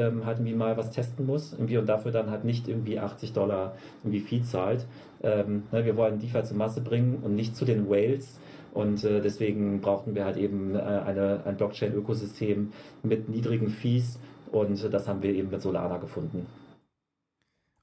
ähm, 0.00 0.26
halt 0.26 0.38
irgendwie 0.38 0.54
mal 0.54 0.76
was 0.76 0.90
testen 0.90 1.26
muss 1.26 1.52
irgendwie 1.52 1.78
und 1.78 1.88
dafür 1.88 2.10
dann 2.10 2.30
halt 2.30 2.44
nicht 2.44 2.66
irgendwie 2.66 2.98
80 2.98 3.32
Dollar 3.32 3.76
irgendwie 4.02 4.20
Fee 4.20 4.42
zahlt. 4.42 4.86
Ähm, 5.22 5.62
ne, 5.70 5.84
wir 5.84 5.96
wollen 5.96 6.18
DeFi 6.18 6.42
zur 6.42 6.56
Masse 6.56 6.80
bringen 6.80 7.20
und 7.22 7.36
nicht 7.36 7.56
zu 7.56 7.64
den 7.64 7.88
Whales 7.88 8.38
Und 8.74 9.04
äh, 9.04 9.20
deswegen 9.20 9.80
brauchten 9.80 10.16
wir 10.16 10.24
halt 10.24 10.36
eben 10.36 10.74
äh, 10.74 10.80
eine, 10.80 11.42
ein 11.46 11.56
Blockchain-Ökosystem 11.56 12.72
mit 13.04 13.28
niedrigen 13.28 13.68
Fees 13.68 14.18
und 14.50 14.92
das 14.92 15.06
haben 15.06 15.22
wir 15.22 15.32
eben 15.32 15.50
mit 15.50 15.62
Solana 15.62 15.98
gefunden. 15.98 16.46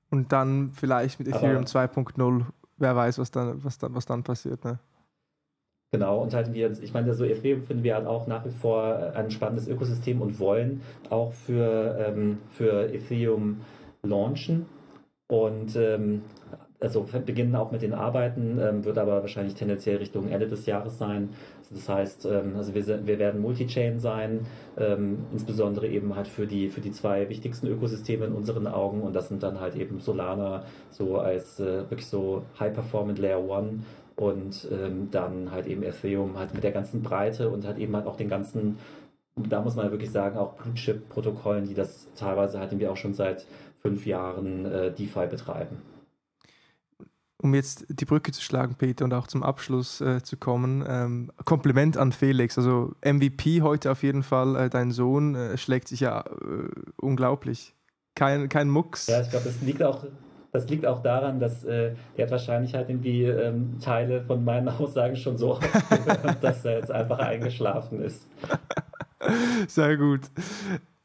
Und 0.09 0.33
dann 0.33 0.71
vielleicht 0.73 1.19
mit 1.19 1.29
Ethereum 1.29 1.63
2.0, 1.63 2.45
wer 2.77 2.95
weiß, 2.95 3.19
was 3.19 3.31
dann, 3.31 3.63
was 3.63 3.77
dann, 3.77 3.95
was 3.95 4.05
dann 4.05 4.23
passiert, 4.23 4.65
ne? 4.65 4.79
Genau, 5.93 6.21
und 6.21 6.33
halt 6.33 6.53
wir, 6.53 6.71
ich 6.81 6.93
meine, 6.93 7.13
so 7.13 7.25
Ethereum 7.25 7.63
finden 7.63 7.83
wir 7.83 7.95
halt 7.95 8.07
auch 8.07 8.25
nach 8.25 8.45
wie 8.45 8.49
vor 8.49 9.11
ein 9.13 9.29
spannendes 9.29 9.67
Ökosystem 9.67 10.21
und 10.21 10.39
wollen 10.39 10.81
auch 11.09 11.33
für, 11.33 11.97
ähm, 12.07 12.37
für 12.47 12.93
Ethereum 12.93 13.59
launchen. 14.01 14.67
Und 15.27 15.75
ähm, 15.75 16.21
also 16.79 17.05
beginnen 17.25 17.55
auch 17.55 17.71
mit 17.71 17.81
den 17.83 17.93
Arbeiten, 17.93 18.57
ähm, 18.59 18.85
wird 18.85 18.97
aber 18.97 19.21
wahrscheinlich 19.21 19.53
tendenziell 19.53 19.97
Richtung 19.97 20.29
Ende 20.29 20.47
des 20.47 20.65
Jahres 20.65 20.97
sein. 20.97 21.29
Das 21.69 21.87
heißt, 21.87 22.25
ähm, 22.25 22.55
also 22.55 22.73
wir, 22.73 23.05
wir 23.05 23.19
werden 23.19 23.41
Multi-Chain 23.41 23.99
sein, 23.99 24.47
ähm, 24.77 25.19
insbesondere 25.31 25.87
eben 25.87 26.15
halt 26.15 26.27
für 26.27 26.47
die, 26.47 26.69
für 26.69 26.81
die 26.81 26.91
zwei 26.91 27.29
wichtigsten 27.29 27.67
Ökosysteme 27.67 28.25
in 28.25 28.33
unseren 28.33 28.67
Augen 28.67 29.01
und 29.01 29.13
das 29.13 29.29
sind 29.29 29.43
dann 29.43 29.59
halt 29.59 29.75
eben 29.75 29.99
Solana 29.99 30.63
so 30.89 31.17
als 31.19 31.59
äh, 31.59 31.89
wirklich 31.89 32.07
so 32.07 32.43
High-Performant 32.59 33.19
Layer 33.19 33.43
One 33.47 33.83
und 34.21 34.67
ähm, 34.71 35.09
dann 35.09 35.51
halt 35.51 35.65
eben 35.65 35.81
Ethereum 35.81 36.37
halt 36.37 36.53
mit 36.53 36.63
der 36.63 36.71
ganzen 36.71 37.01
Breite 37.01 37.49
und 37.49 37.65
halt 37.65 37.79
eben 37.79 37.95
halt 37.95 38.05
auch 38.05 38.17
den 38.17 38.29
ganzen, 38.29 38.77
da 39.35 39.61
muss 39.61 39.75
man 39.75 39.89
wirklich 39.89 40.11
sagen, 40.11 40.37
auch 40.37 40.53
Blue-Chip-Protokollen, 40.53 41.67
die 41.67 41.73
das 41.73 42.07
teilweise 42.15 42.59
hatten 42.59 42.79
wir 42.79 42.91
auch 42.91 42.97
schon 42.97 43.15
seit 43.15 43.47
fünf 43.81 44.05
Jahren 44.05 44.65
äh, 44.65 44.91
DeFi 44.93 45.25
betreiben 45.27 45.77
um 47.41 47.55
jetzt 47.55 47.85
die 47.89 48.05
Brücke 48.05 48.31
zu 48.31 48.41
schlagen, 48.41 48.75
Peter, 48.75 49.03
und 49.03 49.13
auch 49.13 49.25
zum 49.25 49.41
Abschluss 49.41 49.99
äh, 49.99 50.21
zu 50.21 50.37
kommen, 50.37 50.85
ähm, 50.87 51.31
Kompliment 51.43 51.97
an 51.97 52.11
Felix. 52.11 52.55
Also 52.55 52.93
MVP 53.03 53.63
heute 53.63 53.91
auf 53.91 54.03
jeden 54.03 54.21
Fall. 54.21 54.55
Äh, 54.55 54.69
dein 54.69 54.91
Sohn 54.91 55.33
äh, 55.33 55.57
schlägt 55.57 55.87
sich 55.87 56.01
ja 56.01 56.21
äh, 56.21 56.69
unglaublich. 56.97 57.73
Kein, 58.13 58.47
kein 58.47 58.69
Mucks. 58.69 59.07
Ja, 59.07 59.21
ich 59.21 59.31
glaube, 59.31 59.45
das 59.45 59.59
liegt 59.61 59.81
auch. 59.81 60.05
Das 60.51 60.67
liegt 60.69 60.85
auch 60.85 61.01
daran, 61.01 61.39
dass 61.39 61.63
äh, 61.63 61.93
der 62.17 62.25
hat 62.25 62.31
wahrscheinlich 62.31 62.73
halt 62.73 62.89
irgendwie 62.89 63.23
ähm, 63.23 63.79
Teile 63.79 64.21
von 64.21 64.43
meinen 64.43 64.67
Aussagen 64.79 65.15
schon 65.15 65.37
so 65.37 65.53
aufgehört, 65.53 66.43
dass 66.43 66.65
er 66.65 66.77
jetzt 66.77 66.91
einfach 66.91 67.19
eingeschlafen 67.19 68.01
ist. 68.01 68.27
Sehr 69.67 69.97
gut. 69.97 70.21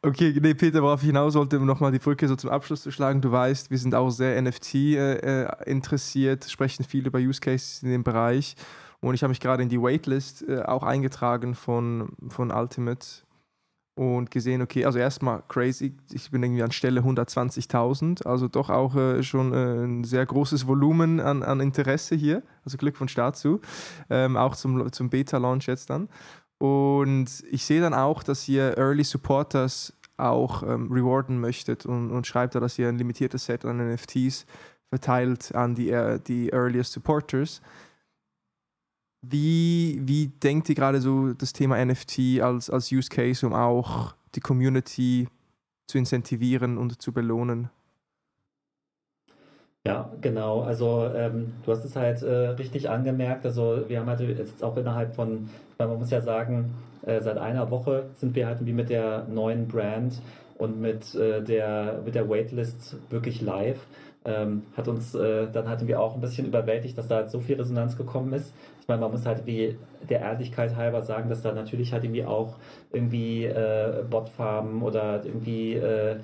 Okay, 0.02 0.36
nee, 0.40 0.54
Peter, 0.54 0.82
worauf 0.82 1.00
ich 1.00 1.06
hinaus 1.06 1.34
wollte, 1.34 1.58
um 1.58 1.66
nochmal 1.66 1.90
die 1.90 1.98
Brücke 1.98 2.28
so 2.28 2.36
zum 2.36 2.50
Abschluss 2.50 2.82
zu 2.82 2.90
schlagen. 2.90 3.20
Du 3.20 3.32
weißt, 3.32 3.70
wir 3.70 3.78
sind 3.78 3.94
auch 3.94 4.10
sehr 4.10 4.40
NFT 4.40 4.74
äh, 4.74 5.14
äh, 5.42 5.48
interessiert, 5.64 6.44
sprechen 6.44 6.84
viel 6.84 7.06
über 7.06 7.18
Use 7.18 7.40
Cases 7.40 7.82
in 7.82 7.90
dem 7.90 8.04
Bereich. 8.04 8.56
Und 9.00 9.14
ich 9.14 9.22
habe 9.22 9.30
mich 9.30 9.40
gerade 9.40 9.62
in 9.62 9.68
die 9.68 9.80
Waitlist 9.80 10.48
äh, 10.48 10.62
auch 10.62 10.82
eingetragen 10.82 11.54
von, 11.54 12.10
von 12.28 12.50
Ultimate 12.50 13.04
und 13.96 14.30
gesehen, 14.30 14.60
okay, 14.60 14.84
also 14.84 14.98
erstmal 14.98 15.42
crazy, 15.48 15.96
ich 16.12 16.30
bin 16.30 16.42
irgendwie 16.42 16.62
an 16.62 16.70
Stelle 16.70 17.00
120.000, 17.00 18.26
also 18.26 18.46
doch 18.46 18.68
auch 18.68 18.94
äh, 18.94 19.22
schon 19.22 19.52
äh, 19.54 19.84
ein 19.84 20.04
sehr 20.04 20.24
großes 20.24 20.66
Volumen 20.66 21.18
an, 21.18 21.42
an 21.42 21.60
Interesse 21.60 22.14
hier. 22.14 22.42
Also 22.64 22.76
Glückwunsch 22.76 23.14
dazu, 23.14 23.60
ähm, 24.10 24.36
auch 24.36 24.54
zum, 24.54 24.92
zum 24.92 25.08
Beta-Launch 25.08 25.66
jetzt 25.66 25.88
dann. 25.88 26.08
Und 26.58 27.26
ich 27.50 27.64
sehe 27.64 27.80
dann 27.80 27.94
auch, 27.94 28.22
dass 28.22 28.46
ihr 28.48 28.76
Early 28.76 29.04
Supporters 29.04 29.94
auch 30.18 30.62
ähm, 30.62 30.92
rewarden 30.92 31.40
möchtet 31.40 31.86
und, 31.86 32.10
und 32.10 32.26
schreibt 32.26 32.54
da, 32.54 32.60
dass 32.60 32.78
ihr 32.78 32.88
ein 32.88 32.98
limitiertes 32.98 33.46
Set 33.46 33.64
an 33.64 33.78
NFTs 33.78 34.46
verteilt 34.90 35.54
an 35.54 35.74
die, 35.74 35.90
äh, 35.90 36.20
die 36.20 36.50
Earliest 36.50 36.92
Supporters. 36.92 37.62
Wie, 39.28 40.00
wie 40.04 40.28
denkt 40.28 40.68
ihr 40.68 40.74
gerade 40.74 41.00
so 41.00 41.32
das 41.32 41.52
Thema 41.52 41.84
NFT 41.84 42.40
als, 42.40 42.70
als 42.70 42.92
Use 42.92 43.08
Case, 43.08 43.46
um 43.46 43.52
auch 43.52 44.14
die 44.34 44.40
Community 44.40 45.28
zu 45.86 45.98
incentivieren 45.98 46.78
und 46.78 47.00
zu 47.00 47.12
belohnen? 47.12 47.70
Ja, 49.86 50.10
genau. 50.20 50.62
Also 50.62 51.08
ähm, 51.14 51.52
du 51.64 51.70
hast 51.70 51.84
es 51.84 51.94
halt 51.94 52.20
äh, 52.22 52.48
richtig 52.50 52.90
angemerkt. 52.90 53.46
Also 53.46 53.84
wir 53.86 54.00
haben 54.00 54.08
halt 54.08 54.20
jetzt 54.20 54.62
auch 54.64 54.76
innerhalb 54.76 55.14
von, 55.14 55.48
man 55.78 55.98
muss 55.98 56.10
ja 56.10 56.20
sagen, 56.20 56.74
äh, 57.02 57.20
seit 57.20 57.38
einer 57.38 57.70
Woche 57.70 58.06
sind 58.16 58.34
wir 58.34 58.46
halt 58.46 58.66
wie 58.66 58.72
mit 58.72 58.90
der 58.90 59.26
neuen 59.28 59.68
Brand 59.68 60.20
und 60.58 60.80
mit 60.80 61.14
äh, 61.14 61.40
der 61.40 62.00
mit 62.04 62.16
der 62.16 62.28
Waitlist 62.28 62.96
wirklich 63.10 63.40
live. 63.40 63.78
Ähm, 64.26 64.62
hat 64.76 64.88
uns, 64.88 65.14
äh, 65.14 65.46
dann 65.52 65.68
hatten 65.68 65.86
wir 65.86 66.00
auch 66.00 66.14
ein 66.14 66.20
bisschen 66.20 66.46
überwältigt, 66.46 66.98
dass 66.98 67.06
da 67.06 67.16
halt 67.16 67.30
so 67.30 67.38
viel 67.38 67.56
Resonanz 67.56 67.96
gekommen 67.96 68.32
ist. 68.32 68.52
Ich 68.80 68.88
meine, 68.88 69.00
man 69.00 69.12
muss 69.12 69.24
halt 69.24 69.46
wie 69.46 69.78
der 70.08 70.20
Ehrlichkeit 70.20 70.74
halber 70.74 71.02
sagen, 71.02 71.28
dass 71.28 71.42
da 71.42 71.52
natürlich 71.52 71.92
halt 71.92 72.04
irgendwie 72.04 72.24
auch 72.24 72.56
irgendwie 72.92 73.44
äh, 73.44 74.04
Botfarmen 74.10 74.82
oder 74.82 75.24
irgendwie 75.24 75.74
äh, 75.74 76.16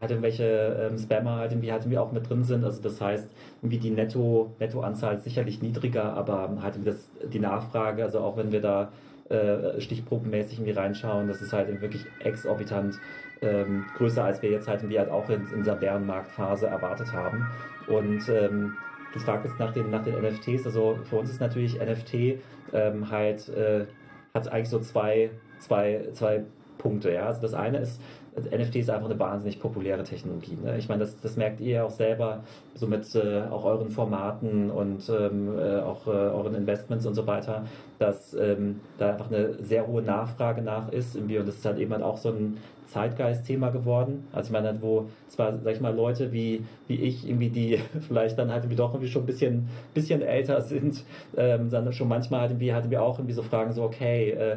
halt 0.00 0.10
irgendwelche 0.10 0.88
ähm, 0.90 0.98
Spammer 0.98 1.36
halt 1.36 1.52
irgendwie, 1.52 1.72
halt 1.72 1.82
irgendwie 1.82 1.98
auch 1.98 2.12
mit 2.12 2.28
drin 2.28 2.42
sind. 2.44 2.64
Also 2.64 2.82
das 2.82 3.00
heißt, 3.00 3.30
irgendwie 3.62 3.78
die 3.78 3.90
Netto, 3.90 4.54
Nettoanzahl 4.58 5.14
ist 5.14 5.24
sicherlich 5.24 5.62
niedriger, 5.62 6.12
aber 6.14 6.58
halt 6.62 6.74
das, 6.84 7.10
die 7.32 7.38
Nachfrage, 7.38 8.02
also 8.02 8.20
auch 8.20 8.36
wenn 8.36 8.52
wir 8.52 8.60
da 8.60 8.90
äh, 9.28 9.80
stichprobenmäßig 9.80 10.58
irgendwie 10.58 10.72
reinschauen, 10.72 11.28
das 11.28 11.40
ist 11.40 11.52
halt 11.52 11.80
wirklich 11.80 12.04
exorbitant 12.20 12.96
ähm, 13.40 13.84
größer, 13.96 14.24
als 14.24 14.42
wir 14.42 14.50
jetzt 14.50 14.68
halt 14.68 14.82
irgendwie 14.82 14.98
halt 14.98 15.10
auch 15.10 15.28
in, 15.28 15.46
in 15.50 15.58
dieser 15.58 15.76
Bärenmarktphase 15.76 16.66
erwartet 16.66 17.12
haben. 17.12 17.46
Und 17.86 18.28
ähm, 18.28 18.76
du 19.12 19.18
fragst 19.18 19.58
nach 19.58 19.72
den, 19.72 19.90
nach 19.90 20.02
den 20.02 20.14
NFTs, 20.20 20.66
also 20.66 20.98
für 21.04 21.16
uns 21.16 21.30
ist 21.30 21.40
natürlich 21.40 21.78
NFT 21.78 22.40
ähm, 22.72 23.10
halt, 23.10 23.48
äh, 23.48 23.86
hat 24.34 24.48
eigentlich 24.48 24.70
so 24.70 24.80
zwei, 24.80 25.30
zwei, 25.58 26.08
zwei 26.12 26.44
Punkte. 26.78 27.12
Ja? 27.12 27.26
Also 27.26 27.40
das 27.40 27.54
eine 27.54 27.78
ist, 27.78 28.00
NFT 28.36 28.76
ist 28.76 28.90
einfach 28.90 29.08
eine 29.08 29.18
wahnsinnig 29.18 29.60
populäre 29.60 30.02
Technologie. 30.02 30.58
Ne? 30.62 30.76
Ich 30.76 30.88
meine, 30.88 31.00
das, 31.00 31.20
das 31.20 31.36
merkt 31.36 31.60
ihr 31.60 31.84
auch 31.84 31.90
selber, 31.90 32.42
so 32.74 32.86
mit 32.86 33.14
äh, 33.14 33.42
auch 33.50 33.64
euren 33.64 33.90
Formaten 33.90 34.70
und 34.70 35.08
ähm, 35.08 35.56
äh, 35.56 35.80
auch 35.80 36.06
äh, 36.06 36.10
euren 36.10 36.54
Investments 36.54 37.06
und 37.06 37.14
so 37.14 37.26
weiter, 37.26 37.64
dass 37.98 38.34
ähm, 38.34 38.80
da 38.98 39.12
einfach 39.12 39.30
eine 39.30 39.62
sehr 39.62 39.86
hohe 39.86 40.02
Nachfrage 40.02 40.62
nach 40.62 40.90
ist. 40.90 41.16
Und 41.16 41.32
das 41.32 41.56
ist 41.56 41.64
halt 41.64 41.78
eben 41.78 41.92
halt 41.92 42.02
auch 42.02 42.16
so 42.16 42.30
ein 42.30 42.58
Zeitgeist-Thema 42.86 43.70
geworden. 43.70 44.26
Also 44.32 44.48
ich 44.48 44.52
meine, 44.52 44.82
wo 44.82 45.06
zwar, 45.28 45.56
sag 45.58 45.74
ich 45.74 45.80
mal, 45.80 45.94
Leute 45.94 46.32
wie, 46.32 46.64
wie 46.86 46.96
ich, 46.96 47.28
irgendwie, 47.28 47.50
die 47.50 47.78
vielleicht 48.08 48.38
dann 48.38 48.50
halt 48.50 48.64
irgendwie 48.64 48.76
doch 48.76 48.94
irgendwie 48.94 49.10
schon 49.10 49.22
ein 49.22 49.26
bisschen, 49.26 49.68
bisschen 49.94 50.22
älter 50.22 50.60
sind, 50.60 51.04
ähm, 51.36 51.70
dann 51.70 51.92
schon 51.92 52.08
manchmal 52.08 52.40
halt 52.40 52.50
irgendwie, 52.52 52.72
halt 52.72 52.84
irgendwie 52.84 52.98
auch 52.98 53.18
irgendwie 53.18 53.34
so 53.34 53.42
fragen, 53.42 53.72
so, 53.72 53.82
okay, 53.82 54.30
äh, 54.30 54.56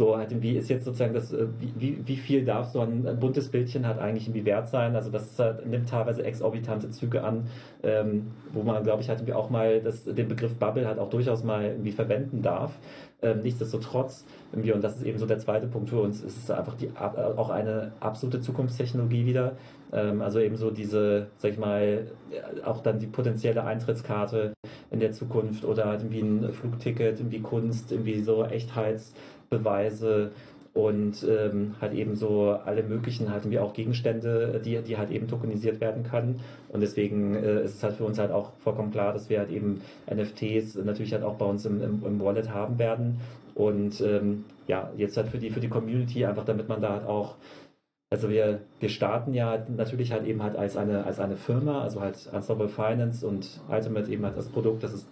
so, 0.00 0.16
halt, 0.16 0.30
wie 0.40 0.56
ist 0.56 0.70
jetzt 0.70 0.86
sozusagen 0.86 1.12
das, 1.12 1.30
äh, 1.30 1.46
wie, 1.58 1.98
wie 2.06 2.16
viel 2.16 2.42
darf 2.42 2.68
so 2.68 2.80
ein 2.80 3.04
buntes 3.20 3.50
Bildchen 3.50 3.86
halt 3.86 3.98
eigentlich 3.98 4.28
irgendwie 4.28 4.46
wert 4.46 4.66
sein? 4.66 4.96
Also 4.96 5.10
das 5.10 5.38
halt, 5.38 5.66
nimmt 5.66 5.90
teilweise 5.90 6.24
exorbitante 6.24 6.88
Züge 6.88 7.22
an, 7.22 7.48
ähm, 7.82 8.28
wo 8.54 8.62
man, 8.62 8.82
glaube 8.82 9.02
ich, 9.02 9.10
halt 9.10 9.18
irgendwie 9.18 9.34
auch 9.34 9.50
mal 9.50 9.82
das, 9.82 10.04
den 10.04 10.26
Begriff 10.26 10.54
Bubble 10.54 10.86
halt 10.86 10.98
auch 10.98 11.10
durchaus 11.10 11.44
mal 11.44 11.64
irgendwie 11.64 11.92
verwenden 11.92 12.40
darf. 12.40 12.78
Ähm, 13.20 13.40
nichtsdestotrotz, 13.42 14.24
irgendwie, 14.52 14.72
und 14.72 14.82
das 14.82 14.96
ist 14.96 15.02
eben 15.02 15.18
so 15.18 15.26
der 15.26 15.38
zweite 15.38 15.66
Punkt 15.66 15.90
für 15.90 16.00
uns, 16.00 16.24
ist 16.24 16.44
es 16.44 16.50
einfach 16.50 16.76
die, 16.76 16.88
auch 16.96 17.50
eine 17.50 17.92
absolute 18.00 18.40
Zukunftstechnologie 18.40 19.26
wieder. 19.26 19.58
Ähm, 19.92 20.22
also 20.22 20.38
eben 20.38 20.56
so 20.56 20.70
diese, 20.70 21.26
sag 21.36 21.50
ich 21.50 21.58
mal, 21.58 22.06
auch 22.64 22.80
dann 22.80 22.98
die 22.98 23.06
potenzielle 23.06 23.64
Eintrittskarte 23.64 24.54
in 24.90 24.98
der 24.98 25.12
Zukunft 25.12 25.66
oder 25.66 25.84
halt 25.84 26.00
irgendwie 26.00 26.20
ein 26.20 26.52
Flugticket, 26.52 27.20
irgendwie 27.20 27.40
Kunst, 27.40 27.92
irgendwie 27.92 28.22
so 28.22 28.44
Echtheits- 28.44 29.12
Beweise 29.50 30.30
und 30.72 31.26
ähm, 31.28 31.74
halt 31.80 31.94
eben 31.94 32.14
so 32.14 32.50
alle 32.64 32.84
möglichen 32.84 33.30
halt 33.30 33.42
irgendwie 33.42 33.58
auch 33.58 33.72
Gegenstände, 33.72 34.60
die, 34.64 34.80
die 34.82 34.96
halt 34.96 35.10
eben 35.10 35.26
tokenisiert 35.26 35.80
werden 35.80 36.04
können. 36.04 36.40
Und 36.68 36.80
deswegen 36.80 37.34
äh, 37.34 37.64
ist 37.64 37.76
es 37.76 37.82
halt 37.82 37.96
für 37.96 38.04
uns 38.04 38.18
halt 38.18 38.30
auch 38.30 38.52
vollkommen 38.58 38.92
klar, 38.92 39.12
dass 39.12 39.28
wir 39.28 39.40
halt 39.40 39.50
eben 39.50 39.80
NFTs 40.08 40.76
natürlich 40.76 41.12
halt 41.12 41.24
auch 41.24 41.34
bei 41.34 41.46
uns 41.46 41.64
im, 41.66 41.82
im, 41.82 42.04
im 42.06 42.20
Wallet 42.20 42.50
haben 42.50 42.78
werden. 42.78 43.20
Und 43.54 44.00
ähm, 44.00 44.44
ja, 44.68 44.90
jetzt 44.96 45.16
halt 45.16 45.28
für 45.28 45.38
die, 45.38 45.50
für 45.50 45.60
die 45.60 45.68
Community, 45.68 46.24
einfach 46.24 46.44
damit 46.44 46.68
man 46.68 46.80
da 46.80 46.92
halt 46.92 47.06
auch 47.06 47.34
also 48.12 48.28
wir, 48.28 48.62
wir 48.80 48.88
starten 48.88 49.34
ja 49.34 49.64
natürlich 49.68 50.10
halt 50.10 50.26
eben 50.26 50.42
halt 50.42 50.56
als 50.56 50.76
eine, 50.76 51.04
als 51.04 51.20
eine 51.20 51.36
Firma, 51.36 51.82
also 51.82 52.00
halt 52.00 52.28
Unstoppable 52.32 52.68
Finance 52.68 53.24
und 53.24 53.60
Ultimate 53.68 54.10
eben 54.10 54.24
halt 54.24 54.36
das 54.36 54.48
Produkt, 54.48 54.82
das 54.82 54.94
ist, 54.94 55.06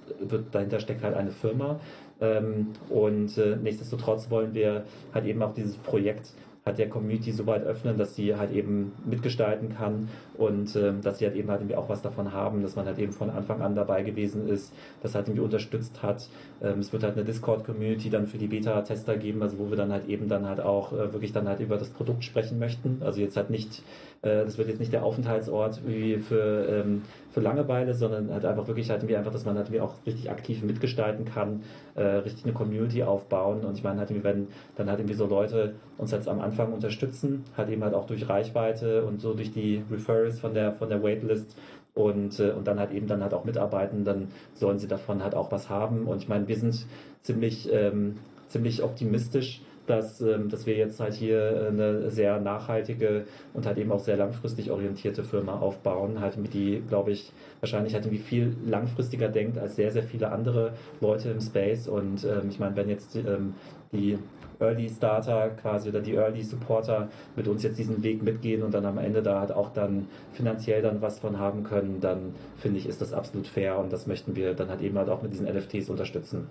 dahinter 0.50 0.80
steckt 0.80 1.04
halt 1.04 1.14
eine 1.14 1.30
Firma. 1.30 1.78
Ähm, 2.20 2.68
und 2.88 3.36
äh, 3.38 3.56
nichtsdestotrotz 3.56 4.30
wollen 4.30 4.54
wir 4.54 4.84
halt 5.14 5.26
eben 5.26 5.42
auch 5.42 5.54
dieses 5.54 5.76
Projekt 5.76 6.32
halt 6.68 6.78
der 6.78 6.88
Community 6.88 7.32
so 7.32 7.46
weit 7.46 7.64
öffnen, 7.64 7.96
dass 7.96 8.14
sie 8.14 8.36
halt 8.36 8.52
eben 8.52 8.92
mitgestalten 9.04 9.70
kann 9.70 10.08
und 10.36 10.76
ähm, 10.76 11.00
dass 11.02 11.18
sie 11.18 11.26
halt 11.26 11.36
eben 11.36 11.50
halt 11.50 11.60
irgendwie 11.60 11.76
auch 11.76 11.88
was 11.88 12.02
davon 12.02 12.32
haben, 12.32 12.62
dass 12.62 12.76
man 12.76 12.86
halt 12.86 12.98
eben 12.98 13.12
von 13.12 13.30
Anfang 13.30 13.60
an 13.62 13.74
dabei 13.74 14.02
gewesen 14.02 14.48
ist, 14.48 14.72
das 15.02 15.14
halt 15.14 15.26
irgendwie 15.26 15.44
unterstützt 15.44 16.02
hat. 16.02 16.28
Ähm, 16.62 16.78
es 16.78 16.92
wird 16.92 17.02
halt 17.02 17.14
eine 17.14 17.24
Discord-Community 17.24 18.10
dann 18.10 18.26
für 18.26 18.38
die 18.38 18.48
Beta-Tester 18.48 19.16
geben, 19.16 19.42
also 19.42 19.58
wo 19.58 19.70
wir 19.70 19.76
dann 19.76 19.92
halt 19.92 20.08
eben 20.08 20.28
dann 20.28 20.46
halt 20.46 20.60
auch 20.60 20.92
äh, 20.92 21.12
wirklich 21.12 21.32
dann 21.32 21.48
halt 21.48 21.60
über 21.60 21.78
das 21.78 21.90
Produkt 21.90 22.22
sprechen 22.24 22.58
möchten. 22.58 22.98
Also 23.02 23.20
jetzt 23.20 23.36
halt 23.36 23.50
nicht 23.50 23.82
Äh, 24.22 24.44
das 24.44 24.58
wird 24.58 24.68
jetzt 24.68 24.80
nicht 24.80 24.92
der 24.92 25.04
Aufenthaltsort 25.04 25.86
wie 25.86 26.18
für, 26.18 26.66
ähm, 26.68 27.02
für 27.30 27.40
Langeweile, 27.40 27.94
sondern 27.94 28.32
halt 28.32 28.44
einfach 28.44 28.66
wirklich 28.66 28.90
halt 28.90 29.02
einfach, 29.02 29.32
dass 29.32 29.44
man 29.44 29.56
halt 29.56 29.80
auch 29.80 29.94
richtig 30.06 30.30
aktiv 30.30 30.62
mitgestalten 30.62 31.24
kann, 31.24 31.62
äh, 31.94 32.02
richtig 32.02 32.44
eine 32.44 32.54
Community 32.54 33.02
aufbauen. 33.02 33.64
Und 33.64 33.76
ich 33.76 33.84
meine 33.84 34.00
halt 34.00 34.24
wenn 34.24 34.48
dann 34.76 34.88
halt 34.88 35.00
irgendwie 35.00 35.14
so 35.14 35.26
Leute 35.26 35.74
uns 35.96 36.10
jetzt 36.10 36.28
am 36.28 36.40
Anfang 36.40 36.72
unterstützen, 36.72 37.44
halt 37.56 37.68
eben 37.68 37.82
halt 37.84 37.94
auch 37.94 38.06
durch 38.06 38.28
Reichweite 38.28 39.04
und 39.04 39.20
so 39.20 39.34
durch 39.34 39.52
die 39.52 39.82
Referrals 39.90 40.40
von 40.40 40.54
der, 40.54 40.72
von 40.72 40.88
der 40.88 41.02
Waitlist, 41.02 41.56
und, 41.98 42.38
äh, 42.38 42.52
und 42.52 42.66
dann 42.68 42.78
halt 42.78 42.92
eben 42.92 43.08
dann 43.08 43.22
halt 43.22 43.34
auch 43.34 43.44
mitarbeiten, 43.44 44.04
dann 44.04 44.28
sollen 44.54 44.78
sie 44.78 44.86
davon 44.86 45.22
halt 45.24 45.34
auch 45.34 45.50
was 45.50 45.68
haben. 45.68 46.06
Und 46.06 46.22
ich 46.22 46.28
meine, 46.28 46.46
wir 46.46 46.56
sind 46.56 46.86
ziemlich, 47.22 47.68
ähm, 47.72 48.18
ziemlich 48.46 48.84
optimistisch, 48.84 49.62
dass, 49.88 50.20
ähm, 50.20 50.48
dass 50.48 50.66
wir 50.66 50.76
jetzt 50.76 51.00
halt 51.00 51.14
hier 51.14 51.68
eine 51.68 52.10
sehr 52.10 52.40
nachhaltige 52.40 53.24
und 53.54 53.66
halt 53.66 53.78
eben 53.78 53.90
auch 53.92 54.00
sehr 54.00 54.16
langfristig 54.16 54.70
orientierte 54.70 55.22
Firma 55.22 55.58
aufbauen, 55.58 56.20
halt 56.20 56.36
die, 56.52 56.82
glaube 56.88 57.10
ich, 57.12 57.32
wahrscheinlich 57.60 57.94
halt 57.94 58.04
irgendwie 58.04 58.22
viel 58.22 58.56
langfristiger 58.66 59.28
denkt 59.28 59.58
als 59.58 59.76
sehr, 59.76 59.90
sehr 59.90 60.02
viele 60.02 60.30
andere 60.30 60.72
Leute 61.00 61.30
im 61.30 61.40
Space. 61.40 61.88
Und 61.88 62.24
ähm, 62.24 62.48
ich 62.48 62.58
meine, 62.58 62.76
wenn 62.76 62.88
jetzt 62.88 63.16
ähm, 63.16 63.54
die 63.92 64.18
Early 64.60 64.88
Starter 64.88 65.50
quasi 65.50 65.88
oder 65.88 66.00
die 66.00 66.14
Early 66.14 66.42
Supporter 66.42 67.08
mit 67.36 67.48
uns 67.48 67.62
jetzt 67.62 67.78
diesen 67.78 68.02
Weg 68.02 68.22
mitgehen 68.22 68.62
und 68.62 68.74
dann 68.74 68.84
am 68.86 68.98
Ende 68.98 69.22
da 69.22 69.40
halt 69.40 69.52
auch 69.52 69.72
dann 69.72 70.08
finanziell 70.32 70.82
dann 70.82 71.00
was 71.00 71.18
von 71.18 71.38
haben 71.38 71.62
können, 71.62 72.00
dann 72.00 72.34
finde 72.56 72.78
ich, 72.78 72.86
ist 72.86 73.00
das 73.00 73.12
absolut 73.12 73.46
fair 73.46 73.78
und 73.78 73.92
das 73.92 74.06
möchten 74.06 74.34
wir 74.36 74.54
dann 74.54 74.68
halt 74.68 74.82
eben 74.82 74.98
halt 74.98 75.08
auch 75.08 75.22
mit 75.22 75.32
diesen 75.32 75.46
NFTs 75.46 75.88
unterstützen. 75.90 76.48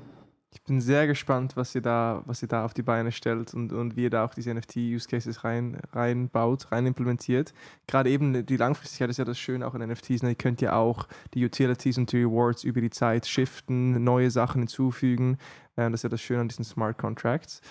Ich 0.57 0.63
bin 0.63 0.81
sehr 0.81 1.05
gespannt, 1.05 1.55
was 1.55 1.75
ihr 1.75 1.81
da, 1.81 2.23
was 2.25 2.41
ihr 2.41 2.47
da 2.47 2.65
auf 2.65 2.73
die 2.73 2.81
Beine 2.81 3.11
stellt 3.11 3.53
und, 3.53 3.71
und 3.71 3.95
wie 3.95 4.03
ihr 4.03 4.09
da 4.09 4.25
auch 4.25 4.33
diese 4.33 4.51
NFT-Use-Cases 4.51 5.43
rein, 5.43 5.79
reinbaut, 5.93 6.71
rein 6.71 6.87
implementiert. 6.87 7.53
Gerade 7.85 8.09
eben 8.09 8.43
die 8.43 8.57
Langfristigkeit 8.57 9.11
ist 9.11 9.17
ja 9.17 9.23
das 9.23 9.37
Schöne 9.37 9.67
auch 9.67 9.75
in 9.75 9.87
NFTs. 9.87 10.23
Ne? 10.23 10.29
Ihr 10.29 10.35
könnt 10.35 10.59
ja 10.59 10.73
auch 10.73 11.07
die 11.35 11.45
Utilities 11.45 11.99
und 11.99 12.11
die 12.11 12.23
Rewards 12.23 12.63
über 12.63 12.81
die 12.81 12.89
Zeit 12.89 13.27
shiften, 13.27 14.03
neue 14.03 14.31
Sachen 14.31 14.61
hinzufügen. 14.61 15.37
Äh, 15.75 15.91
das 15.91 15.99
ist 15.99 16.03
ja 16.03 16.09
das 16.09 16.21
Schöne 16.21 16.41
an 16.41 16.47
diesen 16.47 16.65
Smart 16.65 16.97
Contracts. 16.97 17.61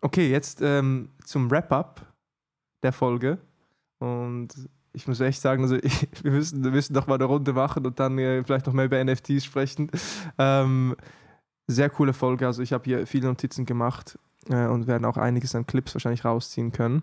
Okay, 0.00 0.28
jetzt 0.28 0.60
ähm, 0.60 1.10
zum 1.24 1.50
Wrap-up 1.50 2.04
der 2.82 2.92
Folge. 2.92 3.38
Und 4.00 4.48
ich 4.92 5.06
muss 5.06 5.20
echt 5.20 5.40
sagen, 5.40 5.62
also 5.62 5.76
ich, 5.82 6.08
wir, 6.22 6.32
müssen, 6.32 6.64
wir 6.64 6.72
müssen 6.72 6.94
mal 6.94 7.14
eine 7.14 7.24
Runde 7.24 7.52
machen 7.52 7.86
und 7.86 8.00
dann 8.00 8.18
äh, 8.18 8.42
vielleicht 8.42 8.66
noch 8.66 8.74
mehr 8.74 8.86
über 8.86 9.02
NFTs 9.02 9.44
sprechen. 9.44 9.90
Ähm, 10.36 10.96
sehr 11.68 11.90
coole 11.90 12.12
Folge. 12.12 12.46
Also 12.46 12.62
ich 12.62 12.72
habe 12.72 12.84
hier 12.84 13.06
viele 13.06 13.28
Notizen 13.28 13.64
gemacht 13.66 14.18
äh, 14.48 14.66
und 14.66 14.86
werden 14.86 15.04
auch 15.04 15.16
einiges 15.16 15.54
an 15.54 15.66
Clips 15.66 15.94
wahrscheinlich 15.94 16.24
rausziehen 16.24 16.72
können. 16.72 17.02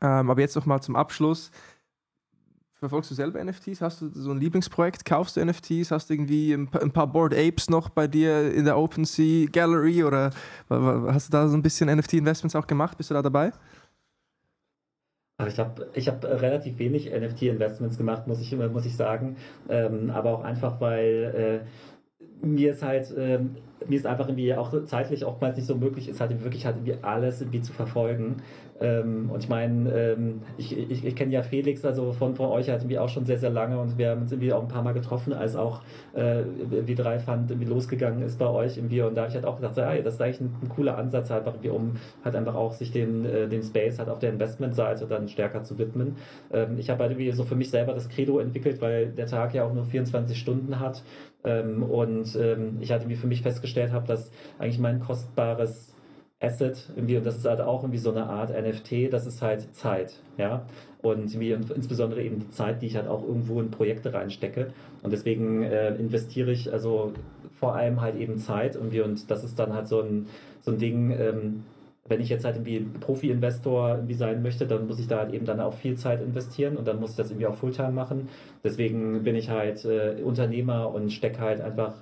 Ähm, 0.00 0.30
aber 0.30 0.40
jetzt 0.40 0.56
noch 0.56 0.66
mal 0.66 0.80
zum 0.80 0.96
Abschluss. 0.96 1.50
Verfolgst 2.72 3.10
du 3.10 3.14
selber 3.14 3.42
NFTs? 3.42 3.80
Hast 3.80 4.02
du 4.02 4.08
so 4.08 4.32
ein 4.32 4.38
Lieblingsprojekt? 4.38 5.04
Kaufst 5.04 5.36
du 5.36 5.44
NFTs? 5.44 5.90
Hast 5.90 6.10
du 6.10 6.14
irgendwie 6.14 6.52
ein 6.52 6.68
paar 6.68 7.06
Board 7.06 7.32
Apes 7.32 7.70
noch 7.70 7.88
bei 7.88 8.06
dir 8.06 8.52
in 8.52 8.64
der 8.64 8.76
OpenSea 8.76 9.46
Gallery 9.50 10.04
oder 10.04 10.30
hast 10.68 11.28
du 11.28 11.32
da 11.32 11.48
so 11.48 11.56
ein 11.56 11.62
bisschen 11.62 11.88
NFT-Investments 11.88 12.54
auch 12.56 12.66
gemacht? 12.66 12.98
Bist 12.98 13.08
du 13.10 13.14
da 13.14 13.22
dabei? 13.22 13.52
Ich 15.48 15.58
habe 15.58 15.90
ich 15.94 16.08
hab 16.08 16.24
relativ 16.24 16.78
wenig 16.78 17.10
NFT-Investments 17.10 17.96
gemacht, 17.96 18.26
muss 18.26 18.40
ich, 18.40 18.54
muss 18.54 18.86
ich 18.86 18.96
sagen. 18.96 19.36
Ähm, 19.68 20.10
aber 20.10 20.30
auch 20.30 20.44
einfach, 20.44 20.80
weil 20.80 21.64
äh, 21.64 21.93
mir 22.42 22.72
ist 22.72 22.82
halt. 22.82 23.12
Ähm, 23.16 23.56
mir 23.88 23.96
ist 23.96 24.06
einfach 24.06 24.28
irgendwie 24.28 24.54
auch 24.54 24.72
zeitlich 24.86 25.24
oftmals 25.24 25.56
nicht 25.56 25.66
so 25.66 25.76
möglich 25.76 26.08
ist, 26.08 26.20
halt 26.20 26.42
wirklich 26.42 26.66
halt 26.66 26.76
irgendwie 26.76 26.96
alles 27.02 27.40
irgendwie 27.40 27.60
zu 27.60 27.72
verfolgen. 27.72 28.36
Ähm, 28.80 29.30
und 29.30 29.42
ich 29.42 29.48
meine, 29.48 29.90
ähm, 29.92 30.42
ich, 30.58 30.76
ich, 30.76 31.04
ich 31.04 31.14
kenne 31.14 31.32
ja 31.32 31.42
Felix, 31.42 31.84
also 31.84 32.12
von, 32.12 32.34
von 32.34 32.46
euch 32.50 32.68
halt 32.68 32.88
wir 32.88 33.02
auch 33.02 33.08
schon 33.08 33.24
sehr, 33.24 33.38
sehr 33.38 33.50
lange 33.50 33.78
und 33.78 33.98
wir 33.98 34.10
haben 34.10 34.22
uns 34.22 34.32
irgendwie 34.32 34.52
auch 34.52 34.62
ein 34.62 34.68
paar 34.68 34.82
Mal 34.82 34.92
getroffen, 34.92 35.32
als 35.32 35.54
auch 35.54 35.82
äh, 36.12 36.42
W3 36.70 37.20
Fund 37.20 37.50
irgendwie 37.50 37.68
losgegangen 37.68 38.22
ist 38.22 38.38
bei 38.38 38.48
euch 38.48 38.76
irgendwie. 38.76 39.02
Und 39.02 39.14
da 39.14 39.22
habe 39.22 39.28
ich 39.28 39.34
halt 39.36 39.46
auch 39.46 39.56
gedacht, 39.56 39.76
so, 39.76 39.80
ja, 39.80 39.96
das 39.98 40.14
ist 40.14 40.20
eigentlich 40.20 40.40
ein, 40.40 40.56
ein, 40.62 40.68
cooler 40.68 40.98
Ansatz, 40.98 41.30
halt 41.30 41.46
irgendwie, 41.46 41.68
um 41.68 41.92
halt 42.24 42.34
einfach 42.34 42.54
auch 42.54 42.72
sich 42.72 42.90
den, 42.90 43.24
äh, 43.24 43.48
den 43.48 43.62
Space 43.62 43.98
halt 43.98 44.08
auf 44.08 44.18
der 44.18 44.30
Investmentseite 44.30 45.06
dann 45.06 45.28
stärker 45.28 45.62
zu 45.62 45.78
widmen. 45.78 46.16
Ähm, 46.52 46.76
ich 46.78 46.90
habe 46.90 47.02
halt 47.02 47.12
irgendwie 47.12 47.30
so 47.30 47.44
für 47.44 47.56
mich 47.56 47.70
selber 47.70 47.94
das 47.94 48.08
Credo 48.08 48.40
entwickelt, 48.40 48.80
weil 48.80 49.06
der 49.06 49.26
Tag 49.26 49.54
ja 49.54 49.64
auch 49.64 49.72
nur 49.72 49.84
24 49.84 50.36
Stunden 50.36 50.80
hat. 50.80 51.04
Ähm, 51.44 51.82
und 51.82 52.36
ähm, 52.36 52.78
ich 52.80 52.90
hatte 52.90 53.04
irgendwie 53.04 53.20
für 53.20 53.26
mich 53.26 53.42
festgestellt 53.42 53.92
habe, 53.92 54.06
dass 54.06 54.30
eigentlich 54.58 54.78
mein 54.78 55.00
kostbares 55.00 55.94
Asset, 56.40 56.90
irgendwie, 56.94 57.16
und 57.16 57.24
das 57.24 57.36
ist 57.36 57.44
halt 57.44 57.60
auch 57.60 57.82
irgendwie 57.82 57.98
so 57.98 58.10
eine 58.10 58.26
Art 58.26 58.50
NFT, 58.50 59.12
das 59.12 59.26
ist 59.26 59.40
halt 59.42 59.74
Zeit, 59.74 60.14
ja. 60.36 60.66
Und, 61.02 61.34
und 61.34 61.70
insbesondere 61.70 62.22
eben 62.22 62.40
die 62.40 62.48
Zeit, 62.48 62.80
die 62.82 62.86
ich 62.86 62.96
halt 62.96 63.08
auch 63.08 63.22
irgendwo 63.22 63.60
in 63.60 63.70
Projekte 63.70 64.14
reinstecke. 64.14 64.72
Und 65.02 65.12
deswegen 65.12 65.62
äh, 65.62 65.94
investiere 65.96 66.50
ich 66.50 66.72
also 66.72 67.12
vor 67.52 67.74
allem 67.74 68.00
halt 68.00 68.16
eben 68.16 68.38
Zeit 68.38 68.74
irgendwie, 68.74 69.02
und 69.02 69.30
das 69.30 69.44
ist 69.44 69.58
dann 69.58 69.74
halt 69.74 69.86
so 69.86 70.00
ein, 70.00 70.26
so 70.62 70.70
ein 70.70 70.78
Ding, 70.78 71.10
ähm, 71.10 71.64
wenn 72.06 72.20
ich 72.20 72.28
jetzt 72.28 72.44
halt 72.44 72.56
irgendwie 72.56 72.80
Profi-Investor 73.00 73.96
irgendwie 73.96 74.14
sein 74.14 74.42
möchte, 74.42 74.66
dann 74.66 74.86
muss 74.86 75.00
ich 75.00 75.08
da 75.08 75.18
halt 75.18 75.32
eben 75.32 75.46
dann 75.46 75.60
auch 75.60 75.72
viel 75.72 75.96
Zeit 75.96 76.20
investieren 76.20 76.76
und 76.76 76.86
dann 76.86 77.00
muss 77.00 77.12
ich 77.12 77.16
das 77.16 77.30
irgendwie 77.30 77.46
auch 77.46 77.54
Fulltime 77.54 77.92
machen. 77.92 78.28
Deswegen 78.62 79.22
bin 79.22 79.34
ich 79.34 79.48
halt 79.48 79.84
äh, 79.84 80.22
Unternehmer 80.22 80.92
und 80.94 81.12
stecke 81.12 81.40
halt 81.40 81.60
einfach 81.62 81.94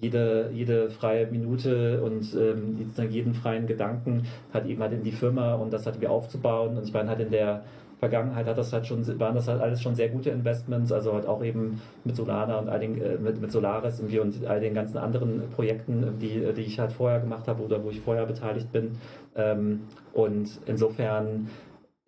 jede, 0.00 0.50
jede 0.54 0.90
freie 0.90 1.26
Minute 1.26 2.02
und 2.02 2.32
ähm, 2.34 3.10
jeden 3.10 3.34
freien 3.34 3.66
Gedanken 3.66 4.26
hat 4.52 4.66
eben 4.66 4.80
halt 4.80 4.92
in 4.92 5.02
die 5.02 5.10
Firma 5.10 5.54
und 5.54 5.72
das 5.72 5.86
hat 5.86 6.00
wir 6.00 6.12
aufzubauen. 6.12 6.76
Und 6.76 6.84
ich 6.84 6.92
meine 6.92 7.08
halt 7.08 7.20
in 7.20 7.30
der 7.30 7.64
Vergangenheit 7.98 8.46
hat 8.46 8.58
das 8.58 8.72
halt 8.72 8.86
schon, 8.86 9.04
waren 9.18 9.34
das 9.34 9.48
halt 9.48 9.60
alles 9.60 9.82
schon 9.82 9.94
sehr 9.94 10.08
gute 10.08 10.30
Investments, 10.30 10.92
also 10.92 11.14
halt 11.14 11.26
auch 11.26 11.42
eben 11.42 11.80
mit 12.04 12.14
Solana 12.14 12.58
und 12.58 12.68
all 12.68 12.78
den, 12.78 13.00
äh, 13.00 13.18
mit, 13.18 13.40
mit 13.40 13.50
Solaris 13.50 13.98
irgendwie 13.98 14.20
und 14.20 14.46
all 14.46 14.60
den 14.60 14.74
ganzen 14.74 14.98
anderen 14.98 15.50
Projekten, 15.50 16.18
die, 16.20 16.52
die 16.54 16.62
ich 16.62 16.78
halt 16.78 16.92
vorher 16.92 17.20
gemacht 17.20 17.48
habe 17.48 17.62
oder 17.62 17.82
wo 17.82 17.90
ich 17.90 18.00
vorher 18.00 18.26
beteiligt 18.26 18.70
bin. 18.72 18.92
Ähm, 19.34 19.82
und 20.12 20.60
insofern 20.66 21.48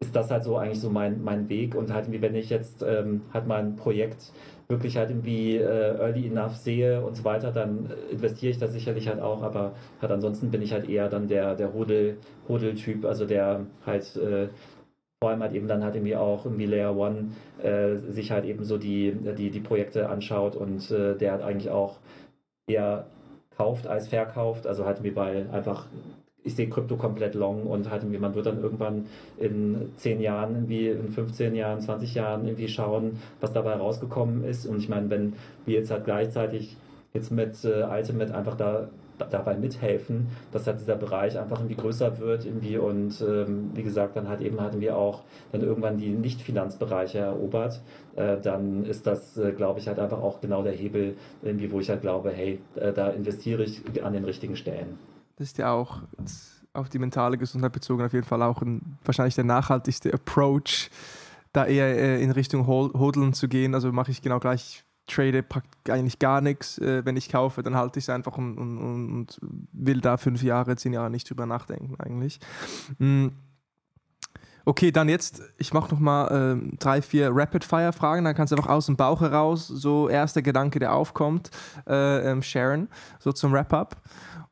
ist 0.01 0.17
das 0.17 0.31
halt 0.31 0.45
so 0.45 0.57
eigentlich 0.57 0.81
so 0.81 0.91
mein, 0.91 1.23
mein 1.23 1.49
Weg 1.49 1.75
und 1.75 1.93
halt 1.93 2.11
wie 2.11 2.23
wenn 2.23 2.35
ich 2.35 2.49
jetzt 2.51 2.83
ähm, 2.83 3.23
halt 3.35 3.47
mein 3.47 3.77
Projekt 3.77 4.33
wirklich 4.69 4.97
halt 4.97 5.11
irgendwie 5.11 5.57
äh, 5.57 5.99
early 5.99 6.29
enough 6.29 6.57
sehe 6.57 7.03
und 7.03 7.17
so 7.17 7.25
weiter, 7.25 7.51
dann 7.51 7.91
investiere 8.11 8.53
ich 8.53 8.59
da 8.59 8.69
sicherlich 8.69 9.09
halt 9.09 9.21
auch, 9.21 9.43
aber 9.43 9.73
halt 10.01 10.13
ansonsten 10.13 10.51
bin 10.51 10.63
ich 10.63 10.73
halt 10.73 10.89
eher 10.89 11.09
dann 11.09 11.29
der, 11.29 11.57
der 11.57 11.75
Hodel, 11.75 12.17
Hodel-Typ, 12.49 13.05
also 13.05 13.27
der 13.27 13.67
halt 13.85 14.17
äh, 14.17 14.49
vor 15.23 15.31
allem 15.31 15.43
halt 15.43 15.53
eben 15.53 15.69
dann 15.69 15.85
halt 15.85 15.97
irgendwie 15.97 16.17
auch 16.17 16.47
irgendwie 16.47 16.65
Layer 16.65 16.97
One 16.97 17.33
äh, 17.63 17.97
sich 17.97 18.31
halt 18.31 18.47
eben 18.47 18.65
so 18.65 18.79
die, 18.79 19.13
die, 19.37 19.51
die 19.51 19.61
Projekte 19.61 20.09
anschaut 20.09 20.57
und 20.57 20.91
äh, 20.91 21.15
der 21.15 21.33
hat 21.33 21.43
eigentlich 21.43 21.69
auch 21.69 21.99
eher 22.67 23.07
kauft 23.55 23.87
als 23.87 24.09
verkauft, 24.09 24.67
also 24.67 24.87
halt 24.87 25.03
wie 25.03 25.11
bei 25.11 25.45
einfach 25.53 25.87
ich 26.43 26.55
sehe 26.55 26.71
Krypto 26.71 26.97
komplett 26.97 27.35
long 27.35 27.67
und 27.67 27.91
halt 27.91 28.03
irgendwie, 28.03 28.19
man 28.19 28.35
wird 28.35 28.47
dann 28.47 28.63
irgendwann 28.63 29.09
in 29.37 29.93
10 29.97 30.23
Jahren, 30.23 30.55
irgendwie 30.55 30.89
in 30.89 31.11
15 31.11 31.55
Jahren, 31.55 31.83
20 31.83 32.15
Jahren 32.15 32.47
irgendwie 32.47 32.69
schauen, 32.69 33.19
was 33.41 33.53
dabei 33.53 33.75
rausgekommen 33.75 34.45
ist. 34.45 34.65
Und 34.65 34.79
ich 34.79 34.89
meine, 34.89 35.11
wenn 35.11 35.35
wir 35.67 35.75
jetzt 35.75 35.91
halt 35.91 36.05
gleichzeitig 36.05 36.79
jetzt 37.13 37.31
mit 37.31 37.63
äh, 37.67 37.83
Ultimate 37.83 38.35
einfach 38.35 38.57
da 38.57 38.89
dabei 39.29 39.57
mithelfen, 39.57 40.29
dass 40.53 40.67
halt 40.67 40.81
dieser 40.81 40.97
Bereich 40.97 41.39
einfach 41.39 41.59
irgendwie 41.59 41.77
größer 41.77 42.19
wird 42.19 42.47
irgendwie 42.47 42.79
und 42.79 43.21
ähm, 43.21 43.71
wie 43.75 43.83
gesagt 43.83 44.17
dann 44.17 44.29
halt 44.29 44.41
eben 44.41 44.61
hatten 44.61 44.81
wir 44.81 44.97
auch 44.97 45.23
dann 45.53 45.63
irgendwann 45.63 45.99
die 45.99 46.11
Nicht-Finanzbereiche 46.11 47.19
erobert, 47.19 47.81
äh, 48.17 48.39
dann 48.41 48.85
ist 48.85 49.07
das 49.07 49.37
äh, 49.37 49.53
glaube 49.53 49.81
ich 49.81 49.89
halt 49.89 49.99
einfach 49.99 50.23
auch 50.23 50.41
genau 50.41 50.63
der 50.63 50.73
Hebel 50.73 51.17
irgendwie, 51.43 51.71
wo 51.71 51.81
ich 51.81 51.91
halt 51.91 52.01
glaube, 52.01 52.31
hey, 52.31 52.61
äh, 52.77 52.93
da 52.93 53.09
investiere 53.09 53.65
ich 53.65 54.03
an 54.03 54.13
den 54.13 54.25
richtigen 54.25 54.57
Stellen. 54.57 54.99
Das 55.37 55.49
ist 55.49 55.59
ja 55.59 55.73
auch 55.73 56.03
auf 56.73 56.89
die 56.89 56.99
mentale 56.99 57.39
Gesundheit 57.39 57.73
bezogen 57.73 58.05
auf 58.05 58.13
jeden 58.13 58.27
Fall 58.27 58.43
auch 58.43 58.63
ein, 58.63 58.99
wahrscheinlich 59.05 59.35
der 59.35 59.45
nachhaltigste 59.45 60.13
Approach, 60.13 60.91
da 61.53 61.67
eher 61.67 61.87
äh, 61.97 62.23
in 62.23 62.31
Richtung 62.31 62.67
Hodeln 62.67 63.33
zu 63.33 63.49
gehen. 63.49 63.75
Also 63.75 63.91
mache 63.93 64.11
ich 64.11 64.23
genau 64.23 64.39
gleich, 64.39 64.85
trade 65.11 65.45
eigentlich 65.89 66.19
gar 66.19 66.41
nichts. 66.41 66.79
Äh, 66.79 67.05
wenn 67.05 67.17
ich 67.17 67.29
kaufe, 67.29 67.63
dann 67.63 67.75
halte 67.75 67.99
ich 67.99 68.05
es 68.05 68.09
einfach 68.09 68.37
und, 68.39 68.57
und, 68.59 68.79
und, 68.79 69.41
will 69.73 70.01
da 70.01 70.17
fünf 70.17 70.43
Jahre, 70.43 70.77
zehn 70.77 70.93
Jahre 70.93 71.11
nicht 71.11 71.29
drüber 71.29 71.47
nachdenken 71.47 71.97
eigentlich. 72.01 72.41
Mhm. 72.99 73.33
Okay, 74.65 74.93
dann 74.93 75.09
jetzt, 75.09 75.43
ich 75.59 75.73
mache 75.73 75.91
nochmal 75.93 76.61
äh, 76.61 76.77
drei, 76.77 77.03
vier 77.03 77.31
Rapid-Fire-Fragen, 77.33 78.25
dann 78.25 78.35
kannst 78.35 78.53
du 78.53 78.57
einfach 78.57 78.71
aus 78.71 78.87
dem 78.87 78.97
Bauch 78.97 79.21
heraus 79.21 79.67
so 79.67 80.09
erster 80.09 80.43
Gedanke, 80.43 80.79
der 80.79 80.95
aufkommt, 80.95 81.51
äh, 81.89 82.31
ähm, 82.31 82.43
sharen, 82.43 82.89
so 83.19 83.33
zum 83.33 83.53
Wrap-up. 83.53 83.97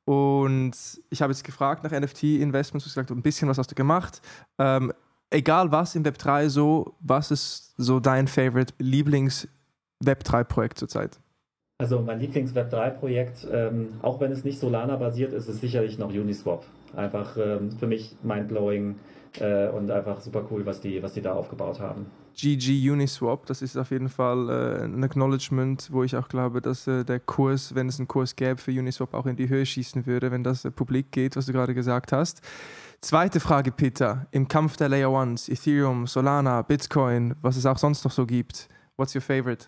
Und 0.04 0.72
ich 1.10 1.20
habe 1.20 1.32
jetzt 1.32 1.44
gefragt 1.44 1.84
nach 1.84 1.92
NFT-Investments, 1.92 2.84
du 2.84 2.88
hast 2.88 2.94
gesagt, 2.94 3.10
ein 3.10 3.22
bisschen 3.22 3.48
was 3.48 3.58
hast 3.58 3.70
du 3.70 3.74
gemacht. 3.74 4.22
Ähm, 4.58 4.92
egal 5.30 5.70
was 5.70 5.94
im 5.94 6.02
Web3 6.02 6.48
so, 6.48 6.96
was 7.00 7.30
ist 7.30 7.74
so 7.76 8.00
dein 8.00 8.26
Favorite 8.26 8.72
Lieblings-Web3-Projekt 10.04 10.78
zurzeit? 10.78 11.18
Also 11.80 12.00
mein 12.00 12.20
Lieblings-Web3-Projekt, 12.20 13.46
ähm, 13.52 13.94
auch 14.02 14.20
wenn 14.20 14.32
es 14.32 14.44
nicht 14.44 14.58
Solana-basiert 14.58 15.32
ist, 15.32 15.48
ist 15.48 15.60
sicherlich 15.60 15.98
noch 15.98 16.08
Uniswap. 16.08 16.64
Einfach 16.96 17.36
ähm, 17.36 17.70
für 17.70 17.86
mich 17.86 18.16
mindblowing 18.22 18.96
äh, 19.38 19.68
und 19.68 19.90
einfach 19.90 20.20
super 20.20 20.44
cool, 20.50 20.66
was 20.66 20.80
die, 20.80 21.02
was 21.02 21.12
die 21.12 21.22
da 21.22 21.34
aufgebaut 21.34 21.78
haben. 21.78 22.06
GG 22.34 22.90
Uniswap, 22.90 23.46
das 23.46 23.62
ist 23.62 23.76
auf 23.76 23.90
jeden 23.90 24.08
Fall 24.08 24.48
äh, 24.48 24.84
ein 24.84 25.02
Acknowledgement, 25.04 25.88
wo 25.92 26.02
ich 26.02 26.16
auch 26.16 26.28
glaube, 26.28 26.60
dass 26.60 26.86
äh, 26.86 27.04
der 27.04 27.20
Kurs, 27.20 27.74
wenn 27.74 27.88
es 27.88 27.98
einen 27.98 28.08
Kurs 28.08 28.34
gäbe 28.34 28.60
für 28.60 28.70
Uniswap, 28.72 29.14
auch 29.14 29.26
in 29.26 29.36
die 29.36 29.48
Höhe 29.48 29.66
schießen 29.66 30.06
würde, 30.06 30.30
wenn 30.30 30.42
das 30.42 30.64
äh, 30.64 30.70
publik 30.70 31.12
geht, 31.12 31.36
was 31.36 31.46
du 31.46 31.52
gerade 31.52 31.74
gesagt 31.74 32.12
hast. 32.12 32.40
Zweite 33.00 33.38
Frage, 33.38 33.70
Peter. 33.70 34.26
Im 34.32 34.48
Kampf 34.48 34.76
der 34.76 34.88
Layer 34.88 35.12
Ones, 35.12 35.48
Ethereum, 35.48 36.08
Solana, 36.08 36.62
Bitcoin, 36.62 37.36
was 37.40 37.56
es 37.56 37.66
auch 37.66 37.78
sonst 37.78 38.04
noch 38.04 38.12
so 38.12 38.26
gibt. 38.26 38.68
What's 38.96 39.14
your 39.14 39.22
favorite? 39.22 39.66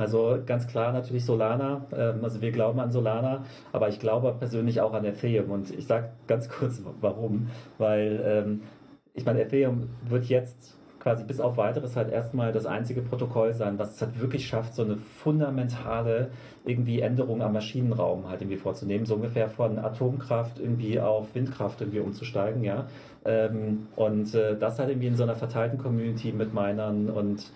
Also 0.00 0.38
ganz 0.46 0.66
klar 0.66 0.92
natürlich 0.92 1.26
Solana. 1.26 1.84
Ähm, 1.94 2.24
also 2.24 2.40
wir 2.40 2.52
glauben 2.52 2.80
an 2.80 2.90
Solana, 2.90 3.44
aber 3.70 3.90
ich 3.90 4.00
glaube 4.00 4.34
persönlich 4.38 4.80
auch 4.80 4.94
an 4.94 5.04
Ethereum. 5.04 5.50
Und 5.50 5.70
ich 5.70 5.86
sage 5.86 6.08
ganz 6.26 6.48
kurz 6.48 6.82
warum. 7.02 7.48
Weil 7.76 8.20
ähm, 8.24 8.62
ich 9.12 9.26
meine, 9.26 9.42
Ethereum 9.42 9.90
wird 10.08 10.24
jetzt 10.24 10.74
quasi 11.00 11.24
bis 11.24 11.40
auf 11.40 11.56
weiteres 11.56 11.96
halt 11.96 12.10
erstmal 12.10 12.52
das 12.52 12.64
einzige 12.66 13.02
Protokoll 13.02 13.52
sein, 13.52 13.78
was 13.78 13.94
es 13.94 14.02
halt 14.02 14.20
wirklich 14.20 14.46
schafft, 14.46 14.74
so 14.74 14.84
eine 14.84 14.96
fundamentale 14.96 16.30
irgendwie 16.64 17.00
Änderung 17.00 17.42
am 17.42 17.54
Maschinenraum 17.54 18.28
halt 18.28 18.42
irgendwie 18.42 18.58
vorzunehmen, 18.58 19.06
so 19.06 19.14
ungefähr 19.14 19.48
von 19.48 19.78
Atomkraft 19.78 20.58
irgendwie 20.58 21.00
auf 21.00 21.34
Windkraft 21.34 21.80
irgendwie 21.80 22.00
umzusteigen, 22.00 22.62
ja. 22.62 22.86
Ähm, 23.24 23.86
und 23.96 24.34
äh, 24.34 24.58
das 24.58 24.78
halt 24.78 24.90
irgendwie 24.90 25.08
in 25.08 25.16
so 25.16 25.22
einer 25.22 25.36
verteilten 25.36 25.78
Community 25.78 26.32
mit 26.32 26.52
Minern 26.52 27.08
und 27.08 27.50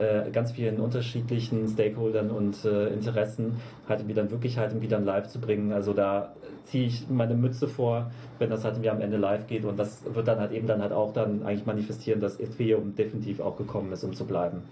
äh, 0.00 0.30
ganz 0.30 0.52
vielen 0.52 0.80
unterschiedlichen 0.80 1.68
Stakeholdern 1.68 2.30
und 2.30 2.64
äh, 2.64 2.88
Interessen 2.88 3.56
halt 3.88 4.00
irgendwie 4.00 4.14
dann 4.14 4.30
wirklich 4.30 4.58
halt 4.58 4.72
irgendwie 4.72 4.88
dann 4.88 5.04
live 5.04 5.28
zu 5.28 5.40
bringen. 5.40 5.72
Also 5.72 5.92
da 5.92 6.34
ziehe 6.64 6.86
ich 6.86 7.08
meine 7.08 7.34
Mütze 7.34 7.68
vor, 7.68 8.10
wenn 8.38 8.50
das 8.50 8.64
halt 8.64 8.74
irgendwie 8.74 8.90
am 8.90 9.00
Ende 9.00 9.16
live 9.16 9.46
geht 9.46 9.64
und 9.64 9.78
das 9.78 10.02
wird 10.12 10.26
dann 10.26 10.38
halt 10.38 10.52
eben 10.52 10.66
dann 10.66 10.80
halt 10.80 10.92
auch 10.92 11.12
dann 11.12 11.42
eigentlich 11.42 11.66
manifestieren, 11.66 12.20
dass 12.20 12.40
Ethereum 12.40 12.94
definitiv 12.96 13.40
auch 13.40 13.56
gekommen 13.56 13.92
ist, 13.92 14.02
um 14.02 14.14
zu 14.14 14.24
bleiben. 14.26 14.62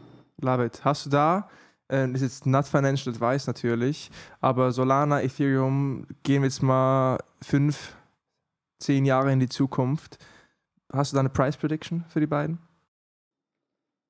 Love 0.40 0.64
it. 0.64 0.84
Hast 0.84 1.06
du 1.06 1.10
da, 1.10 1.48
äh, 1.90 2.10
ist 2.10 2.22
jetzt 2.22 2.46
not 2.46 2.66
financial 2.66 3.14
advice 3.14 3.46
natürlich, 3.46 4.10
aber 4.40 4.72
Solana, 4.72 5.22
Ethereum, 5.22 6.06
gehen 6.22 6.42
wir 6.42 6.48
jetzt 6.48 6.62
mal 6.62 7.18
fünf, 7.42 7.96
zehn 8.78 9.04
Jahre 9.04 9.32
in 9.32 9.40
die 9.40 9.48
Zukunft. 9.48 10.18
Hast 10.92 11.12
du 11.12 11.16
da 11.16 11.20
eine 11.20 11.28
Price 11.28 11.56
Prediction 11.56 12.04
für 12.08 12.20
die 12.20 12.26
beiden? 12.26 12.58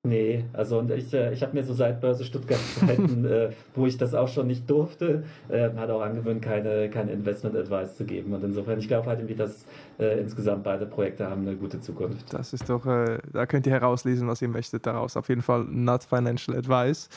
Nee, 0.04 0.44
also 0.52 0.78
und 0.78 0.92
ich, 0.92 1.12
äh, 1.12 1.32
ich 1.32 1.42
habe 1.42 1.54
mir 1.54 1.64
so 1.64 1.74
seit 1.74 2.00
Börse 2.00 2.24
Stuttgart 2.24 2.60
Zeiten, 2.78 3.24
äh, 3.26 3.50
wo 3.74 3.86
ich 3.86 3.96
das 3.98 4.14
auch 4.14 4.28
schon 4.28 4.46
nicht 4.46 4.70
durfte, 4.70 5.24
äh, 5.48 5.70
hat 5.74 5.90
auch 5.90 6.00
angewöhnt, 6.00 6.40
keine, 6.40 6.88
keine 6.88 7.10
Investment 7.10 7.56
Advice 7.56 7.96
zu 7.96 8.04
geben. 8.04 8.32
Und 8.32 8.44
insofern, 8.44 8.78
ich 8.78 8.86
glaube 8.86 9.08
halt 9.08 9.18
irgendwie, 9.18 9.34
dass 9.34 9.66
äh, 9.98 10.20
insgesamt 10.20 10.62
beide 10.62 10.86
Projekte 10.86 11.28
haben 11.28 11.42
eine 11.46 11.56
gute 11.56 11.80
Zukunft. 11.80 12.32
Das 12.32 12.52
ist 12.52 12.70
doch, 12.70 12.86
äh, 12.86 13.18
da 13.32 13.46
könnt 13.46 13.66
ihr 13.66 13.72
herauslesen, 13.72 14.28
was 14.28 14.40
ihr 14.40 14.48
möchtet 14.48 14.86
daraus. 14.86 15.16
Auf 15.16 15.28
jeden 15.28 15.42
Fall 15.42 15.64
not 15.64 16.04
financial 16.04 16.56
advice. 16.56 17.08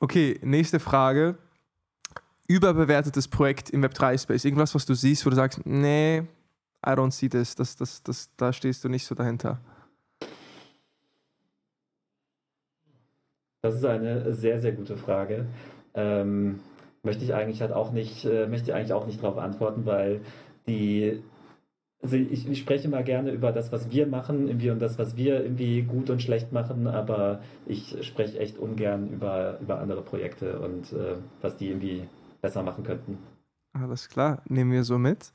Okay, 0.00 0.40
nächste 0.42 0.80
Frage. 0.80 1.36
Überbewertetes 2.48 3.28
Projekt 3.28 3.70
im 3.70 3.84
Web3-Space. 3.84 4.44
Irgendwas, 4.44 4.74
was 4.74 4.84
du 4.86 4.94
siehst, 4.94 5.24
wo 5.24 5.30
du 5.30 5.36
sagst, 5.36 5.64
nee, 5.64 6.24
I 6.84 6.90
don't 6.90 7.12
see 7.12 7.28
this, 7.28 7.54
das, 7.54 7.76
das, 7.76 8.02
das, 8.02 8.28
da 8.36 8.52
stehst 8.52 8.82
du 8.82 8.88
nicht 8.88 9.06
so 9.06 9.14
dahinter. 9.14 9.60
Das 13.62 13.76
ist 13.76 13.84
eine 13.84 14.34
sehr, 14.34 14.60
sehr 14.60 14.72
gute 14.72 14.96
Frage. 14.96 15.46
Ähm, 15.94 16.58
möchte 17.04 17.24
ich 17.24 17.32
eigentlich 17.32 17.60
halt 17.60 17.72
auch 17.72 17.92
nicht, 17.92 18.24
äh, 18.24 18.48
möchte 18.48 18.74
eigentlich 18.74 18.92
auch 18.92 19.06
nicht 19.06 19.22
darauf 19.22 19.38
antworten, 19.38 19.86
weil 19.86 20.20
die, 20.66 21.22
also 22.02 22.16
ich, 22.16 22.48
ich, 22.48 22.58
spreche 22.58 22.88
mal 22.88 23.04
gerne 23.04 23.30
über 23.30 23.52
das, 23.52 23.70
was 23.70 23.92
wir 23.92 24.08
machen, 24.08 24.48
irgendwie 24.48 24.70
und 24.70 24.80
das, 24.80 24.98
was 24.98 25.16
wir 25.16 25.44
irgendwie 25.44 25.82
gut 25.82 26.10
und 26.10 26.20
schlecht 26.20 26.52
machen, 26.52 26.88
aber 26.88 27.40
ich 27.64 28.04
spreche 28.04 28.40
echt 28.40 28.58
ungern 28.58 29.08
über, 29.12 29.60
über 29.60 29.78
andere 29.78 30.02
Projekte 30.02 30.58
und 30.58 30.92
äh, 30.92 31.14
was 31.40 31.56
die 31.56 31.68
irgendwie 31.68 32.08
besser 32.40 32.64
machen 32.64 32.82
könnten. 32.82 33.18
Alles 33.74 34.08
klar, 34.08 34.42
nehmen 34.48 34.72
wir 34.72 34.82
so 34.82 34.98
mit. 34.98 35.32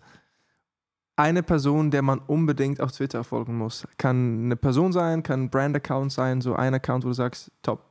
Eine 1.16 1.44
Person, 1.44 1.92
der 1.92 2.02
man 2.02 2.20
unbedingt 2.20 2.82
auf 2.82 2.92
Twitter 2.92 3.24
folgen 3.24 3.58
muss. 3.58 3.88
Kann 3.98 4.44
eine 4.44 4.58
Person 4.58 4.92
sein, 4.92 5.24
kann 5.24 5.44
ein 5.44 5.50
Brand-Account 5.50 6.12
sein, 6.12 6.42
so 6.42 6.56
ein 6.56 6.74
Account, 6.74 7.06
wo 7.06 7.08
du 7.08 7.14
sagst, 7.14 7.52
top, 7.64 7.88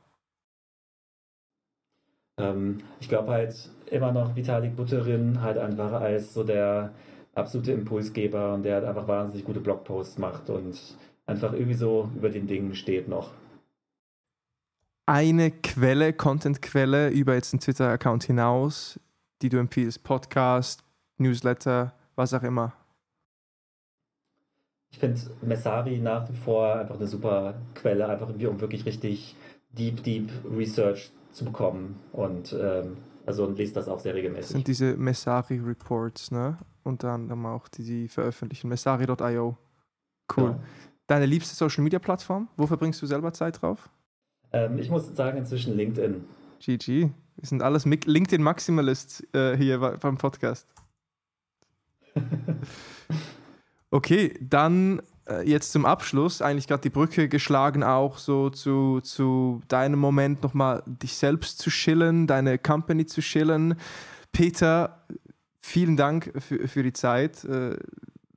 ähm, 2.37 2.79
ich 2.99 3.09
glaube 3.09 3.31
halt 3.31 3.69
immer 3.89 4.11
noch 4.11 4.35
Vitalik 4.35 4.75
Buterin 4.75 5.41
halt 5.41 5.57
einfach 5.57 5.93
als 5.93 6.33
so 6.33 6.43
der 6.43 6.93
absolute 7.35 7.71
Impulsgeber 7.71 8.53
und 8.53 8.63
der 8.63 8.75
halt 8.75 8.85
einfach 8.85 9.07
wahnsinnig 9.07 9.45
gute 9.45 9.59
Blogposts 9.59 10.17
macht 10.17 10.49
und 10.49 10.77
einfach 11.25 11.53
irgendwie 11.53 11.75
so 11.75 12.09
über 12.15 12.29
den 12.29 12.47
Dingen 12.47 12.75
steht 12.75 13.07
noch. 13.07 13.31
Eine 15.05 15.51
Quelle, 15.51 16.11
Content-Quelle 16.11 17.09
über 17.09 17.35
jetzt 17.35 17.53
einen 17.53 17.61
Twitter-Account 17.61 18.25
hinaus, 18.25 18.99
die 19.41 19.49
du 19.49 19.57
empfiehlst, 19.57 20.03
Podcast, 20.03 20.83
Newsletter, 21.17 21.93
was 22.15 22.33
auch 22.33 22.43
immer. 22.43 22.73
Ich 24.91 24.99
finde 24.99 25.19
Messari 25.41 25.99
nach 25.99 26.29
wie 26.29 26.35
vor 26.35 26.75
einfach 26.75 26.95
eine 26.95 27.07
super 27.07 27.55
Quelle, 27.75 28.07
einfach 28.07 28.27
irgendwie 28.27 28.47
um 28.47 28.59
wirklich 28.59 28.85
richtig 28.85 29.35
deep, 29.69 30.03
deep 30.03 30.29
Research 30.49 31.11
zu 31.37 31.45
bekommen. 31.45 31.99
Und 32.11 32.55
ähm, 32.59 32.97
also 33.25 33.45
und 33.45 33.57
lese 33.57 33.73
das 33.73 33.87
auch 33.87 33.99
sehr 33.99 34.15
regelmäßig. 34.15 34.47
Das 34.47 34.51
sind 34.51 34.67
diese 34.67 34.97
Messari 34.97 35.59
Reports, 35.59 36.31
ne? 36.31 36.57
Und 36.83 37.03
dann 37.03 37.45
auch 37.45 37.67
die, 37.67 37.83
die 37.83 38.07
veröffentlichen. 38.07 38.69
Messari.io. 38.69 39.57
Cool. 40.35 40.49
Ja. 40.49 40.59
Deine 41.07 41.25
liebste 41.25 41.55
Social 41.55 41.83
Media 41.83 41.99
Plattform? 41.99 42.47
Wo 42.57 42.67
verbringst 42.67 43.01
du 43.01 43.05
selber 43.05 43.33
Zeit 43.33 43.61
drauf? 43.61 43.89
Ähm, 44.51 44.77
ich 44.77 44.89
muss 44.89 45.15
sagen, 45.15 45.37
inzwischen 45.37 45.75
LinkedIn. 45.75 46.23
GG. 46.59 47.09
Wir 47.35 47.47
sind 47.47 47.61
alles 47.61 47.85
LinkedIn 47.85 48.41
Maximalists 48.41 49.25
äh, 49.33 49.55
hier 49.55 49.79
beim 49.79 50.17
Podcast. 50.17 50.67
okay, 53.91 54.33
dann 54.41 55.01
jetzt 55.43 55.71
zum 55.71 55.85
Abschluss 55.85 56.41
eigentlich 56.41 56.67
gerade 56.67 56.81
die 56.81 56.89
Brücke 56.89 57.29
geschlagen, 57.29 57.83
auch 57.83 58.17
so 58.17 58.49
zu, 58.49 59.01
zu 59.01 59.61
deinem 59.67 59.99
Moment 59.99 60.43
nochmal 60.43 60.83
dich 60.85 61.17
selbst 61.17 61.59
zu 61.59 61.69
schillen, 61.69 62.27
deine 62.27 62.57
Company 62.57 63.05
zu 63.05 63.21
schillen. 63.21 63.75
Peter, 64.31 65.05
vielen 65.59 65.97
Dank 65.97 66.31
für, 66.37 66.67
für 66.67 66.83
die 66.83 66.93
Zeit. 66.93 67.43
Äh, 67.43 67.77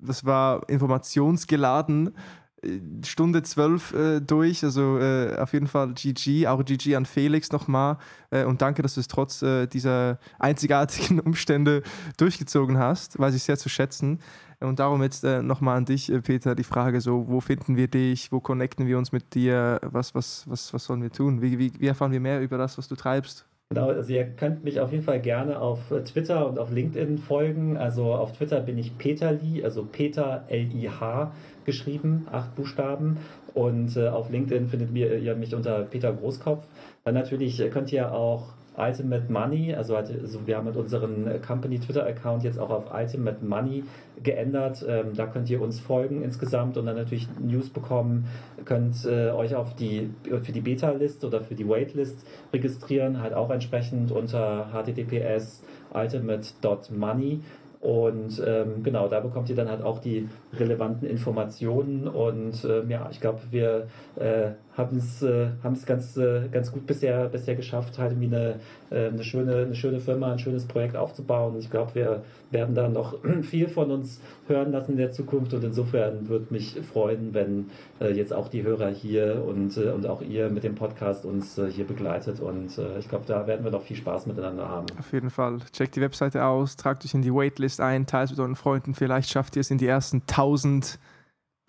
das 0.03 0.25
war 0.25 0.69
informationsgeladen. 0.69 2.15
Äh, 2.63 2.81
Stunde 3.05 3.43
zwölf 3.43 3.93
äh, 3.93 4.21
durch, 4.21 4.65
also 4.65 4.99
äh, 4.99 5.37
auf 5.37 5.53
jeden 5.53 5.67
Fall 5.67 5.93
GG, 5.95 6.47
auch 6.47 6.65
GG 6.65 6.97
an 6.97 7.07
Felix 7.07 7.51
nochmal 7.53 7.99
äh, 8.31 8.45
und 8.45 8.63
danke, 8.63 8.83
dass 8.83 8.95
du 8.95 9.01
es 9.01 9.09
trotz 9.09 9.45
dieser 9.73 10.19
einzigartigen 10.39 11.21
Umstände 11.21 11.83
durchgezogen 12.17 12.79
hast, 12.79 13.19
weiß 13.19 13.35
ich 13.35 13.43
sehr 13.43 13.59
zu 13.59 13.69
schätzen. 13.69 14.21
Und 14.61 14.79
darum 14.79 15.03
jetzt 15.03 15.25
äh, 15.25 15.43
nochmal 15.43 15.79
an 15.79 15.87
dich, 15.87 16.13
äh, 16.13 16.21
Peter, 16.21 16.55
die 16.55 16.65
Frage 16.65 17.01
so, 17.01 17.29
wo 17.29 17.41
finden 17.41 17.77
wir 17.77 17.89
dich, 17.89 18.31
wo 18.31 18.41
connecten 18.41 18.87
wir 18.87 18.99
uns 18.99 19.11
mit 19.11 19.35
dir, 19.35 19.81
was, 19.83 20.15
was, 20.15 20.45
was, 20.47 20.75
was 20.75 20.85
sollen 20.85 21.01
wir 21.01 21.11
tun? 21.11 21.41
Wie, 21.41 21.59
wie, 21.59 21.73
wie 21.79 21.87
erfahren 21.87 22.13
wir 22.13 22.21
mehr 22.21 22.43
über 22.43 22.59
das, 22.59 22.77
was 22.77 22.87
du 22.87 22.95
treibst? 22.95 23.47
Genau, 23.73 23.91
also 23.91 24.13
ihr 24.13 24.25
könnt 24.25 24.65
mich 24.65 24.81
auf 24.81 24.91
jeden 24.91 25.05
Fall 25.05 25.21
gerne 25.21 25.61
auf 25.61 25.93
äh, 25.93 26.03
Twitter 26.03 26.49
und 26.49 26.59
auf 26.59 26.73
LinkedIn 26.73 27.19
folgen. 27.19 27.77
Also 27.77 28.13
auf 28.15 28.33
Twitter 28.33 28.61
bin 28.61 28.77
ich 28.77 28.99
Peter 28.99 29.31
Lee, 29.31 29.63
also 29.63 29.85
Peter 29.85 30.43
L-I-H 30.49 31.33
geschrieben, 31.65 32.27
acht 32.33 32.57
Buchstaben. 32.57 33.19
Und 33.55 33.97
äh, 33.97 34.09
auf 34.09 34.29
LinkedIn 34.29 34.67
findet 34.67 34.93
ihr 34.97 35.37
mich 35.37 35.55
unter 35.55 35.85
Peter 35.85 36.13
Großkopf. 36.13 36.67
Dann 37.05 37.15
natürlich 37.15 37.63
könnt 37.71 37.93
ihr 37.93 38.13
auch 38.13 38.55
Ultimate 38.77 39.31
Money, 39.31 39.75
also, 39.75 39.97
also 39.97 40.47
wir 40.47 40.57
haben 40.57 40.67
mit 40.67 40.77
unserem 40.77 41.27
Company 41.47 41.79
Twitter-Account 41.79 42.45
jetzt 42.45 42.59
auch 42.59 42.71
auf 42.71 42.95
Ultimate 42.95 43.45
Money 43.45 43.85
geändert. 44.23 44.85
Ähm, 44.89 45.15
da 45.15 45.27
könnt 45.27 45.51
ihr 45.51 45.61
uns 45.61 45.81
folgen 45.81 46.23
insgesamt 46.23 46.77
und 46.77 46.87
dann 46.87 46.97
natürlich 46.97 47.29
News 47.41 47.71
bekommen, 47.71 48.27
könnt 48.65 49.05
äh, 49.05 49.31
euch 49.31 49.55
auf 49.55 49.75
die, 49.75 50.11
für 50.23 50.53
die 50.53 50.61
Beta-List 50.61 51.25
oder 51.25 51.41
für 51.41 51.55
die 51.55 51.69
Waitlist 51.69 52.27
registrieren, 52.53 53.21
halt 53.21 53.35
auch 53.35 53.51
entsprechend 53.51 54.13
unter 54.13 54.69
https 54.73 55.63
ultimate.money 55.93 57.41
und 57.81 58.43
ähm, 58.47 58.83
genau, 58.83 59.09
da 59.09 59.21
bekommt 59.21 59.49
ihr 59.49 59.57
dann 59.57 59.71
halt 59.71 59.83
auch 59.83 60.01
die 60.01 60.29
relevanten 60.53 61.09
Informationen. 61.09 62.07
Und 62.09 62.63
ähm, 62.65 62.91
ja, 62.91 63.09
ich 63.11 63.21
glaube, 63.21 63.41
wir 63.51 63.87
äh, 64.17 64.51
haben 64.81 64.99
es 64.99 65.23
äh, 65.23 65.49
ganz, 65.87 66.17
äh, 66.17 66.49
ganz 66.51 66.73
gut 66.73 66.87
bisher, 66.87 67.29
bisher 67.29 67.55
geschafft, 67.55 67.99
halt 67.99 68.13
irgendwie 68.13 68.35
eine, 68.35 68.61
äh, 68.91 69.09
eine, 69.09 69.23
schöne, 69.23 69.57
eine 69.57 69.75
schöne 69.75 70.01
Firma, 70.01 70.33
ein 70.33 70.39
schönes 70.39 70.67
Projekt 70.67 70.97
aufzubauen. 70.97 71.57
Ich 71.59 71.71
glaube, 71.71 71.95
wir 71.95 72.25
werden 72.51 72.75
da 72.75 72.89
noch 72.89 73.17
viel 73.43 73.69
von 73.69 73.91
uns 73.91 74.21
hören 74.49 74.73
lassen 74.73 74.93
in 74.93 74.99
der 74.99 75.13
Zukunft 75.13 75.55
und 75.55 75.63
insofern 75.63 76.29
würde 76.29 76.47
mich 76.51 76.81
freuen, 76.81 77.33
wenn 77.35 77.71
äh, 78.01 78.13
jetzt 78.13 78.33
auch 78.33 78.49
die 78.49 78.63
Hörer 78.63 78.89
hier 78.89 79.45
und, 79.47 79.77
äh, 79.77 79.91
und 79.91 80.07
auch 80.07 80.23
ihr 80.23 80.51
mit 80.51 80.65
dem 80.65 80.75
Podcast 80.75 81.25
uns 81.25 81.59
äh, 81.59 81.71
hier 81.71 81.87
begleitet 81.87 82.41
und 82.41 82.77
äh, 82.79 82.99
ich 82.99 83.09
glaube, 83.09 83.25
da 83.27 83.47
werden 83.47 83.65
wir 83.65 83.71
noch 83.71 83.83
viel 83.83 83.97
Spaß 83.97 84.27
miteinander 84.27 84.69
haben. 84.69 84.87
Auf 84.99 85.13
jeden 85.13 85.31
Fall. 85.31 85.59
Checkt 85.73 85.97
die 85.97 86.01
Webseite 86.01 86.45
aus, 86.45 86.77
tragt 86.77 87.05
euch 87.05 87.15
in 87.15 87.23
die 87.23 87.33
Waitlist 87.33 87.81
ein, 87.81 88.07
teilt 88.07 88.31
mit 88.31 88.41
euren 88.41 88.57
Freunden, 88.57 88.95
vielleicht 88.95 89.31
schafft 89.31 89.57
ihr 89.57 89.61
es 89.61 89.71
in 89.71 89.79
die 89.79 89.87
ersten 89.87 90.23
1000 90.23 90.99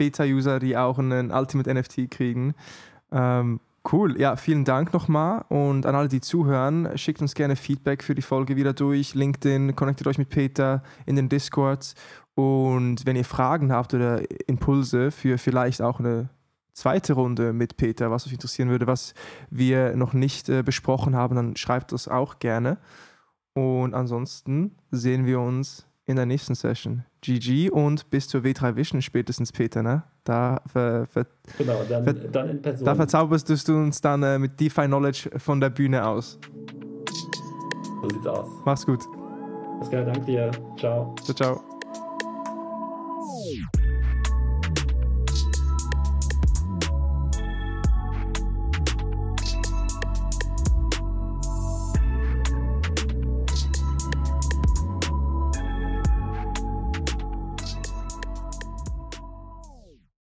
Beta-User, 0.01 0.59
die 0.59 0.77
auch 0.77 0.97
einen 0.97 1.29
Ultimate 1.29 1.71
NFT 1.71 2.09
kriegen. 2.09 2.55
Ähm, 3.11 3.59
cool, 3.91 4.19
ja, 4.19 4.35
vielen 4.35 4.65
Dank 4.65 4.93
nochmal 4.93 5.45
und 5.49 5.85
an 5.85 5.95
alle, 5.95 6.07
die 6.07 6.21
zuhören, 6.21 6.97
schickt 6.97 7.21
uns 7.21 7.33
gerne 7.33 7.55
Feedback 7.55 8.03
für 8.03 8.15
die 8.15 8.21
Folge 8.21 8.55
wieder 8.55 8.73
durch. 8.73 9.15
LinkedIn, 9.15 9.75
connectet 9.75 10.07
euch 10.07 10.17
mit 10.17 10.29
Peter 10.29 10.83
in 11.05 11.15
den 11.15 11.29
Discords 11.29 11.95
und 12.35 13.05
wenn 13.05 13.15
ihr 13.15 13.25
Fragen 13.25 13.71
habt 13.71 13.93
oder 13.93 14.21
Impulse 14.47 15.11
für 15.11 15.37
vielleicht 15.37 15.81
auch 15.81 15.99
eine 15.99 16.29
zweite 16.73 17.13
Runde 17.13 17.53
mit 17.53 17.77
Peter, 17.77 18.11
was 18.11 18.25
euch 18.25 18.33
interessieren 18.33 18.69
würde, 18.69 18.87
was 18.87 19.13
wir 19.49 19.95
noch 19.95 20.13
nicht 20.13 20.49
äh, 20.49 20.63
besprochen 20.63 21.15
haben, 21.15 21.35
dann 21.35 21.55
schreibt 21.55 21.91
das 21.91 22.07
auch 22.07 22.39
gerne. 22.39 22.77
Und 23.53 23.93
ansonsten 23.93 24.75
sehen 24.91 25.25
wir 25.25 25.41
uns 25.41 25.85
in 26.05 26.15
der 26.15 26.25
nächsten 26.25 26.55
Session. 26.55 27.03
GG 27.21 27.69
und 27.69 28.09
bis 28.09 28.27
zur 28.27 28.41
W3 28.41 28.75
Vision 28.75 29.01
spätestens, 29.01 29.51
Peter, 29.51 29.83
ne? 29.83 30.03
Da, 30.23 30.61
ver, 30.67 31.07
ver, 31.07 31.25
genau, 31.57 31.83
dann, 31.89 32.03
ver, 32.03 32.13
dann 32.13 32.49
in 32.49 32.61
Person. 32.61 32.85
Da 32.85 32.93
verzauberst 32.93 33.49
du 33.67 33.73
uns 33.75 34.01
dann 34.01 34.21
äh, 34.21 34.37
mit 34.37 34.59
DeFi 34.59 34.85
Knowledge 34.85 35.31
von 35.37 35.59
der 35.59 35.71
Bühne 35.71 36.05
aus. 36.05 36.37
So 38.01 38.09
sieht's 38.09 38.27
aus. 38.27 38.47
Mach's 38.63 38.85
gut. 38.85 39.01
Pascal, 39.79 40.05
danke 40.05 40.21
dir. 40.21 40.51
Ciao. 40.77 41.15
Ciao, 41.23 41.35
ciao. 41.35 41.61